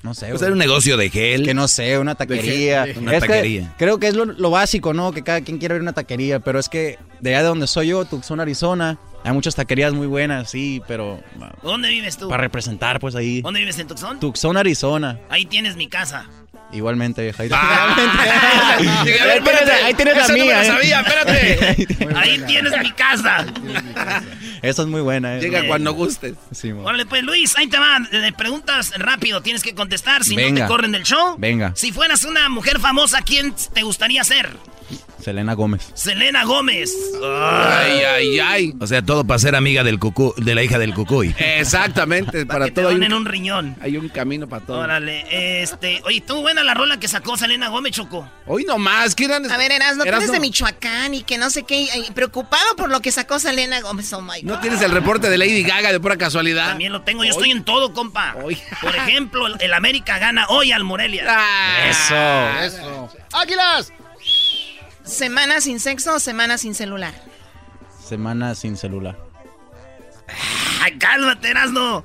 No 0.03 0.15
sé. 0.15 0.29
Pues 0.29 0.41
era 0.41 0.51
un 0.51 0.57
negocio 0.57 0.97
de 0.97 1.09
gel. 1.11 1.43
Que 1.45 1.53
no 1.53 1.67
sé, 1.67 1.99
una 1.99 2.15
taquería. 2.15 2.85
gel, 2.87 2.97
una 2.97 3.15
Es 3.17 3.21
que 3.23 3.27
taquería. 3.29 3.75
creo 3.77 3.99
que 3.99 4.07
es 4.07 4.15
lo, 4.15 4.25
lo 4.25 4.49
básico, 4.49 4.93
¿no? 4.93 5.11
Que 5.11 5.21
cada 5.23 5.41
quien 5.41 5.59
quiere 5.59 5.73
abrir 5.73 5.83
una 5.83 5.93
taquería. 5.93 6.39
Pero 6.39 6.57
es 6.59 6.69
que 6.69 6.97
de 7.19 7.29
allá 7.29 7.43
de 7.43 7.49
donde 7.49 7.67
soy 7.67 7.89
yo, 7.89 8.03
Tucson, 8.05 8.39
Arizona, 8.39 8.97
hay 9.23 9.31
muchas 9.33 9.53
taquerías 9.53 9.93
muy 9.93 10.07
buenas, 10.07 10.49
sí, 10.49 10.81
pero 10.87 11.19
¿Dónde 11.61 11.89
vives 11.89 12.17
tú? 12.17 12.27
para 12.29 12.41
representar, 12.41 12.99
pues 12.99 13.13
ahí. 13.13 13.43
¿Dónde 13.43 13.59
vives 13.59 13.77
en 13.77 13.87
Tucson? 13.87 14.19
Tucson, 14.19 14.57
Arizona. 14.57 15.19
Ahí 15.29 15.45
tienes 15.45 15.75
mi 15.75 15.87
casa. 15.87 16.27
Igualmente, 16.73 17.21
vieja. 17.23 17.43
Ahí, 17.43 17.49
Dije, 17.49 19.19
a 19.19 19.25
ver, 19.25 19.31
ahí 19.31 19.33
tienes, 19.33 19.35
espérate, 19.35 19.71
ahí 19.71 19.93
tienes 19.93 20.15
la 20.15 20.21
esa 20.23 20.31
no 20.31 20.37
me 20.37 20.43
mía. 20.43 20.53
la 20.55 20.63
¿eh? 20.63 20.67
sabía, 20.67 20.99
espérate. 21.01 22.07
Ahí 22.15 22.39
tienes 22.47 22.73
mi 22.81 22.91
casa. 22.91 23.45
Esa 24.61 24.81
es 24.83 24.87
muy 24.87 25.01
buena. 25.01 25.37
¿eh? 25.37 25.41
Llega 25.41 25.65
cuando 25.67 25.93
gustes. 25.93 26.35
Sí. 26.51 26.71
Órale, 26.71 27.05
pues 27.05 27.23
Luis, 27.23 27.55
ahí 27.57 27.67
te 27.67 27.77
va. 27.79 27.99
Le 28.11 28.31
preguntas 28.33 28.93
rápido, 28.97 29.41
tienes 29.41 29.63
que 29.63 29.73
contestar. 29.73 30.23
Si 30.23 30.35
no 30.35 30.53
te 30.53 30.65
corren 30.67 30.91
del 30.91 31.03
show. 31.03 31.35
Venga. 31.37 31.73
Si 31.75 31.91
fueras 31.91 32.23
una 32.23 32.47
mujer 32.49 32.79
famosa, 32.79 33.21
¿quién 33.21 33.53
te 33.73 33.81
gustaría 33.83 34.23
ser? 34.23 34.49
Selena 35.21 35.53
Gómez. 35.53 35.89
Selena 35.93 36.43
Gómez. 36.43 36.91
Ay, 37.23 38.01
ay, 38.03 38.39
ay. 38.39 38.73
O 38.79 38.87
sea, 38.87 39.01
todo 39.01 39.23
para 39.25 39.39
ser 39.39 39.55
amiga 39.55 39.83
del 39.83 39.99
cucú, 39.99 40.33
de 40.37 40.55
la 40.55 40.63
hija 40.63 40.79
del 40.79 40.93
cucuy. 40.93 41.33
Exactamente, 41.37 42.45
para 42.45 42.65
que 42.65 42.71
te 42.71 42.81
todo 42.81 42.89
hay 42.89 42.95
donen 42.95 43.13
un, 43.13 43.19
un 43.21 43.25
riñón. 43.25 43.75
hay 43.81 43.97
un 43.97 44.09
camino 44.09 44.47
para 44.47 44.65
todo. 44.65 44.79
Órale, 44.79 45.61
este. 45.63 46.01
Oye, 46.05 46.17
estuvo 46.17 46.41
buena 46.41 46.63
la 46.63 46.73
rola 46.73 46.99
que 46.99 47.07
sacó 47.07 47.37
Selena 47.37 47.69
Gómez, 47.69 47.93
Choco. 47.93 48.29
Hoy 48.45 48.65
nomás, 48.65 49.15
¿qué 49.15 49.25
eran? 49.25 49.49
A 49.49 49.57
ver, 49.57 49.71
Erasno, 49.71 50.03
tú 50.03 50.09
eres 50.09 50.31
de 50.31 50.39
Michoacán 50.39 51.13
y 51.13 51.23
que 51.23 51.37
no 51.37 51.49
sé 51.49 51.63
qué, 51.63 51.81
y 51.81 52.11
preocupado 52.11 52.75
por 52.75 52.89
lo 52.89 52.99
que 53.01 53.11
sacó 53.11 53.39
Selena 53.39 53.81
Gómez, 53.81 54.11
oh 54.13 54.21
my 54.21 54.41
God. 54.41 54.51
¿No 54.51 54.59
tienes 54.59 54.81
el 54.81 54.91
reporte 54.91 55.29
de 55.29 55.37
Lady 55.37 55.63
Gaga 55.63 55.91
de 55.91 55.99
pura 55.99 56.17
casualidad? 56.17 56.69
También 56.69 56.91
lo 56.91 57.01
tengo, 57.01 57.23
yo 57.23 57.31
estoy 57.31 57.51
en 57.51 57.63
todo, 57.63 57.93
compa. 57.93 58.35
Por 58.81 58.95
ejemplo, 58.95 59.47
el, 59.47 59.55
el 59.59 59.73
América 59.73 60.17
gana 60.19 60.45
hoy 60.49 60.71
al 60.71 60.83
Morelia. 60.83 61.25
Ah. 62.13 62.59
Eso. 62.61 62.77
Eso. 62.77 63.09
¡Águilas! 63.33 63.91
¿Semana 65.03 65.61
sin 65.61 65.79
sexo 65.79 66.15
o 66.15 66.19
semana 66.19 66.57
sin 66.57 66.75
celular? 66.75 67.13
Semana 68.03 68.55
sin 68.55 68.77
celular. 68.77 69.17
Ay, 70.81 70.97
cálmate, 70.97 71.49
Erasno. 71.49 72.03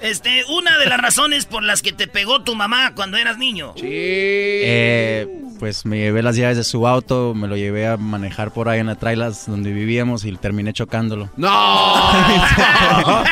Este, 0.00 0.44
una 0.50 0.76
de 0.78 0.86
las 0.86 1.00
razones 1.00 1.46
por 1.46 1.62
las 1.62 1.80
que 1.80 1.92
te 1.92 2.06
pegó 2.06 2.42
tu 2.42 2.54
mamá 2.54 2.94
cuando 2.94 3.16
eras 3.16 3.38
niño. 3.38 3.72
Eh, 3.76 5.26
pues 5.58 5.86
me 5.86 5.98
llevé 5.98 6.22
las 6.22 6.36
llaves 6.36 6.58
de 6.58 6.64
su 6.64 6.86
auto, 6.86 7.32
me 7.34 7.48
lo 7.48 7.56
llevé 7.56 7.86
a 7.86 7.96
manejar 7.96 8.52
por 8.52 8.68
ahí 8.68 8.80
en 8.80 8.86
la 8.86 8.96
trailas 8.96 9.46
donde 9.46 9.72
vivíamos 9.72 10.24
y 10.24 10.36
terminé 10.36 10.74
chocándolo. 10.74 11.30
¡No! 11.36 11.48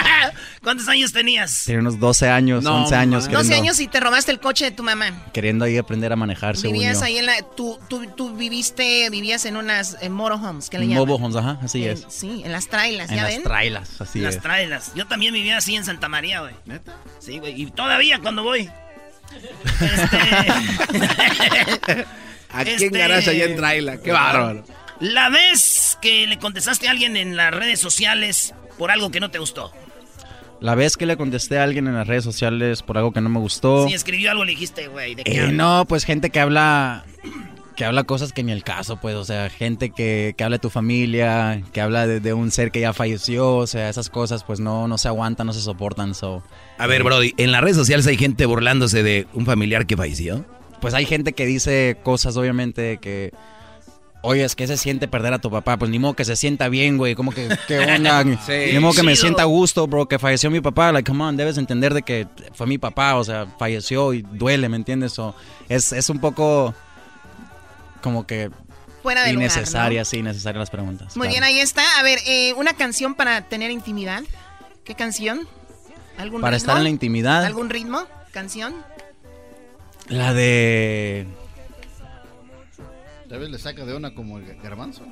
¿Cuántos 0.65 0.89
años 0.89 1.13
tenías? 1.13 1.63
Tenía 1.67 1.81
unos 1.81 2.01
12 2.01 2.29
años, 2.29 2.65
No, 2.65 2.83
11 2.83 2.95
años. 2.97 3.25
12 3.25 3.37
queriendo- 3.37 3.55
años 3.63 3.81
y 3.81 3.87
te 3.87 4.01
robaste 4.01 4.33
el 4.33 4.41
coche 4.41 4.65
de 4.65 4.71
tu 4.73 4.83
mamá. 4.83 5.25
Queriendo 5.33 5.65
ahí 5.65 5.77
aprender 5.77 6.11
a 6.13 6.17
manejar, 6.17 6.57
según 6.57 6.79
Vivías 6.79 6.99
yo. 6.99 7.05
ahí 7.05 7.19
en 7.19 7.27
la... 7.27 7.35
Tú, 7.57 7.79
tú, 7.89 8.07
tú 8.17 8.35
viviste, 8.35 9.09
vivías 9.11 9.45
en 9.45 9.57
unas 9.57 9.97
en 10.01 10.11
motorhomes, 10.13 10.71
¿qué 10.71 10.79
le 10.79 10.89
llaman? 10.89 11.07
Mobile 11.07 11.25
homes, 11.25 11.37
ajá, 11.37 11.59
así 11.63 11.85
En- 11.85 11.91
es. 11.93 12.07
Sí, 12.09 12.43
en 12.45 12.51
las 12.53 12.67
trailas, 12.69 13.11
En 13.11 13.17
¿ya 13.17 13.23
las 13.25 13.33
ven? 13.33 13.43
trailas, 13.45 14.01
así 14.01 14.19
Las 14.21 14.37
es. 14.37 14.43
trailas. 14.43 14.93
Yo 14.95 15.07
también 15.07 15.33
vivía 15.35 15.59
así 15.59 15.77
en 15.77 15.85
Santa 15.85 16.09
María, 16.09 16.41
güey. 16.41 16.55
¿Neta? 16.65 16.97
Sí, 17.21 17.39
güey. 17.39 17.61
Y 17.61 17.67
todavía 17.71 18.19
cuando 18.21 18.43
voy. 18.43 18.69
Aquí 22.51 22.71
Este- 22.71 22.87
en 22.87 22.93
Garage, 22.93 23.31
allá 23.31 23.45
en 23.45 23.57
Traila. 23.57 23.97
Qué 24.01 24.13
bárbaro. 24.13 24.65
La 25.01 25.29
vez 25.29 25.99
que 26.01 26.27
le 26.27 26.39
contestaste 26.39 26.87
a 26.89 26.93
alguien 26.93 27.17
en 27.17 27.37
las 27.37 27.53
redes 27.53 27.81
sociales 27.81 28.55
por 28.79 28.91
algo 28.91 29.11
que 29.11 29.21
no 29.21 29.31
te 29.31 29.39
gustó. 29.39 29.73
La 30.65 30.75
vez 30.75 30.97
que 30.97 31.05
le 31.05 31.19
contesté 31.19 31.59
a 31.59 31.63
alguien 31.63 31.89
en 31.89 31.95
las 31.95 32.07
redes 32.07 32.25
sociales 32.25 32.81
por 32.81 32.97
algo 32.97 33.13
que 33.13 33.21
no 33.21 33.29
me 33.29 33.39
gustó. 33.39 33.87
Si 33.87 33.93
escribió 33.93 34.31
algo, 34.31 34.47
le 34.47 34.53
dijiste, 34.53 34.89
güey, 34.89 35.15
¿de 35.15 35.23
qué 35.23 35.45
Eh, 35.45 35.53
no, 35.53 35.85
pues 35.87 36.05
gente 36.05 36.31
que 36.31 36.41
habla 36.41 37.05
que 37.77 37.85
habla 37.85 38.05
cosas 38.05 38.33
que 38.33 38.43
ni 38.43 38.51
el 38.51 38.65
caso, 38.65 38.97
pues, 38.97 39.15
o 39.15 39.27
sea, 39.27 39.51
gente 39.51 39.91
que, 39.91 40.33
que 40.39 40.43
habla 40.43 40.57
de 40.57 40.61
tu 40.61 40.71
familia, 40.71 41.61
que 41.75 41.83
habla 41.83 42.07
de, 42.07 42.21
de 42.21 42.33
un 42.33 42.51
ser 42.51 42.71
que 42.71 42.81
ya 42.81 42.95
falleció, 42.95 43.57
o 43.57 43.67
sea, 43.67 43.91
esas 43.91 44.09
cosas 44.09 44.43
pues 44.43 44.59
no, 44.59 44.89
no 44.89 44.97
se 44.97 45.09
aguantan, 45.09 45.47
no 45.47 45.53
se 45.53 45.61
soportan, 45.61 46.15
so. 46.15 46.43
A 46.79 46.87
ver, 46.87 47.03
Brody, 47.03 47.35
en 47.37 47.53
las 47.53 47.61
redes 47.61 47.77
sociales 47.77 48.07
hay 48.07 48.17
gente 48.17 48.47
burlándose 48.47 49.03
de 49.03 49.27
un 49.35 49.45
familiar 49.45 49.85
que 49.85 49.99
falleció. 49.99 50.47
Pues 50.81 50.95
hay 50.95 51.05
gente 51.05 51.35
que 51.35 51.45
dice 51.45 51.99
cosas, 52.03 52.39
obviamente, 52.39 52.97
que... 53.03 53.35
Oye, 54.27 54.43
es 54.43 54.57
que 54.57 54.67
se 54.67 54.79
siente 54.79 55.07
perder 55.07 55.35
a 55.35 55.39
tu 55.39 55.51
papá. 55.51 55.77
Pues 55.77 55.91
ni 55.91 55.99
modo 55.99 56.15
que 56.15 56.25
se 56.25 56.35
sienta 56.35 56.71
bien, 56.71 56.97
güey. 56.97 57.15
Como 57.15 57.31
que, 57.31 57.47
¿qué 57.69 57.79
onda? 57.79 58.25
Sí. 58.47 58.73
Ni 58.73 58.79
modo 58.79 58.95
que 58.95 59.03
me 59.03 59.17
sienta 59.17 59.43
a 59.43 59.45
gusto, 59.45 59.87
bro, 59.87 60.09
que 60.09 60.19
falleció 60.19 60.51
mi 60.51 60.63
papá. 60.63 60.93
Like, 60.93 61.07
come 61.07 61.23
on, 61.25 61.37
debes 61.37 61.59
entender 61.59 61.93
de 61.93 62.03
que 62.03 62.27
fue 62.55 62.67
mi 62.67 62.79
papá, 62.79 63.17
o 63.17 63.25
sea, 63.25 63.47
falleció 63.59 64.15
y 64.15 64.23
duele, 64.23 64.71
¿me 64.71 64.77
entiendes? 64.77 65.19
O 65.19 65.35
es, 65.69 65.93
es 65.93 66.09
un 66.09 66.21
poco 66.21 66.75
como 68.01 68.27
que 68.27 68.51
Fuera 69.03 69.25
de 69.25 69.35
lugar, 69.35 69.51
innecesaria, 69.51 70.07
sí, 70.07 70.17
innecesaria 70.17 70.59
las 70.59 70.71
preguntas. 70.71 71.15
Muy 71.19 71.29
claro. 71.29 71.33
bien, 71.33 71.45
ahí 71.45 71.61
está. 71.61 71.83
A 71.99 72.03
ver, 72.03 72.19
eh, 72.27 72.55
una 72.55 72.73
canción 72.73 73.15
para 73.15 73.43
tener 73.43 73.71
intimidad. 73.71 74.23
¿Qué 74.85 74.95
canción? 74.95 75.47
¿Algún 76.17 76.41
Para 76.41 76.57
ritmo? 76.57 76.63
estar 76.63 76.77
en 76.79 76.85
la 76.85 76.89
intimidad. 76.91 77.45
¿Algún 77.45 77.69
ritmo? 77.69 78.07
¿Canción? 78.33 78.75
La 80.09 80.33
de... 80.33 81.27
Tal 83.35 83.41
vez 83.41 83.51
le 83.51 83.59
saca 83.59 83.85
de 83.85 83.97
una 83.97 84.15
como 84.15 84.39
el 84.39 84.45
garbanzo. 84.63 85.03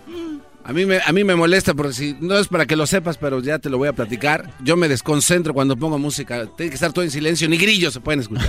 A 0.62 0.72
mí, 0.72 0.86
me, 0.86 1.00
a 1.04 1.10
mí 1.10 1.24
me 1.24 1.34
molesta 1.34 1.74
porque 1.74 1.92
si 1.92 2.16
no 2.20 2.38
es 2.38 2.46
para 2.46 2.66
que 2.66 2.76
lo 2.76 2.86
sepas, 2.86 3.18
pero 3.18 3.40
ya 3.40 3.58
te 3.58 3.68
lo 3.68 3.78
voy 3.78 3.88
a 3.88 3.94
platicar. 3.94 4.48
Yo 4.62 4.76
me 4.76 4.86
desconcentro 4.86 5.52
cuando 5.52 5.76
pongo 5.76 5.98
música. 5.98 6.46
Tiene 6.56 6.70
que 6.70 6.76
estar 6.76 6.92
todo 6.92 7.04
en 7.04 7.10
silencio, 7.10 7.48
ni 7.48 7.56
grillos 7.58 7.92
se 7.94 7.98
pueden 7.98 8.20
escuchar. 8.20 8.46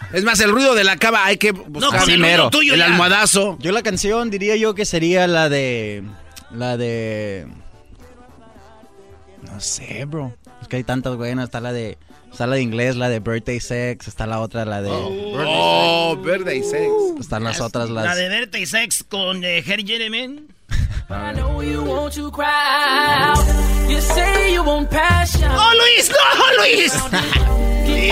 es 0.14 0.24
más, 0.24 0.40
el 0.40 0.50
ruido 0.50 0.74
de 0.74 0.84
la 0.84 0.96
cava 0.96 1.26
hay 1.26 1.36
que 1.36 1.52
buscar 1.52 2.00
Sí, 2.06 2.16
mero. 2.16 2.48
el 2.50 2.80
almohadazo. 2.80 3.58
Yo 3.60 3.72
la 3.72 3.82
canción 3.82 4.30
diría 4.30 4.56
yo 4.56 4.74
que 4.74 4.86
sería 4.86 5.26
la 5.26 5.50
de... 5.50 6.02
La 6.50 6.78
de... 6.78 7.46
No 9.42 9.60
sé, 9.60 10.06
bro. 10.06 10.34
Es 10.62 10.68
que 10.68 10.76
hay 10.76 10.84
tantas 10.84 11.14
buenas. 11.16 11.44
Está 11.44 11.60
la 11.60 11.74
de... 11.74 11.98
Está 12.30 12.46
la 12.46 12.56
de 12.56 12.62
inglés, 12.62 12.96
la 12.96 13.08
de 13.08 13.20
Birthday 13.20 13.60
Sex. 13.60 14.08
Está 14.08 14.26
la 14.26 14.40
otra, 14.40 14.64
la 14.64 14.82
de... 14.82 14.90
Oh, 14.92 16.16
verde 16.22 16.56
y 16.56 16.62
sex. 16.62 16.90
Están 17.20 17.44
las 17.44 17.60
otras, 17.60 17.90
La 17.90 18.04
las... 18.04 18.16
de 18.16 18.28
verte 18.28 18.60
y 18.60 18.66
sex 18.66 19.04
con 19.08 19.44
eh, 19.44 19.64
Harry 19.66 19.84
Jeremen. 19.86 20.48
I 21.10 21.32
know 21.34 21.62
you 21.62 21.82
want 21.82 22.14
to 22.14 22.30
cry 22.30 22.44
out. 22.46 23.38
You 23.88 24.00
say 24.00 24.54
you 24.54 24.62
want 24.62 24.88
passion. 24.90 25.50
¡Oh, 25.50 25.72
Luis! 25.74 26.10
¡No, 26.10 26.62
Luis! 26.62 26.92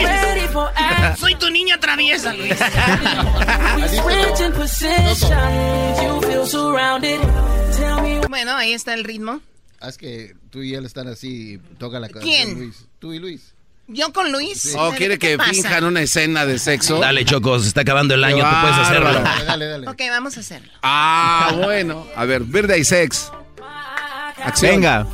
Ready 0.05 0.49
for 0.53 0.69
action. 0.75 1.17
Soy 1.17 1.35
tu 1.37 1.49
niña 1.51 1.79
traviesa, 1.79 2.33
Luis. 2.35 2.55
Bueno, 8.29 8.57
ahí 8.57 8.73
está 8.73 8.95
el 8.95 9.05
ritmo. 9.05 9.41
Ah, 9.81 9.89
es 9.89 9.97
que 9.97 10.35
tú 10.51 10.63
y 10.63 10.75
él 10.75 10.85
están 10.85 11.09
así, 11.09 11.59
toca 11.79 12.01
la 12.01 12.09
canción, 12.09 12.35
¿Quién? 12.35 12.59
Luis. 12.59 12.87
Tú 12.99 13.13
y 13.13 13.19
Luis. 13.19 13.55
¿Yo 13.91 14.13
con 14.13 14.31
Luis? 14.31 14.75
Oh, 14.79 14.91
¿Qué 14.91 14.99
quiere 14.99 15.19
que 15.19 15.39
pasa? 15.39 15.51
finjan 15.51 15.85
una 15.85 16.03
escena 16.03 16.45
de 16.45 16.59
sexo. 16.59 16.99
Dale, 17.01 17.25
Choco, 17.25 17.59
se 17.59 17.69
está 17.69 17.81
acabando 17.81 18.15
el 18.15 18.23
año, 18.23 18.45
tú 18.45 18.57
puedes 18.61 18.77
hacerlo. 18.77 19.13
Dale, 19.15 19.45
dale, 19.47 19.67
dale. 19.67 19.89
Ok, 19.89 20.03
vamos 20.11 20.37
a 20.37 20.41
hacerlo. 20.41 20.71
Ah, 20.83 21.53
bueno. 21.65 22.07
A 22.15 22.27
ver, 22.27 22.43
verde 22.45 22.79
y 22.79 22.85
sex. 22.85 23.33
Acción. 24.45 24.73
Venga. 24.73 25.07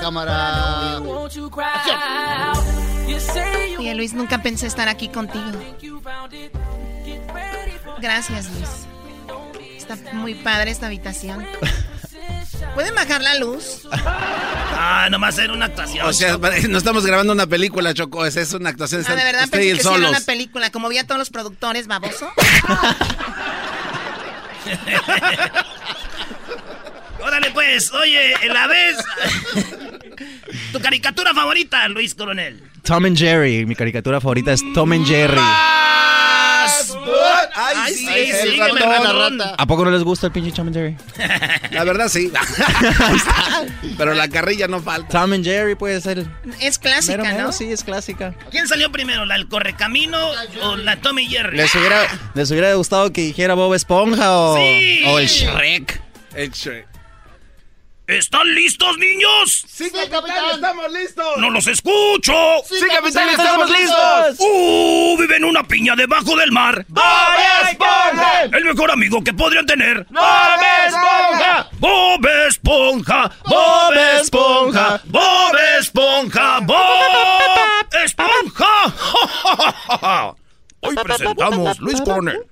Cámara. 0.00 0.98
Oye, 3.78 3.94
Luis, 3.94 4.14
nunca 4.14 4.42
pensé 4.42 4.66
estar 4.66 4.88
aquí 4.88 5.08
contigo. 5.08 5.44
Gracias, 8.00 8.48
Luis. 8.50 8.68
Está 9.76 9.96
muy 10.14 10.34
padre 10.34 10.70
esta 10.70 10.86
habitación. 10.86 11.46
¿Pueden 12.74 12.94
bajar 12.94 13.20
la 13.20 13.34
luz? 13.36 13.82
Ah, 13.92 15.08
nomás 15.10 15.38
era 15.38 15.52
una 15.52 15.66
actuación. 15.66 16.06
O 16.06 16.12
sea, 16.12 16.38
no 16.68 16.78
estamos 16.78 17.04
grabando 17.06 17.32
una 17.32 17.46
película, 17.46 17.94
Choco. 17.94 18.24
Es, 18.26 18.36
es 18.36 18.52
una 18.52 18.70
actuación. 18.70 19.04
Ah, 19.06 19.14
de 19.14 19.24
verdad 19.24 19.48
pensé 19.48 19.58
que 19.58 19.62
sí 19.62 19.70
era 19.70 19.82
solos. 19.82 20.10
una 20.10 20.20
película. 20.20 20.70
Como 20.70 20.88
vi 20.88 20.98
a 20.98 21.04
todos 21.06 21.18
los 21.18 21.30
productores, 21.30 21.86
baboso. 21.86 22.28
Órale, 27.22 27.50
pues, 27.52 27.92
oye, 27.92 28.34
la 28.52 28.66
vez. 28.66 28.96
tu 30.72 30.80
caricatura 30.80 31.32
favorita, 31.32 31.88
Luis 31.88 32.14
Coronel. 32.14 32.62
Tom 32.82 33.06
and 33.06 33.16
Jerry. 33.16 33.64
Mi 33.64 33.74
caricatura 33.74 34.20
favorita 34.20 34.52
es 34.52 34.60
Tom 34.74 34.92
and 34.92 35.06
Jerry. 35.06 35.40
Ay, 37.54 37.94
sí, 37.94 38.08
el 38.08 38.50
sígueme, 38.50 38.80
ratón. 38.80 39.38
ratón. 39.38 39.54
¿A 39.58 39.66
poco 39.66 39.84
no 39.84 39.90
les 39.90 40.02
gusta 40.02 40.26
el 40.26 40.32
pinche 40.32 40.50
Tom 40.52 40.66
and 40.68 40.76
Jerry? 40.76 40.96
La 41.70 41.84
verdad, 41.84 42.08
sí. 42.08 42.30
Pero 43.98 44.14
la 44.14 44.28
carrilla 44.28 44.66
no 44.68 44.80
falta. 44.80 45.20
Tom 45.20 45.32
and 45.32 45.44
Jerry 45.44 45.74
puede 45.74 46.00
ser... 46.00 46.26
Es 46.60 46.78
clásica, 46.78 47.18
Mero, 47.18 47.24
mero, 47.34 47.46
¿no? 47.48 47.52
Sí, 47.52 47.70
es 47.70 47.84
clásica. 47.84 48.34
¿Quién 48.50 48.66
salió 48.68 48.90
primero, 48.90 49.24
la 49.26 49.34
del 49.34 49.48
Correcamino 49.48 50.18
o 50.62 50.76
la 50.76 50.96
Tommy 50.96 51.26
Jerry? 51.26 51.56
¿Les 51.56 51.74
hubiera, 51.74 52.06
¿Les 52.34 52.50
hubiera 52.50 52.74
gustado 52.74 53.12
que 53.12 53.20
dijera 53.22 53.54
Bob 53.54 53.74
Esponja 53.74 54.32
o, 54.36 54.56
Sí. 54.56 55.02
o 55.06 55.18
el 55.18 55.26
Shrek? 55.28 56.00
El 56.34 56.50
Shrek. 56.50 56.86
¿Están 58.06 58.54
listos, 58.54 58.98
niños? 58.98 59.64
Sí, 59.66 59.90
capitán, 59.90 60.50
estamos 60.52 60.92
listos. 60.92 61.38
¡No 61.38 61.48
los 61.48 61.66
escucho! 61.66 62.34
Sí, 62.68 62.84
capitán, 62.86 63.30
estamos 63.30 63.70
listos. 63.70 64.36
¡Uh! 64.40 65.16
Vive 65.18 65.36
en 65.38 65.44
una 65.44 65.62
piña 65.64 65.96
debajo 65.96 66.36
del 66.36 66.52
mar. 66.52 66.84
¡Bob 66.88 67.02
Esponja! 67.62 68.42
El 68.52 68.62
mejor 68.66 68.90
amigo 68.90 69.24
que 69.24 69.32
podrían 69.32 69.64
tener. 69.64 70.06
¡Bob 70.10 70.60
Esponja! 70.86 71.70
¡Bob 71.78 72.26
Esponja! 72.46 73.30
¡Bob 73.46 73.94
Esponja! 74.20 75.00
¡Bob 75.06 75.56
Esponja! 75.80 76.60
¡Bob 76.60 77.88
Esponja! 78.04 78.94
Hoy 80.80 80.94
presentamos 80.94 81.78
Luis 81.80 82.02
Coronel. 82.02 82.44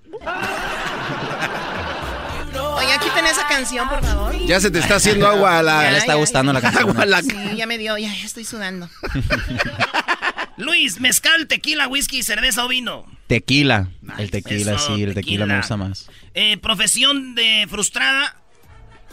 Oye, 2.76 2.98
quiten 3.02 3.26
esa 3.26 3.46
canción, 3.48 3.88
por 3.88 4.02
favor. 4.04 4.36
Ya 4.46 4.60
se 4.60 4.70
te 4.70 4.78
está 4.78 4.96
haciendo 4.96 5.26
agua 5.28 5.58
a 5.58 5.62
la. 5.62 5.82
Ya 5.84 5.90
le 5.92 5.98
está 5.98 6.14
gustando 6.14 6.52
la 6.52 6.60
canción. 6.60 6.82
Agua 6.90 7.02
a 7.02 7.06
la. 7.06 7.22
Sí, 7.22 7.34
ya 7.56 7.66
me 7.66 7.78
dio, 7.78 7.96
ya, 7.98 8.08
ya 8.14 8.24
estoy 8.24 8.44
sudando. 8.44 8.88
Luis, 10.56 11.00
mezcal, 11.00 11.46
tequila, 11.46 11.88
whisky, 11.88 12.22
cerveza 12.22 12.64
o 12.64 12.68
vino. 12.68 13.04
Tequila. 13.26 13.88
El 14.18 14.30
tequila, 14.30 14.74
Eso, 14.74 14.94
sí, 14.96 15.02
el 15.02 15.14
tequila 15.14 15.46
me 15.46 15.56
gusta 15.56 15.76
más. 15.76 16.08
Eh, 16.34 16.56
profesión 16.58 17.34
de 17.34 17.66
frustrada. 17.68 18.36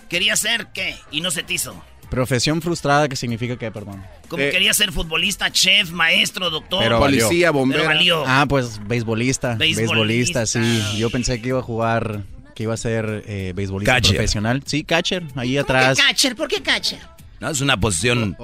Quería 0.09 0.35
ser 0.35 0.67
qué 0.73 0.97
y 1.11 1.21
no 1.21 1.29
se 1.31 1.43
te 1.43 1.53
hizo. 1.53 1.81
Profesión 2.09 2.61
frustrada, 2.63 3.07
¿qué 3.07 3.15
significa 3.15 3.55
qué, 3.57 3.71
perdón? 3.71 4.03
Como 4.27 4.41
Eh. 4.43 4.49
quería 4.49 4.73
ser 4.73 4.91
futbolista, 4.91 5.51
chef, 5.51 5.91
maestro, 5.91 6.49
doctor. 6.49 6.81
Pero. 6.83 6.97
Policía, 6.99 7.49
Pero 7.49 7.53
bombero. 7.53 7.85
valió. 7.85 8.23
Ah, 8.25 8.45
pues 8.49 8.79
beisbolista. 8.87 9.53
Beisbolista. 9.55 9.93
Beisbolista, 9.93 10.45
sí. 10.47 10.97
Yo 10.97 11.09
pensé 11.11 11.39
que 11.41 11.49
iba 11.49 11.59
a 11.59 11.63
jugar, 11.63 12.23
que 12.59 12.63
iba 12.63 12.73
a 12.73 12.77
ser 12.77 13.23
eh, 13.25 13.53
beisbolista 13.55 13.93
Catcher. 13.93 14.15
profesional. 14.17 14.61
Sí, 14.65 14.83
catcher, 14.83 15.23
ahí 15.35 15.55
¿Por 15.55 15.65
qué 15.65 15.77
atrás. 15.77 15.97
catcher? 15.97 16.35
¿Por 16.35 16.47
qué 16.49 16.61
catcher? 16.61 16.99
No, 17.39 17.49
es 17.49 17.61
una 17.61 17.79
posición, 17.79 18.35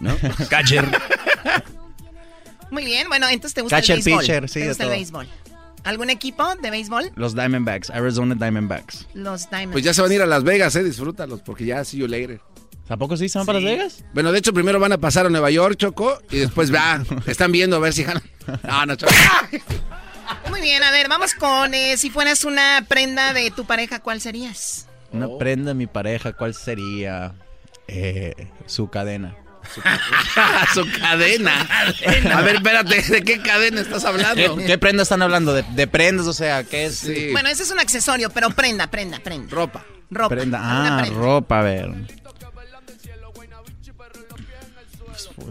¿no? 0.00 0.16
Catcher. 0.48 0.86
Muy 2.70 2.86
bien, 2.86 3.06
bueno, 3.08 3.28
entonces 3.28 3.52
te 3.52 3.60
gusta 3.60 3.76
Catcher, 3.76 3.98
el 3.98 4.02
béisbol. 4.02 4.20
pitcher, 4.22 4.48
sí, 4.48 4.54
¿Te 4.54 4.60
de 4.60 4.68
gusta 4.68 4.84
el 4.84 4.90
béisbol? 4.90 5.28
¿Algún 5.84 6.08
equipo 6.08 6.54
de 6.62 6.70
béisbol? 6.70 7.12
Los 7.16 7.34
Diamondbacks, 7.34 7.90
Arizona 7.90 8.34
Diamondbacks. 8.34 9.06
Los 9.12 9.50
Diamonds. 9.50 9.72
Pues 9.72 9.84
ya 9.84 9.92
se 9.92 10.00
van 10.00 10.10
a 10.10 10.14
ir 10.14 10.22
a 10.22 10.26
Las 10.26 10.42
Vegas, 10.42 10.74
eh. 10.76 10.82
Disfrútalos, 10.82 11.42
porque 11.42 11.66
ya 11.66 11.84
see 11.84 11.98
you 12.00 12.06
later. 12.06 12.40
¿Tampoco 12.88 13.18
sí 13.18 13.28
se 13.28 13.36
van 13.40 13.46
para 13.46 13.60
Las 13.60 13.70
Vegas? 13.70 14.04
Bueno, 14.14 14.32
de 14.32 14.38
hecho, 14.38 14.54
primero 14.54 14.80
van 14.80 14.92
a 14.92 14.98
pasar 14.98 15.26
a 15.26 15.28
Nueva 15.28 15.50
York, 15.50 15.76
Choco, 15.76 16.18
y 16.30 16.38
después 16.38 16.72
va. 16.74 17.04
Están 17.26 17.52
viendo 17.52 17.76
a 17.76 17.78
ver 17.78 17.92
si 17.92 18.04
jalan. 18.04 18.22
No, 18.62 18.86
no, 18.86 18.96
Choco. 18.96 19.12
Muy 20.48 20.60
bien, 20.60 20.82
a 20.82 20.90
ver, 20.90 21.08
vamos 21.08 21.34
con 21.34 21.74
eh, 21.74 21.96
si 21.96 22.10
fueras 22.10 22.44
una 22.44 22.84
prenda 22.88 23.32
de 23.32 23.50
tu 23.50 23.64
pareja, 23.64 24.00
¿cuál 24.00 24.20
serías? 24.20 24.86
Una 25.12 25.26
Oh. 25.26 25.38
prenda 25.38 25.70
de 25.70 25.74
mi 25.74 25.86
pareja, 25.86 26.32
¿cuál 26.32 26.54
sería? 26.54 27.32
Eh, 27.88 28.34
su 28.66 28.88
cadena. 28.88 29.34
Su 30.72 30.86
cadena. 31.00 31.68
A 32.34 32.40
ver, 32.42 32.56
espérate, 32.56 33.02
¿de 33.02 33.22
qué 33.22 33.40
cadena 33.42 33.80
estás 33.82 34.04
hablando? 34.04 34.56
¿Qué, 34.56 34.64
qué 34.66 34.78
prenda 34.78 35.02
están 35.02 35.20
hablando? 35.22 35.52
¿De, 35.52 35.62
de 35.74 35.86
prendas? 35.86 36.26
O 36.26 36.32
sea, 36.32 36.64
¿qué 36.64 36.86
es? 36.86 36.96
Sí. 36.98 37.28
Bueno, 37.32 37.48
ese 37.50 37.62
es 37.64 37.70
un 37.70 37.78
accesorio, 37.78 38.30
pero 38.30 38.50
prenda, 38.50 38.86
prenda, 38.90 39.18
prenda. 39.20 39.54
Ropa. 39.54 39.84
Ropa. 40.10 40.34
Prenda. 40.34 40.58
Ah, 40.62 41.02
prenda. 41.02 41.18
ropa, 41.20 41.60
a 41.60 41.62
ver. 41.62 41.90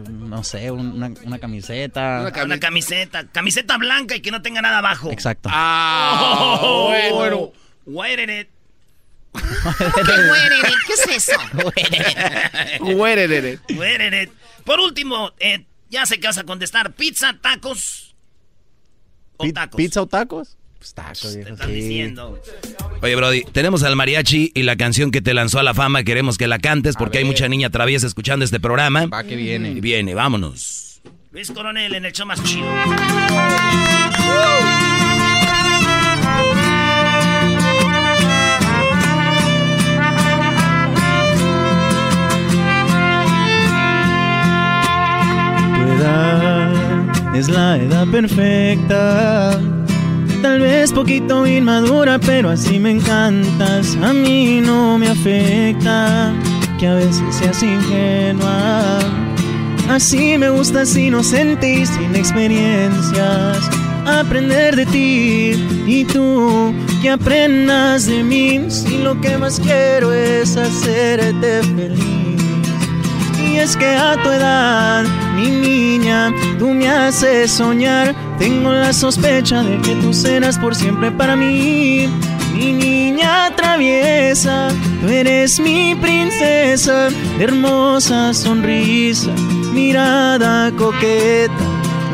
No 0.07 0.43
sé, 0.43 0.71
una, 0.71 1.11
una 1.23 1.39
camiseta. 1.39 2.27
Una, 2.31 2.43
una 2.43 2.59
camiseta. 2.59 3.27
Camiseta 3.27 3.77
blanca 3.77 4.15
y 4.15 4.21
que 4.21 4.31
no 4.31 4.41
tenga 4.41 4.61
nada 4.61 4.79
abajo. 4.79 5.11
Exacto. 5.11 5.49
Ah, 5.51 6.59
Oh, 6.61 6.93
bueno. 7.15 7.51
A 8.03 8.09
it. 8.09 8.49
¿Qué 10.87 10.93
es 10.93 11.07
eso? 11.29 11.39
A 11.39 11.71
it. 14.13 14.31
Por 14.63 14.79
último, 14.79 15.31
eh, 15.39 15.65
ya 15.89 16.05
sé 16.05 16.19
que 16.19 16.27
vas 16.27 16.37
a 16.37 16.43
contestar. 16.43 16.93
Pizza, 16.93 17.33
tacos 17.41 18.15
o 19.37 19.43
Pi- 19.45 19.53
tacos. 19.53 19.77
¿Pizza 19.77 20.01
o 20.01 20.07
tacos? 20.07 20.57
Pues 20.79 20.95
viejo, 21.35 21.57
sí. 21.65 21.71
diciendo. 21.71 22.41
Oye, 23.01 23.15
Brody, 23.15 23.43
tenemos 23.51 23.83
al 23.83 23.97
mariachi 23.97 24.51
y 24.55 24.63
la 24.63 24.77
canción 24.77 25.11
que 25.11 25.21
te 25.21 25.33
lanzó 25.33 25.59
a 25.59 25.63
la 25.63 25.73
fama. 25.73 26.03
Queremos 26.03 26.37
que 26.37 26.47
la 26.47 26.57
cantes 26.57 26.95
porque 26.95 27.17
hay 27.17 27.25
mucha 27.25 27.49
niña 27.49 27.69
traviesa 27.69 28.07
escuchando 28.07 28.45
este 28.45 28.59
programa. 28.59 29.05
Va 29.07 29.23
que 29.23 29.35
viene. 29.35 29.71
Y 29.71 29.81
viene, 29.81 30.15
vámonos. 30.15 31.01
Luis 31.31 31.51
Coronel 31.51 31.93
en 31.93 32.05
el 32.05 32.13
show 32.13 32.25
más 32.25 32.41
chido. 32.43 32.65
Tu 45.75 45.91
edad 45.91 47.35
es 47.35 47.49
la 47.49 47.77
edad 47.77 48.07
perfecta. 48.07 49.59
Tal 50.41 50.61
vez 50.61 50.93
poquito 50.93 51.45
inmadura, 51.45 52.17
pero 52.17 52.49
así 52.49 52.79
me 52.79 52.91
encantas. 52.91 53.97
A 54.01 54.13
mí 54.13 54.61
no 54.61 54.97
me 54.97 55.09
afecta 55.09 56.33
que 56.79 56.87
a 56.87 56.95
veces 56.95 57.35
seas 57.35 57.61
ingenua. 57.61 58.99
Así 59.89 60.37
me 60.37 60.49
gustas 60.49 60.95
inocente 60.95 61.73
y 61.73 61.85
sin 61.85 62.15
experiencias. 62.15 63.69
Aprender 64.05 64.77
de 64.77 64.85
ti 64.85 65.83
y 65.85 66.05
tú 66.05 66.73
que 67.01 67.09
aprendas 67.09 68.05
de 68.05 68.23
mí. 68.23 68.61
Si 68.69 68.99
lo 68.99 69.19
que 69.19 69.37
más 69.37 69.59
quiero 69.59 70.13
es 70.13 70.55
hacerte 70.55 71.63
feliz. 71.63 72.48
Es 73.59 73.75
que 73.75 73.87
a 73.87 74.15
tu 74.23 74.29
edad, 74.29 75.03
mi 75.35 75.49
niña, 75.49 76.33
tú 76.57 76.69
me 76.69 76.87
haces 76.87 77.51
soñar. 77.51 78.15
Tengo 78.37 78.71
la 78.71 78.93
sospecha 78.93 79.61
de 79.61 79.77
que 79.81 79.95
tú 79.95 80.13
serás 80.13 80.57
por 80.57 80.73
siempre 80.73 81.11
para 81.11 81.35
mí. 81.35 82.07
Mi 82.53 82.71
niña 82.71 83.53
traviesa, 83.57 84.69
tú 85.01 85.09
eres 85.09 85.59
mi 85.59 85.93
princesa, 85.93 87.09
hermosa 87.37 88.33
sonrisa, 88.33 89.31
mirada 89.73 90.71
coqueta. 90.77 91.53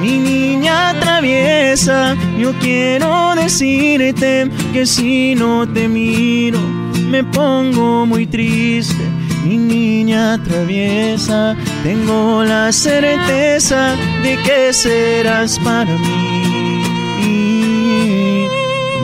Mi 0.02 0.18
niña 0.18 1.00
traviesa, 1.00 2.18
yo 2.40 2.54
quiero 2.60 3.36
decirte 3.36 4.50
que 4.74 4.88
si 4.88 5.36
no 5.36 5.68
te 5.72 5.88
miro, 5.88 6.60
me 7.08 7.24
pongo 7.24 8.08
muy 8.08 8.26
triste. 8.26 9.25
Mi 9.46 9.58
niña 9.58 10.42
traviesa, 10.44 11.56
tengo 11.84 12.44
la 12.44 12.72
certeza 12.72 13.96
de 14.24 14.38
que 14.44 14.74
serás 14.74 15.60
para 15.60 15.86
mí. 15.86 16.84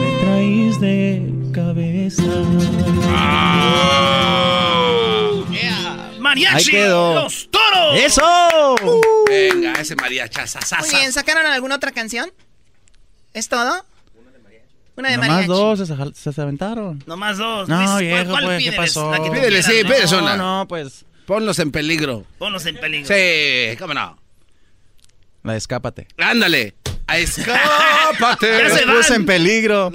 Me 0.00 0.10
traes 0.20 0.80
de 0.80 1.22
cabeza. 1.54 2.24
Mariachi, 6.18 6.56
Ahí 6.56 6.64
quedó. 6.64 7.14
los 7.22 7.48
toros. 7.50 7.96
¡Eso! 7.98 8.76
Venga, 9.28 9.74
ese 9.74 9.94
mariachaza. 9.94 10.58
Muy 10.80 10.90
bien, 10.90 11.12
¿sacaron 11.12 11.46
alguna 11.46 11.76
otra 11.76 11.92
canción? 11.92 12.32
¿Es 13.32 13.48
todo? 13.48 13.84
Una 14.96 15.08
de 15.10 15.16
Nomás 15.16 15.28
mariachi. 15.30 15.48
dos 15.48 15.78
se, 15.78 15.86
se- 16.14 16.32
se 16.32 16.40
aventaron. 16.42 17.02
Nomás 17.06 17.38
dos. 17.38 17.68
No, 17.68 17.76
Luis, 17.78 17.90
¿cuál- 17.90 18.02
viejo, 18.04 18.30
cuál 18.30 18.44
pues, 18.44 18.64
¿qué 18.64 18.72
pasó? 18.72 19.10
La 19.10 19.18
que 19.22 19.30
Pídele, 19.30 19.48
quieras, 19.48 19.66
sí, 19.66 19.80
¿no? 19.82 19.88
pídele 19.88 20.16
una. 20.22 20.36
No, 20.36 20.58
no, 20.60 20.68
pues 20.68 21.04
Ponlos 21.26 21.58
en 21.60 21.70
peligro. 21.72 22.26
Ponlos 22.38 22.66
en 22.66 22.76
peligro. 22.76 23.06
Sí, 23.14 23.76
cómo 23.78 23.94
no. 23.94 24.18
la 25.44 25.52
de 25.52 25.58
escápate. 25.58 26.08
Ándale. 26.18 26.74
A 27.06 27.18
escápate. 27.18 28.48
Ya 28.58 28.70
se 28.76 28.84
Los 28.86 28.96
puse 28.96 29.10
van. 29.12 29.20
en 29.20 29.26
peligro. 29.26 29.92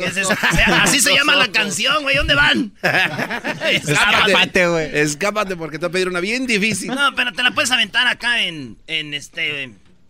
Así 0.81 0.99
se 0.99 1.13
llama 1.15 1.35
la 1.35 1.47
canción, 1.51 2.01
güey. 2.03 2.15
¿Dónde 2.15 2.35
van? 2.35 2.71
Escápate, 3.71 4.67
güey. 4.67 4.89
Escápate 4.97 5.55
porque 5.55 5.77
te 5.79 5.85
voy 5.85 5.89
a 5.89 5.93
pedir 5.93 6.07
una 6.09 6.19
bien 6.19 6.47
difícil. 6.47 6.89
No, 6.89 7.13
pero 7.15 7.31
te 7.33 7.43
la 7.43 7.51
puedes 7.51 7.71
aventar 7.71 8.07
acá 8.07 8.43
en, 8.43 8.77
en 8.87 9.13
este... 9.13 9.63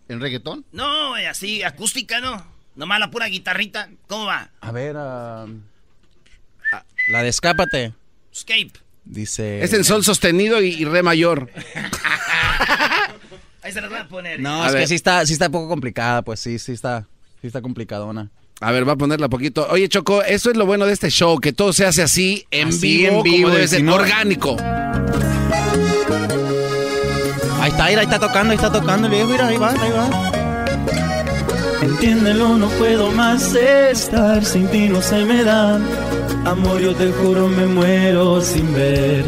¿En 0.08 0.20
reggaetón? 0.20 0.64
No, 0.72 1.10
güey, 1.10 1.26
así, 1.26 1.62
acústica, 1.62 2.20
¿no? 2.20 2.44
Nomás 2.78 3.00
la 3.00 3.10
pura 3.10 3.26
guitarrita. 3.26 3.88
¿Cómo 4.06 4.26
va? 4.26 4.50
A 4.60 4.70
ver, 4.70 4.94
ah, 4.96 5.46
ah, 6.72 6.84
la 7.10 7.22
de 7.24 7.28
escápate. 7.28 7.92
Escape. 8.32 8.70
Dice. 9.04 9.64
Es 9.64 9.72
en 9.72 9.82
sol 9.82 10.04
sostenido 10.04 10.62
y, 10.62 10.68
y 10.68 10.84
re 10.84 11.02
mayor. 11.02 11.50
Ahí 13.62 13.72
se 13.72 13.80
las 13.80 13.90
voy 13.90 13.98
a 13.98 14.06
poner. 14.06 14.38
No, 14.38 14.62
A 14.62 14.68
es 14.68 14.72
ver. 14.74 14.82
que 14.82 14.86
sí 14.86 14.94
está, 14.94 15.26
sí 15.26 15.32
está 15.32 15.50
poco 15.50 15.66
complicada, 15.68 16.22
pues 16.22 16.38
sí, 16.38 16.60
sí 16.60 16.70
está, 16.70 17.08
sí 17.40 17.48
está 17.48 17.60
complicadona. 17.60 18.30
A 18.60 18.70
ver, 18.70 18.86
va 18.88 18.92
a 18.92 18.96
ponerla 18.96 19.28
poquito. 19.28 19.66
Oye, 19.70 19.88
Choco, 19.88 20.22
eso 20.22 20.48
es 20.50 20.56
lo 20.56 20.64
bueno 20.64 20.86
de 20.86 20.92
este 20.92 21.10
show, 21.10 21.40
que 21.40 21.52
todo 21.52 21.72
se 21.72 21.84
hace 21.84 22.02
así, 22.02 22.46
en 22.52 22.68
Así, 22.68 22.98
vivo, 22.98 23.16
en 23.18 23.22
vivo, 23.24 23.42
como 23.44 23.54
debe 23.56 23.66
ser, 23.66 23.82
no- 23.82 23.94
orgánico. 23.96 24.56
Ahí 27.60 27.70
está, 27.70 27.86
mira, 27.88 28.00
ahí 28.00 28.06
está 28.06 28.20
tocando, 28.20 28.52
ahí 28.52 28.56
está 28.56 28.70
tocando 28.70 29.08
el 29.08 29.12
viejo, 29.14 29.28
mira, 29.28 29.48
ahí 29.48 29.56
va, 29.58 29.70
ahí 29.72 29.90
va. 29.90 30.32
Entiéndelo, 31.82 32.56
no 32.58 32.68
puedo 32.70 33.10
más 33.12 33.54
estar 33.54 34.44
sin 34.44 34.66
ti, 34.68 34.88
no 34.88 35.00
se 35.00 35.24
me 35.24 35.44
da. 35.44 35.78
Amor, 36.44 36.80
yo 36.80 36.94
te 36.94 37.12
juro, 37.12 37.48
me 37.48 37.66
muero 37.66 38.40
sin 38.40 38.72
ver. 38.74 39.24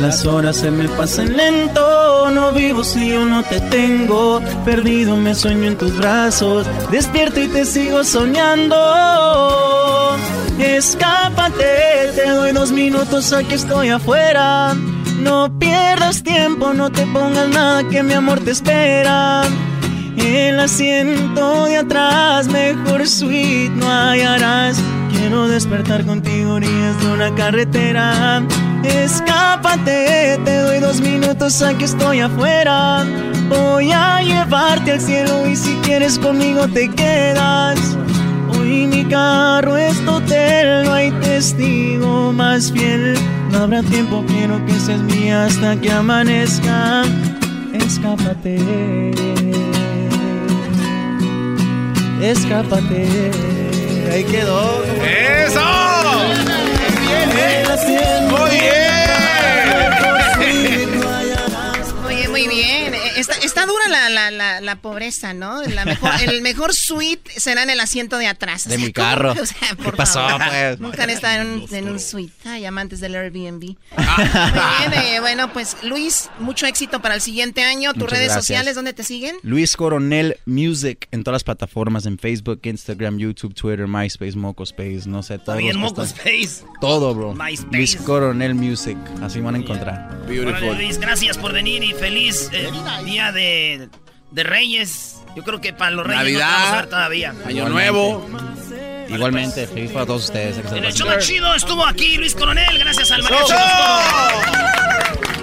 Las 0.00 0.26
horas 0.26 0.56
se 0.56 0.70
me 0.70 0.88
pasan 0.88 1.36
lento, 1.36 2.28
no 2.30 2.52
vivo 2.52 2.84
si 2.84 3.08
yo 3.08 3.24
no 3.24 3.42
te 3.42 3.60
tengo. 3.60 4.42
Perdido 4.64 5.16
me 5.16 5.34
sueño 5.34 5.68
en 5.68 5.78
tus 5.78 5.96
brazos, 5.96 6.66
despierto 6.90 7.40
y 7.40 7.48
te 7.48 7.64
sigo 7.64 8.04
soñando. 8.04 8.76
Escápate, 10.58 12.12
te 12.14 12.28
doy 12.28 12.52
dos 12.52 12.70
minutos, 12.72 13.32
aquí 13.32 13.54
estoy 13.54 13.88
afuera. 13.88 14.74
No 15.20 15.50
pierdas 15.58 16.22
tiempo, 16.22 16.74
no 16.74 16.90
te 16.90 17.06
pongas 17.06 17.48
nada 17.48 17.82
que 17.88 18.02
mi 18.02 18.12
amor 18.12 18.40
te 18.40 18.50
espera. 18.50 19.42
El 20.16 20.58
asiento 20.58 21.64
de 21.66 21.78
atrás, 21.78 22.48
mejor 22.48 23.06
suite 23.06 23.72
no 23.76 23.86
hallarás. 23.88 24.80
Quiero 25.10 25.48
despertar 25.48 26.04
contigo 26.04 26.54
orillas 26.54 27.00
de 27.00 27.12
una 27.12 27.34
carretera. 27.34 28.42
Escápate, 28.82 30.38
te 30.44 30.58
doy 30.58 30.80
dos 30.80 31.00
minutos, 31.00 31.60
aquí 31.62 31.84
estoy 31.84 32.20
afuera. 32.20 33.04
Voy 33.48 33.92
a 33.92 34.22
llevarte 34.22 34.92
al 34.92 35.00
cielo 35.00 35.46
y 35.46 35.56
si 35.56 35.74
quieres 35.82 36.18
conmigo 36.18 36.66
te 36.68 36.88
quedas. 36.90 37.78
Hoy 38.50 38.86
mi 38.86 39.04
carro 39.04 39.76
es 39.76 39.96
hotel, 40.06 40.84
no 40.84 40.92
hay 40.94 41.10
testigo 41.20 42.32
más 42.32 42.72
fiel. 42.72 43.14
No 43.50 43.64
habrá 43.64 43.82
tiempo, 43.82 44.24
quiero 44.26 44.64
que 44.66 44.72
seas 44.80 45.00
mía 45.02 45.44
hasta 45.44 45.80
que 45.80 45.92
amanezca. 45.92 47.02
Escápate. 47.72 49.35
Escápate. 52.20 53.30
Ahí 54.10 54.24
quedó. 54.24 54.82
¡Eso! 55.04 55.60
Muy 58.30 58.40
Oye, 58.40 58.85
la, 64.08 64.30
la, 64.30 64.30
la, 64.30 64.60
la 64.60 64.76
pobreza, 64.76 65.34
¿no? 65.34 65.62
La 65.62 65.84
mejor, 65.84 66.10
el 66.22 66.42
mejor 66.42 66.74
suite 66.74 67.30
será 67.40 67.62
en 67.62 67.70
el 67.70 67.80
asiento 67.80 68.18
de 68.18 68.26
atrás. 68.26 68.66
O 68.66 68.70
De 68.70 68.76
sea, 68.76 68.86
mi 68.86 68.92
carro. 68.94 69.32
O 69.40 69.46
sea, 69.46 69.68
¿Qué 69.82 69.92
pasó, 69.92 70.20
favor. 70.28 70.42
pues? 70.48 70.80
Nunca 70.80 71.04
han 71.04 71.10
estado 71.10 71.42
en 71.42 71.48
un, 71.62 71.74
en 71.74 71.88
un 71.88 72.00
suite. 72.00 72.32
Ay, 72.44 72.64
amantes 72.64 73.00
del 73.00 73.14
Airbnb. 73.14 73.76
Ah. 73.96 74.86
Muy 74.86 74.90
bien, 74.90 75.04
eh, 75.14 75.20
bueno, 75.20 75.52
pues 75.52 75.76
Luis, 75.82 76.30
mucho 76.38 76.66
éxito 76.66 77.00
para 77.00 77.14
el 77.14 77.20
siguiente 77.20 77.62
año. 77.62 77.92
¿Tus 77.92 78.02
Muchas 78.04 78.18
redes 78.18 78.28
gracias. 78.32 78.44
sociales 78.46 78.74
dónde 78.74 78.92
te 78.92 79.04
siguen? 79.04 79.36
Luis 79.42 79.76
Coronel 79.76 80.36
Music 80.46 81.08
en 81.12 81.22
todas 81.24 81.36
las 81.36 81.44
plataformas, 81.44 82.06
en 82.06 82.18
Facebook, 82.18 82.60
Instagram, 82.64 83.18
YouTube, 83.18 83.54
Twitter, 83.54 83.86
MySpace, 83.86 84.36
Mocospace, 84.36 85.02
no 85.06 85.22
sé, 85.22 85.38
todo. 85.38 85.56
También 85.56 85.78
Mocospace. 85.78 86.64
Todo, 86.80 87.14
bro. 87.14 87.34
MySpace. 87.34 87.76
Luis 87.76 87.96
Coronel 87.96 88.54
Music, 88.54 88.96
así 89.22 89.40
van 89.40 89.54
a 89.54 89.58
encontrar. 89.58 90.16
Órale, 90.26 90.74
Luis, 90.74 90.98
gracias 90.98 91.38
por 91.38 91.52
venir 91.52 91.82
y 91.84 91.92
feliz 91.92 92.48
eh, 92.52 92.70
día 93.04 93.32
de, 93.32 93.88
de 94.36 94.44
Reyes. 94.44 95.16
Yo 95.34 95.42
creo 95.42 95.60
que 95.60 95.72
para 95.72 95.90
los 95.90 96.06
Reyes 96.06 96.18
no 96.18 96.24
Navidad, 96.24 96.50
vamos 96.50 96.68
a 96.68 96.76
ver 96.76 96.86
todavía. 96.86 97.34
Año 97.46 97.68
Nuevo. 97.68 98.24
Igualmente, 99.08 99.66
feliz 99.66 99.90
para 99.90 100.06
todos 100.06 100.26
ustedes. 100.26 100.58
En 100.72 100.84
el 100.84 100.92
show 100.92 101.08
más 101.08 101.26
chido 101.26 101.52
estuvo 101.54 101.84
aquí 101.84 102.16
Luis 102.18 102.34
Coronel, 102.34 102.78
gracias 102.78 103.10
al. 103.12 103.22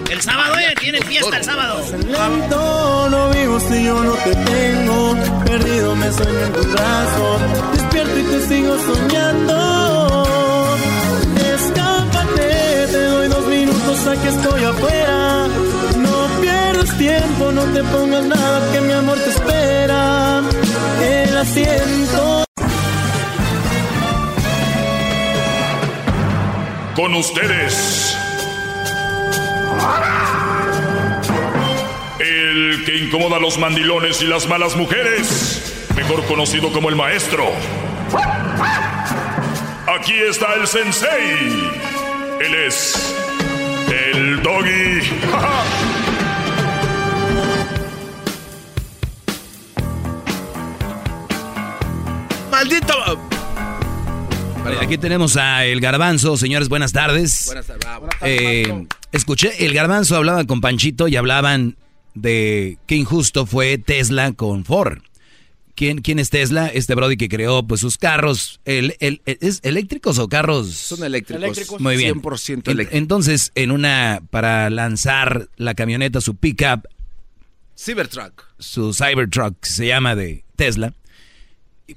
El 0.09 0.21
sábado, 0.21 0.57
eh, 0.59 0.75
tiene 0.79 1.01
fiesta. 1.01 1.31
fiesta 1.31 1.37
el 1.37 1.43
sábado. 1.43 1.83
Lento, 2.05 3.09
no 3.09 3.29
vivo 3.29 3.59
si 3.59 3.83
yo 3.83 4.03
no 4.03 4.13
te 4.13 4.35
tengo. 4.35 5.17
Perdido 5.43 5.95
me 5.95 6.11
sueño 6.11 6.39
en 6.39 6.53
tus 6.53 6.71
brazos. 6.71 7.41
Despierto 7.73 8.19
y 8.19 8.23
te 8.23 8.47
sigo 8.47 8.77
soñando. 8.77 10.77
Escápate, 11.55 12.87
te 12.91 13.03
doy 13.05 13.27
dos 13.27 13.47
minutos 13.47 14.07
a 14.07 14.21
que 14.21 14.29
estoy 14.29 14.63
afuera. 14.63 15.42
Tiempo, 17.03 17.51
no 17.51 17.63
te 17.73 17.83
pongas 17.83 18.23
nada 18.23 18.71
que 18.71 18.79
mi 18.79 18.93
amor 18.93 19.17
te 19.19 19.29
espera. 19.29 20.41
El 21.01 21.37
asiento. 21.37 22.45
Con 26.95 27.13
ustedes. 27.15 28.17
El 32.19 32.83
que 32.85 32.95
incomoda 32.95 33.35
a 33.35 33.39
los 33.41 33.57
mandilones 33.57 34.21
y 34.21 34.27
las 34.27 34.47
malas 34.47 34.77
mujeres. 34.77 35.73
Mejor 35.97 36.23
conocido 36.23 36.71
como 36.71 36.87
el 36.87 36.95
maestro. 36.95 37.51
Aquí 39.99 40.13
está 40.13 40.53
el 40.53 40.65
sensei. 40.67 41.69
Él 42.39 42.55
es 42.65 43.13
el 43.89 44.41
doggy. 44.41 45.01
¡Maldito! 52.53 52.93
Vale, 54.63 54.77
aquí 54.79 54.99
tenemos 54.99 55.37
a 55.37 55.65
El 55.65 55.81
Garbanzo. 55.81 56.37
Señores, 56.37 56.69
buenas 56.69 56.93
tardes. 56.93 57.45
Buenas 57.47 57.65
tardes. 57.65 57.79
Eh, 58.21 58.85
escuché, 59.11 59.65
El 59.65 59.73
Garbanzo 59.73 60.15
hablaba 60.15 60.45
con 60.45 60.61
Panchito 60.61 61.07
y 61.07 61.15
hablaban 61.15 61.77
de 62.13 62.77
qué 62.85 62.93
injusto 62.95 63.47
fue 63.47 63.79
Tesla 63.79 64.33
con 64.33 64.65
Ford. 64.65 64.99
¿Quién, 65.73 66.01
quién 66.01 66.19
es 66.19 66.29
Tesla? 66.29 66.67
Este 66.67 66.93
Brody 66.93 67.17
que 67.17 67.27
creó 67.27 67.65
pues 67.65 67.81
sus 67.81 67.97
carros. 67.97 68.61
El, 68.65 68.97
el- 68.99 69.23
¿Es 69.25 69.59
eléctricos 69.63 70.19
o 70.19 70.29
carros? 70.29 70.69
Son 70.75 71.03
eléctricos. 71.03 71.81
Muy 71.81 71.97
bien. 71.97 72.21
100% 72.21 72.49
En- 72.49 72.71
eléctricos. 72.73 72.93
Entonces, 72.93 73.51
en 73.55 73.71
una, 73.71 74.21
para 74.29 74.69
lanzar 74.69 75.47
la 75.57 75.73
camioneta, 75.73 76.21
su 76.21 76.35
pickup, 76.35 76.85
Cybertruck. 77.75 78.43
su 78.59 78.93
Cybertruck, 78.93 79.55
se 79.65 79.87
llama 79.87 80.13
de 80.15 80.45
Tesla, 80.55 80.93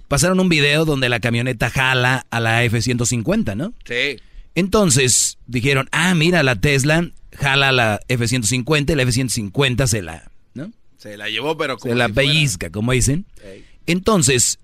pasaron 0.09 0.41
un 0.41 0.49
video 0.49 0.85
donde 0.85 1.09
la 1.09 1.21
camioneta 1.21 1.71
jala 1.71 2.27
a 2.31 2.41
la 2.41 2.65
F-150, 2.65 3.57
¿no? 3.57 3.73
Sí. 3.85 4.21
Entonces 4.55 5.39
dijeron, 5.47 5.89
ah, 5.93 6.15
mira, 6.15 6.43
la 6.43 6.57
Tesla 6.57 7.11
jala 7.33 7.69
a 7.69 7.73
la 7.73 8.01
F-150 8.09 8.91
y 8.93 8.95
la 8.95 9.03
F-150 9.03 9.87
se 9.87 10.03
la, 10.03 10.31
¿no? 10.55 10.73
Se 10.99 11.17
la 11.17 11.29
llevó, 11.29 11.57
pero 11.57 11.77
como 11.77 11.93
se 11.93 11.99
la 11.99 12.07
si 12.07 12.13
fuera- 12.15 12.29
pellizca, 12.33 12.71
como 12.71 12.93
dicen. 12.93 13.27
Entonces, 13.87 14.59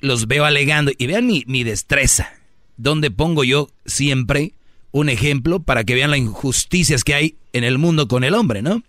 los 0.00 0.26
veo 0.26 0.44
alegando 0.44 0.92
y 0.96 1.06
vean 1.06 1.26
mi, 1.26 1.44
mi 1.46 1.62
destreza, 1.64 2.30
donde 2.76 3.10
pongo 3.10 3.44
yo 3.44 3.68
siempre 3.84 4.52
un 4.92 5.08
ejemplo 5.10 5.60
para 5.60 5.84
que 5.84 5.94
vean 5.94 6.10
las 6.10 6.18
injusticias 6.20 7.04
que 7.04 7.14
hay 7.14 7.36
en 7.52 7.64
el 7.64 7.76
mundo 7.78 8.08
con 8.08 8.24
el 8.24 8.34
hombre, 8.34 8.62
¿no? 8.62 8.82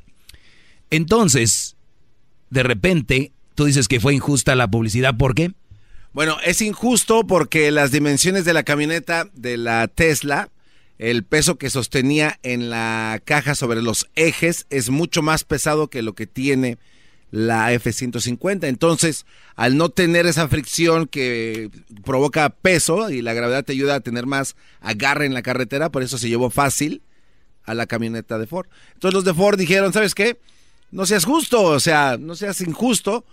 Entonces, 0.89 1.75
de 2.49 2.63
repente, 2.63 3.31
tú 3.57 3.65
dices 3.65 3.87
que 3.87 3.99
fue 3.99 4.13
injusta 4.13 4.55
la 4.55 4.69
publicidad, 4.69 5.17
¿por 5.17 5.33
qué? 5.33 5.51
Bueno, 6.13 6.37
es 6.45 6.61
injusto 6.61 7.25
porque 7.25 7.71
las 7.71 7.91
dimensiones 7.91 8.45
de 8.45 8.53
la 8.53 8.61
camioneta 8.61 9.27
de 9.33 9.57
la 9.57 9.87
Tesla, 9.87 10.49
el 10.99 11.23
peso 11.23 11.57
que 11.57 11.71
sostenía 11.71 12.39
en 12.43 12.69
la 12.69 13.19
caja 13.25 13.55
sobre 13.55 13.81
los 13.81 14.07
ejes 14.13 14.67
es 14.69 14.91
mucho 14.91 15.23
más 15.23 15.43
pesado 15.43 15.87
que 15.87 16.03
lo 16.03 16.13
que 16.13 16.27
tiene 16.27 16.77
la 17.31 17.73
F-150. 17.73 18.67
Entonces, 18.67 19.25
al 19.55 19.75
no 19.75 19.89
tener 19.89 20.27
esa 20.27 20.47
fricción 20.47 21.07
que 21.07 21.71
provoca 22.05 22.49
peso 22.51 23.09
y 23.09 23.23
la 23.23 23.33
gravedad 23.33 23.65
te 23.65 23.73
ayuda 23.73 23.95
a 23.95 24.01
tener 24.01 24.27
más 24.27 24.55
agarre 24.81 25.25
en 25.25 25.33
la 25.33 25.41
carretera, 25.41 25.89
por 25.89 26.03
eso 26.03 26.19
se 26.19 26.29
llevó 26.29 26.51
fácil 26.51 27.01
a 27.63 27.73
la 27.73 27.87
camioneta 27.87 28.37
de 28.37 28.45
Ford. 28.45 28.67
Entonces 28.93 29.15
los 29.15 29.25
de 29.25 29.33
Ford 29.33 29.57
dijeron, 29.57 29.93
¿sabes 29.93 30.13
qué? 30.13 30.37
No 30.91 31.07
seas 31.07 31.25
justo, 31.25 31.63
o 31.63 31.79
sea, 31.79 32.17
no 32.19 32.35
seas 32.35 32.61
injusto. 32.61 33.25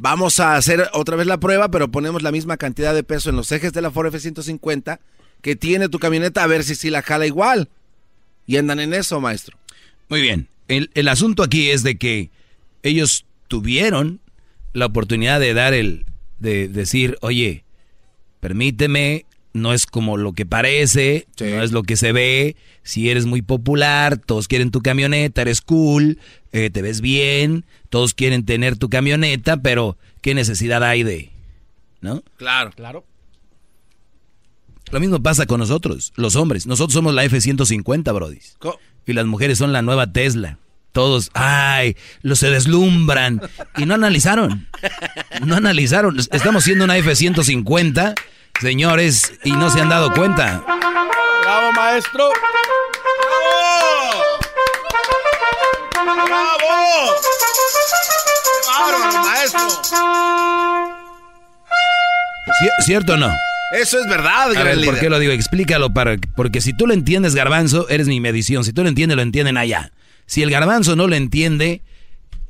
Vamos 0.00 0.38
a 0.38 0.54
hacer 0.56 0.88
otra 0.92 1.16
vez 1.16 1.26
la 1.26 1.40
prueba, 1.40 1.70
pero 1.70 1.90
ponemos 1.90 2.22
la 2.22 2.30
misma 2.30 2.56
cantidad 2.56 2.94
de 2.94 3.02
peso 3.02 3.30
en 3.30 3.36
los 3.36 3.50
ejes 3.50 3.72
de 3.72 3.82
la 3.82 3.90
Ford 3.90 4.06
F-150 4.06 5.00
que 5.42 5.56
tiene 5.56 5.88
tu 5.88 5.98
camioneta, 5.98 6.44
a 6.44 6.46
ver 6.46 6.62
si 6.62 6.76
sí 6.76 6.88
la 6.88 7.02
jala 7.02 7.26
igual. 7.26 7.68
Y 8.46 8.56
andan 8.56 8.78
en 8.78 8.94
eso, 8.94 9.20
maestro. 9.20 9.58
Muy 10.08 10.22
bien. 10.22 10.48
El, 10.68 10.90
el 10.94 11.08
asunto 11.08 11.42
aquí 11.42 11.70
es 11.70 11.82
de 11.82 11.98
que 11.98 12.30
ellos 12.84 13.26
tuvieron 13.48 14.20
la 14.72 14.86
oportunidad 14.86 15.40
de 15.40 15.52
dar 15.52 15.74
el, 15.74 16.06
de 16.38 16.68
decir, 16.68 17.18
oye, 17.20 17.64
permíteme, 18.38 19.26
no 19.52 19.72
es 19.72 19.86
como 19.86 20.16
lo 20.16 20.32
que 20.32 20.46
parece, 20.46 21.26
no 21.40 21.62
es 21.62 21.72
lo 21.72 21.82
que 21.82 21.96
se 21.96 22.12
ve, 22.12 22.56
si 22.82 23.10
eres 23.10 23.26
muy 23.26 23.42
popular, 23.42 24.18
todos 24.18 24.48
quieren 24.48 24.70
tu 24.70 24.80
camioneta, 24.80 25.42
eres 25.42 25.60
cool, 25.60 26.18
eh, 26.52 26.70
te 26.70 26.82
ves 26.82 27.00
bien, 27.00 27.64
todos 27.90 28.14
quieren 28.14 28.44
tener 28.44 28.76
tu 28.76 28.88
camioneta, 28.88 29.58
pero 29.58 29.96
¿qué 30.20 30.34
necesidad 30.34 30.82
hay 30.82 31.02
de, 31.02 31.30
no? 32.00 32.22
Claro. 32.36 32.70
Claro. 32.74 33.04
Lo 34.90 35.00
mismo 35.00 35.22
pasa 35.22 35.46
con 35.46 35.60
nosotros, 35.60 36.12
los 36.16 36.36
hombres. 36.36 36.66
Nosotros 36.66 36.94
somos 36.94 37.14
la 37.14 37.24
F-150, 37.24 38.14
Brody. 38.14 38.38
Y 39.06 39.12
las 39.12 39.26
mujeres 39.26 39.58
son 39.58 39.72
la 39.72 39.82
nueva 39.82 40.12
Tesla. 40.12 40.58
Todos, 40.92 41.30
ay, 41.34 41.96
los 42.22 42.38
se 42.38 42.50
deslumbran. 42.50 43.42
Y 43.76 43.84
no 43.84 43.94
analizaron. 43.94 44.66
No 45.44 45.56
analizaron. 45.56 46.18
Estamos 46.18 46.64
siendo 46.64 46.84
una 46.84 46.96
F-150, 46.96 48.14
señores, 48.60 49.32
y 49.44 49.52
no 49.52 49.70
se 49.70 49.80
han 49.80 49.88
dado 49.88 50.12
cuenta. 50.12 50.62
¡Bravo, 51.42 51.72
maestro! 51.72 52.30
¡Bravo! 55.94 56.26
¡Bravo! 56.26 57.14
¡Bárbaro, 58.66 59.22
maestro! 59.24 59.60
¿Cier- 62.60 62.84
¿Cierto 62.84 63.12
o 63.14 63.16
no? 63.16 63.30
Eso 63.72 63.98
es 64.00 64.08
verdad, 64.08 64.50
A 64.50 64.84
¿por 64.84 64.98
qué 64.98 65.10
lo 65.10 65.18
digo? 65.18 65.32
Explícalo 65.32 65.92
para 65.92 66.16
porque 66.36 66.62
si 66.62 66.72
tú 66.72 66.86
lo 66.86 66.94
entiendes, 66.94 67.34
Garbanzo, 67.34 67.86
eres 67.90 68.08
mi 68.08 68.18
medición. 68.18 68.64
Si 68.64 68.72
tú 68.72 68.82
lo 68.82 68.88
entiendes, 68.88 69.16
lo 69.16 69.22
entienden 69.22 69.58
allá. 69.58 69.92
Si 70.24 70.42
el 70.42 70.50
Garbanzo 70.50 70.96
no 70.96 71.06
lo 71.06 71.14
entiende, 71.16 71.82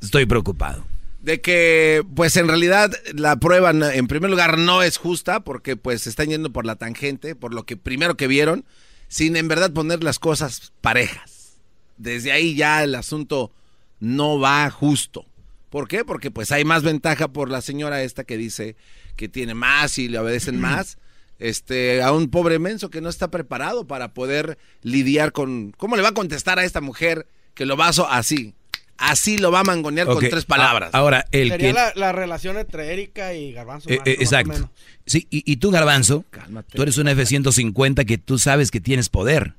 estoy 0.01 0.25
preocupado. 0.25 0.85
De 1.21 1.41
que 1.41 2.03
pues 2.15 2.37
en 2.37 2.47
realidad 2.47 2.91
la 3.13 3.37
prueba 3.37 3.71
en 3.71 4.07
primer 4.07 4.29
lugar 4.29 4.57
no 4.57 4.81
es 4.83 4.97
justa 4.97 5.41
porque 5.41 5.75
pues 5.75 6.03
se 6.03 6.09
están 6.09 6.29
yendo 6.29 6.51
por 6.51 6.65
la 6.65 6.75
tangente, 6.75 7.35
por 7.35 7.53
lo 7.53 7.65
que 7.65 7.77
primero 7.77 8.15
que 8.15 8.27
vieron, 8.27 8.65
sin 9.07 9.35
en 9.35 9.47
verdad 9.47 9.73
poner 9.73 10.03
las 10.03 10.19
cosas 10.19 10.71
parejas. 10.81 11.57
Desde 11.97 12.31
ahí 12.31 12.55
ya 12.55 12.83
el 12.83 12.95
asunto 12.95 13.51
no 13.99 14.39
va 14.39 14.69
justo. 14.69 15.25
¿Por 15.69 15.87
qué? 15.87 16.05
Porque 16.05 16.31
pues 16.31 16.51
hay 16.51 16.63
más 16.63 16.83
ventaja 16.83 17.27
por 17.27 17.49
la 17.49 17.61
señora 17.61 18.01
esta 18.01 18.23
que 18.23 18.37
dice 18.37 18.75
que 19.15 19.27
tiene 19.27 19.53
más 19.53 19.97
y 19.97 20.07
le 20.07 20.19
obedecen 20.19 20.59
más. 20.61 20.97
Este, 21.37 22.01
a 22.01 22.11
un 22.11 22.29
pobre 22.29 22.59
menso 22.59 22.89
que 22.89 22.99
no 22.99 23.07
está 23.07 23.31
preparado 23.31 23.87
para 23.87 24.13
poder 24.13 24.57
lidiar 24.81 25.31
con... 25.31 25.71
¿Cómo 25.77 25.95
le 25.95 26.01
va 26.01 26.09
a 26.09 26.13
contestar 26.13 26.59
a 26.59 26.65
esta 26.65 26.81
mujer 26.81 27.27
que 27.53 27.65
lo 27.65 27.77
va 27.77 27.87
a 27.87 28.17
así? 28.17 28.55
Así 28.99 29.37
lo 29.37 29.51
va 29.51 29.61
a 29.61 29.63
mangonear 29.63 30.07
con 30.07 30.19
tres 30.19 30.45
palabras. 30.45 30.89
ahora, 30.93 31.25
el 31.31 31.49
Sería 31.49 31.67
que... 31.69 31.73
la, 31.73 31.91
la 31.95 32.11
relación 32.11 32.57
entre 32.57 32.91
Erika 32.93 33.33
y 33.33 33.53
Garbanzo. 33.53 33.89
Eh, 33.89 33.99
eh, 34.05 34.17
exacto. 34.19 34.69
Sí, 35.05 35.25
y, 35.29 35.49
y 35.51 35.57
tú, 35.57 35.71
Garbanzo, 35.71 36.25
tú 36.73 36.81
eres 36.83 36.97
una 36.97 37.11
F-150 37.11 38.05
que 38.05 38.17
tú 38.17 38.37
sabes 38.37 38.71
que 38.71 38.79
tienes 38.81 39.09
poder. 39.09 39.53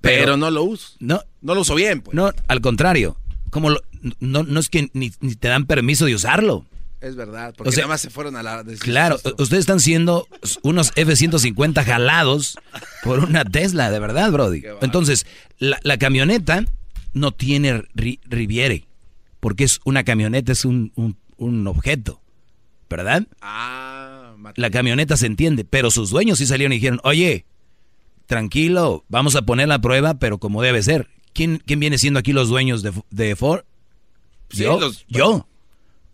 Pero 0.00 0.36
no 0.36 0.50
lo 0.50 0.64
uso. 0.64 0.96
No, 0.98 1.22
no 1.40 1.54
lo 1.54 1.60
uso 1.60 1.74
bien, 1.76 2.00
pues. 2.02 2.14
No, 2.14 2.32
al 2.48 2.60
contrario. 2.60 3.16
Como 3.50 3.70
lo- 3.70 3.82
no, 4.18 4.42
no 4.42 4.58
es 4.60 4.68
que 4.68 4.90
ni, 4.94 5.12
ni 5.20 5.34
te 5.36 5.46
dan 5.48 5.66
permiso 5.66 6.04
de 6.06 6.14
usarlo. 6.16 6.66
Es 7.00 7.16
verdad, 7.16 7.52
porque 7.56 7.68
O 7.68 7.72
sea, 7.72 7.82
nada 7.82 7.94
más 7.94 8.00
se 8.00 8.10
fueron 8.10 8.36
a 8.36 8.42
la... 8.42 8.64
Claro, 8.80 9.16
ustedes 9.38 9.60
están 9.60 9.80
siendo 9.80 10.26
unos 10.62 10.92
F-150 10.94 11.84
jalados 11.84 12.56
por 13.02 13.18
una 13.20 13.44
Tesla, 13.44 13.90
de 13.90 13.98
verdad, 13.98 14.30
Brody. 14.30 14.62
Entonces, 14.82 15.26
la, 15.58 15.78
la 15.82 15.98
camioneta 15.98 16.64
no 17.12 17.32
tiene 17.32 17.82
ri- 17.94 18.20
Riviere, 18.24 18.86
porque 19.40 19.64
es 19.64 19.80
una 19.84 20.04
camioneta, 20.04 20.52
es 20.52 20.64
un, 20.64 20.92
un- 20.94 21.16
un 21.36 21.66
objeto, 21.66 22.20
¿verdad? 22.88 23.26
Ah, 23.40 24.34
La 24.56 24.70
camioneta 24.70 25.16
se 25.16 25.26
entiende, 25.26 25.64
pero 25.64 25.90
sus 25.90 26.10
dueños 26.10 26.38
sí 26.38 26.46
salieron 26.46 26.72
y 26.72 26.76
dijeron, 26.76 27.00
oye, 27.04 27.44
tranquilo, 28.26 29.04
vamos 29.08 29.34
a 29.36 29.42
poner 29.42 29.68
la 29.68 29.80
prueba, 29.80 30.14
pero 30.14 30.38
como 30.38 30.62
debe 30.62 30.82
ser. 30.82 31.08
¿Quién, 31.32 31.62
quién 31.66 31.80
viene 31.80 31.98
siendo 31.98 32.18
aquí 32.20 32.32
los 32.32 32.48
dueños 32.48 32.82
de, 32.82 32.92
de 33.10 33.36
Ford? 33.36 33.64
Sí, 34.50 34.62
yo, 34.64 34.78
los- 34.80 35.04
yo. 35.08 35.46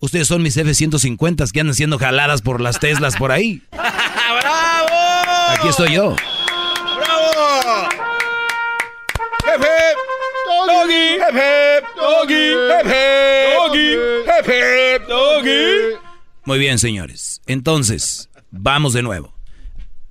Ustedes 0.00 0.28
son 0.28 0.42
mis 0.42 0.56
F-150 0.56 1.50
que 1.50 1.60
andan 1.60 1.74
siendo 1.74 1.98
jaladas 1.98 2.40
por 2.42 2.60
las 2.60 2.78
Teslas 2.78 3.16
por 3.16 3.32
ahí. 3.32 3.62
¡Bravo! 3.72 4.94
Aquí 5.58 5.66
estoy 5.68 5.92
yo. 5.94 6.14
¡Bravo! 6.14 7.88
¡Jefe! 9.44 9.66
Muy 16.44 16.58
bien, 16.58 16.78
señores. 16.78 17.40
Entonces, 17.46 18.30
vamos 18.50 18.92
de 18.92 19.02
nuevo. 19.02 19.34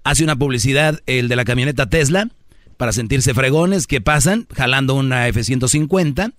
Hace 0.04 0.24
una 0.24 0.36
publicidad 0.36 1.02
el 1.06 1.28
de 1.28 1.36
la 1.36 1.46
camioneta 1.46 1.90
Tesla 1.90 2.30
para 2.78 2.94
sentirse 2.94 3.34
fregones 3.34 3.88
que 3.88 4.02
pasan 4.02 4.48
jalando 4.56 4.94
una 4.94 5.28
F-150. 5.28 6.34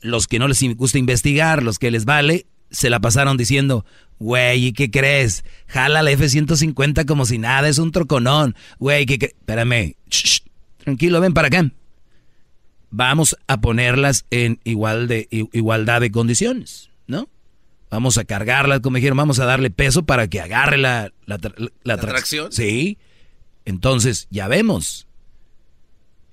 Los 0.00 0.26
que 0.26 0.38
no 0.38 0.48
les 0.48 0.62
gusta 0.76 0.98
investigar, 0.98 1.62
los 1.62 1.78
que 1.78 1.90
les 1.90 2.06
vale, 2.06 2.46
se 2.70 2.88
la 2.88 3.00
pasaron 3.00 3.36
diciendo, 3.36 3.84
güey, 4.18 4.66
¿y 4.66 4.72
qué 4.72 4.90
crees? 4.90 5.44
Jala 5.66 6.02
la 6.02 6.10
F-150 6.12 7.04
como 7.04 7.26
si 7.26 7.38
nada, 7.38 7.68
es 7.68 7.78
un 7.78 7.92
troconón. 7.92 8.56
Güey, 8.78 9.06
¿qué 9.06 9.18
crees? 9.18 9.34
Espérame, 9.34 9.96
Shh, 10.08 10.40
tranquilo, 10.78 11.20
ven 11.20 11.34
para 11.34 11.48
acá. 11.48 11.70
Vamos 12.90 13.36
a 13.46 13.60
ponerlas 13.60 14.26
en 14.30 14.60
igual 14.64 15.06
de, 15.08 15.28
igualdad 15.30 16.00
de 16.00 16.10
condiciones, 16.10 16.90
¿no? 17.06 17.28
Vamos 17.90 18.18
a 18.18 18.24
cargarlas, 18.24 18.80
como 18.80 18.96
dijeron, 18.96 19.18
vamos 19.18 19.40
a 19.40 19.44
darle 19.44 19.70
peso 19.70 20.04
para 20.04 20.28
que 20.28 20.40
agarre 20.40 20.76
la, 20.76 21.12
la, 21.26 21.38
la, 21.38 21.70
la 21.82 21.96
tracción? 21.96 22.52
Sí. 22.52 22.98
Entonces, 23.64 24.28
ya 24.30 24.48
vemos. 24.48 25.06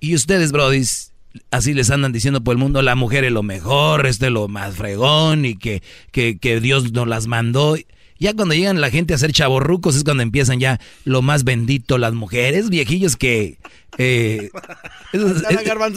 Y 0.00 0.14
ustedes, 0.14 0.52
brodis, 0.52 1.12
así 1.50 1.74
les 1.74 1.90
andan 1.90 2.12
diciendo 2.12 2.42
por 2.42 2.52
el 2.52 2.58
mundo, 2.58 2.82
la 2.82 2.94
mujer 2.94 3.24
es 3.24 3.32
lo 3.32 3.42
mejor, 3.42 4.06
este 4.06 4.26
es 4.26 4.32
lo 4.32 4.48
más 4.48 4.76
fregón 4.76 5.44
y 5.44 5.56
que, 5.56 5.82
que, 6.12 6.38
que 6.38 6.60
Dios 6.60 6.92
nos 6.92 7.08
las 7.08 7.26
mandó. 7.26 7.76
Ya 8.18 8.34
cuando 8.34 8.54
llegan 8.54 8.80
la 8.80 8.90
gente 8.90 9.14
a 9.14 9.18
ser 9.18 9.32
chaborrucos 9.32 9.94
es 9.96 10.04
cuando 10.04 10.22
empiezan 10.22 10.58
ya 10.60 10.80
lo 11.04 11.22
más 11.22 11.44
bendito, 11.44 11.98
las 11.98 12.14
mujeres, 12.14 12.68
viejillos 12.68 13.16
que... 13.16 13.58
eh, 13.98 14.50
esos, 15.12 15.42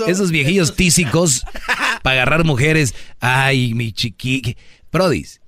esos 0.08 0.32
viejillos 0.32 0.76
tísicos 0.76 1.44
para 2.04 2.14
agarrar 2.22 2.46
mujeres. 2.46 2.94
Ay, 3.20 3.74
mi 3.74 3.92
chiqui... 3.92 4.56
Brodis, 4.92 5.42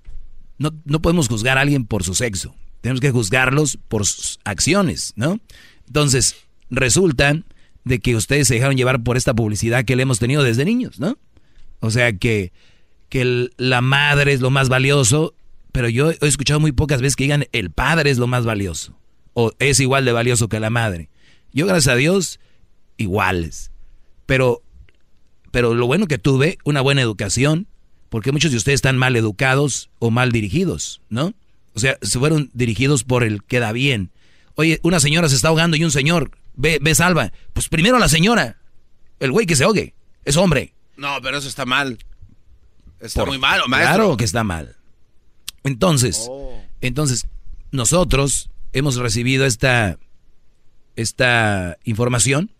no, 0.57 0.71
no 0.85 1.01
podemos 1.01 1.27
juzgar 1.27 1.57
a 1.57 1.61
alguien 1.61 1.85
por 1.85 2.03
su 2.03 2.15
sexo. 2.15 2.55
Tenemos 2.81 3.01
que 3.01 3.11
juzgarlos 3.11 3.77
por 3.87 4.05
sus 4.05 4.39
acciones, 4.45 5.13
¿no? 5.15 5.39
Entonces, 5.87 6.35
resulta 6.69 7.37
de 7.83 7.99
que 7.99 8.15
ustedes 8.15 8.47
se 8.47 8.55
dejaron 8.55 8.77
llevar 8.77 9.03
por 9.03 9.17
esta 9.17 9.33
publicidad 9.33 9.83
que 9.85 9.95
le 9.97 10.03
hemos 10.03 10.19
tenido 10.19 10.43
desde 10.43 10.63
niños, 10.65 10.99
¿no? 10.99 11.17
O 11.81 11.91
sea 11.91 12.13
que, 12.13 12.51
que 13.09 13.21
el- 13.21 13.53
la 13.57 13.81
madre 13.81 14.31
es 14.33 14.39
lo 14.39 14.49
más 14.49 14.69
valioso, 14.69 15.33
pero 15.73 15.89
yo 15.89 16.11
he 16.11 16.17
escuchado 16.21 16.61
muy 16.61 16.71
pocas 16.71 17.01
veces 17.01 17.17
que 17.17 17.25
digan 17.25 17.45
el 17.51 17.69
padre 17.71 18.09
es 18.09 18.17
lo 18.17 18.27
más 18.27 18.45
valioso, 18.45 18.97
o 19.33 19.51
es 19.59 19.81
igual 19.81 20.05
de 20.05 20.13
valioso 20.13 20.47
que 20.47 20.61
la 20.61 20.69
madre. 20.69 21.09
Yo, 21.51 21.65
gracias 21.67 21.93
a 21.93 21.97
Dios, 21.97 22.39
iguales. 22.97 23.71
Pero, 24.25 24.61
pero 25.51 25.73
lo 25.73 25.85
bueno 25.85 26.07
que 26.07 26.17
tuve, 26.17 26.57
una 26.63 26.79
buena 26.81 27.01
educación, 27.01 27.67
porque 28.09 28.31
muchos 28.31 28.51
de 28.51 28.57
ustedes 28.57 28.75
están 28.77 28.97
mal 28.97 29.15
educados 29.15 29.89
o 29.99 30.09
mal 30.11 30.31
dirigidos, 30.31 31.01
¿no? 31.09 31.33
O 31.73 31.79
sea, 31.79 31.97
se 32.01 32.19
fueron 32.19 32.49
dirigidos 32.53 33.03
por 33.03 33.23
el 33.23 33.43
queda 33.43 33.71
bien. 33.71 34.11
Oye, 34.55 34.79
una 34.83 34.99
señora 34.99 35.27
se 35.29 35.35
está 35.35 35.47
ahogando 35.49 35.75
y 35.75 35.83
un 35.83 35.91
señor, 35.91 36.31
ve, 36.55 36.77
ve, 36.81 36.93
salva. 36.95 37.33
Pues 37.53 37.67
primero 37.69 37.97
la 37.99 38.07
señora, 38.07 38.57
el 39.19 39.31
güey 39.31 39.45
que 39.47 39.55
se 39.55 39.63
ahogue, 39.63 39.95
es 40.25 40.37
hombre. 40.37 40.73
No, 40.95 41.17
pero 41.23 41.37
eso 41.39 41.47
está 41.47 41.65
mal. 41.65 41.97
Está 42.99 43.21
Por- 43.21 43.29
muy 43.29 43.39
malo, 43.39 43.67
maestro. 43.67 43.95
Claro 43.95 44.17
que 44.17 44.23
está 44.23 44.43
mal. 44.43 44.75
Entonces, 45.63 46.29
entonces, 46.81 47.27
nosotros 47.71 48.49
hemos 48.73 48.97
recibido 48.97 49.45
esta, 49.45 49.97
esta 50.95 51.77
información, 51.85 52.51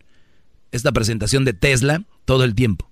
esta 0.72 0.92
presentación 0.92 1.44
de 1.44 1.52
Tesla 1.52 2.04
todo 2.24 2.44
el 2.44 2.54
tiempo. 2.54 2.90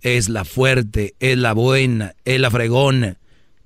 Es 0.00 0.28
la 0.28 0.44
fuerte, 0.44 1.14
es 1.20 1.36
la 1.36 1.52
buena, 1.52 2.14
es 2.24 2.40
la 2.40 2.50
fregona. 2.50 3.18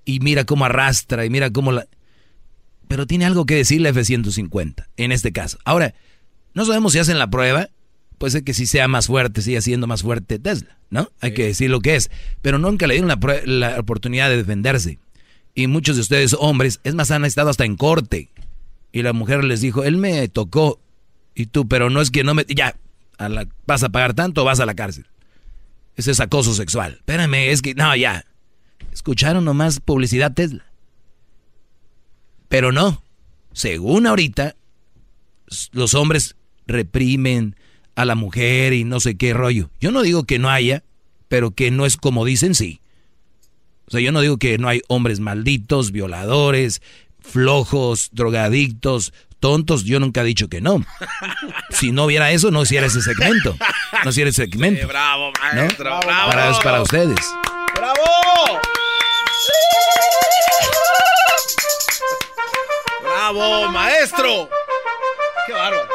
Y 0.05 0.21
mira 0.21 0.45
cómo 0.45 0.65
arrastra, 0.65 1.25
y 1.25 1.31
mira 1.31 1.51
cómo 1.51 1.73
la... 1.73 1.87
Pero 2.89 3.07
tiene 3.07 3.25
algo 3.25 3.47
que 3.47 3.57
decir 3.57 3.81
la 3.81 3.89
F-150, 3.89 4.87
en 4.97 5.13
este 5.13 5.33
caso. 5.33 5.59
Ahora, 5.65 5.95
no 6.55 6.65
sabemos 6.65 6.93
si 6.93 6.99
hacen 6.99 7.19
la 7.19 7.31
prueba, 7.31 7.71
puede 8.19 8.33
ser 8.33 8.45
que 8.45 8.55
si 8.55 8.67
sea 8.67 8.87
más 8.87 9.07
fuerte, 9.07 9.43
siga 9.43 9.61
siendo 9.61 9.87
más 9.87 10.03
fuerte 10.03 10.39
Tesla, 10.39 10.79
¿no? 10.91 11.11
Hay 11.21 11.33
que 11.35 11.45
decir 11.47 11.71
lo 11.71 11.81
que 11.81 11.97
es. 11.97 12.11
Pero 12.43 12.59
nunca 12.59 12.87
le 12.87 12.95
dieron 12.95 13.09
la, 13.09 13.19
la 13.45 13.81
oportunidad 13.81 14.29
de 14.29 14.37
defenderse. 14.37 14.99
Y 15.57 15.67
muchos 15.69 15.97
de 15.97 16.03
ustedes, 16.03 16.37
hombres, 16.39 16.81
es 16.85 16.95
más, 16.95 17.11
han 17.11 17.25
estado 17.25 17.49
hasta 17.49 17.65
en 17.65 17.77
corte. 17.77 18.29
Y 18.93 19.03
la 19.03 19.13
mujer 19.15 19.43
les 19.43 19.63
dijo, 19.63 19.83
él 19.85 19.97
me 19.97 20.29
tocó. 20.29 20.79
Y 21.35 21.47
tú, 21.47 21.67
pero 21.67 21.89
no 21.91 22.01
es 22.03 22.11
que 22.11 22.23
no 22.25 22.35
me... 22.35 22.45
Ya, 22.49 22.77
a 23.19 23.29
la- 23.31 23.49
vas 23.67 23.83
a 23.83 23.89
pagar 23.89 24.13
tanto 24.15 24.45
vas 24.45 24.61
a 24.61 24.67
la 24.67 24.75
cárcel. 24.75 25.07
Ese 25.97 26.11
es 26.11 26.21
acoso 26.21 26.53
sexual. 26.55 26.97
Espérame, 26.99 27.51
es 27.51 27.63
que... 27.63 27.75
No, 27.75 27.97
ya. 27.97 28.27
Escucharon 28.93 29.47
nomás 29.47 29.81
publicidad 29.81 30.35
Tesla. 30.35 30.67
Pero 32.49 32.71
no. 32.71 33.03
Según 33.53 34.07
ahorita, 34.07 34.57
los 35.73 35.95
hombres 35.95 36.37
reprimen 36.67 37.57
a 37.95 38.05
la 38.05 38.15
mujer 38.15 38.75
y 38.75 38.85
no 38.85 39.01
sé 39.01 39.17
qué 39.17 39.33
rollo. 39.33 39.71
Yo 39.81 39.91
no 39.91 40.03
digo 40.03 40.25
que 40.25 40.39
no 40.39 40.51
haya, 40.51 40.85
pero 41.29 41.53
que 41.53 41.71
no 41.71 41.87
es 41.87 41.97
como 41.97 42.27
dicen, 42.27 42.55
sí. 42.55 42.81
O 43.89 43.91
sea, 43.91 44.01
yo 44.01 44.11
no 44.13 44.21
digo 44.21 44.37
que 44.37 44.59
no 44.59 44.69
hay 44.69 44.83
hombres 44.89 45.21
malditos, 45.21 45.93
violadores, 45.93 46.83
flojos, 47.21 48.09
drogadictos, 48.13 49.13
tontos. 49.39 49.85
Yo 49.85 50.01
nunca 50.01 50.23
he 50.23 50.25
dicho 50.25 50.49
que 50.49 50.61
no. 50.61 50.85
Si 51.71 51.93
no 51.93 52.05
hubiera 52.05 52.31
eso, 52.31 52.51
no 52.51 52.63
hiciera 52.63 52.87
ese 52.87 53.03
segmento. 53.03 53.55
No 54.03 54.11
hiciera 54.11 54.31
ese 54.31 54.45
segmento. 54.45 54.87
bravo, 54.89 55.31
¿no? 55.53 55.61
maestro, 55.61 56.01
bravo. 56.01 56.31
Para, 56.31 56.51
es 56.51 56.59
para 56.59 56.83
ustedes. 56.83 57.35
¡Bravo! 57.75 58.03
¡Bravo, 63.03 63.69
maestro! 63.69 64.49
¡Qué 65.47 65.53
bárbaro! 65.53 65.89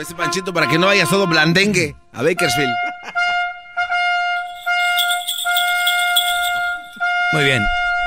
Ese 0.00 0.14
panchito 0.14 0.52
para 0.52 0.68
que 0.68 0.78
no 0.78 0.86
vayas 0.86 1.08
todo 1.08 1.26
blandengue 1.26 1.94
a 2.12 2.22
Bakersfield. 2.22 2.70
Muy 7.32 7.44
bien. 7.44 7.62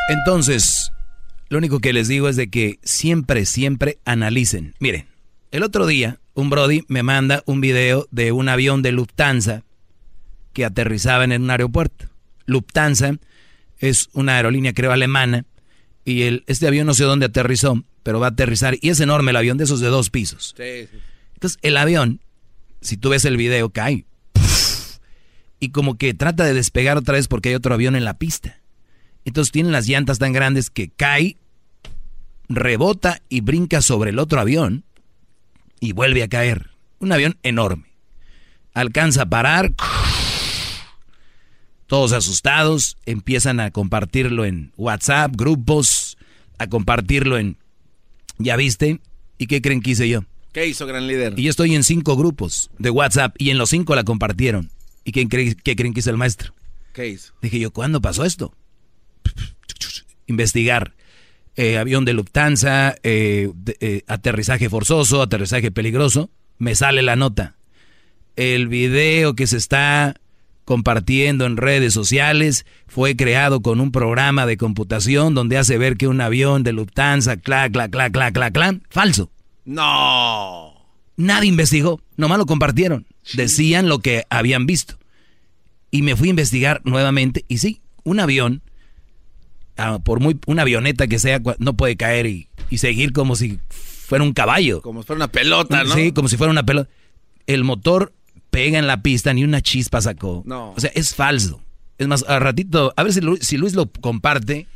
Entonces, 0.10 0.92
lo 1.50 1.60
único 1.60 1.80
que 1.80 1.94
les 1.94 2.08
digo 2.08 2.28
es 2.28 2.36
de 2.36 2.50
que 2.50 2.80
siempre, 2.82 3.46
siempre 3.46 4.00
analicen. 4.04 4.74
Miren, 4.80 5.06
el 5.52 5.64
otro 5.64 5.86
día 5.86 6.20
un 6.34 6.50
Brody 6.50 6.84
me 6.88 7.04
manda 7.04 7.44
un 7.46 7.62
video 7.62 8.08
de 8.10 8.32
un 8.32 8.50
avión 8.50 8.82
de 8.82 8.92
Lufthansa 8.92 9.64
que 10.54 10.66
aterrizaba 10.66 11.24
en 11.24 11.40
un 11.40 11.52
aeropuerto. 11.52 12.10
Lufthansa 12.46 13.18
es 13.78 14.10
una 14.14 14.38
aerolínea, 14.38 14.74
creo, 14.74 14.92
alemana. 14.92 15.46
Y 16.04 16.24
el, 16.24 16.44
este 16.48 16.68
avión 16.68 16.88
no 16.88 16.94
sé 16.96 17.04
dónde 17.04 17.28
aterrizó, 17.28 17.84
pero 18.02 18.20
va 18.20 18.28
a 18.28 18.32
aterrizar. 18.32 18.76
Y 18.82 18.90
es 18.90 19.00
enorme 19.00 19.32
el 19.32 19.38
avión 19.38 19.58
de 19.58 19.66
esos 19.66 19.82
de 19.82 19.88
dos 19.88 20.10
pisos. 20.10 20.56
Sí, 20.58 20.88
sí. 20.92 20.98
Entonces, 21.36 21.60
el 21.62 21.78
avión, 21.78 22.22
si 22.82 22.98
tú 22.98 23.10
ves 23.10 23.26
el 23.26 23.38
video, 23.38 23.70
cae. 23.70 24.06
Y 25.60 25.70
como 25.70 25.98
que 25.98 26.16
trata 26.16 26.44
de 26.44 26.56
despegar 26.56 26.98
otra 26.98 27.14
vez 27.14 27.28
porque 27.28 27.50
hay 27.50 27.56
otro 27.56 27.76
avión 27.76 27.96
en 27.96 28.04
la 28.04 28.16
pista. 28.16 28.61
Entonces 29.26 29.52
tienen 29.52 29.72
las 29.72 29.88
llantas 29.88 30.20
tan 30.20 30.34
grandes 30.34 30.70
que 30.70 30.90
cae, 30.90 31.38
rebota 32.50 33.22
y 33.30 33.42
brinca 33.42 33.82
sobre 33.82 34.10
el 34.10 34.20
otro 34.20 34.40
avión 34.40 34.84
y 35.80 35.92
vuelve 35.94 36.24
a 36.24 36.28
caer. 36.28 36.72
Un 37.00 37.12
avión 37.12 37.38
enorme. 37.44 37.86
Alcanza 38.74 39.24
a 39.24 39.26
parar. 39.30 39.74
Todos 41.88 42.14
asustados, 42.14 42.98
empiezan 43.06 43.60
a 43.60 43.72
compartirlo 43.72 44.46
en 44.46 44.72
WhatsApp, 44.78 45.34
grupos, 45.36 46.18
a 46.58 46.68
compartirlo 46.68 47.38
en... 47.38 47.58
¿Ya 48.38 48.56
viste? 48.56 49.02
¿Y 49.38 49.48
qué 49.48 49.62
creen 49.62 49.82
que 49.82 49.92
hice 49.92 50.08
yo? 50.08 50.22
¿Qué 50.54 50.68
hizo, 50.68 50.86
gran 50.86 51.06
líder? 51.08 51.38
Y 51.38 51.44
yo 51.44 51.50
estoy 51.50 51.76
en 51.76 51.84
cinco 51.84 52.16
grupos 52.16 52.72
de 52.80 52.90
WhatsApp 52.90 53.36
y 53.38 53.50
en 53.50 53.58
los 53.58 53.70
cinco 53.70 53.94
la 53.96 54.04
compartieron. 54.04 54.70
¿Y 55.04 55.12
qué, 55.12 55.28
cree- 55.28 55.56
qué 55.62 55.76
creen 55.76 55.94
que 55.94 56.00
hizo 56.00 56.10
el 56.12 56.18
maestro? 56.18 56.54
¿Qué 56.94 57.10
hizo? 57.10 57.34
Dije 57.42 57.60
yo, 57.60 57.72
¿cuándo 57.72 58.02
pasó 58.02 58.24
esto? 58.24 58.54
Investigar. 60.28 60.94
Eh, 61.56 61.78
avión 61.78 62.06
de 62.06 62.14
Lufthansa, 62.14 62.96
eh, 63.04 63.50
de- 63.54 63.78
eh, 63.82 64.04
aterrizaje 64.08 64.70
forzoso, 64.70 65.22
aterrizaje 65.22 65.72
peligroso. 65.72 66.30
Me 66.58 66.76
sale 66.76 67.02
la 67.02 67.16
nota. 67.16 67.56
El 68.36 68.68
video 68.70 69.36
que 69.36 69.48
se 69.48 69.58
está 69.58 70.16
compartiendo 70.64 71.46
en 71.46 71.58
redes 71.58 71.94
sociales 71.94 72.66
fue 72.88 73.18
creado 73.18 73.62
con 73.62 73.82
un 73.82 73.92
programa 73.92 74.46
de 74.46 74.56
computación 74.56 75.34
donde 75.34 75.58
hace 75.58 75.78
ver 75.78 75.98
que 75.98 76.08
un 76.08 76.22
avión 76.22 76.64
de 76.64 76.72
Lufthansa, 76.72 77.36
clac, 77.38 77.74
clac, 77.74 77.92
clac, 77.92 78.14
clac, 78.14 78.34
clac, 78.34 78.54
clac, 78.54 78.82
falso. 78.90 79.30
No. 79.66 80.74
Nadie 81.18 81.50
investigó, 81.50 82.02
nomás 82.16 82.38
lo 82.38 82.46
compartieron. 82.46 83.06
Decían 83.34 83.90
lo 83.90 84.00
que 84.00 84.24
habían 84.30 84.66
visto. 84.66 84.98
Y 85.92 86.04
me 86.04 86.16
fui 86.16 86.30
a 86.30 86.32
investigar 86.32 86.82
nuevamente 86.86 87.44
y 87.50 87.58
sí, 87.58 87.82
un 88.04 88.20
avión, 88.22 88.62
ah, 89.82 90.00
por 90.04 90.20
muy 90.20 90.40
una 90.48 90.62
avioneta 90.64 91.08
que 91.08 91.20
sea, 91.20 91.42
no 91.60 91.76
puede 91.76 91.96
caer 91.98 92.26
y, 92.28 92.48
y 92.70 92.78
seguir 92.78 93.14
como 93.14 93.36
si 93.36 93.60
fuera 93.70 94.24
un 94.24 94.34
caballo. 94.34 94.82
Como 94.82 95.02
si 95.02 95.08
fuera 95.08 95.18
una 95.18 95.32
pelota, 95.32 95.84
¿no? 95.84 95.94
Sí, 95.96 96.12
como 96.12 96.28
si 96.28 96.38
fuera 96.38 96.52
una 96.52 96.64
pelota. 96.66 96.90
El 97.48 97.64
motor 97.64 98.14
pega 98.50 98.78
en 98.80 98.88
la 98.88 99.02
pista, 99.02 99.34
ni 99.34 99.44
una 99.44 99.62
chispa 99.62 100.02
sacó. 100.02 100.44
No. 100.46 100.72
O 100.72 100.80
sea, 100.80 100.92
es 100.94 101.16
falso. 101.16 101.62
Es 101.98 102.08
más, 102.08 102.24
al 102.28 102.42
ratito, 102.42 102.94
a 102.98 103.04
ver 103.04 103.14
si, 103.14 103.22
Lu- 103.22 103.38
si 103.38 103.58
Luis 103.58 103.74
lo 103.74 103.90
comparte 103.92 104.68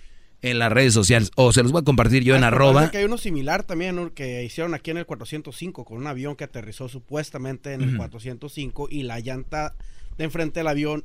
en 0.41 0.59
las 0.59 0.71
redes 0.71 0.93
sociales 0.93 1.31
o 1.35 1.51
se 1.53 1.63
los 1.63 1.71
voy 1.71 1.81
a 1.81 1.83
compartir 1.83 2.23
yo 2.23 2.35
en 2.35 2.43
Ah, 2.43 2.47
arroba. 2.47 2.73
parece 2.75 2.91
que 2.91 2.97
hay 2.99 3.05
uno 3.05 3.17
similar 3.17 3.63
también 3.63 3.95
¿no? 3.95 4.13
que 4.13 4.43
hicieron 4.43 4.75
aquí 4.75 4.91
en 4.91 4.97
el 4.97 5.05
405 5.07 5.85
con 5.85 5.97
un 5.97 6.05
avión 6.07 6.35
que 6.35 6.43
aterrizó 6.43 6.87
supuestamente 6.87 7.73
en 7.73 7.81
el 7.81 7.89
Ujú. 7.89 7.97
405 7.97 8.87
y 8.91 9.03
la 9.03 9.19
llanta 9.21 9.73
de 10.19 10.23
enfrente 10.25 10.59
del 10.59 10.67
avión 10.67 11.03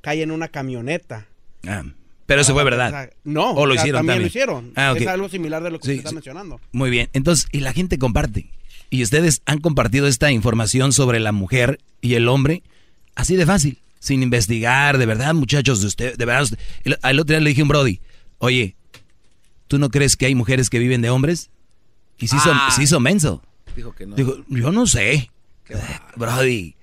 cae 0.00 0.22
en 0.22 0.32
una 0.32 0.48
camioneta. 0.48 1.28
Ah, 1.66 1.84
pero 2.26 2.40
eso 2.42 2.52
fue 2.52 2.62
O 2.62 2.64
verdad. 2.64 3.10
no, 3.24 3.52
O 3.52 3.66
lo 3.66 3.72
o 3.72 3.74
sea, 3.74 3.82
hicieron 3.82 4.00
también 4.00 4.06
también. 4.06 4.22
lo 4.22 4.26
hicieron. 4.26 4.72
Ah, 4.76 4.92
ok. 4.92 5.00
Es 5.00 5.06
algo 5.06 5.28
similar 5.28 5.62
de 5.62 5.70
lo 5.70 5.78
que 5.78 5.84
Sí, 5.86 5.90
usted 5.92 5.98
está 6.00 6.08
sí. 6.10 6.14
mencionando. 6.16 6.60
Muy 6.72 6.90
bien. 6.90 7.08
Entonces, 7.12 7.48
y 7.52 7.60
la 7.60 7.72
gente 7.72 7.98
comparte. 7.98 8.50
Y 8.90 9.02
ustedes 9.02 9.42
han 9.46 9.60
compartido 9.60 10.06
esta 10.06 10.30
información 10.30 10.92
sobre 10.92 11.18
la 11.20 11.32
mujer 11.32 11.78
y 12.00 12.14
el 12.14 12.28
hombre 12.28 12.62
así 13.14 13.34
de 13.36 13.46
fácil, 13.46 13.78
sin 13.98 14.22
investigar, 14.22 14.98
de 14.98 15.06
verdad, 15.06 15.34
muchachos, 15.34 15.80
de 15.80 15.86
usted, 15.88 16.16
de 16.16 16.24
verdad. 16.24 16.42
usted- 16.44 16.58
el, 16.84 16.98
al 17.02 17.18
otro 17.18 17.32
día 17.34 17.40
le 17.40 17.48
dije 17.50 17.62
a 17.62 17.64
un 17.64 17.68
Brody, 17.68 18.00
oye, 18.38 18.76
¿tú 19.68 19.78
no 19.78 19.90
crees 19.90 20.16
que 20.16 20.26
hay 20.26 20.34
mujeres 20.34 20.70
que 20.70 20.78
viven 20.78 21.00
de 21.02 21.10
hombres? 21.10 21.50
Y 22.18 22.28
se 22.28 22.36
hizo, 22.36 22.50
Ah. 22.52 22.70
se 22.70 22.82
hizo 22.82 23.00
menso. 23.00 23.42
Dijo 23.74 23.94
que 23.94 24.06
no. 24.06 24.14
Digo, 24.16 24.36
yo 24.48 24.70
no 24.72 24.86
sé. 24.86 25.30
Brody. 26.16 26.76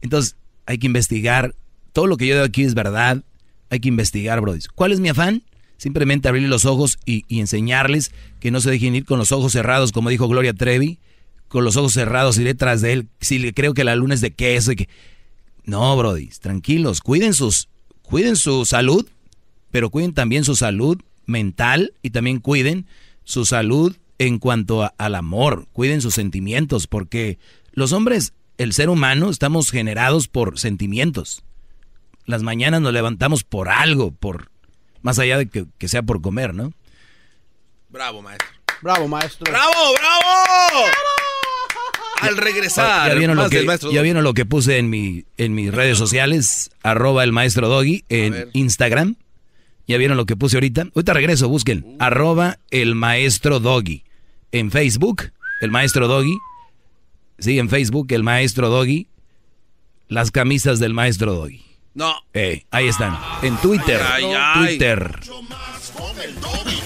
Entonces, 0.00 0.36
hay 0.66 0.78
que 0.78 0.86
investigar. 0.86 1.54
Todo 1.92 2.06
lo 2.06 2.16
que 2.16 2.26
yo 2.26 2.34
digo 2.34 2.44
aquí 2.44 2.62
es 2.62 2.74
verdad. 2.74 3.22
Hay 3.70 3.80
que 3.80 3.88
investigar, 3.88 4.40
Brody. 4.40 4.60
¿Cuál 4.74 4.92
es 4.92 5.00
mi 5.00 5.08
afán? 5.08 5.42
Simplemente 5.76 6.28
abrirle 6.28 6.48
los 6.48 6.64
ojos 6.64 6.98
y, 7.04 7.24
enseñarles 7.28 8.12
que 8.40 8.50
no 8.50 8.60
se 8.60 8.70
dejen 8.70 8.94
ir 8.94 9.04
con 9.04 9.18
los 9.18 9.32
ojos 9.32 9.52
cerrados, 9.52 9.92
como 9.92 10.10
dijo 10.10 10.28
Gloria 10.28 10.54
Trevi. 10.54 10.98
Con 11.48 11.64
los 11.64 11.76
ojos 11.76 11.92
cerrados 11.92 12.38
iré 12.38 12.54
tras 12.54 12.80
de 12.80 12.92
él. 12.92 13.08
Si 13.20 13.38
le 13.38 13.52
creo 13.52 13.74
que 13.74 13.84
la 13.84 13.94
luna 13.94 14.14
es 14.14 14.20
de 14.20 14.32
queso 14.32 14.72
y 14.72 14.76
que... 14.76 14.88
No, 15.64 15.96
Brody, 15.96 16.28
tranquilos. 16.40 17.00
Cuiden, 17.00 17.34
sus, 17.34 17.68
cuiden 18.02 18.36
su 18.36 18.64
salud, 18.64 19.06
pero 19.70 19.90
cuiden 19.90 20.12
también 20.12 20.44
su 20.44 20.56
salud 20.56 20.98
mental 21.26 21.92
y 22.02 22.10
también 22.10 22.38
cuiden 22.38 22.86
su 23.24 23.44
salud 23.44 23.96
en 24.18 24.38
cuanto 24.38 24.92
al 24.96 25.14
amor. 25.14 25.66
Cuiden 25.72 26.00
sus 26.00 26.14
sentimientos, 26.14 26.86
porque 26.86 27.38
los 27.72 27.92
hombres, 27.92 28.32
el 28.58 28.72
ser 28.72 28.88
humano, 28.88 29.28
estamos 29.30 29.70
generados 29.70 30.28
por 30.28 30.58
sentimientos. 30.58 31.44
Las 32.26 32.42
mañanas 32.42 32.80
nos 32.80 32.92
levantamos 32.92 33.44
por 33.44 33.68
algo, 33.68 34.10
por 34.10 34.50
más 35.02 35.18
allá 35.18 35.38
de 35.38 35.48
que, 35.48 35.66
que 35.78 35.88
sea 35.88 36.02
por 36.02 36.20
comer, 36.20 36.54
¿no? 36.54 36.72
Bravo, 37.88 38.20
maestro. 38.20 38.48
Bravo, 38.82 39.08
maestro. 39.08 39.50
¡Bravo, 39.50 39.94
bravo! 39.94 40.86
Al 42.20 42.36
regresar, 42.36 43.08
ya 43.08 43.14
vieron, 43.14 43.36
lo 43.36 43.48
que, 43.48 43.62
maestro 43.62 43.92
ya 43.92 44.02
vieron 44.02 44.24
lo 44.24 44.34
que 44.34 44.46
puse 44.46 44.78
en 44.78 44.88
mi 44.88 45.24
en 45.36 45.54
mis 45.54 45.72
redes 45.72 45.98
sociales, 45.98 46.70
arroba 46.82 47.22
el 47.24 47.32
maestro 47.32 47.68
Doggy 47.68 48.04
en 48.08 48.48
Instagram. 48.52 49.16
Ya 49.86 49.98
vieron 49.98 50.16
lo 50.16 50.26
que 50.26 50.34
puse 50.34 50.56
ahorita. 50.56 50.88
Ahorita 50.94 51.12
regreso, 51.12 51.48
busquen. 51.48 51.84
Uh. 51.84 51.96
Arroba 52.00 52.58
el 52.70 52.94
maestro 52.94 53.60
Doggy. 53.60 54.02
En 54.50 54.70
Facebook, 54.70 55.30
el 55.60 55.70
maestro 55.70 56.08
Doggy. 56.08 56.36
Sí, 57.38 57.58
en 57.58 57.68
Facebook, 57.68 58.08
el 58.10 58.22
maestro 58.22 58.68
Doggy. 58.68 59.06
Las 60.08 60.30
camisas 60.30 60.80
del 60.80 60.92
maestro 60.92 61.34
Doggy. 61.34 61.64
No. 61.96 62.14
Eh, 62.34 62.66
ahí 62.70 62.88
están. 62.88 63.18
En 63.40 63.56
Twitter. 63.56 63.98
Ay, 64.02 64.24
ay, 64.24 64.34
ay. 64.36 64.66
Twitter. 64.66 65.20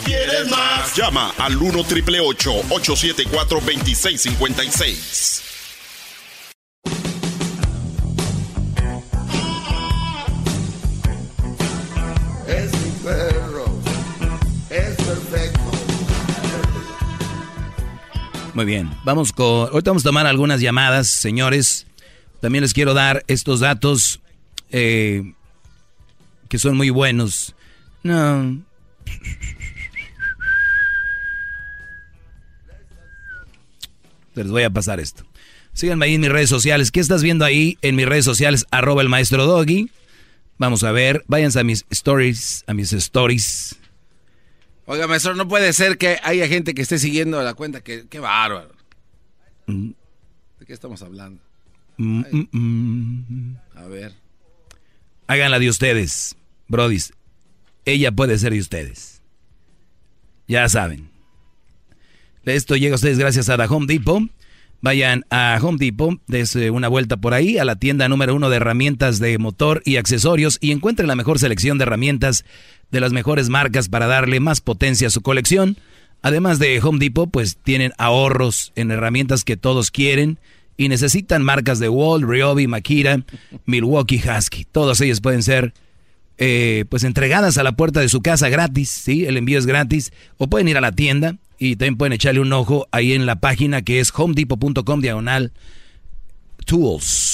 ¿Quieres 0.04 0.48
más? 0.48 0.94
Llama 0.96 1.34
al 1.36 1.56
1 1.56 1.82
triple 1.82 2.20
874 2.20 3.58
2656. 3.58 5.42
Es 12.46 12.72
mi 12.72 12.90
perro. 13.02 13.64
Es 14.70 14.94
perfecto. 14.94 15.60
Muy 18.54 18.64
bien, 18.64 18.88
vamos 19.02 19.32
con... 19.32 19.70
Ahorita 19.70 19.90
vamos 19.90 20.04
a 20.04 20.08
tomar 20.08 20.28
algunas 20.28 20.60
llamadas, 20.60 21.08
señores. 21.08 21.88
También 22.40 22.62
les 22.62 22.72
quiero 22.72 22.94
dar 22.94 23.24
estos 23.26 23.58
datos 23.58 24.20
eh, 24.70 25.34
que 26.48 26.58
son 26.58 26.76
muy 26.76 26.90
buenos. 26.90 27.54
No. 28.02 28.62
Les 34.34 34.48
voy 34.48 34.62
a 34.62 34.70
pasar 34.70 35.00
esto. 35.00 35.24
Síganme 35.72 36.06
ahí 36.06 36.14
en 36.14 36.20
mis 36.20 36.30
redes 36.30 36.48
sociales. 36.50 36.90
¿Qué 36.90 37.00
estás 37.00 37.22
viendo 37.22 37.44
ahí 37.44 37.78
en 37.82 37.96
mis 37.96 38.06
redes 38.06 38.24
sociales? 38.24 38.66
Arroba 38.70 39.02
el 39.02 39.08
maestro 39.08 39.46
Doggy. 39.46 39.90
Vamos 40.58 40.84
a 40.84 40.92
ver. 40.92 41.24
Váyanse 41.26 41.60
a 41.60 41.64
mis 41.64 41.86
stories, 41.90 42.64
a 42.66 42.74
mis 42.74 42.92
stories. 42.92 43.76
Oiga, 44.86 45.06
maestro, 45.06 45.34
no 45.34 45.46
puede 45.46 45.72
ser 45.72 45.98
que 45.98 46.18
haya 46.22 46.48
gente 46.48 46.74
que 46.74 46.82
esté 46.82 46.98
siguiendo 46.98 47.42
la 47.42 47.54
cuenta. 47.54 47.80
Que, 47.80 48.06
qué 48.08 48.18
bárbaro. 48.18 48.72
Mm, 49.66 49.90
¿De 50.58 50.66
qué 50.66 50.72
estamos 50.72 51.02
hablando? 51.02 51.40
mm, 51.96 52.24
mm. 52.52 53.56
A 53.76 53.84
ver. 53.84 54.14
Háganla 55.30 55.60
de 55.60 55.68
ustedes, 55.68 56.34
brodis. 56.66 57.12
Ella 57.84 58.10
puede 58.10 58.36
ser 58.36 58.52
de 58.52 58.58
ustedes. 58.58 59.22
Ya 60.48 60.68
saben. 60.68 61.08
Esto 62.44 62.74
llega 62.74 62.94
a 62.94 62.96
ustedes 62.96 63.16
gracias 63.16 63.48
a 63.48 63.56
The 63.56 63.72
Home 63.72 63.86
Depot. 63.86 64.24
Vayan 64.80 65.24
a 65.30 65.56
Home 65.62 65.78
Depot, 65.78 66.20
dense 66.26 66.72
una 66.72 66.88
vuelta 66.88 67.18
por 67.18 67.32
ahí, 67.32 67.58
a 67.58 67.64
la 67.64 67.76
tienda 67.76 68.08
número 68.08 68.34
uno 68.34 68.50
de 68.50 68.56
herramientas 68.56 69.20
de 69.20 69.38
motor 69.38 69.82
y 69.84 69.98
accesorios 69.98 70.58
y 70.60 70.72
encuentren 70.72 71.06
la 71.06 71.14
mejor 71.14 71.38
selección 71.38 71.78
de 71.78 71.84
herramientas 71.84 72.44
de 72.90 72.98
las 72.98 73.12
mejores 73.12 73.50
marcas 73.50 73.88
para 73.88 74.08
darle 74.08 74.40
más 74.40 74.60
potencia 74.60 75.06
a 75.06 75.10
su 75.10 75.20
colección. 75.20 75.76
Además 76.22 76.58
de 76.58 76.80
Home 76.80 76.98
Depot, 76.98 77.30
pues 77.30 77.56
tienen 77.56 77.92
ahorros 77.98 78.72
en 78.74 78.90
herramientas 78.90 79.44
que 79.44 79.56
todos 79.56 79.92
quieren 79.92 80.40
y 80.76 80.88
necesitan 80.88 81.42
marcas 81.42 81.78
de 81.78 81.88
Wall, 81.88 82.22
Ryobi, 82.22 82.66
Makita, 82.66 83.24
Milwaukee 83.66 84.20
Husky. 84.20 84.64
Todas 84.64 85.00
ellas 85.00 85.20
pueden 85.20 85.42
ser 85.42 85.74
eh, 86.38 86.86
pues 86.88 87.04
entregadas 87.04 87.58
a 87.58 87.62
la 87.62 87.72
puerta 87.72 88.00
de 88.00 88.08
su 88.08 88.22
casa 88.22 88.48
gratis, 88.48 88.88
¿sí? 88.88 89.26
El 89.26 89.36
envío 89.36 89.58
es 89.58 89.66
gratis. 89.66 90.12
O 90.38 90.46
pueden 90.46 90.68
ir 90.68 90.78
a 90.78 90.80
la 90.80 90.92
tienda 90.92 91.36
y 91.58 91.76
también 91.76 91.96
pueden 91.98 92.14
echarle 92.14 92.40
un 92.40 92.52
ojo 92.52 92.88
ahí 92.92 93.12
en 93.12 93.26
la 93.26 93.36
página 93.36 93.82
que 93.82 94.00
es 94.00 94.10
homedepot.com 94.16 95.00
diagonal 95.00 95.52
tools. 96.64 97.29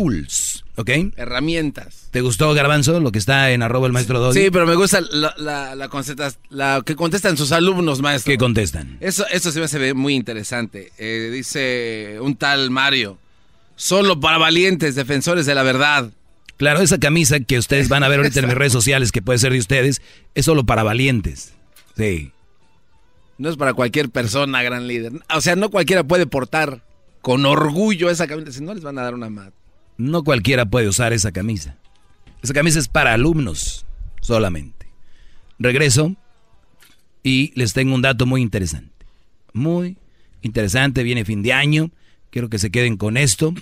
Tools, 0.00 0.64
¿ok? 0.76 0.90
Herramientas. 1.16 2.08
¿Te 2.10 2.20
gustó, 2.20 2.52
Garbanzo, 2.52 3.00
lo 3.00 3.10
que 3.12 3.18
está 3.18 3.50
en 3.52 3.62
arroba 3.62 3.86
el 3.86 3.92
maestro 3.94 4.20
Doggy? 4.20 4.38
Sí, 4.44 4.50
pero 4.50 4.66
me 4.66 4.74
gusta 4.74 5.00
la, 5.00 5.34
la, 5.38 5.74
la, 5.74 5.88
contestas- 5.88 6.38
la 6.50 6.82
que 6.84 6.94
contestan 6.96 7.36
sus 7.36 7.50
alumnos, 7.52 8.02
maestro. 8.02 8.30
¿Qué 8.30 8.36
contestan? 8.38 8.98
Eso, 9.00 9.24
eso 9.30 9.50
se 9.50 9.58
me 9.58 9.64
hace 9.64 9.94
muy 9.94 10.14
interesante. 10.14 10.92
Eh, 10.98 11.30
dice 11.32 12.18
un 12.20 12.36
tal 12.36 12.70
Mario. 12.70 13.18
Solo 13.74 14.20
para 14.20 14.38
valientes, 14.38 14.94
defensores 14.94 15.46
de 15.46 15.54
la 15.54 15.62
verdad. 15.62 16.10
Claro, 16.58 16.80
esa 16.80 16.98
camisa 16.98 17.40
que 17.40 17.58
ustedes 17.58 17.88
van 17.88 18.02
a 18.02 18.08
ver 18.08 18.18
ahorita 18.20 18.40
en 18.40 18.46
mis 18.46 18.54
redes 18.58 18.72
sociales, 18.72 19.12
que 19.12 19.22
puede 19.22 19.38
ser 19.38 19.52
de 19.52 19.58
ustedes, 19.58 20.00
es 20.34 20.44
solo 20.44 20.64
para 20.64 20.82
valientes. 20.82 21.52
Sí. 21.96 22.32
No 23.38 23.48
es 23.50 23.56
para 23.56 23.72
cualquier 23.74 24.10
persona, 24.10 24.62
gran 24.62 24.86
líder. 24.86 25.12
O 25.34 25.40
sea, 25.40 25.56
no 25.56 25.70
cualquiera 25.70 26.04
puede 26.04 26.26
portar 26.26 26.82
con 27.20 27.44
orgullo 27.44 28.08
esa 28.08 28.26
camisa. 28.26 28.52
Si 28.52 28.62
no, 28.62 28.72
les 28.72 28.82
van 28.82 28.98
a 28.98 29.02
dar 29.02 29.14
una 29.14 29.28
mat. 29.28 29.52
No 29.98 30.24
cualquiera 30.24 30.66
puede 30.66 30.88
usar 30.88 31.12
esa 31.12 31.32
camisa. 31.32 31.76
Esa 32.42 32.52
camisa 32.52 32.78
es 32.78 32.88
para 32.88 33.14
alumnos 33.14 33.86
solamente. 34.20 34.86
Regreso 35.58 36.14
y 37.22 37.52
les 37.54 37.72
tengo 37.72 37.94
un 37.94 38.02
dato 38.02 38.26
muy 38.26 38.42
interesante. 38.42 39.06
Muy 39.52 39.96
interesante, 40.42 41.02
viene 41.02 41.24
fin 41.24 41.42
de 41.42 41.52
año. 41.52 41.90
Quiero 42.30 42.50
que 42.50 42.58
se 42.58 42.70
queden 42.70 42.96
con 42.96 43.16
esto. 43.16 43.54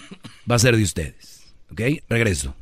Va 0.51 0.57
a 0.57 0.59
ser 0.59 0.77
de 0.77 0.83
ustedes. 0.83 1.45
¿Ok? 1.71 1.81
Regreso. 2.09 2.55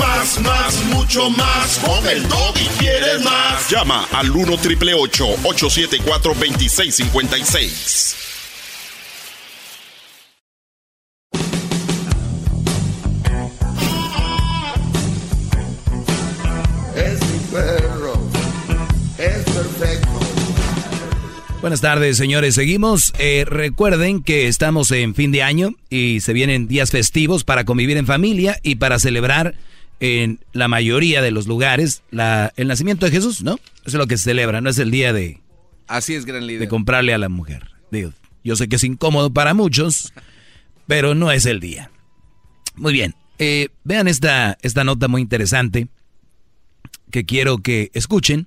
Más, 0.00 0.40
más, 0.40 0.84
mucho 0.86 1.30
más. 1.30 1.78
Con 1.78 2.06
el 2.08 2.28
Doggy 2.28 2.66
quieres 2.78 3.22
más. 3.24 3.70
Llama 3.70 4.06
al 4.12 4.30
1 4.30 4.58
triple 4.58 4.94
874 4.94 6.34
2656. 6.34 8.16
Buenas 21.60 21.80
tardes, 21.80 22.16
señores. 22.16 22.54
Seguimos. 22.54 23.12
Eh, 23.18 23.44
recuerden 23.46 24.22
que 24.22 24.46
estamos 24.46 24.90
en 24.92 25.14
fin 25.14 25.32
de 25.32 25.42
año 25.42 25.70
y 25.90 26.20
se 26.20 26.32
vienen 26.32 26.68
días 26.68 26.90
festivos 26.90 27.42
para 27.44 27.64
convivir 27.64 27.96
en 27.96 28.06
familia 28.06 28.58
y 28.62 28.76
para 28.76 28.98
celebrar 28.98 29.56
en 30.00 30.38
la 30.52 30.68
mayoría 30.68 31.20
de 31.20 31.32
los 31.32 31.48
lugares 31.48 32.02
la, 32.12 32.52
el 32.56 32.68
nacimiento 32.68 33.06
de 33.06 33.12
Jesús, 33.12 33.42
¿no? 33.42 33.54
Eso 33.54 33.82
es 33.86 33.94
lo 33.94 34.06
que 34.06 34.16
se 34.16 34.24
celebra, 34.24 34.60
no 34.60 34.70
es 34.70 34.78
el 34.78 34.92
día 34.92 35.12
de, 35.12 35.40
Así 35.88 36.14
es, 36.14 36.24
gran 36.24 36.46
líder. 36.46 36.60
de 36.60 36.68
comprarle 36.68 37.12
a 37.12 37.18
la 37.18 37.28
mujer. 37.28 37.70
Digo, 37.90 38.12
yo 38.44 38.54
sé 38.54 38.68
que 38.68 38.76
es 38.76 38.84
incómodo 38.84 39.32
para 39.32 39.52
muchos, 39.54 40.12
pero 40.86 41.16
no 41.16 41.32
es 41.32 41.44
el 41.46 41.58
día. 41.58 41.90
Muy 42.76 42.92
bien. 42.92 43.16
Eh, 43.40 43.68
vean 43.82 44.06
esta, 44.06 44.56
esta 44.62 44.84
nota 44.84 45.08
muy 45.08 45.22
interesante 45.22 45.88
que 47.10 47.24
quiero 47.24 47.58
que 47.58 47.90
escuchen. 47.94 48.46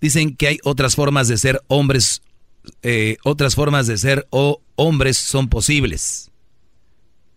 Dicen 0.00 0.34
que 0.34 0.48
hay 0.48 0.58
otras 0.64 0.96
formas 0.96 1.28
de 1.28 1.38
ser 1.38 1.60
hombres, 1.68 2.22
eh, 2.82 3.16
otras 3.24 3.54
formas 3.54 3.86
de 3.86 3.96
ser 3.98 4.26
o 4.30 4.60
hombres 4.76 5.16
son 5.16 5.48
posibles. 5.48 6.30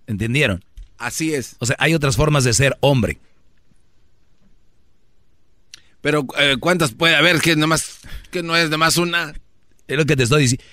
¿Entendieron? 0.07 0.63
Así 0.97 1.33
es. 1.33 1.55
O 1.59 1.65
sea, 1.65 1.75
hay 1.79 1.93
otras 1.93 2.15
formas 2.15 2.43
de 2.43 2.53
ser 2.53 2.77
hombre. 2.81 3.19
Pero 6.01 6.25
eh, 6.37 6.57
¿cuántas 6.59 6.91
puede 6.91 7.15
haber 7.15 7.39
que 7.39 7.55
nomás 7.55 7.99
que 8.31 8.43
no 8.43 8.55
es 8.55 8.69
nomás 8.69 8.97
una? 8.97 9.33
Es 9.87 9.97
lo 9.97 10.05
que 10.05 10.15
te 10.15 10.23
estoy 10.23 10.43
diciendo. 10.43 10.63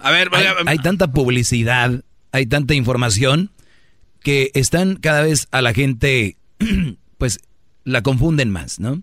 A 0.00 0.10
ver, 0.10 0.28
hay, 0.32 0.44
vaya- 0.44 0.54
hay 0.66 0.78
tanta 0.78 1.12
publicidad, 1.12 2.02
hay 2.32 2.46
tanta 2.46 2.74
información 2.74 3.50
que 4.20 4.50
están 4.54 4.96
cada 4.96 5.22
vez 5.22 5.46
a 5.52 5.62
la 5.62 5.72
gente, 5.72 6.36
pues 7.18 7.38
la 7.84 8.02
confunden 8.02 8.50
más, 8.50 8.80
¿no? 8.80 9.02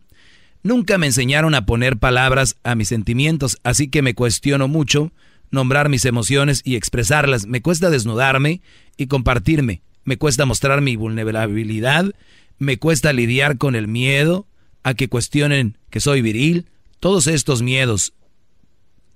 Nunca 0.64 0.98
me 0.98 1.08
enseñaron 1.08 1.56
a 1.56 1.66
poner 1.66 1.98
palabras 1.98 2.58
a 2.64 2.76
mis 2.76 2.88
sentimientos, 2.88 3.58
así 3.64 3.88
que 3.88 4.02
me 4.02 4.14
cuestiono 4.14 4.68
mucho 4.68 5.12
nombrar 5.50 5.90
mis 5.90 6.06
emociones 6.06 6.62
y 6.64 6.76
expresarlas. 6.76 7.48
Me 7.48 7.62
cuesta 7.62 7.90
desnudarme 7.90 8.62
y 8.96 9.08
compartirme. 9.08 9.82
Me 10.04 10.18
cuesta 10.18 10.46
mostrar 10.46 10.82
mi 10.82 10.96
vulnerabilidad. 10.96 12.14
Me 12.60 12.78
cuesta 12.78 13.12
lidiar 13.12 13.58
con 13.58 13.76
el 13.76 13.88
miedo 13.88 14.48
a 14.84 14.94
que 14.94 15.10
cuestionen 15.10 15.78
que 15.90 16.00
soy 16.00 16.22
viril. 16.22 16.68
Todos 17.00 17.26
estos 17.26 17.64
miedos, 17.64 18.14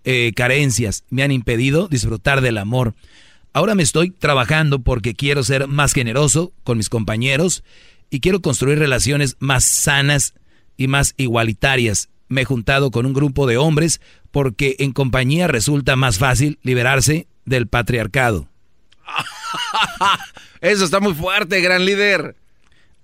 eh, 0.04 0.34
carencias, 0.36 1.04
me 1.10 1.24
han 1.24 1.32
impedido 1.32 1.88
disfrutar 1.88 2.42
del 2.42 2.58
amor. 2.58 2.96
Ahora 3.54 3.76
me 3.76 3.84
estoy 3.84 4.10
trabajando 4.10 4.80
porque 4.80 5.14
quiero 5.14 5.44
ser 5.44 5.68
más 5.68 5.94
generoso 5.94 6.54
con 6.64 6.78
mis 6.78 6.90
compañeros 6.90 7.64
y 8.10 8.20
quiero 8.20 8.42
construir 8.42 8.80
relaciones 8.80 9.38
más 9.40 9.64
sanas 9.64 10.34
y 10.78 10.88
más 10.88 11.14
igualitarias. 11.18 12.10
Me 12.28 12.42
he 12.42 12.46
juntado 12.46 12.92
con 12.92 13.06
un 13.06 13.14
grupo 13.14 13.46
de 13.48 13.58
hombres 13.58 14.02
porque 14.32 14.76
en 14.80 14.92
compañía 14.92 15.48
resulta 15.48 15.96
más 15.96 16.18
fácil 16.18 16.60
liberarse 16.64 17.28
del 17.46 17.68
patriarcado. 17.68 18.48
Eso 20.62 20.86
está 20.86 21.00
muy 21.00 21.14
fuerte, 21.14 21.62
gran 21.62 21.86
líder. 21.86 22.36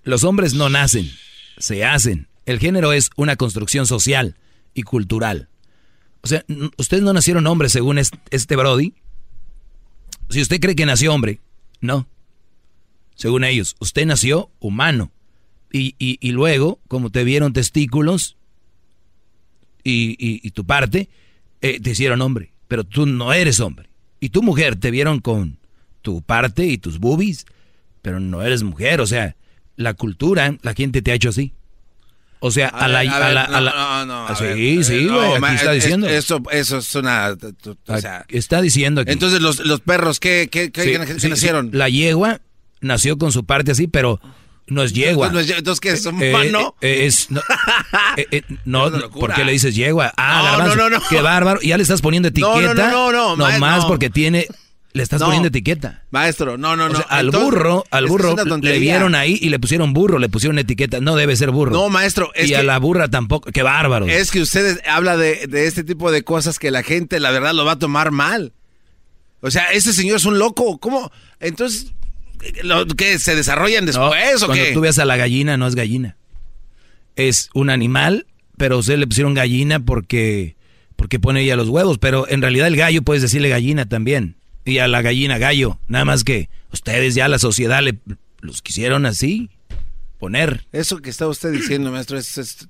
Los 0.03 0.23
hombres 0.23 0.53
no 0.53 0.69
nacen, 0.69 1.09
se 1.57 1.85
hacen. 1.85 2.27
El 2.45 2.59
género 2.59 2.91
es 2.93 3.11
una 3.15 3.35
construcción 3.35 3.85
social 3.85 4.35
y 4.73 4.81
cultural. 4.83 5.47
O 6.21 6.27
sea, 6.27 6.43
ustedes 6.77 7.03
no 7.03 7.13
nacieron 7.13 7.45
hombres 7.47 7.71
según 7.71 7.97
est- 7.97 8.15
este 8.31 8.55
Brody. 8.55 8.93
Si 10.29 10.41
usted 10.41 10.59
cree 10.59 10.75
que 10.75 10.85
nació 10.85 11.13
hombre, 11.13 11.39
no. 11.81 12.07
Según 13.15 13.43
ellos, 13.43 13.75
usted 13.79 14.05
nació 14.05 14.49
humano. 14.59 15.11
Y, 15.71 15.95
y- 15.99 16.17
y 16.19 16.31
luego, 16.31 16.79
como 16.87 17.09
te 17.11 17.23
vieron 17.23 17.53
testículos 17.53 18.35
y, 19.83 20.15
y- 20.19 20.51
tu 20.51 20.65
parte, 20.65 21.09
eh, 21.61 21.79
te 21.79 21.91
hicieron 21.91 22.21
hombre. 22.21 22.51
Pero 22.67 22.83
tú 22.83 23.05
no 23.05 23.33
eres 23.33 23.59
hombre. 23.59 23.89
Y 24.19 24.29
tu 24.29 24.43
mujer 24.43 24.75
te 24.75 24.91
vieron 24.91 25.19
con 25.19 25.57
tu 26.01 26.21
parte 26.21 26.65
y 26.65 26.77
tus 26.77 26.99
boobies, 26.99 27.45
pero 28.01 28.19
no 28.19 28.41
eres 28.41 28.63
mujer. 28.63 29.01
O 29.01 29.07
sea, 29.07 29.35
la 29.75 29.93
cultura, 29.93 30.55
la 30.61 30.73
gente 30.73 31.01
te 31.01 31.11
ha 31.11 31.15
hecho 31.15 31.29
así. 31.29 31.53
O 32.43 32.49
sea, 32.49 32.69
a, 32.69 32.87
la... 32.87 32.99
ver, 33.01 33.09
a 33.09 33.19
ver, 33.19 33.33
la- 33.33 33.43
a 33.45 33.47
no, 33.49 33.61
la- 33.61 33.71
no, 33.71 34.05
no, 34.05 34.27
a 34.27 34.35
sí, 34.35 34.43
ver, 34.43 34.83
sí, 34.83 34.93
eh, 34.95 35.01
no, 35.05 35.15
güey, 35.17 35.31
aquí 35.33 35.41
ma- 35.41 35.55
está 35.55 35.73
es- 35.75 35.83
diciendo. 35.83 36.07
Eso, 36.07 36.41
eso 36.51 36.77
es 36.79 36.95
una... 36.95 37.35
O 37.87 37.97
sea, 37.99 38.25
está 38.29 38.61
diciendo 38.61 39.01
aquí. 39.01 39.11
entonces 39.11 39.41
los, 39.41 39.59
los 39.65 39.79
perros, 39.81 40.19
¿qué, 40.19 40.47
qué, 40.51 40.71
qué- 40.71 40.83
Sí, 40.83 41.19
sí, 41.19 41.29
nacieron? 41.29 41.71
sí. 41.71 41.77
La 41.77 41.89
yegua 41.89 42.41
nació 42.81 43.17
con 43.17 43.31
su 43.31 43.45
parte 43.45 43.71
así, 43.71 43.87
pero 43.87 44.19
no 44.71 44.83
es 44.83 44.93
yegua. 44.93 45.27
Entonces, 45.27 45.57
entonces, 45.57 45.79
¿qué 45.81 45.89
es? 45.91 46.05
¿Un 46.05 46.21
Eh, 46.23 46.29
humano? 46.29 46.75
eh, 46.81 47.05
es, 47.05 47.29
no, 47.29 47.41
eh, 48.17 48.27
eh, 48.31 48.41
no, 48.65 48.87
Es. 48.95 49.03
¿por 49.09 49.33
qué 49.33 49.43
le 49.43 49.51
dices 49.51 49.75
yegua? 49.75 50.13
Ah, 50.17 50.55
No, 50.59 50.67
no, 50.67 50.75
no, 50.75 50.89
no. 50.89 51.01
Qué 51.09 51.21
bárbaro. 51.21 51.59
Ya 51.61 51.77
le 51.77 51.83
estás 51.83 52.01
poniendo 52.01 52.29
etiqueta. 52.29 52.51
no, 52.73 52.73
no, 52.73 53.11
no, 53.11 53.35
no, 53.35 53.59
no. 53.59 53.87
porque 53.87 54.09
tiene... 54.09 54.47
Le 54.93 55.03
estás 55.03 55.21
poniendo 55.21 55.47
etiqueta. 55.47 56.03
Maestro, 56.11 56.57
no, 56.57 56.75
no, 56.75 56.85
O 56.85 56.89
no. 56.89 56.95
sea, 56.95 57.05
al 57.09 57.27
Entonces, 57.27 57.49
burro, 57.49 57.85
al 57.91 58.07
burro 58.07 58.35
le 58.61 58.79
vieron 58.79 59.15
ahí 59.15 59.37
y 59.41 59.47
le 59.49 59.57
pusieron 59.57 59.93
burro, 59.93 60.19
le 60.19 60.27
pusieron 60.27 60.59
etiqueta. 60.59 60.99
No 60.99 61.15
debe 61.15 61.35
ser 61.37 61.51
burro. 61.51 61.71
No, 61.71 61.87
maestro, 61.87 62.31
es 62.35 62.49
y 62.49 62.55
a 62.55 62.63
la 62.63 62.77
burra 62.77 63.07
tampoco. 63.07 63.51
Qué 63.53 63.63
bárbaro. 63.63 64.05
Es 64.07 64.31
que 64.31 64.41
usted 64.41 64.81
habla 64.85 65.15
de, 65.15 65.47
de 65.47 65.67
este 65.67 65.85
tipo 65.85 66.11
de 66.11 66.23
cosas 66.23 66.59
que 66.59 66.71
la 66.71 66.83
gente, 66.83 67.21
la 67.21 67.31
verdad, 67.31 67.53
lo 67.53 67.63
va 67.63 67.73
a 67.73 67.79
tomar 67.79 68.11
mal. 68.11 68.51
O 69.39 69.49
sea, 69.49 69.71
ese 69.71 69.93
señor 69.93 70.17
es 70.17 70.25
un 70.25 70.37
loco. 70.39 70.77
¿Cómo? 70.79 71.09
Entonces, 71.39 71.93
¿lo, 72.63 72.85
¿qué? 72.87 73.19
¿Se 73.19 73.35
desarrollan 73.35 73.85
No, 73.85 73.87
después 73.87 74.43
o 74.43 74.47
cuando 74.47 74.63
qué? 74.65 74.71
tú 74.73 74.81
veas 74.81 74.99
a 74.99 75.05
la 75.05 75.17
gallina, 75.17 75.57
no 75.57 75.67
es 75.67 75.75
gallina. 75.75 76.17
Es 77.15 77.49
un 77.53 77.69
animal, 77.69 78.25
pero 78.57 78.77
ustedes 78.77 78.99
le 78.99 79.07
pusieron 79.07 79.33
gallina 79.33 79.79
porque, 79.79 80.55
porque 80.95 81.19
pone 81.19 81.41
ella 81.41 81.55
los 81.55 81.69
huevos. 81.69 81.97
Pero 81.97 82.27
en 82.29 82.41
realidad 82.41 82.67
el 82.67 82.75
gallo 82.77 83.01
puedes 83.01 83.21
decirle 83.21 83.49
gallina 83.49 83.87
también. 83.87 84.35
Y 84.65 84.77
a 84.77 84.87
la 84.87 85.01
gallina 85.01 85.37
gallo. 85.37 85.79
Nada 85.87 86.05
más 86.05 86.23
que 86.23 86.49
ustedes 86.71 87.15
ya 87.15 87.27
la 87.27 87.39
sociedad 87.39 87.81
le 87.81 87.97
los 88.41 88.61
quisieron 88.61 89.05
así 89.05 89.49
poner. 90.19 90.65
Eso 90.71 90.97
que 90.99 91.09
está 91.09 91.27
usted 91.27 91.51
diciendo, 91.51 91.91
maestro, 91.91 92.17
es... 92.17 92.37
es- 92.37 92.67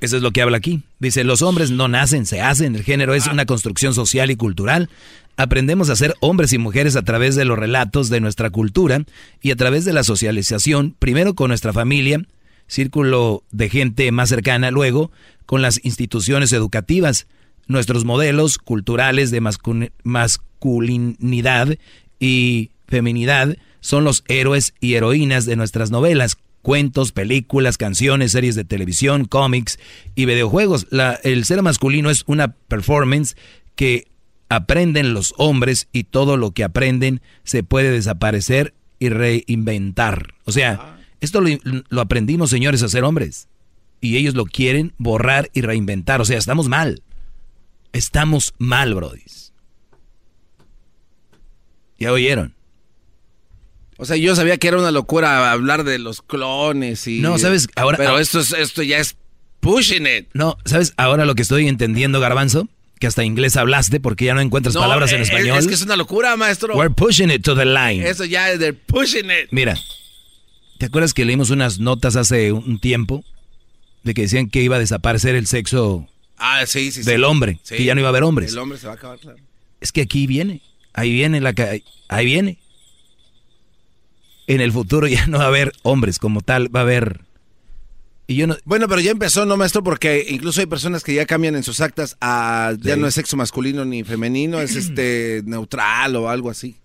Eso 0.00 0.16
es 0.18 0.22
lo 0.22 0.30
que 0.30 0.42
habla 0.42 0.58
aquí. 0.58 0.82
Dice, 0.98 1.24
los 1.24 1.40
hombres 1.42 1.70
no 1.70 1.88
nacen, 1.88 2.24
se 2.26 2.40
hacen. 2.40 2.76
El 2.76 2.84
género 2.84 3.14
es 3.14 3.26
una 3.26 3.46
construcción 3.46 3.94
social 3.94 4.30
y 4.30 4.36
cultural. 4.36 4.88
Aprendemos 5.36 5.90
a 5.90 5.96
ser 5.96 6.14
hombres 6.20 6.52
y 6.52 6.58
mujeres 6.58 6.96
a 6.96 7.02
través 7.02 7.36
de 7.36 7.44
los 7.44 7.58
relatos 7.58 8.08
de 8.08 8.20
nuestra 8.20 8.50
cultura 8.50 9.04
y 9.42 9.50
a 9.50 9.56
través 9.56 9.84
de 9.84 9.92
la 9.92 10.02
socialización, 10.02 10.94
primero 10.98 11.34
con 11.34 11.48
nuestra 11.48 11.72
familia, 11.72 12.22
círculo 12.68 13.44
de 13.50 13.68
gente 13.68 14.10
más 14.12 14.28
cercana, 14.30 14.70
luego 14.70 15.10
con 15.44 15.62
las 15.62 15.84
instituciones 15.84 16.52
educativas, 16.52 17.26
nuestros 17.66 18.04
modelos 18.04 18.58
culturales 18.58 19.30
de 19.30 19.42
mascu- 19.42 19.90
masculinidad 20.04 21.76
y 22.18 22.70
feminidad 22.88 23.56
son 23.80 24.04
los 24.04 24.24
héroes 24.28 24.74
y 24.80 24.94
heroínas 24.94 25.44
de 25.44 25.56
nuestras 25.56 25.90
novelas, 25.90 26.38
cuentos, 26.62 27.12
películas, 27.12 27.76
canciones, 27.78 28.32
series 28.32 28.54
de 28.56 28.64
televisión, 28.64 29.26
cómics 29.26 29.78
y 30.14 30.24
videojuegos. 30.24 30.86
La- 30.90 31.20
el 31.22 31.44
ser 31.44 31.62
masculino 31.62 32.10
es 32.10 32.24
una 32.26 32.48
performance 32.54 33.36
que 33.76 34.08
aprenden 34.48 35.14
los 35.14 35.34
hombres 35.38 35.88
y 35.92 36.04
todo 36.04 36.36
lo 36.36 36.52
que 36.52 36.64
aprenden 36.64 37.20
se 37.44 37.62
puede 37.62 37.90
desaparecer 37.90 38.74
y 38.98 39.08
reinventar. 39.08 40.34
O 40.44 40.52
sea, 40.52 40.98
esto 41.20 41.40
lo, 41.40 41.50
lo 41.88 42.00
aprendimos, 42.00 42.50
señores, 42.50 42.82
a 42.82 42.88
ser 42.88 43.04
hombres. 43.04 43.48
Y 44.00 44.16
ellos 44.16 44.34
lo 44.34 44.44
quieren 44.44 44.92
borrar 44.98 45.50
y 45.52 45.62
reinventar. 45.62 46.20
O 46.20 46.24
sea, 46.24 46.38
estamos 46.38 46.68
mal. 46.68 47.02
Estamos 47.92 48.54
mal, 48.58 48.94
brodis. 48.94 49.52
¿Ya 51.98 52.12
oyeron? 52.12 52.54
O 53.98 54.04
sea, 54.04 54.16
yo 54.16 54.36
sabía 54.36 54.58
que 54.58 54.68
era 54.68 54.78
una 54.78 54.90
locura 54.90 55.50
hablar 55.50 55.84
de 55.84 55.98
los 55.98 56.20
clones 56.20 57.06
y... 57.06 57.20
No, 57.20 57.38
¿sabes? 57.38 57.68
Ahora- 57.76 57.96
Pero 57.96 58.10
ahora- 58.10 58.22
esto, 58.22 58.40
es, 58.40 58.52
esto 58.52 58.82
ya 58.82 58.98
es 58.98 59.16
pushing 59.60 60.06
it. 60.06 60.28
No, 60.34 60.58
¿sabes? 60.66 60.92
Ahora 60.98 61.24
lo 61.24 61.34
que 61.34 61.40
estoy 61.42 61.66
entendiendo, 61.66 62.20
Garbanzo, 62.20 62.68
que 62.98 63.06
hasta 63.06 63.24
inglés 63.24 63.56
hablaste 63.56 64.00
porque 64.00 64.24
ya 64.24 64.34
no 64.34 64.40
encuentras 64.40 64.74
No, 64.74 64.80
palabras 64.80 65.12
en 65.12 65.20
es- 65.22 65.28
español. 65.28 65.58
Es 65.58 65.66
que 65.68 65.74
es 65.74 65.82
una 65.82 65.96
locura, 65.96 66.36
maestro. 66.36 66.76
We're 66.76 66.94
pushing 66.94 67.30
it 67.30 67.42
to 67.42 67.54
the 67.54 67.66
line. 67.66 68.08
Eso 68.08 68.24
ya 68.24 68.50
es 68.50 68.58
de 68.58 68.72
pushing 68.72 69.26
it. 69.26 69.48
Mira, 69.50 69.76
¿te 70.78 70.86
acuerdas 70.86 71.12
que 71.14 71.24
leímos 71.24 71.50
unas 71.50 71.78
notas 71.78 72.16
hace 72.16 72.52
un 72.52 72.78
tiempo 72.80 73.22
de 74.02 74.14
que 74.14 74.22
decían 74.22 74.48
que 74.48 74.62
iba 74.62 74.76
a 74.76 74.78
desaparecer 74.78 75.34
el 75.34 75.46
sexo 75.46 76.08
Ah, 76.38 76.64
sí, 76.66 76.90
sí, 76.92 77.02
sí. 77.02 77.10
del 77.10 77.24
hombre, 77.24 77.58
Sí. 77.62 77.76
que 77.76 77.84
ya 77.84 77.94
no 77.94 78.00
iba 78.00 78.08
a 78.08 78.10
haber 78.10 78.22
hombres? 78.22 78.52
El 78.52 78.58
hombre 78.58 78.78
se 78.78 78.86
va 78.86 78.92
a 78.94 78.96
acabar, 78.96 79.18
claro. 79.18 79.38
Es 79.80 79.92
que 79.92 80.00
aquí 80.02 80.26
viene, 80.26 80.62
ahí 80.94 81.12
viene 81.12 81.40
la 81.40 81.54
ahí 82.08 82.24
viene. 82.24 82.58
En 84.46 84.60
el 84.60 84.72
futuro 84.72 85.06
ya 85.08 85.26
no 85.26 85.38
va 85.38 85.44
a 85.44 85.48
haber 85.48 85.72
hombres 85.82 86.18
como 86.18 86.40
tal, 86.40 86.74
va 86.74 86.80
a 86.80 86.82
haber 86.84 87.20
y 88.26 88.36
yo 88.36 88.46
no 88.46 88.56
Bueno, 88.64 88.88
pero 88.88 89.00
ya 89.00 89.10
empezó, 89.12 89.46
¿no, 89.46 89.56
maestro? 89.56 89.82
Porque 89.82 90.26
incluso 90.28 90.60
hay 90.60 90.66
personas 90.66 91.02
que 91.04 91.14
ya 91.14 91.26
cambian 91.26 91.54
en 91.56 91.62
sus 91.62 91.80
actas 91.80 92.16
a... 92.20 92.72
Ya 92.80 92.94
Sí. 92.94 93.00
no 93.00 93.06
es 93.06 93.14
sexo 93.14 93.36
masculino 93.36 93.84
ni 93.84 94.02
femenino, 94.04 94.60
es 94.60 94.74
este 94.76 95.42
neutral 95.46 96.16
o 96.16 96.28
algo 96.28 96.50
así. 96.50 96.76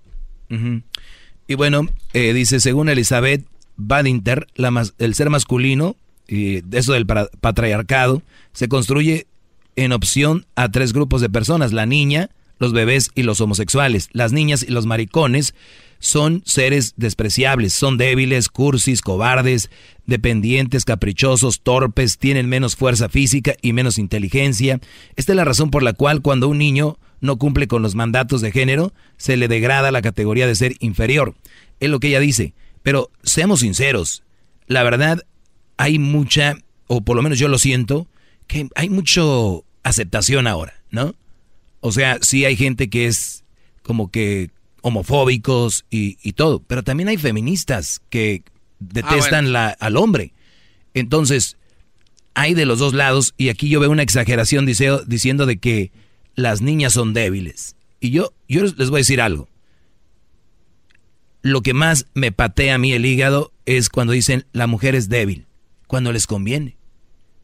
Y 1.47 1.55
bueno, 1.55 1.87
eh, 2.13 2.33
dice, 2.33 2.59
según 2.59 2.89
Elizabeth 2.89 3.45
Badinter, 3.77 4.47
la 4.55 4.69
mas- 4.71 4.93
el 4.99 5.15
ser 5.15 5.29
masculino, 5.29 5.95
y 6.27 6.61
de 6.61 6.79
eso 6.79 6.93
del 6.93 7.05
patriarcado, 7.05 8.21
se 8.53 8.67
construye 8.67 9.27
en 9.75 9.91
opción 9.93 10.45
a 10.55 10.69
tres 10.69 10.93
grupos 10.93 11.21
de 11.21 11.29
personas, 11.29 11.71
la 11.73 11.85
niña, 11.85 12.29
los 12.59 12.73
bebés 12.73 13.11
y 13.15 13.23
los 13.23 13.39
homosexuales. 13.41 14.09
Las 14.11 14.33
niñas 14.33 14.63
y 14.63 14.71
los 14.71 14.85
maricones 14.85 15.55
son 16.01 16.41
seres 16.45 16.95
despreciables, 16.97 17.73
son 17.73 17.97
débiles, 17.97 18.49
cursis, 18.49 19.01
cobardes, 19.01 19.69
dependientes, 20.07 20.83
caprichosos, 20.83 21.61
torpes, 21.61 22.17
tienen 22.17 22.49
menos 22.49 22.75
fuerza 22.75 23.07
física 23.07 23.53
y 23.61 23.71
menos 23.71 23.99
inteligencia. 23.99 24.81
Esta 25.15 25.31
es 25.31 25.35
la 25.35 25.45
razón 25.45 25.69
por 25.69 25.83
la 25.83 25.93
cual 25.93 26.23
cuando 26.23 26.47
un 26.47 26.57
niño 26.57 26.97
no 27.19 27.37
cumple 27.37 27.67
con 27.67 27.83
los 27.83 27.93
mandatos 27.93 28.41
de 28.41 28.51
género, 28.51 28.93
se 29.17 29.37
le 29.37 29.47
degrada 29.47 29.91
la 29.91 30.01
categoría 30.01 30.47
de 30.47 30.55
ser 30.55 30.73
inferior. 30.79 31.35
Es 31.79 31.89
lo 31.91 31.99
que 31.99 32.07
ella 32.07 32.19
dice. 32.19 32.55
Pero 32.81 33.11
seamos 33.21 33.59
sinceros, 33.59 34.23
la 34.65 34.81
verdad 34.81 35.23
hay 35.77 35.99
mucha, 35.99 36.57
o 36.87 37.01
por 37.01 37.15
lo 37.15 37.21
menos 37.21 37.37
yo 37.37 37.47
lo 37.47 37.59
siento, 37.59 38.07
que 38.47 38.67
hay 38.73 38.89
mucho 38.89 39.65
aceptación 39.83 40.47
ahora, 40.47 40.81
¿no? 40.89 41.13
O 41.79 41.91
sea, 41.91 42.17
sí 42.21 42.43
hay 42.43 42.55
gente 42.55 42.89
que 42.89 43.05
es 43.05 43.43
como 43.83 44.09
que 44.09 44.49
homofóbicos 44.81 45.85
y, 45.89 46.17
y 46.21 46.33
todo, 46.33 46.61
pero 46.61 46.83
también 46.83 47.09
hay 47.09 47.17
feministas 47.17 48.01
que 48.09 48.43
detestan 48.79 49.51
la, 49.53 49.69
al 49.69 49.97
hombre. 49.97 50.33
Entonces, 50.93 51.57
hay 52.33 52.53
de 52.53 52.65
los 52.65 52.79
dos 52.79 52.93
lados 52.93 53.33
y 53.37 53.49
aquí 53.49 53.69
yo 53.69 53.79
veo 53.79 53.91
una 53.91 54.03
exageración 54.03 54.65
dice- 54.65 54.99
diciendo 55.07 55.45
de 55.45 55.57
que 55.57 55.91
las 56.35 56.61
niñas 56.61 56.93
son 56.93 57.13
débiles. 57.13 57.75
Y 57.99 58.09
yo, 58.11 58.33
yo 58.47 58.63
les 58.63 58.89
voy 58.89 58.97
a 58.97 59.05
decir 59.05 59.21
algo. 59.21 59.47
Lo 61.43 61.61
que 61.61 61.73
más 61.73 62.05
me 62.13 62.31
patea 62.31 62.75
a 62.75 62.77
mí 62.77 62.93
el 62.93 63.05
hígado 63.05 63.51
es 63.65 63.89
cuando 63.89 64.13
dicen 64.13 64.45
la 64.51 64.67
mujer 64.67 64.95
es 64.95 65.09
débil, 65.09 65.47
cuando 65.87 66.11
les 66.11 66.27
conviene. 66.27 66.77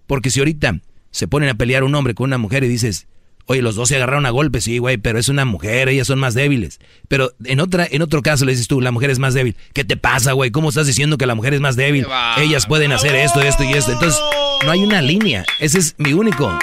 Porque 0.05 0.30
si 0.30 0.39
ahorita 0.39 0.81
se 1.11 1.27
ponen 1.27 1.49
a 1.49 1.55
pelear 1.55 1.84
un 1.84 1.95
hombre 1.95 2.14
con 2.14 2.26
una 2.26 2.38
mujer 2.38 2.64
y 2.64 2.68
dices, 2.68 3.07
oye, 3.48 3.61
los 3.61 3.76
dos 3.76 3.90
se 3.90 3.95
agarraron 3.95 4.26
a 4.26 4.30
golpes, 4.30 4.65
sí, 4.65 4.78
güey, 4.78 4.98
pero 4.98 5.18
es 5.18 5.30
una 5.30 5.45
mujer, 5.45 5.90
ellas 5.90 6.07
son 6.07 6.19
más 6.19 6.34
débiles. 6.34 6.80
Pero 7.07 7.32
en 7.45 7.60
otra, 7.60 7.88
en 7.90 8.02
otro 8.02 8.22
caso 8.22 8.45
le 8.45 8.52
dices 8.52 8.68
tú, 8.68 8.82
la 8.82 8.91
mujer 8.91 9.10
es 9.10 9.19
más 9.19 9.34
débil. 9.34 9.56
¿Qué 9.74 9.84
te 9.84 9.98
pasa, 9.98 10.34
güey? 10.34 10.52
¿Cómo 10.52 10.69
estás 10.69 10.86
diciendo 10.86 11.18
que 11.18 11.26
la 11.26 11.36
mujer 11.36 11.53
es 11.53 11.61
más 11.61 11.76
débil? 11.76 12.06
Ellas 12.38 12.68
pueden 12.68 12.91
hacer 12.91 13.15
esto, 13.15 13.41
esto 13.41 13.64
y 13.64 13.74
esto. 13.74 13.94
Entonces, 13.94 14.22
no 14.65 14.72
hay 14.72 14.84
una 14.84 15.02
línea. 15.02 15.45
Ese 15.60 15.80
es 15.80 15.95
mi 15.98 16.14
único. 16.14 16.57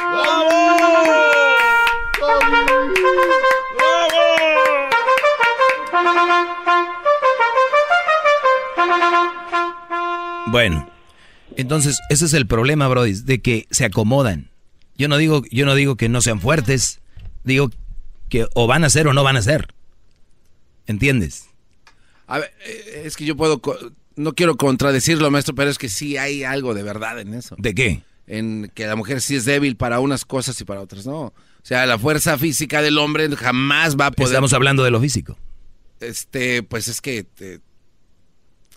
Bueno, 10.46 10.88
entonces 11.56 11.98
ese 12.10 12.26
es 12.26 12.34
el 12.34 12.46
problema, 12.46 12.86
Brody, 12.86 13.14
de 13.14 13.42
que 13.42 13.66
se 13.70 13.84
acomodan. 13.84 14.53
Yo 14.96 15.08
no 15.08 15.16
digo, 15.16 15.42
yo 15.50 15.66
no 15.66 15.74
digo 15.74 15.96
que 15.96 16.08
no 16.08 16.20
sean 16.20 16.40
fuertes, 16.40 17.00
digo 17.42 17.70
que 18.28 18.46
o 18.54 18.66
van 18.66 18.84
a 18.84 18.90
ser 18.90 19.08
o 19.08 19.12
no 19.12 19.24
van 19.24 19.36
a 19.36 19.42
ser. 19.42 19.68
¿Entiendes? 20.86 21.48
A 22.26 22.38
ver, 22.38 22.52
eh, 22.66 23.02
es 23.04 23.16
que 23.16 23.24
yo 23.24 23.36
puedo, 23.36 23.60
no 24.16 24.32
quiero 24.34 24.56
contradecirlo, 24.56 25.30
maestro, 25.30 25.54
pero 25.54 25.70
es 25.70 25.78
que 25.78 25.88
sí 25.88 26.16
hay 26.16 26.44
algo 26.44 26.74
de 26.74 26.82
verdad 26.82 27.20
en 27.20 27.34
eso. 27.34 27.56
¿De 27.58 27.74
qué? 27.74 28.02
En 28.26 28.70
que 28.74 28.86
la 28.86 28.96
mujer 28.96 29.20
sí 29.20 29.36
es 29.36 29.44
débil 29.44 29.76
para 29.76 30.00
unas 30.00 30.24
cosas 30.24 30.60
y 30.60 30.64
para 30.64 30.80
otras 30.80 31.06
no. 31.06 31.20
O 31.26 31.66
sea, 31.66 31.86
la 31.86 31.98
fuerza 31.98 32.38
física 32.38 32.82
del 32.82 32.98
hombre 32.98 33.28
jamás 33.36 33.96
va 33.96 34.06
a 34.06 34.10
poder. 34.10 34.28
Estamos 34.28 34.52
hablando 34.52 34.84
de 34.84 34.90
lo 34.90 35.00
físico. 35.00 35.38
Este, 36.00 36.62
pues 36.62 36.88
es 36.88 37.00
que 37.00 37.26
eh, 37.40 37.58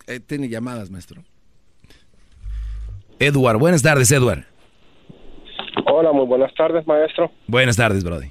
eh, 0.06 0.20
tiene 0.20 0.48
llamadas, 0.48 0.90
maestro. 0.90 1.22
Edward, 3.18 3.58
buenas 3.58 3.82
tardes, 3.82 4.10
Edward. 4.10 4.46
Hola, 5.90 6.12
muy 6.12 6.26
buenas 6.26 6.52
tardes, 6.54 6.86
maestro. 6.86 7.30
Buenas 7.46 7.76
tardes, 7.78 8.04
Brody. 8.04 8.28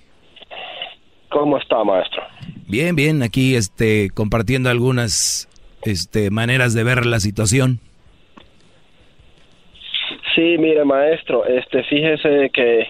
¿Cómo 1.29 1.57
está, 1.57 1.83
maestro? 1.83 2.21
Bien, 2.67 2.95
bien, 2.95 3.23
aquí 3.23 3.55
este 3.55 4.09
compartiendo 4.13 4.69
algunas 4.69 5.49
este 5.81 6.29
maneras 6.29 6.75
de 6.75 6.83
ver 6.83 7.07
la 7.07 7.19
situación. 7.19 7.79
Sí, 10.35 10.57
mire, 10.59 10.85
maestro, 10.85 11.45
este, 11.45 11.83
fíjese 11.85 12.51
que 12.53 12.87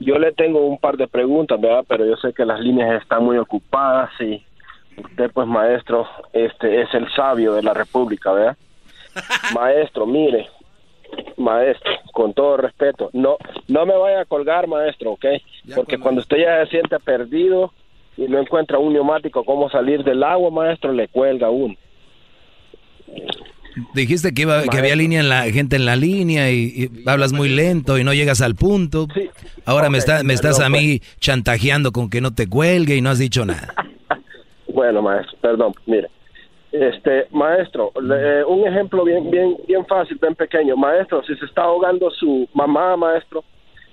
yo 0.00 0.18
le 0.18 0.32
tengo 0.32 0.66
un 0.66 0.78
par 0.78 0.96
de 0.96 1.06
preguntas, 1.06 1.60
¿verdad? 1.60 1.84
Pero 1.86 2.04
yo 2.04 2.16
sé 2.16 2.32
que 2.32 2.44
las 2.44 2.58
líneas 2.58 3.00
están 3.00 3.22
muy 3.22 3.38
ocupadas 3.38 4.10
y 4.18 4.42
usted, 4.96 5.30
pues, 5.32 5.46
maestro, 5.46 6.08
este, 6.32 6.82
es 6.82 6.92
el 6.94 7.08
sabio 7.14 7.54
de 7.54 7.62
la 7.62 7.74
República, 7.74 8.32
¿verdad? 8.32 8.56
maestro, 9.54 10.04
mire, 10.04 10.48
maestro, 11.36 11.90
con 12.12 12.34
todo 12.34 12.56
respeto, 12.58 13.10
no, 13.12 13.36
no 13.68 13.86
me 13.86 13.96
vaya 13.96 14.20
a 14.20 14.24
colgar, 14.24 14.66
maestro, 14.66 15.12
¿ok? 15.12 15.24
Porque 15.74 15.98
cuando 15.98 16.20
usted 16.20 16.38
ya 16.38 16.64
se 16.64 16.72
siente 16.72 16.98
perdido 16.98 17.72
y 18.16 18.28
no 18.28 18.38
encuentra 18.38 18.78
un 18.78 18.92
neumático 18.92 19.44
cómo 19.44 19.70
salir 19.70 20.04
del 20.04 20.22
agua, 20.22 20.50
maestro, 20.50 20.92
le 20.92 21.08
cuelga 21.08 21.50
uno. 21.50 21.74
Dijiste 23.94 24.34
que 24.34 24.42
iba, 24.42 24.62
que 24.64 24.78
había 24.78 24.96
línea 24.96 25.20
en 25.20 25.28
la 25.28 25.44
gente 25.44 25.76
en 25.76 25.86
la 25.86 25.96
línea 25.96 26.50
y, 26.50 26.90
y 27.04 27.08
hablas 27.08 27.32
muy 27.32 27.48
lento 27.48 27.98
y 27.98 28.04
no 28.04 28.12
llegas 28.12 28.40
al 28.40 28.56
punto. 28.56 29.06
Ahora 29.64 29.90
me 29.90 29.98
está, 29.98 30.22
me 30.22 30.34
estás 30.34 30.60
a 30.60 30.68
mí 30.68 31.00
chantajeando 31.20 31.92
con 31.92 32.10
que 32.10 32.20
no 32.20 32.34
te 32.34 32.48
cuelgue 32.48 32.96
y 32.96 33.00
no 33.00 33.10
has 33.10 33.18
dicho 33.18 33.44
nada. 33.44 33.74
Bueno, 34.72 35.02
maestro, 35.02 35.36
perdón, 35.40 35.72
mire. 35.84 36.08
Este, 36.72 37.26
maestro, 37.32 37.90
le- 38.00 38.44
un 38.44 38.66
ejemplo 38.66 39.04
bien, 39.04 39.30
bien, 39.30 39.56
bien 39.66 39.84
fácil, 39.86 40.18
bien 40.22 40.34
pequeño. 40.36 40.76
Maestro, 40.76 41.22
si 41.24 41.34
se 41.36 41.44
está 41.46 41.62
ahogando 41.62 42.10
su 42.12 42.48
mamá, 42.54 42.96
maestro, 42.96 43.42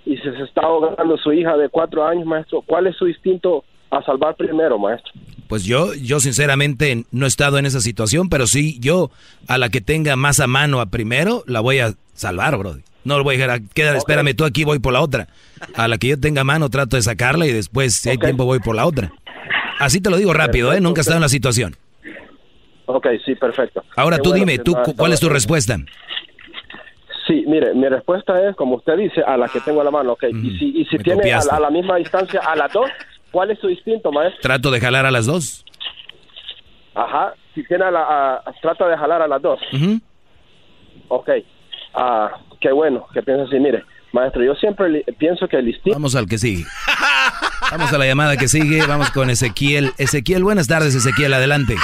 y 0.05 0.15
si 0.17 0.23
se 0.23 0.43
está 0.43 0.61
ahogando 0.61 1.17
su 1.17 1.33
hija 1.33 1.57
de 1.57 1.69
cuatro 1.69 2.05
años, 2.05 2.25
maestro, 2.25 2.61
¿cuál 2.65 2.87
es 2.87 2.95
su 2.95 3.07
instinto 3.07 3.63
a 3.89 4.01
salvar 4.03 4.35
primero, 4.35 4.77
maestro? 4.77 5.11
Pues 5.47 5.63
yo, 5.63 5.93
yo 5.95 6.19
sinceramente 6.19 7.05
no 7.11 7.25
he 7.25 7.27
estado 7.29 7.57
en 7.57 7.65
esa 7.65 7.79
situación, 7.79 8.29
pero 8.29 8.45
sí, 8.47 8.77
yo 8.79 9.09
a 9.47 9.57
la 9.57 9.69
que 9.69 9.81
tenga 9.81 10.15
más 10.15 10.39
a 10.39 10.45
mano 10.47 10.79
a 10.79 10.85
primero, 10.87 11.43
la 11.47 11.61
voy 11.61 11.79
a 11.79 11.93
salvar, 12.13 12.57
Brody. 12.57 12.81
No 13.05 13.17
lo 13.17 13.23
voy 13.23 13.35
a 13.35 13.39
dejar, 13.39 13.61
quedar, 13.73 13.95
espérame 13.95 14.35
tú 14.35 14.43
aquí, 14.43 14.65
voy 14.65 14.79
por 14.79 14.91
la 14.93 15.01
otra. 15.01 15.29
A 15.75 15.87
la 15.87 15.97
que 15.97 16.09
yo 16.09 16.19
tenga 16.19 16.41
a 16.41 16.43
mano 16.43 16.69
trato 16.69 16.95
de 16.97 17.01
sacarla 17.01 17.47
y 17.47 17.53
después, 17.53 17.95
si 17.95 18.09
hay 18.09 18.17
tiempo, 18.17 18.43
voy 18.45 18.59
por 18.59 18.75
la 18.75 18.85
otra. 18.85 19.11
Así 19.79 20.01
te 20.01 20.09
lo 20.09 20.17
digo 20.17 20.33
rápido, 20.33 20.73
¿eh? 20.73 20.81
Nunca 20.81 20.99
he 20.99 21.01
estado 21.03 21.17
en 21.17 21.21
la 21.21 21.29
situación. 21.29 21.75
Ok, 22.87 23.05
sí, 23.25 23.35
perfecto. 23.35 23.83
Ahora 23.95 24.15
Qué 24.17 24.23
tú 24.23 24.29
bueno 24.29 24.45
dime, 24.45 24.57
tú, 24.59 24.75
¿cuál 24.97 25.13
es 25.13 25.19
tu 25.19 25.29
respuesta? 25.29 25.77
Sí, 27.27 27.43
mire, 27.45 27.73
mi 27.73 27.87
respuesta 27.89 28.41
es, 28.49 28.55
como 28.55 28.77
usted 28.77 28.97
dice, 28.97 29.21
a 29.21 29.35
la 29.37 29.49
que 29.49 29.59
tengo 29.59 29.81
a 29.81 29.83
la 29.83 29.91
mano, 29.91 30.13
ok. 30.13 30.23
Y 30.31 30.57
si, 30.57 30.65
y 30.81 30.85
si 30.85 30.97
tiene 30.97 31.33
a, 31.33 31.43
la- 31.43 31.57
a 31.57 31.59
la 31.59 31.69
misma 31.69 31.97
distancia 31.97 32.39
a 32.39 32.55
las 32.55 32.71
dos, 32.71 32.89
¿cuál 33.31 33.51
es 33.51 33.59
su 33.59 33.69
instinto, 33.69 34.11
maestro? 34.11 34.39
Trato 34.41 34.71
de 34.71 34.79
jalar 34.79 35.05
a 35.05 35.11
las 35.11 35.25
dos. 35.25 35.65
Ajá, 36.95 37.33
si 37.53 37.63
tiene 37.65 37.83
a 37.83 37.91
la, 37.91 38.01
a- 38.45 38.53
trata 38.61 38.87
de 38.87 38.97
jalar 38.97 39.21
a 39.21 39.27
las 39.27 39.41
dos. 39.41 39.59
Ujú. 39.73 39.99
Ok, 41.09 41.29
ah, 41.93 42.31
qué 42.61 42.71
bueno 42.71 43.05
que 43.13 43.21
piensa 43.21 43.43
así. 43.43 43.59
Mire, 43.59 43.83
maestro, 44.13 44.41
yo 44.43 44.55
siempre 44.55 45.03
pienso 45.19 45.47
que 45.49 45.57
el 45.57 45.67
instinto... 45.67 45.95
Vamos 45.97 46.15
al 46.15 46.27
que 46.27 46.37
sigue. 46.37 46.63
Vamos 47.71 47.91
a 47.91 47.97
la 47.97 48.05
llamada 48.05 48.37
que 48.37 48.47
sigue, 48.47 48.85
vamos 48.87 49.11
con 49.11 49.29
Ezequiel. 49.29 49.91
Ezequiel, 49.97 50.43
buenas 50.45 50.67
tardes, 50.69 50.95
Ezequiel, 50.95 51.33
adelante. 51.33 51.75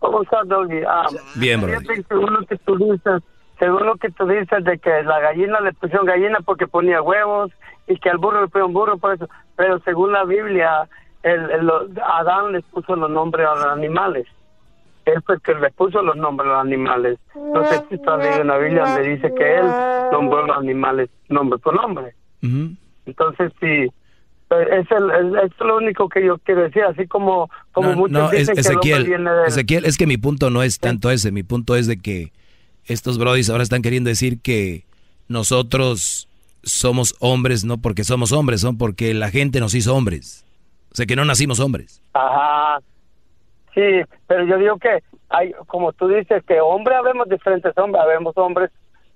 ¿Cómo 0.00 0.22
estás, 0.22 0.46
Doggy? 0.48 0.82
Ah, 0.86 1.06
Bien, 1.34 1.60
bro. 1.60 1.78
según 2.08 2.32
lo 2.34 2.44
que 2.46 2.56
tú 2.58 2.76
dices, 2.76 3.22
según 3.58 3.86
lo 3.86 3.94
que 3.96 4.10
tú 4.10 4.26
dices 4.26 4.64
de 4.64 4.78
que 4.78 5.02
la 5.04 5.20
gallina 5.20 5.60
le 5.60 5.72
pusieron 5.74 6.06
gallina 6.06 6.38
porque 6.44 6.66
ponía 6.66 7.00
huevos 7.02 7.52
y 7.86 7.96
que 7.98 8.10
al 8.10 8.18
burro 8.18 8.40
le 8.40 8.46
pusieron 8.48 8.72
burro 8.72 8.96
por 8.98 9.14
eso, 9.14 9.28
pero 9.56 9.78
según 9.80 10.12
la 10.12 10.24
Biblia, 10.24 10.88
el, 11.22 11.50
el- 11.50 11.70
Adán 12.02 12.52
les 12.52 12.64
puso 12.64 12.96
los 12.96 13.10
nombres 13.10 13.46
a 13.46 13.54
los 13.54 13.66
animales. 13.66 14.26
Él 15.04 15.22
fue 15.24 15.36
el 15.36 15.40
que 15.42 15.54
les 15.54 15.72
puso 15.74 16.02
los 16.02 16.16
nombres 16.16 16.46
a 16.48 16.52
los 16.54 16.60
animales. 16.62 17.18
No 17.34 17.64
sé 17.66 17.82
si 17.90 17.98
tú 17.98 18.10
has 18.10 18.18
leído 18.22 18.40
en 18.42 18.46
la 18.48 18.58
Biblia 18.58 18.82
donde 18.86 19.02
dice 19.10 19.34
que 19.34 19.56
él 19.58 19.66
nombró 20.12 20.44
a 20.44 20.46
los 20.46 20.56
animales 20.58 21.10
nombre 21.28 21.58
por 21.58 21.74
nombre. 21.74 22.14
Entonces, 23.06 23.52
sí, 23.60 23.66
eh, 23.66 23.90
es, 24.50 24.90
el, 24.90 25.36
es 25.38 25.52
lo 25.60 25.76
único 25.76 26.08
que 26.08 26.24
yo 26.24 26.38
quiero 26.38 26.62
decir, 26.62 26.82
así 26.82 27.06
como, 27.06 27.48
como 27.72 27.90
No, 27.90 27.96
muchos 27.96 28.12
no, 28.12 28.32
es- 28.32 28.48
dicen 28.48 28.54
que 28.54 28.60
el 28.60 28.66
Ezequiel, 28.66 28.96
hombre 29.02 29.16
viene 29.16 29.30
de... 29.30 29.46
Ezequiel, 29.46 29.84
es 29.84 29.96
que 29.96 30.06
mi 30.06 30.16
punto 30.16 30.50
no 30.50 30.62
es 30.62 30.78
tanto 30.78 31.10
ese, 31.10 31.30
mi 31.32 31.42
punto 31.42 31.76
es 31.76 31.86
de 31.86 31.98
que 31.98 32.32
estos 32.86 33.18
brodis 33.18 33.48
ahora 33.50 33.62
están 33.62 33.82
queriendo 33.82 34.08
decir 34.10 34.40
que 34.40 34.84
nosotros 35.28 36.28
somos 36.62 37.14
hombres 37.20 37.64
no 37.64 37.78
porque 37.78 38.04
somos 38.04 38.32
hombres, 38.32 38.60
son 38.60 38.76
porque 38.76 39.14
la 39.14 39.30
gente 39.30 39.60
nos 39.60 39.74
hizo 39.74 39.94
hombres. 39.94 40.44
O 40.92 40.96
sea, 40.96 41.06
que 41.06 41.14
no 41.16 41.24
nacimos 41.24 41.60
hombres. 41.60 42.02
Ajá. 42.12 42.80
Sí, 43.74 43.80
pero 44.26 44.44
yo 44.44 44.58
digo 44.58 44.76
que 44.78 44.98
hay, 45.28 45.52
como 45.68 45.92
tú 45.92 46.08
dices, 46.08 46.42
que 46.44 46.60
hombre 46.60 46.96
habemos 46.96 47.28
diferentes 47.28 47.72
hombres, 47.78 48.02
habemos 48.02 48.36
hombres, 48.36 48.70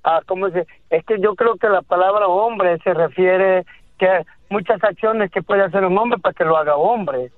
ah, 0.05 0.21
¿cómo 0.27 0.49
se? 0.51 0.65
Es 0.91 1.05
que 1.05 1.21
yo 1.21 1.35
creo 1.35 1.57
que 1.57 1.69
la 1.69 1.83
palabra 1.83 2.29
hombre 2.29 2.79
se 2.85 2.95
refiere 2.95 3.65
que 3.99 4.07
muchas 4.51 4.83
acciones 4.83 5.31
que 5.31 5.43
puede 5.43 5.63
hacer 5.63 5.85
un 5.85 5.97
hombre 5.99 6.19
para 6.19 6.33
que 6.35 6.45
lo 6.45 6.57
haga 6.57 6.77
hombre, 6.77 7.31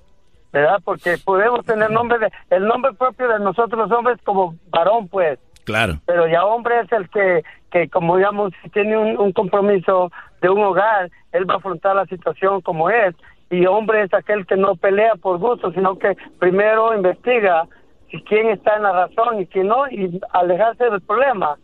¿verdad? 0.51 0.79
Porque 0.83 1.17
podemos 1.23 1.65
tener 1.65 1.89
nombre 1.91 2.19
de, 2.19 2.31
el 2.49 2.65
nombre 2.65 2.93
propio 2.93 3.27
de 3.27 3.39
nosotros 3.39 3.89
los 3.89 3.97
hombres 3.97 4.17
como 4.23 4.55
varón, 4.69 5.07
pues, 5.07 5.39
Claro. 5.65 5.99
pero 6.05 6.27
ya 6.27 6.45
hombre 6.45 6.79
es 6.79 6.91
el 6.93 7.09
que, 7.09 7.43
que 7.71 7.89
como 7.89 8.15
digamos, 8.17 8.53
si 8.63 8.69
tiene 8.69 8.97
un, 8.97 9.17
un 9.19 9.33
compromiso 9.33 10.11
de 10.41 10.49
un 10.49 10.63
hogar, 10.63 11.09
él 11.33 11.49
va 11.49 11.55
a 11.55 11.57
afrontar 11.57 11.95
la 11.95 12.05
situación 12.05 12.61
como 12.61 12.89
es. 12.89 13.15
Y 13.49 13.65
hombre 13.65 14.03
es 14.03 14.13
aquel 14.13 14.45
que 14.45 14.57
no 14.57 14.75
pelea 14.75 15.15
por 15.15 15.39
gusto, 15.39 15.71
sino 15.71 15.97
que 15.97 16.15
primero 16.39 16.93
investiga 16.95 17.65
si 18.11 18.21
quién 18.23 18.49
está 18.49 18.75
en 18.75 18.83
la 18.83 18.91
razón 18.91 19.41
y 19.41 19.45
quién 19.47 19.67
no, 19.67 19.87
y 19.89 20.19
alejarse 20.33 20.85
del 20.85 21.01
problema. 21.01 21.57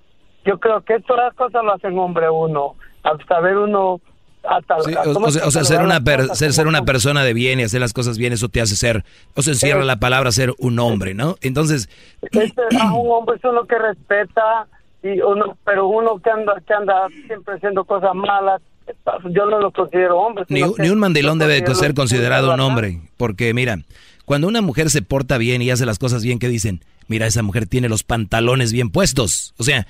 Yo 0.45 0.59
creo 0.59 0.81
que 0.81 0.99
todas 1.01 1.25
las 1.27 1.33
cosas 1.35 1.63
lo 1.63 1.73
hacen 1.73 1.97
hombre 1.97 2.29
uno, 2.29 2.75
al 3.03 3.25
saber 3.25 3.57
uno 3.57 3.99
hasta 4.43 4.81
Sí, 4.81 4.93
hasta 4.93 5.09
o, 5.09 5.31
sea, 5.31 5.47
o 5.47 5.51
sea, 5.51 5.63
ser 5.63 5.81
una, 5.81 6.01
per- 6.01 6.35
ser, 6.35 6.53
ser 6.53 6.67
una 6.67 6.79
son. 6.79 6.85
persona 6.85 7.23
de 7.23 7.33
bien 7.33 7.59
y 7.59 7.63
hacer 7.63 7.79
las 7.81 7.93
cosas 7.93 8.17
bien, 8.17 8.33
eso 8.33 8.49
te 8.49 8.61
hace 8.61 8.75
ser, 8.75 9.03
o 9.35 9.41
se 9.41 9.51
encierra 9.51 9.83
la 9.85 9.97
palabra 9.97 10.31
ser 10.31 10.53
un 10.59 10.79
hombre, 10.79 11.13
¿no? 11.13 11.37
Entonces, 11.41 11.89
Este, 12.21 12.61
a 12.79 12.93
un 12.95 13.11
hombre 13.11 13.37
es 13.37 13.43
uno 13.43 13.65
que 13.65 13.77
respeta 13.77 14.67
y 15.01 15.19
uno 15.21 15.57
pero 15.65 15.87
uno 15.87 16.17
que 16.19 16.29
anda 16.29 16.53
que 16.65 16.73
anda 16.73 17.07
siempre 17.27 17.55
haciendo 17.55 17.83
cosas 17.83 18.13
malas 18.15 18.61
yo 19.31 19.45
no 19.45 19.59
lo 19.59 19.71
considero 19.71 20.17
hombre 20.19 20.45
ni, 20.49 20.61
ni 20.77 20.89
un 20.89 20.99
mandilón 20.99 21.39
debe 21.39 21.63
ser 21.75 21.93
considerado 21.93 22.53
un 22.53 22.59
hombre, 22.59 22.99
porque 23.17 23.53
mira, 23.53 23.79
cuando 24.25 24.47
una 24.47 24.61
mujer 24.61 24.89
se 24.89 25.01
porta 25.01 25.37
bien 25.37 25.61
y 25.61 25.71
hace 25.71 25.85
las 25.85 25.99
cosas 25.99 26.23
bien, 26.23 26.39
¿qué 26.39 26.47
dicen? 26.49 26.81
Mira, 27.07 27.27
esa 27.27 27.43
mujer 27.43 27.65
tiene 27.67 27.89
los 27.89 28.03
pantalones 28.03 28.71
bien 28.71 28.89
puestos. 28.89 29.53
O 29.57 29.63
sea, 29.63 29.85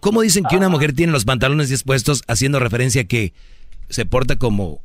¿cómo 0.00 0.20
dicen 0.22 0.44
que 0.48 0.56
una 0.56 0.68
mujer 0.68 0.92
tiene 0.92 1.12
los 1.12 1.24
pantalones 1.24 1.68
bien 1.68 1.80
puestos 1.84 2.22
haciendo 2.28 2.60
referencia 2.60 3.02
a 3.02 3.04
que 3.04 3.32
se 3.88 4.06
porta 4.06 4.36
como 4.36 4.80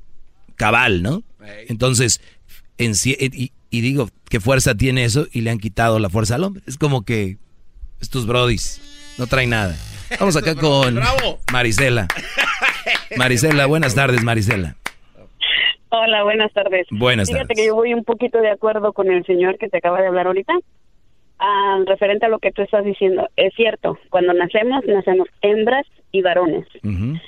cabal, 0.56 1.02
¿no? 1.02 1.24
Entonces, 1.68 2.22
en 2.78 2.96
sí- 2.96 3.16
y, 3.20 3.52
y 3.70 3.82
digo, 3.82 4.10
¿qué 4.30 4.40
fuerza 4.40 4.76
tiene 4.76 5.04
eso? 5.06 5.28
Y 5.32 5.42
le 5.42 5.50
han 5.52 5.60
quitado 5.60 6.00
la 6.00 6.10
fuerza 6.10 6.36
al 6.36 6.44
hombre. 6.44 6.64
Es 6.68 6.78
como 6.78 7.04
que 7.04 7.38
estos 8.02 8.26
brodis 8.26 8.82
no 9.18 9.28
traen 9.28 9.50
nada. 9.52 9.76
Vamos 10.20 10.36
acá 10.36 10.56
con 10.56 10.96
Bravo. 10.96 11.40
Marisela. 11.52 12.08
Marisela, 13.18 13.66
buenas 13.66 13.96
tardes, 13.96 14.24
Marisela. 14.24 14.76
Hola, 15.90 16.24
buenas 16.24 16.52
tardes. 16.54 16.86
Buenas 16.92 17.28
Fíjate 17.30 17.48
tardes. 17.48 17.58
que 17.62 17.68
yo 17.68 17.76
voy 17.76 17.94
un 17.94 18.04
poquito 18.04 18.40
de 18.40 18.52
acuerdo 18.52 18.94
con 18.94 19.10
el 19.12 19.26
señor 19.26 19.58
que 19.58 19.70
te 19.70 19.78
acaba 19.78 20.00
de 20.02 20.08
hablar 20.08 20.28
ahorita. 20.28 20.54
Ah, 21.40 21.80
referente 21.88 22.26
a 22.26 22.30
lo 22.30 22.40
que 22.40 22.52
tú 22.52 22.62
estás 22.62 22.84
diciendo, 22.84 23.28
es 23.38 23.54
cierto, 23.56 23.98
cuando 24.10 24.34
nacemos, 24.34 24.84
nacemos 24.86 25.28
hembras 25.42 25.86
y 26.12 26.22
varones. 26.22 26.66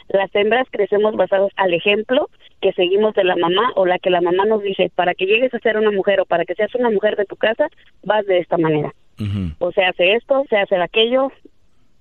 Las 0.09 0.33
hembras 0.33 0.67
crecemos 0.71 1.15
basados 1.15 1.51
al 1.55 1.73
ejemplo 1.73 2.29
que 2.61 2.73
seguimos 2.73 3.13
de 3.15 3.23
la 3.23 3.35
mamá 3.35 3.71
o 3.75 3.85
la 3.85 3.99
que 3.99 4.09
la 4.09 4.21
mamá 4.21 4.45
nos 4.45 4.61
dice, 4.61 4.91
para 4.95 5.13
que 5.13 5.25
llegues 5.25 5.53
a 5.53 5.59
ser 5.59 5.77
una 5.77 5.91
mujer 5.91 6.19
o 6.21 6.25
para 6.25 6.45
que 6.45 6.55
seas 6.55 6.73
una 6.75 6.89
mujer 6.89 7.15
de 7.15 7.25
tu 7.25 7.35
casa, 7.35 7.67
vas 8.03 8.25
de 8.25 8.39
esta 8.39 8.57
manera. 8.57 8.93
O 9.59 9.71
se 9.71 9.83
hace 9.83 10.13
esto, 10.15 10.43
se 10.49 10.57
hace 10.57 10.75
aquello, 10.77 11.31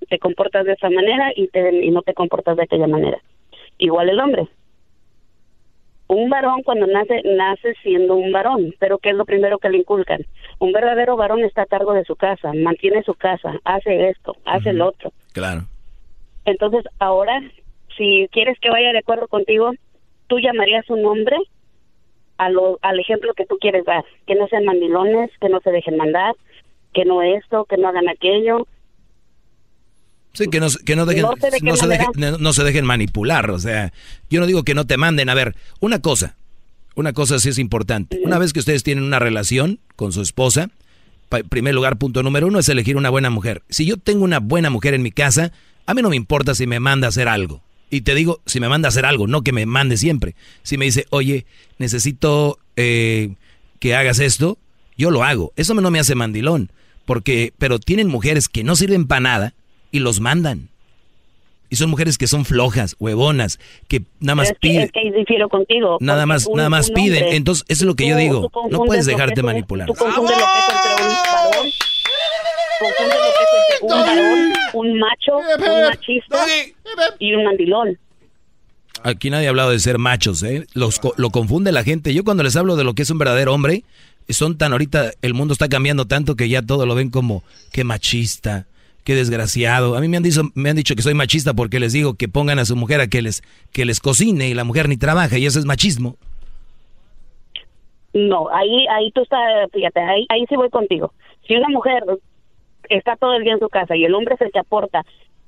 te 0.09 0.19
comportas 0.19 0.65
de 0.65 0.73
esta 0.73 0.89
manera 0.89 1.33
y, 1.37 1.49
te, 1.49 1.85
y 1.85 1.91
no 1.91 2.01
te 2.01 2.15
comportas 2.15 2.57
de 2.57 2.63
aquella 2.63 2.87
manera. 2.87 3.19
Igual 3.77 4.09
el 4.09 4.21
hombre. 4.21 4.49
Un 6.09 6.29
varón 6.29 6.63
cuando 6.63 6.87
nace, 6.87 7.23
nace 7.25 7.75
siendo 7.83 8.17
un 8.17 8.33
varón, 8.33 8.75
pero 8.79 8.99
¿qué 8.99 9.11
es 9.11 9.17
lo 9.17 9.27
primero 9.27 9.59
que 9.59 9.69
le 9.69 9.79
inculcan? 9.79 10.25
Un 10.59 10.73
verdadero 10.73 11.17
varón 11.17 11.45
está 11.45 11.63
a 11.63 11.67
cargo 11.67 11.93
de 11.93 12.05
su 12.05 12.17
casa, 12.17 12.53
mantiene 12.55 13.03
su 13.03 13.15
casa, 13.15 13.61
hace 13.65 14.09
esto, 14.09 14.35
hace 14.45 14.73
lo 14.73 14.89
otro. 14.89 15.13
Claro. 15.33 15.67
Entonces, 16.51 16.85
ahora, 16.99 17.41
si 17.97 18.29
quieres 18.33 18.59
que 18.61 18.71
vaya 18.71 18.93
de 18.93 18.99
acuerdo 18.99 19.29
contigo, 19.29 19.73
tú 20.27 20.39
llamarías 20.39 20.89
un 20.91 21.05
hombre 21.07 21.37
a 22.39 22.49
lo, 22.51 22.79
al 22.83 22.99
ejemplo 23.01 23.35
que 23.35 23.47
tú 23.47 23.59
quieres 23.61 23.85
dar, 23.85 24.05
que 24.27 24.35
no 24.35 24.49
sean 24.49 24.65
mandilones, 24.65 25.31
que 25.41 25.49
no 25.49 25.61
se 25.61 25.71
dejen 25.71 25.97
mandar, 25.97 26.35
que 26.95 27.05
no 27.05 27.23
esto, 27.23 27.65
que 27.67 27.77
no 27.77 27.89
hagan 27.89 28.09
aquello. 28.09 28.67
Sí, 30.33 30.47
que 30.49 30.61
no, 30.61 30.69
que 30.87 30.95
no 30.97 31.07
dejen, 31.07 31.23
No 31.23 31.37
sé 31.37 31.51
de 31.51 31.59
qué 31.59 31.65
no 31.67 31.77
se 31.77 31.87
dejen, 31.89 32.07
no- 32.39 32.53
se 32.53 32.65
dejen 32.65 32.85
manipular, 32.87 33.51
o 33.51 33.59
sea, 33.59 33.93
yo 34.31 34.41
no 34.41 34.47
digo 34.47 34.63
que 34.63 34.75
no 34.75 34.87
te 34.87 34.97
manden, 34.97 35.29
a 35.29 35.35
ver, 35.35 35.57
una 35.81 36.01
cosa, 36.01 36.37
una 36.95 37.13
cosa 37.13 37.39
sí 37.41 37.49
es 37.49 37.59
importante, 37.59 38.21
una 38.23 38.39
vez 38.39 38.53
que 38.53 38.61
ustedes 38.61 38.85
tienen 38.85 39.03
una 39.05 39.19
relación 39.19 39.81
con 39.97 40.13
su 40.13 40.23
esposa, 40.23 40.71
primer 41.49 41.75
lugar, 41.75 41.97
punto 41.99 42.23
número 42.23 42.47
uno 42.47 42.61
es 42.61 42.69
elegir 42.69 42.97
una 42.97 43.11
buena 43.11 43.29
mujer. 43.31 43.63
Si 43.69 43.87
yo 43.87 43.97
tengo 43.97 44.25
una 44.25 44.39
buena 44.41 44.71
mujer 44.71 44.95
en 44.95 45.03
mi 45.03 45.11
casa, 45.11 45.53
a 45.91 45.95
mí 45.95 46.03
no 46.03 46.11
me 46.11 46.17
importa 46.17 46.55
si 46.55 46.67
me 46.67 46.81
manda 46.81 47.07
a 47.07 47.11
hacer 47.11 47.29
algo. 47.29 47.63
Y 47.91 48.03
te 48.03 48.15
digo, 48.15 48.41
si 48.47 48.61
me 48.61 48.69
manda 48.69 48.89
a 48.89 48.91
hacer 48.91 49.05
algo, 49.05 49.27
no 49.27 49.43
que 49.43 49.53
me 49.53 49.67
mande 49.67 49.97
siempre. 49.97 50.35
Si 50.63 50.79
me 50.79 50.85
dice, 50.85 51.07
oye, 51.11 51.45
necesito 51.79 52.59
eh, 52.77 53.35
que 53.81 53.97
hagas 53.97 54.21
esto, 54.21 54.59
yo 54.97 55.11
lo 55.11 55.25
hago. 55.25 55.53
Eso 55.57 55.75
no 55.75 55.91
me 55.91 55.99
hace 55.99 56.15
mandilón. 56.15 56.71
Porque, 57.05 57.53
pero 57.59 57.81
tienen 57.81 58.07
mujeres 58.09 58.49
que 58.49 58.63
no 58.63 58.77
sirven 58.77 59.07
para 59.09 59.21
nada 59.21 59.55
y 59.91 59.99
los 59.99 60.21
mandan. 60.21 60.69
Y 61.69 61.77
son 61.77 61.91
mujeres 61.91 62.19
que 62.19 62.27
son 62.27 62.45
flojas, 62.45 62.95
huevonas, 62.99 63.59
que 63.89 64.03
nada 64.21 64.35
más 64.37 64.49
es, 64.49 64.53
que, 64.55 64.59
piden. 64.61 64.83
es 64.83 64.93
que 64.93 65.01
ahí 65.01 65.11
difiero 65.13 65.49
contigo. 65.49 65.99
Nada 66.01 66.27
más, 66.27 66.47
un- 66.47 66.57
nada 66.57 66.69
más 66.69 66.89
un 66.89 66.95
piden. 66.95 67.23
hombre, 67.25 67.37
Entonces, 67.37 67.65
eso 67.69 67.83
es 67.85 67.87
lo 67.87 67.95
que 67.97 68.09
yo 68.09 68.17
digo. 68.17 68.51
No 68.71 68.85
puedes 68.85 69.07
dejarte 69.07 69.43
manipular. 69.43 69.87
Tú 69.89 69.95
confundes 69.95 70.37
lo 70.39 70.45
que 70.45 70.59
es 70.59 70.65
entre 70.69 71.07
un 71.07 71.13
varón, 71.25 71.71
lo 72.89 72.95
que 72.97 73.75
es 73.75 73.83
un 73.83 73.89
varón, 73.89 74.53
un 74.75 74.99
macho, 74.99 75.39
un 75.39 75.85
machista 75.89 76.47
y 77.19 77.35
un 77.35 77.45
mandilón. 77.45 77.99
Aquí 79.03 79.31
nadie 79.31 79.47
ha 79.47 79.51
hablado 79.51 79.71
de 79.71 79.79
ser 79.79 79.99
machos, 79.99 80.43
¿eh? 80.43 80.67
Los, 80.75 80.99
co- 80.99 81.15
lo 81.17 81.31
confunde 81.31 81.73
la 81.73 81.85
gente. 81.85 82.13
Yo 82.13 82.25
cuando 82.25 82.43
les 82.43 82.57
hablo 82.57 82.77
de 82.77 82.85
lo 82.85 82.95
que 82.95 83.03
es 83.03 83.11
un 83.11 83.19
verdadero 83.19 83.55
hombre, 83.55 83.83
son 84.29 84.59
tan 84.59 84.73
ahorita, 84.73 85.13
el 85.23 85.33
mundo 85.35 85.53
está 85.53 85.69
cambiando 85.69 86.07
tanto 86.07 86.37
que 86.37 86.49
ya 86.49 86.63
todo 86.63 86.85
lo 86.87 86.95
ven 86.95 87.11
como, 87.11 87.43
qué 87.73 87.83
machista, 87.83 88.67
qué 89.05 89.15
desgraciado. 89.15 89.97
A 89.97 90.01
mí 90.01 90.09
me 90.09 90.19
han, 90.19 90.23
dicho, 90.23 90.43
me 90.55 90.69
han 90.71 90.77
dicho 90.77 90.95
que 90.95 91.03
soy 91.03 91.15
machista 91.15 91.55
porque 91.55 91.81
les 91.81 91.93
digo 91.95 92.15
que 92.15 92.29
pongan 92.29 92.59
a 92.59 92.67
su 92.67 92.77
mujer 92.77 93.01
a 93.01 93.09
que 93.09 93.23
les, 93.23 93.43
que 93.73 93.85
les 93.87 94.01
cocine 94.01 94.49
y 94.51 94.55
la 94.55 94.65
mujer 94.65 94.89
ni 94.89 94.99
trabaja 94.99 95.39
y 95.39 95.47
eso 95.47 95.59
es 95.59 95.65
machismo. 95.65 96.17
No, 98.13 98.49
ahí, 98.53 98.87
ahí 98.89 99.11
tú 99.13 99.23
estás, 99.23 99.41
fíjate, 99.73 100.01
ahí, 100.01 100.27
ahí 100.29 100.45
sí 100.49 100.57
voy 100.57 100.69
contigo. 100.69 101.15
Si 101.47 101.55
una 101.55 101.69
mujer 101.69 102.03
está 102.91 103.17
todo 103.17 103.35
el 103.35 103.45
día 103.45 103.55
en 103.55 103.59
su 103.61 103.69
casa 103.69 103.97
y 103.97 104.05
el 104.05 104.15
hombre 104.15 104.35
es 104.35 104.41
el 104.43 104.53
que 104.53 104.59
aporta 104.59 105.05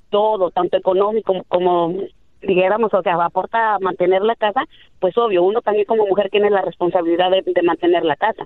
todo, 0.09 0.49
tanto 0.51 0.77
económico 0.77 1.43
como, 1.47 1.93
dijéramos, 2.41 2.93
o 2.93 3.01
sea, 3.01 3.15
aporta 3.23 3.75
a 3.75 3.79
mantener 3.79 4.21
la 4.23 4.35
casa, 4.35 4.61
pues 4.99 5.17
obvio, 5.17 5.43
uno 5.43 5.61
también 5.61 5.85
como 5.85 6.05
mujer 6.07 6.29
tiene 6.29 6.49
la 6.49 6.61
responsabilidad 6.61 7.29
de, 7.31 7.41
de 7.45 7.61
mantener 7.63 8.03
la 8.03 8.15
casa. 8.15 8.45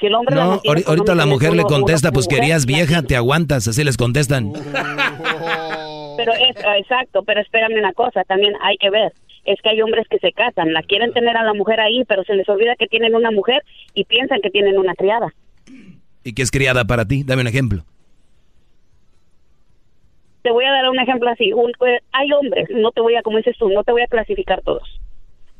Si 0.00 0.06
el 0.06 0.14
hombre 0.14 0.34
la 0.34 0.44
No, 0.44 0.60
ahori- 0.62 0.84
ahorita 0.86 1.14
la 1.14 1.26
mujer 1.26 1.54
le 1.54 1.62
contesta, 1.62 2.08
como 2.08 2.14
pues 2.14 2.26
mujer, 2.26 2.40
querías 2.40 2.66
vieja, 2.66 3.02
te 3.02 3.14
aguantas, 3.16 3.68
así 3.68 3.84
les 3.84 3.96
contestan. 3.96 4.52
Pero 6.16 6.32
es, 6.34 6.56
exacto, 6.78 7.22
pero 7.24 7.40
espérame 7.40 7.78
una 7.78 7.92
cosa, 7.94 8.22
también 8.24 8.52
hay 8.62 8.76
que 8.76 8.90
ver. 8.90 9.12
Es 9.44 9.60
que 9.62 9.70
hay 9.70 9.80
hombres 9.82 10.06
que 10.08 10.18
se 10.18 10.30
casan, 10.32 10.72
la 10.72 10.82
quieren 10.82 11.12
tener 11.12 11.36
a 11.36 11.42
la 11.42 11.54
mujer 11.54 11.80
ahí, 11.80 12.04
pero 12.06 12.22
se 12.22 12.34
les 12.34 12.48
olvida 12.48 12.76
que 12.76 12.86
tienen 12.86 13.14
una 13.16 13.30
mujer 13.32 13.64
y 13.94 14.04
piensan 14.04 14.40
que 14.40 14.50
tienen 14.50 14.78
una 14.78 14.94
criada. 14.94 15.32
¿Y 16.22 16.34
qué 16.34 16.42
es 16.42 16.50
criada 16.52 16.84
para 16.84 17.04
ti? 17.06 17.24
Dame 17.24 17.42
un 17.42 17.48
ejemplo. 17.48 17.82
Te 20.42 20.50
voy 20.50 20.64
a 20.64 20.70
dar 20.72 20.88
un 20.90 20.98
ejemplo 20.98 21.30
así. 21.30 21.52
Un- 21.52 21.72
eh, 21.86 22.00
hay 22.12 22.32
hombres, 22.32 22.68
no 22.70 22.90
te 22.90 23.00
voy 23.00 23.14
a, 23.16 23.22
como 23.22 23.36
dices 23.38 23.56
tú, 23.58 23.68
no 23.68 23.84
te 23.84 23.92
voy 23.92 24.02
a 24.02 24.06
clasificar 24.06 24.60
todos. 24.62 25.00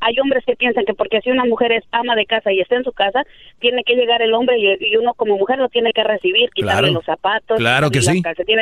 Hay 0.04 0.18
hombres 0.18 0.44
que 0.44 0.56
piensan 0.56 0.84
que 0.84 0.94
porque 0.94 1.20
si 1.20 1.30
una 1.30 1.44
mujer 1.44 1.70
es 1.70 1.84
ama 1.92 2.16
de 2.16 2.26
casa 2.26 2.50
y 2.52 2.58
está 2.60 2.74
en 2.74 2.82
su 2.82 2.90
casa, 2.90 3.22
tiene 3.60 3.84
que 3.84 3.94
llegar 3.94 4.20
el 4.20 4.34
hombre 4.34 4.58
y, 4.58 4.92
y 4.92 4.96
uno 4.96 5.14
como 5.14 5.36
mujer 5.38 5.58
lo 5.58 5.68
tiene 5.68 5.92
que 5.92 6.02
recibir, 6.02 6.50
quitarle 6.50 6.80
Claro. 6.88 6.94
los 6.94 7.04
zapatos, 7.04 7.56
Claro 7.58 7.90
que 7.92 8.02
sí. 8.02 8.20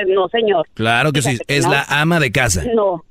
No, 0.08 0.28
señor. 0.28 0.66
Claro 0.74 1.12
que 1.12 1.22
sí, 1.22 1.38
que 1.38 1.56
es 1.56 1.64
no. 1.64 1.72
la 1.72 1.84
ama 1.88 2.20
de 2.20 2.30
casa. 2.30 2.64
No. 2.74 3.02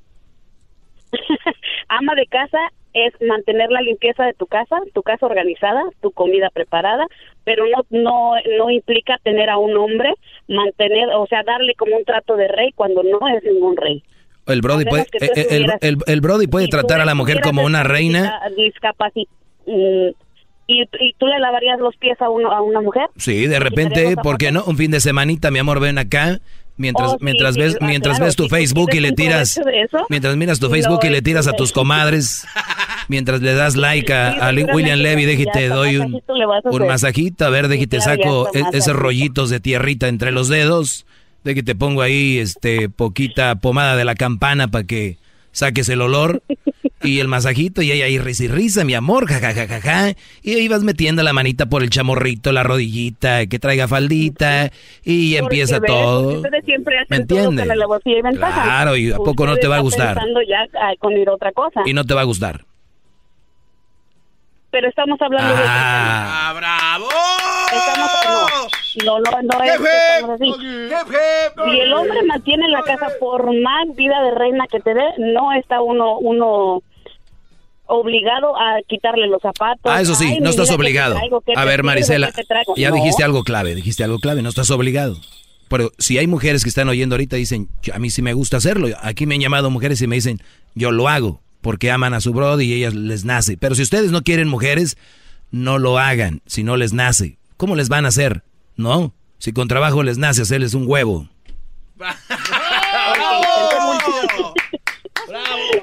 ama 1.88 2.14
de 2.14 2.26
casa 2.26 2.58
es 2.92 3.12
mantener 3.26 3.70
la 3.70 3.80
limpieza 3.82 4.24
de 4.24 4.32
tu 4.34 4.46
casa, 4.46 4.76
tu 4.94 5.02
casa 5.02 5.26
organizada, 5.26 5.82
tu 6.00 6.10
comida 6.10 6.50
preparada, 6.50 7.06
pero 7.44 7.64
no 7.66 7.84
no 7.90 8.32
no 8.58 8.70
implica 8.70 9.18
tener 9.22 9.48
a 9.50 9.58
un 9.58 9.76
hombre, 9.76 10.12
mantener, 10.48 11.08
o 11.14 11.26
sea, 11.26 11.42
darle 11.44 11.74
como 11.74 11.96
un 11.96 12.04
trato 12.04 12.36
de 12.36 12.48
rey 12.48 12.70
cuando 12.74 13.02
no 13.02 13.18
es 13.28 13.42
ningún 13.44 13.76
rey. 13.76 14.02
El 14.46 14.62
Brody 14.62 14.84
puede, 14.84 15.04
tú 15.04 15.18
eh, 15.24 15.30
el, 15.32 15.38
estuvieras- 15.38 15.78
el- 15.82 15.96
el 16.06 16.20
Brody 16.20 16.46
puede 16.48 16.64
Si 16.64 16.70
tratar 16.70 17.00
a 17.00 17.04
la 17.04 17.14
mujer 17.14 17.40
como 17.40 17.62
una 17.62 17.82
reina. 17.84 18.40
mm, 19.66 20.08
y, 20.66 20.82
y 21.00 21.12
tú 21.18 21.26
le 21.26 21.38
lavarías 21.38 21.78
los 21.80 21.96
pies 21.96 22.20
a, 22.22 22.30
uno, 22.30 22.50
a 22.52 22.60
una 22.62 22.80
mujer. 22.80 23.08
Sí, 23.16 23.46
de 23.46 23.58
repente, 23.58 24.14
¿por 24.22 24.38
qué 24.38 24.52
no? 24.52 24.62
Un 24.64 24.76
fin 24.76 24.90
de 24.90 25.00
semanita, 25.00 25.50
mi 25.50 25.58
amor, 25.58 25.80
ven 25.80 25.98
acá. 25.98 26.38
Mientras, 26.76 27.12
Oh, 27.12 27.18
mientras 27.20 27.54
sí, 27.54 27.60
ves, 27.60 27.76
mientras 27.80 28.16
claro, 28.16 28.26
ves 28.26 28.36
tu 28.36 28.48
Facebook 28.48 28.90
y 28.94 29.00
le 29.00 29.12
tiras, 29.12 29.60
mientras 30.08 30.36
miras 30.36 30.58
tu 30.58 30.70
Facebook 30.70 31.00
y 31.02 31.10
le 31.10 31.20
tiras 31.20 31.46
a 31.46 31.52
tus 31.52 31.72
comadres, 31.72 32.46
mientras 33.08 33.42
le 33.42 33.52
das 33.54 33.76
like 33.76 34.12
a, 34.12 34.50
William 34.72 34.98
Levy, 34.98 35.22
ya 35.22 35.28
deje 35.28 35.44
te 35.44 35.64
hasta 35.64 35.74
doy 35.74 35.96
un, 35.98 36.22
un 36.64 36.86
masajito, 36.86 37.44
a 37.44 37.50
ver, 37.50 37.68
deje 37.68 37.86
te 37.86 37.98
claro, 37.98 38.16
ya 38.16 38.24
saco 38.24 38.48
e- 38.54 38.76
esos 38.76 38.96
rollitos 38.96 39.50
de 39.50 39.60
tierrita 39.60 40.08
entre 40.08 40.30
los 40.32 40.48
dedos, 40.48 41.04
de 41.44 41.54
que 41.54 41.62
te 41.62 41.74
pongo 41.74 42.02
ahí, 42.02 42.38
este, 42.38 42.88
poquita 42.88 43.56
pomada 43.56 43.96
de 43.96 44.04
la 44.04 44.14
campana 44.14 44.68
para 44.68 44.84
que 44.84 45.18
saques 45.52 45.88
el 45.88 46.00
olor 46.00 46.42
y 47.02 47.20
el 47.20 47.28
masajito 47.28 47.82
y 47.82 47.90
ahí 47.92 48.02
ahí 48.02 48.18
risa 48.18 48.44
y 48.44 48.48
risa, 48.48 48.84
mi 48.84 48.94
amor, 48.94 49.26
jajajaja, 49.26 50.14
y 50.42 50.54
ahí 50.54 50.68
vas 50.68 50.82
metiendo 50.82 51.22
la 51.22 51.32
manita 51.32 51.66
por 51.66 51.82
el 51.82 51.90
chamorrito, 51.90 52.52
la 52.52 52.62
rodillita, 52.62 53.46
que 53.46 53.58
traiga 53.58 53.88
faldita 53.88 54.70
y 55.02 55.36
empieza 55.36 55.78
¿ves? 55.78 55.90
todo. 55.90 56.36
Ustedes 56.36 56.64
siempre 56.64 56.98
hacen 56.98 57.18
¿Me 57.20 57.26
todo 57.26 57.50
entiendes? 57.50 57.76
y 58.04 58.22
ventaja. 58.22 58.62
Claro, 58.64 58.96
y 58.96 59.10
¿a 59.12 59.16
poco 59.16 59.46
no 59.46 59.52
Usted 59.52 59.62
te 59.62 59.68
va 59.68 59.76
a 59.76 59.80
gustar? 59.80 60.14
pensando 60.14 60.40
ya 60.42 60.66
ah, 60.80 60.92
con 60.98 61.12
ir 61.12 61.28
a 61.28 61.34
otra 61.34 61.52
cosa. 61.52 61.82
Y 61.86 61.94
no 61.94 62.04
te 62.04 62.14
va 62.14 62.20
a 62.22 62.24
gustar. 62.24 62.64
Pero 64.70 64.88
estamos 64.88 65.20
hablando 65.20 65.52
de... 65.52 65.62
Ah, 65.66 66.52
bravo! 66.56 67.08
Estamos, 67.72 68.10
no, 69.04 69.18
no, 69.18 69.30
no, 69.42 69.58
no 69.58 69.64
es 69.64 69.80
así. 70.30 70.54
Si 71.70 71.80
el 71.80 71.92
hombre 71.92 72.22
mantiene 72.24 72.68
la 72.68 72.82
casa 72.82 73.08
por 73.18 73.46
más 73.60 73.94
vida 73.96 74.22
de 74.22 74.30
reina 74.32 74.66
que 74.70 74.80
te 74.80 74.94
dé, 74.94 75.04
no 75.18 75.52
está 75.52 75.80
uno, 75.80 76.18
uno 76.18 76.82
obligado 77.90 78.56
a 78.56 78.80
quitarle 78.88 79.26
los 79.28 79.42
zapatos. 79.42 79.92
Ah, 79.92 80.00
eso 80.00 80.14
sí, 80.14 80.24
Ay, 80.24 80.40
no 80.40 80.50
estás 80.50 80.70
obligado. 80.70 81.14
traigo, 81.16 81.42
A 81.56 81.64
ver, 81.64 81.82
Marisela, 81.82 82.32
ya 82.76 82.90
No. 82.90 82.96
dijiste 82.96 83.24
algo 83.24 83.44
clave, 83.44 83.74
dijiste 83.74 84.04
algo 84.04 84.18
clave, 84.18 84.42
no 84.42 84.48
estás 84.48 84.70
obligado. 84.70 85.16
Pero 85.68 85.92
si 85.98 86.18
hay 86.18 86.26
mujeres 86.26 86.62
que 86.64 86.68
están 86.68 86.88
oyendo 86.88 87.14
ahorita 87.14 87.36
dicen, 87.36 87.68
"Yo- 87.82 87.94
a 87.94 87.98
mí 87.98 88.10
sí 88.10 88.22
me 88.22 88.34
gusta 88.34 88.56
hacerlo. 88.56 88.88
Aquí 89.02 89.26
me 89.26 89.36
han 89.36 89.40
llamado 89.40 89.70
mujeres 89.70 90.02
y 90.02 90.06
me 90.08 90.16
dicen, 90.16 90.42
yo 90.74 90.90
lo 90.90 91.08
hago 91.08 91.40
porque 91.60 91.90
aman 91.90 92.12
a 92.14 92.20
su 92.20 92.32
brody 92.32 92.64
y 92.64 92.74
ellas 92.74 92.94
les 92.94 93.24
nace. 93.24 93.56
Pero 93.56 93.74
si 93.76 93.82
ustedes 93.82 94.10
no 94.10 94.22
quieren 94.22 94.48
mujeres, 94.48 94.96
no 95.52 95.78
lo 95.78 95.98
hagan 95.98 96.42
si 96.46 96.64
no 96.64 96.76
les 96.76 96.92
nace. 96.92 97.38
¿Cómo 97.56 97.76
les 97.76 97.88
van 97.88 98.04
a 98.04 98.08
hacer? 98.08 98.42
No, 98.76 99.14
si 99.38 99.52
con 99.52 99.68
trabajo 99.68 100.02
les 100.02 100.18
nace 100.18 100.42
hacerles 100.42 100.74
un 100.74 100.84
huevo. 100.88 101.28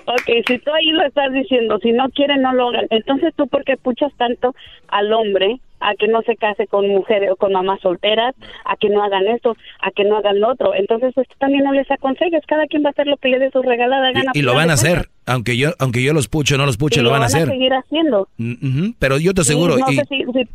Ok, 0.09 0.45
si 0.47 0.57
tú 0.59 0.71
ahí 0.73 0.91
lo 0.91 1.03
estás 1.05 1.33
diciendo, 1.33 1.79
si 1.79 1.91
no 1.91 2.09
quieren, 2.11 2.41
no 2.41 2.53
lo 2.53 2.69
hagan. 2.69 2.87
Entonces, 2.91 3.33
¿tú 3.35 3.47
por 3.47 3.65
qué 3.65 3.75
puchas 3.75 4.13
tanto 4.15 4.55
al 4.87 5.11
hombre 5.11 5.59
a 5.81 5.95
que 5.95 6.07
no 6.07 6.21
se 6.21 6.37
case 6.37 6.65
con 6.65 6.87
mujeres 6.87 7.29
o 7.31 7.35
con 7.35 7.51
mamás 7.51 7.81
solteras, 7.81 8.33
a 8.63 8.77
que 8.77 8.87
no 8.89 9.03
hagan 9.03 9.27
esto, 9.27 9.57
a 9.81 9.91
que 9.91 10.05
no 10.05 10.15
hagan 10.15 10.39
lo 10.39 10.49
otro? 10.51 10.73
Entonces, 10.73 11.11
pues 11.13 11.27
tú 11.27 11.35
también 11.39 11.65
no 11.65 11.73
les 11.73 11.91
aconsejes. 11.91 12.45
Cada 12.47 12.67
quien 12.67 12.83
va 12.85 12.87
a 12.87 12.91
hacer 12.91 13.05
lo 13.07 13.17
que 13.17 13.27
le 13.27 13.37
dé 13.39 13.51
su 13.51 13.61
regalada 13.61 14.11
gana. 14.13 14.31
Y, 14.33 14.39
y 14.39 14.41
lo 14.43 14.55
van 14.55 14.69
a 14.69 14.75
hacer, 14.75 15.09
aunque 15.25 15.57
yo, 15.57 15.71
aunque 15.77 16.01
yo 16.01 16.13
los 16.13 16.29
pucho, 16.29 16.57
no 16.57 16.65
los 16.65 16.77
puche, 16.77 17.01
lo 17.01 17.09
van 17.11 17.23
a 17.23 17.25
hacer. 17.25 17.47
seguir 17.49 17.73
haciendo. 17.73 18.29
Mm, 18.37 18.91
Pero 18.99 19.17
yo 19.19 19.33
te 19.33 19.41
aseguro, 19.41 19.77
Y 19.77 19.81
no, 19.81 19.91
y, 19.91 19.95
sé 19.97 20.05
si, 20.05 20.23
si- 20.23 20.49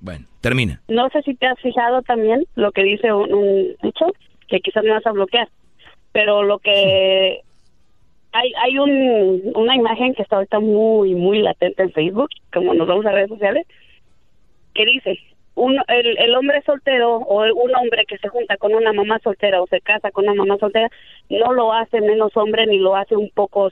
bueno, 0.00 0.24
termina. 0.40 0.80
no 0.88 1.08
sé 1.10 1.22
si 1.22 1.34
te 1.34 1.46
has 1.46 1.58
fijado 1.60 2.02
también 2.02 2.44
lo 2.56 2.72
que 2.72 2.82
dice 2.82 3.12
un, 3.12 3.32
un 3.32 3.76
que 4.48 4.58
quizás 4.58 4.82
me 4.82 4.90
vas 4.90 5.06
a 5.06 5.12
bloquear, 5.12 5.48
pero 6.12 6.42
lo 6.42 6.58
que 6.58 7.42
hay 8.32 8.52
hay 8.62 8.78
un, 8.78 9.52
una 9.54 9.74
imagen 9.74 10.14
que 10.14 10.22
está 10.22 10.36
ahorita 10.36 10.60
muy 10.60 11.14
muy 11.14 11.40
latente 11.40 11.82
en 11.82 11.92
Facebook, 11.92 12.30
como 12.52 12.74
nos 12.74 12.86
vamos 12.86 13.06
a 13.06 13.12
redes 13.12 13.28
sociales, 13.28 13.66
que 14.74 14.84
dice 14.86 15.18
un, 15.54 15.78
el, 15.88 16.18
el 16.18 16.34
hombre 16.34 16.62
soltero 16.62 17.16
o 17.16 17.42
un 17.42 17.74
hombre 17.74 18.04
que 18.06 18.18
se 18.18 18.28
junta 18.28 18.56
con 18.56 18.74
una 18.74 18.92
mamá 18.92 19.18
soltera 19.18 19.60
o 19.60 19.66
se 19.66 19.80
casa 19.80 20.10
con 20.10 20.24
una 20.24 20.34
mamá 20.34 20.56
soltera 20.58 20.88
no 21.28 21.52
lo 21.52 21.72
hace 21.72 22.00
menos 22.00 22.36
hombre 22.36 22.66
ni 22.66 22.78
lo 22.78 22.96
hace 22.96 23.16
un 23.16 23.30
poco 23.30 23.70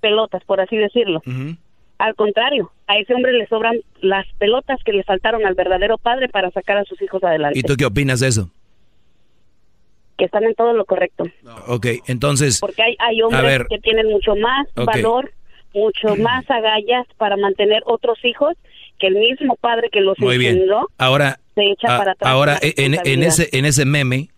pelotas, 0.00 0.44
por 0.44 0.60
así 0.60 0.76
decirlo. 0.76 1.22
Al 1.98 2.14
contrario, 2.14 2.70
a 2.86 2.98
ese 2.98 3.14
hombre 3.14 3.32
le 3.32 3.46
sobran 3.46 3.76
las 4.00 4.26
pelotas 4.38 4.78
que 4.84 4.92
le 4.92 5.02
faltaron 5.02 5.44
al 5.46 5.54
verdadero 5.54 5.98
padre 5.98 6.28
para 6.28 6.50
sacar 6.50 6.76
a 6.76 6.84
sus 6.84 7.00
hijos 7.02 7.24
adelante. 7.24 7.58
¿Y 7.58 7.62
tú 7.62 7.74
qué 7.76 7.86
opinas 7.86 8.20
de 8.20 8.28
eso? 8.28 8.50
Que 10.18 10.24
están 10.26 10.44
en 10.44 10.54
todo 10.54 10.72
lo 10.74 10.84
correcto. 10.84 11.24
Ok, 11.68 11.86
entonces, 12.08 12.58
Porque 12.60 12.82
hay, 12.82 13.22
hombres 13.22 13.42
ver, 13.42 13.66
que 13.70 13.78
tienen 13.78 14.06
mucho 14.10 14.34
más 14.36 14.66
valor, 14.74 15.32
mucho 15.72 16.16
más 16.16 16.44
agallas 16.50 17.06
para 17.16 17.36
mantener 17.36 17.82
otros 17.86 18.18
hijos 18.24 18.54
que 18.98 19.06
el 19.06 19.14
mismo 19.14 19.54
padre 19.56 19.88
que 19.92 20.00
los 20.00 20.18
muy 20.18 20.36
bien. 20.38 20.66
Ahora, 20.98 21.38
se 21.54 21.62
echa 21.70 21.94
a- 21.94 21.98
para 21.98 22.12
atrás. 22.12 22.30
ahora 22.32 22.58
la 22.60 22.72
en, 22.76 22.94
en 23.04 23.22
ese 23.22 23.48
en 23.52 23.64
ese 23.64 23.84
meme, 23.84 24.28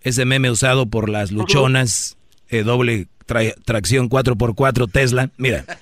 ese 0.00 0.24
meme 0.24 0.50
usado 0.50 0.86
por 0.86 1.10
las 1.10 1.32
luchonas, 1.32 2.16
eh, 2.48 2.62
doble 2.62 3.06
tra- 3.28 3.54
tracción 3.66 4.08
4x4 4.08 4.90
Tesla, 4.90 5.30
mira, 5.36 5.64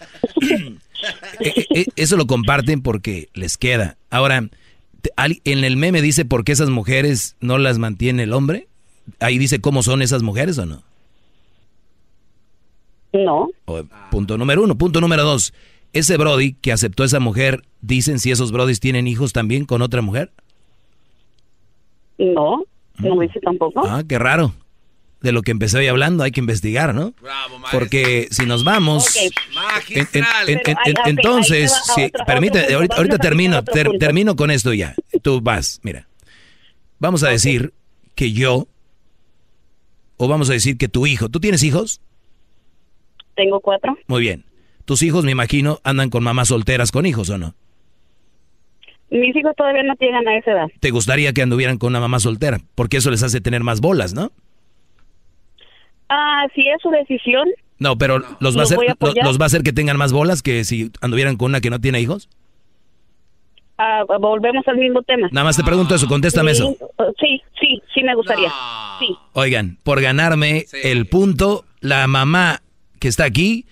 Eh, 1.41 1.67
eh, 1.75 1.85
eso 1.97 2.17
lo 2.17 2.27
comparten 2.27 2.81
porque 2.83 3.29
les 3.35 3.59
queda. 3.59 3.97
Ahora, 4.11 4.49
en 5.19 5.65
el 5.65 5.77
meme 5.77 6.01
dice 6.01 6.25
por 6.25 6.45
qué 6.45 6.53
esas 6.53 6.71
mujeres 6.71 7.37
no 7.41 7.59
las 7.59 7.79
mantiene 7.79 8.23
el 8.23 8.33
hombre. 8.33 8.69
Ahí 9.21 9.39
dice 9.39 9.61
cómo 9.61 9.83
son 9.83 10.03
esas 10.03 10.23
mujeres 10.23 10.59
o 10.59 10.67
no. 10.67 10.83
No. 13.13 13.49
O, 13.67 13.85
punto 14.11 14.37
número 14.39 14.63
uno. 14.65 14.77
Punto 14.77 15.01
número 15.01 15.23
dos. 15.23 15.53
Ese 15.93 16.17
Brody 16.17 16.55
que 16.55 16.73
aceptó 16.73 17.05
a 17.05 17.07
esa 17.07 17.21
mujer, 17.21 17.63
dicen 17.81 18.19
si 18.19 18.31
esos 18.33 18.51
Brodis 18.51 18.81
tienen 18.81 19.07
hijos 19.07 19.33
también 19.33 19.65
con 19.65 19.83
otra 19.83 20.03
mujer. 20.03 20.33
No, 22.19 22.65
no 22.99 23.21
dice 23.21 23.41
tampoco. 23.41 23.87
Ah, 23.87 24.03
qué 24.09 24.19
raro. 24.19 24.55
De 25.21 25.33
lo 25.33 25.43
que 25.43 25.53
empecé 25.53 25.79
hoy 25.79 25.87
hablando 25.87 26.23
hay 26.23 26.33
que 26.33 26.41
investigar, 26.41 26.95
¿no? 26.95 27.15
Porque 27.73 28.29
si 28.31 28.45
nos 28.45 28.63
vamos... 28.65 29.07
Ok. 29.07 29.91
en- 29.91 30.25
hay- 30.25 30.95
entonces, 31.07 31.73
si, 31.95 32.05
otro- 32.05 32.27
permite, 32.27 32.63
otro 32.65 32.77
ahorita, 32.77 32.97
ahorita 32.97 33.19
termino, 33.19 33.65
ter- 33.65 33.91
termino 33.99 34.37
con 34.37 34.51
esto 34.51 34.75
ya. 34.75 34.95
Tú 35.23 35.41
vas, 35.41 35.81
mira. 35.83 36.07
Vamos 36.99 37.23
a 37.23 37.29
decir 37.31 37.73
que 38.15 38.33
yo, 38.33 38.67
o 40.17 40.29
vamos 40.29 40.51
a 40.51 40.53
decir 40.53 40.79
que 40.79 40.89
tu 40.89 41.07
hijo, 41.07 41.29
¿tú 41.29 41.41
tienes 41.41 41.63
hijos? 41.63 42.01
Tengo 43.35 43.61
cuatro. 43.61 43.97
Muy 44.07 44.21
bien. 44.21 44.45
Tus 44.85 45.03
hijos, 45.03 45.25
me 45.25 45.33
imagino, 45.33 45.79
andan 45.83 46.11
con 46.11 46.23
mamás 46.23 46.49
solteras 46.49 46.93
con 46.93 47.07
hijos, 47.07 47.31
¿o 47.31 47.39
no? 47.39 47.55
Mis 49.11 49.35
hijos 49.37 49.55
todavía 49.57 49.83
no 49.83 49.95
llegan 49.99 50.27
a 50.27 50.37
esa 50.37 50.53
edad. 50.53 50.67
¿Te 50.81 50.91
gustaría 50.91 51.33
que 51.33 51.43
anduvieran 51.43 51.79
con 51.79 51.89
una 51.93 52.01
mamá 52.01 52.19
soltera? 52.21 52.59
Porque 52.75 52.97
eso 52.99 53.11
les 53.11 53.23
hace 53.23 53.41
tener 53.41 53.63
más 53.63 53.81
bolas, 53.81 54.15
¿no? 54.15 54.33
Ah, 56.09 56.47
si 56.55 56.63
es 56.69 56.81
su 56.83 56.91
decisión, 56.91 57.49
No, 57.79 57.97
pero 57.97 58.23
los 58.41 58.57
va 58.57 58.61
a 58.61 58.65
hacer, 58.65 58.79
a 58.79 59.25
los 59.25 59.39
va 59.39 59.45
a 59.45 59.47
hacer 59.47 59.63
que 59.63 59.73
tengan 59.73 59.97
más 59.97 60.13
bolas 60.13 60.43
que 60.43 60.65
si 60.65 60.91
anduvieran 61.01 61.37
con 61.37 61.51
una 61.51 61.61
que 61.61 61.71
no 61.71 61.81
tiene 61.81 62.01
hijos. 62.01 62.29
Ah, 63.79 64.05
volvemos 64.21 64.67
al 64.69 64.77
mismo 64.77 65.03
tema. 65.03 65.29
Nada 65.33 65.45
más 65.45 65.57
te 65.57 65.65
pregunto 65.65 65.95
eso, 65.95 66.07
contéstame 66.07 66.55
Sí, 66.55 66.63
eso. 66.63 66.77
Sí, 67.21 67.43
sí, 67.61 67.83
sí 67.95 68.03
me 68.03 68.15
gustaría. 68.15 68.53
Sí. 68.99 69.17
Oigan, 69.33 69.79
por 69.83 70.01
ganarme 70.01 70.67
el 70.83 71.07
punto, 71.07 71.65
la 71.81 72.07
mamá 72.07 72.63
que 72.99 73.09
está 73.09 73.25
aquí 73.25 73.67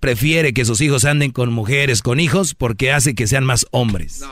prefiere 0.00 0.52
que 0.52 0.64
sus 0.64 0.80
hijos 0.80 1.04
anden 1.04 1.30
con 1.30 1.52
mujeres, 1.52 2.02
con 2.02 2.20
hijos, 2.20 2.54
porque 2.54 2.92
hace 2.92 3.14
que 3.14 3.26
sean 3.26 3.44
más 3.44 3.66
hombres. 3.70 4.24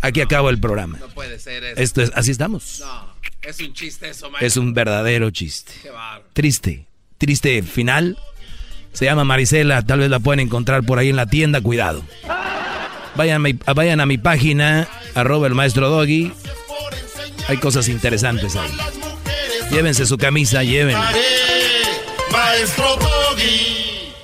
Aquí 0.00 0.20
acabo 0.20 0.50
el 0.50 0.58
programa. 0.58 0.98
No 0.98 1.08
puede 1.08 1.38
ser 1.38 1.62
eso. 1.64 1.80
Esto 1.80 2.02
es, 2.02 2.12
así 2.14 2.30
estamos. 2.30 2.80
No, 2.80 3.14
es 3.42 3.60
un 3.60 3.72
chiste 3.72 4.08
eso, 4.08 4.28
maestro. 4.28 4.46
Es 4.46 4.56
un 4.56 4.74
verdadero 4.74 5.30
chiste. 5.30 5.72
Qué. 5.82 5.90
Triste, 6.32 6.86
triste 7.16 7.62
final. 7.62 8.18
Se 8.92 9.04
llama 9.04 9.24
Marisela, 9.24 9.82
tal 9.82 10.00
vez 10.00 10.10
la 10.10 10.18
pueden 10.18 10.40
encontrar 10.40 10.82
por 10.84 10.98
ahí 10.98 11.10
en 11.10 11.16
la 11.16 11.26
tienda, 11.26 11.60
cuidado. 11.60 12.02
Vayan 13.18 13.34
a 13.34 13.38
mi, 13.40 13.52
vayan 13.74 14.00
a 14.00 14.06
mi 14.06 14.16
página, 14.16 14.86
arroba 15.16 15.48
el 15.48 15.54
maestro 15.56 15.90
Doggy. 15.90 16.32
Hay 17.48 17.56
cosas 17.56 17.88
interesantes 17.88 18.54
ahí. 18.54 18.70
Llévense 19.72 20.06
su 20.06 20.16
camisa, 20.16 20.62
lleven. 20.62 20.96
Maestro 22.30 22.94
Doggy. 22.94 24.14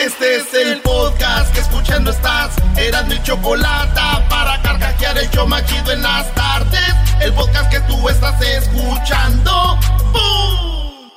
Este 0.00 0.38
es 0.38 0.52
el 0.52 0.80
podcast 0.80 1.54
que 1.54 1.60
escuchando 1.60 2.10
estás. 2.10 2.56
Eran 2.76 3.06
mi 3.06 3.22
chocolate 3.22 4.00
para 4.28 4.60
carcajear 4.62 5.16
el 5.16 5.30
yo 5.30 5.46
machido 5.46 5.92
en 5.92 6.02
las 6.02 6.34
tardes. 6.34 6.94
El 7.20 7.32
podcast 7.34 7.70
que 7.70 7.78
tú 7.82 8.08
estás 8.08 8.42
escuchando. 8.42 9.78
¡Bum! 10.12 11.10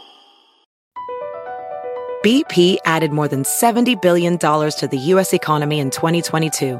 BP 2.24 2.78
added 2.86 3.10
more 3.10 3.28
than 3.28 3.42
$70 3.44 4.00
billion 4.00 4.38
to 4.38 4.88
the 4.88 4.98
U.S. 5.16 5.34
economy 5.34 5.80
in 5.80 5.90
2022 5.90 6.80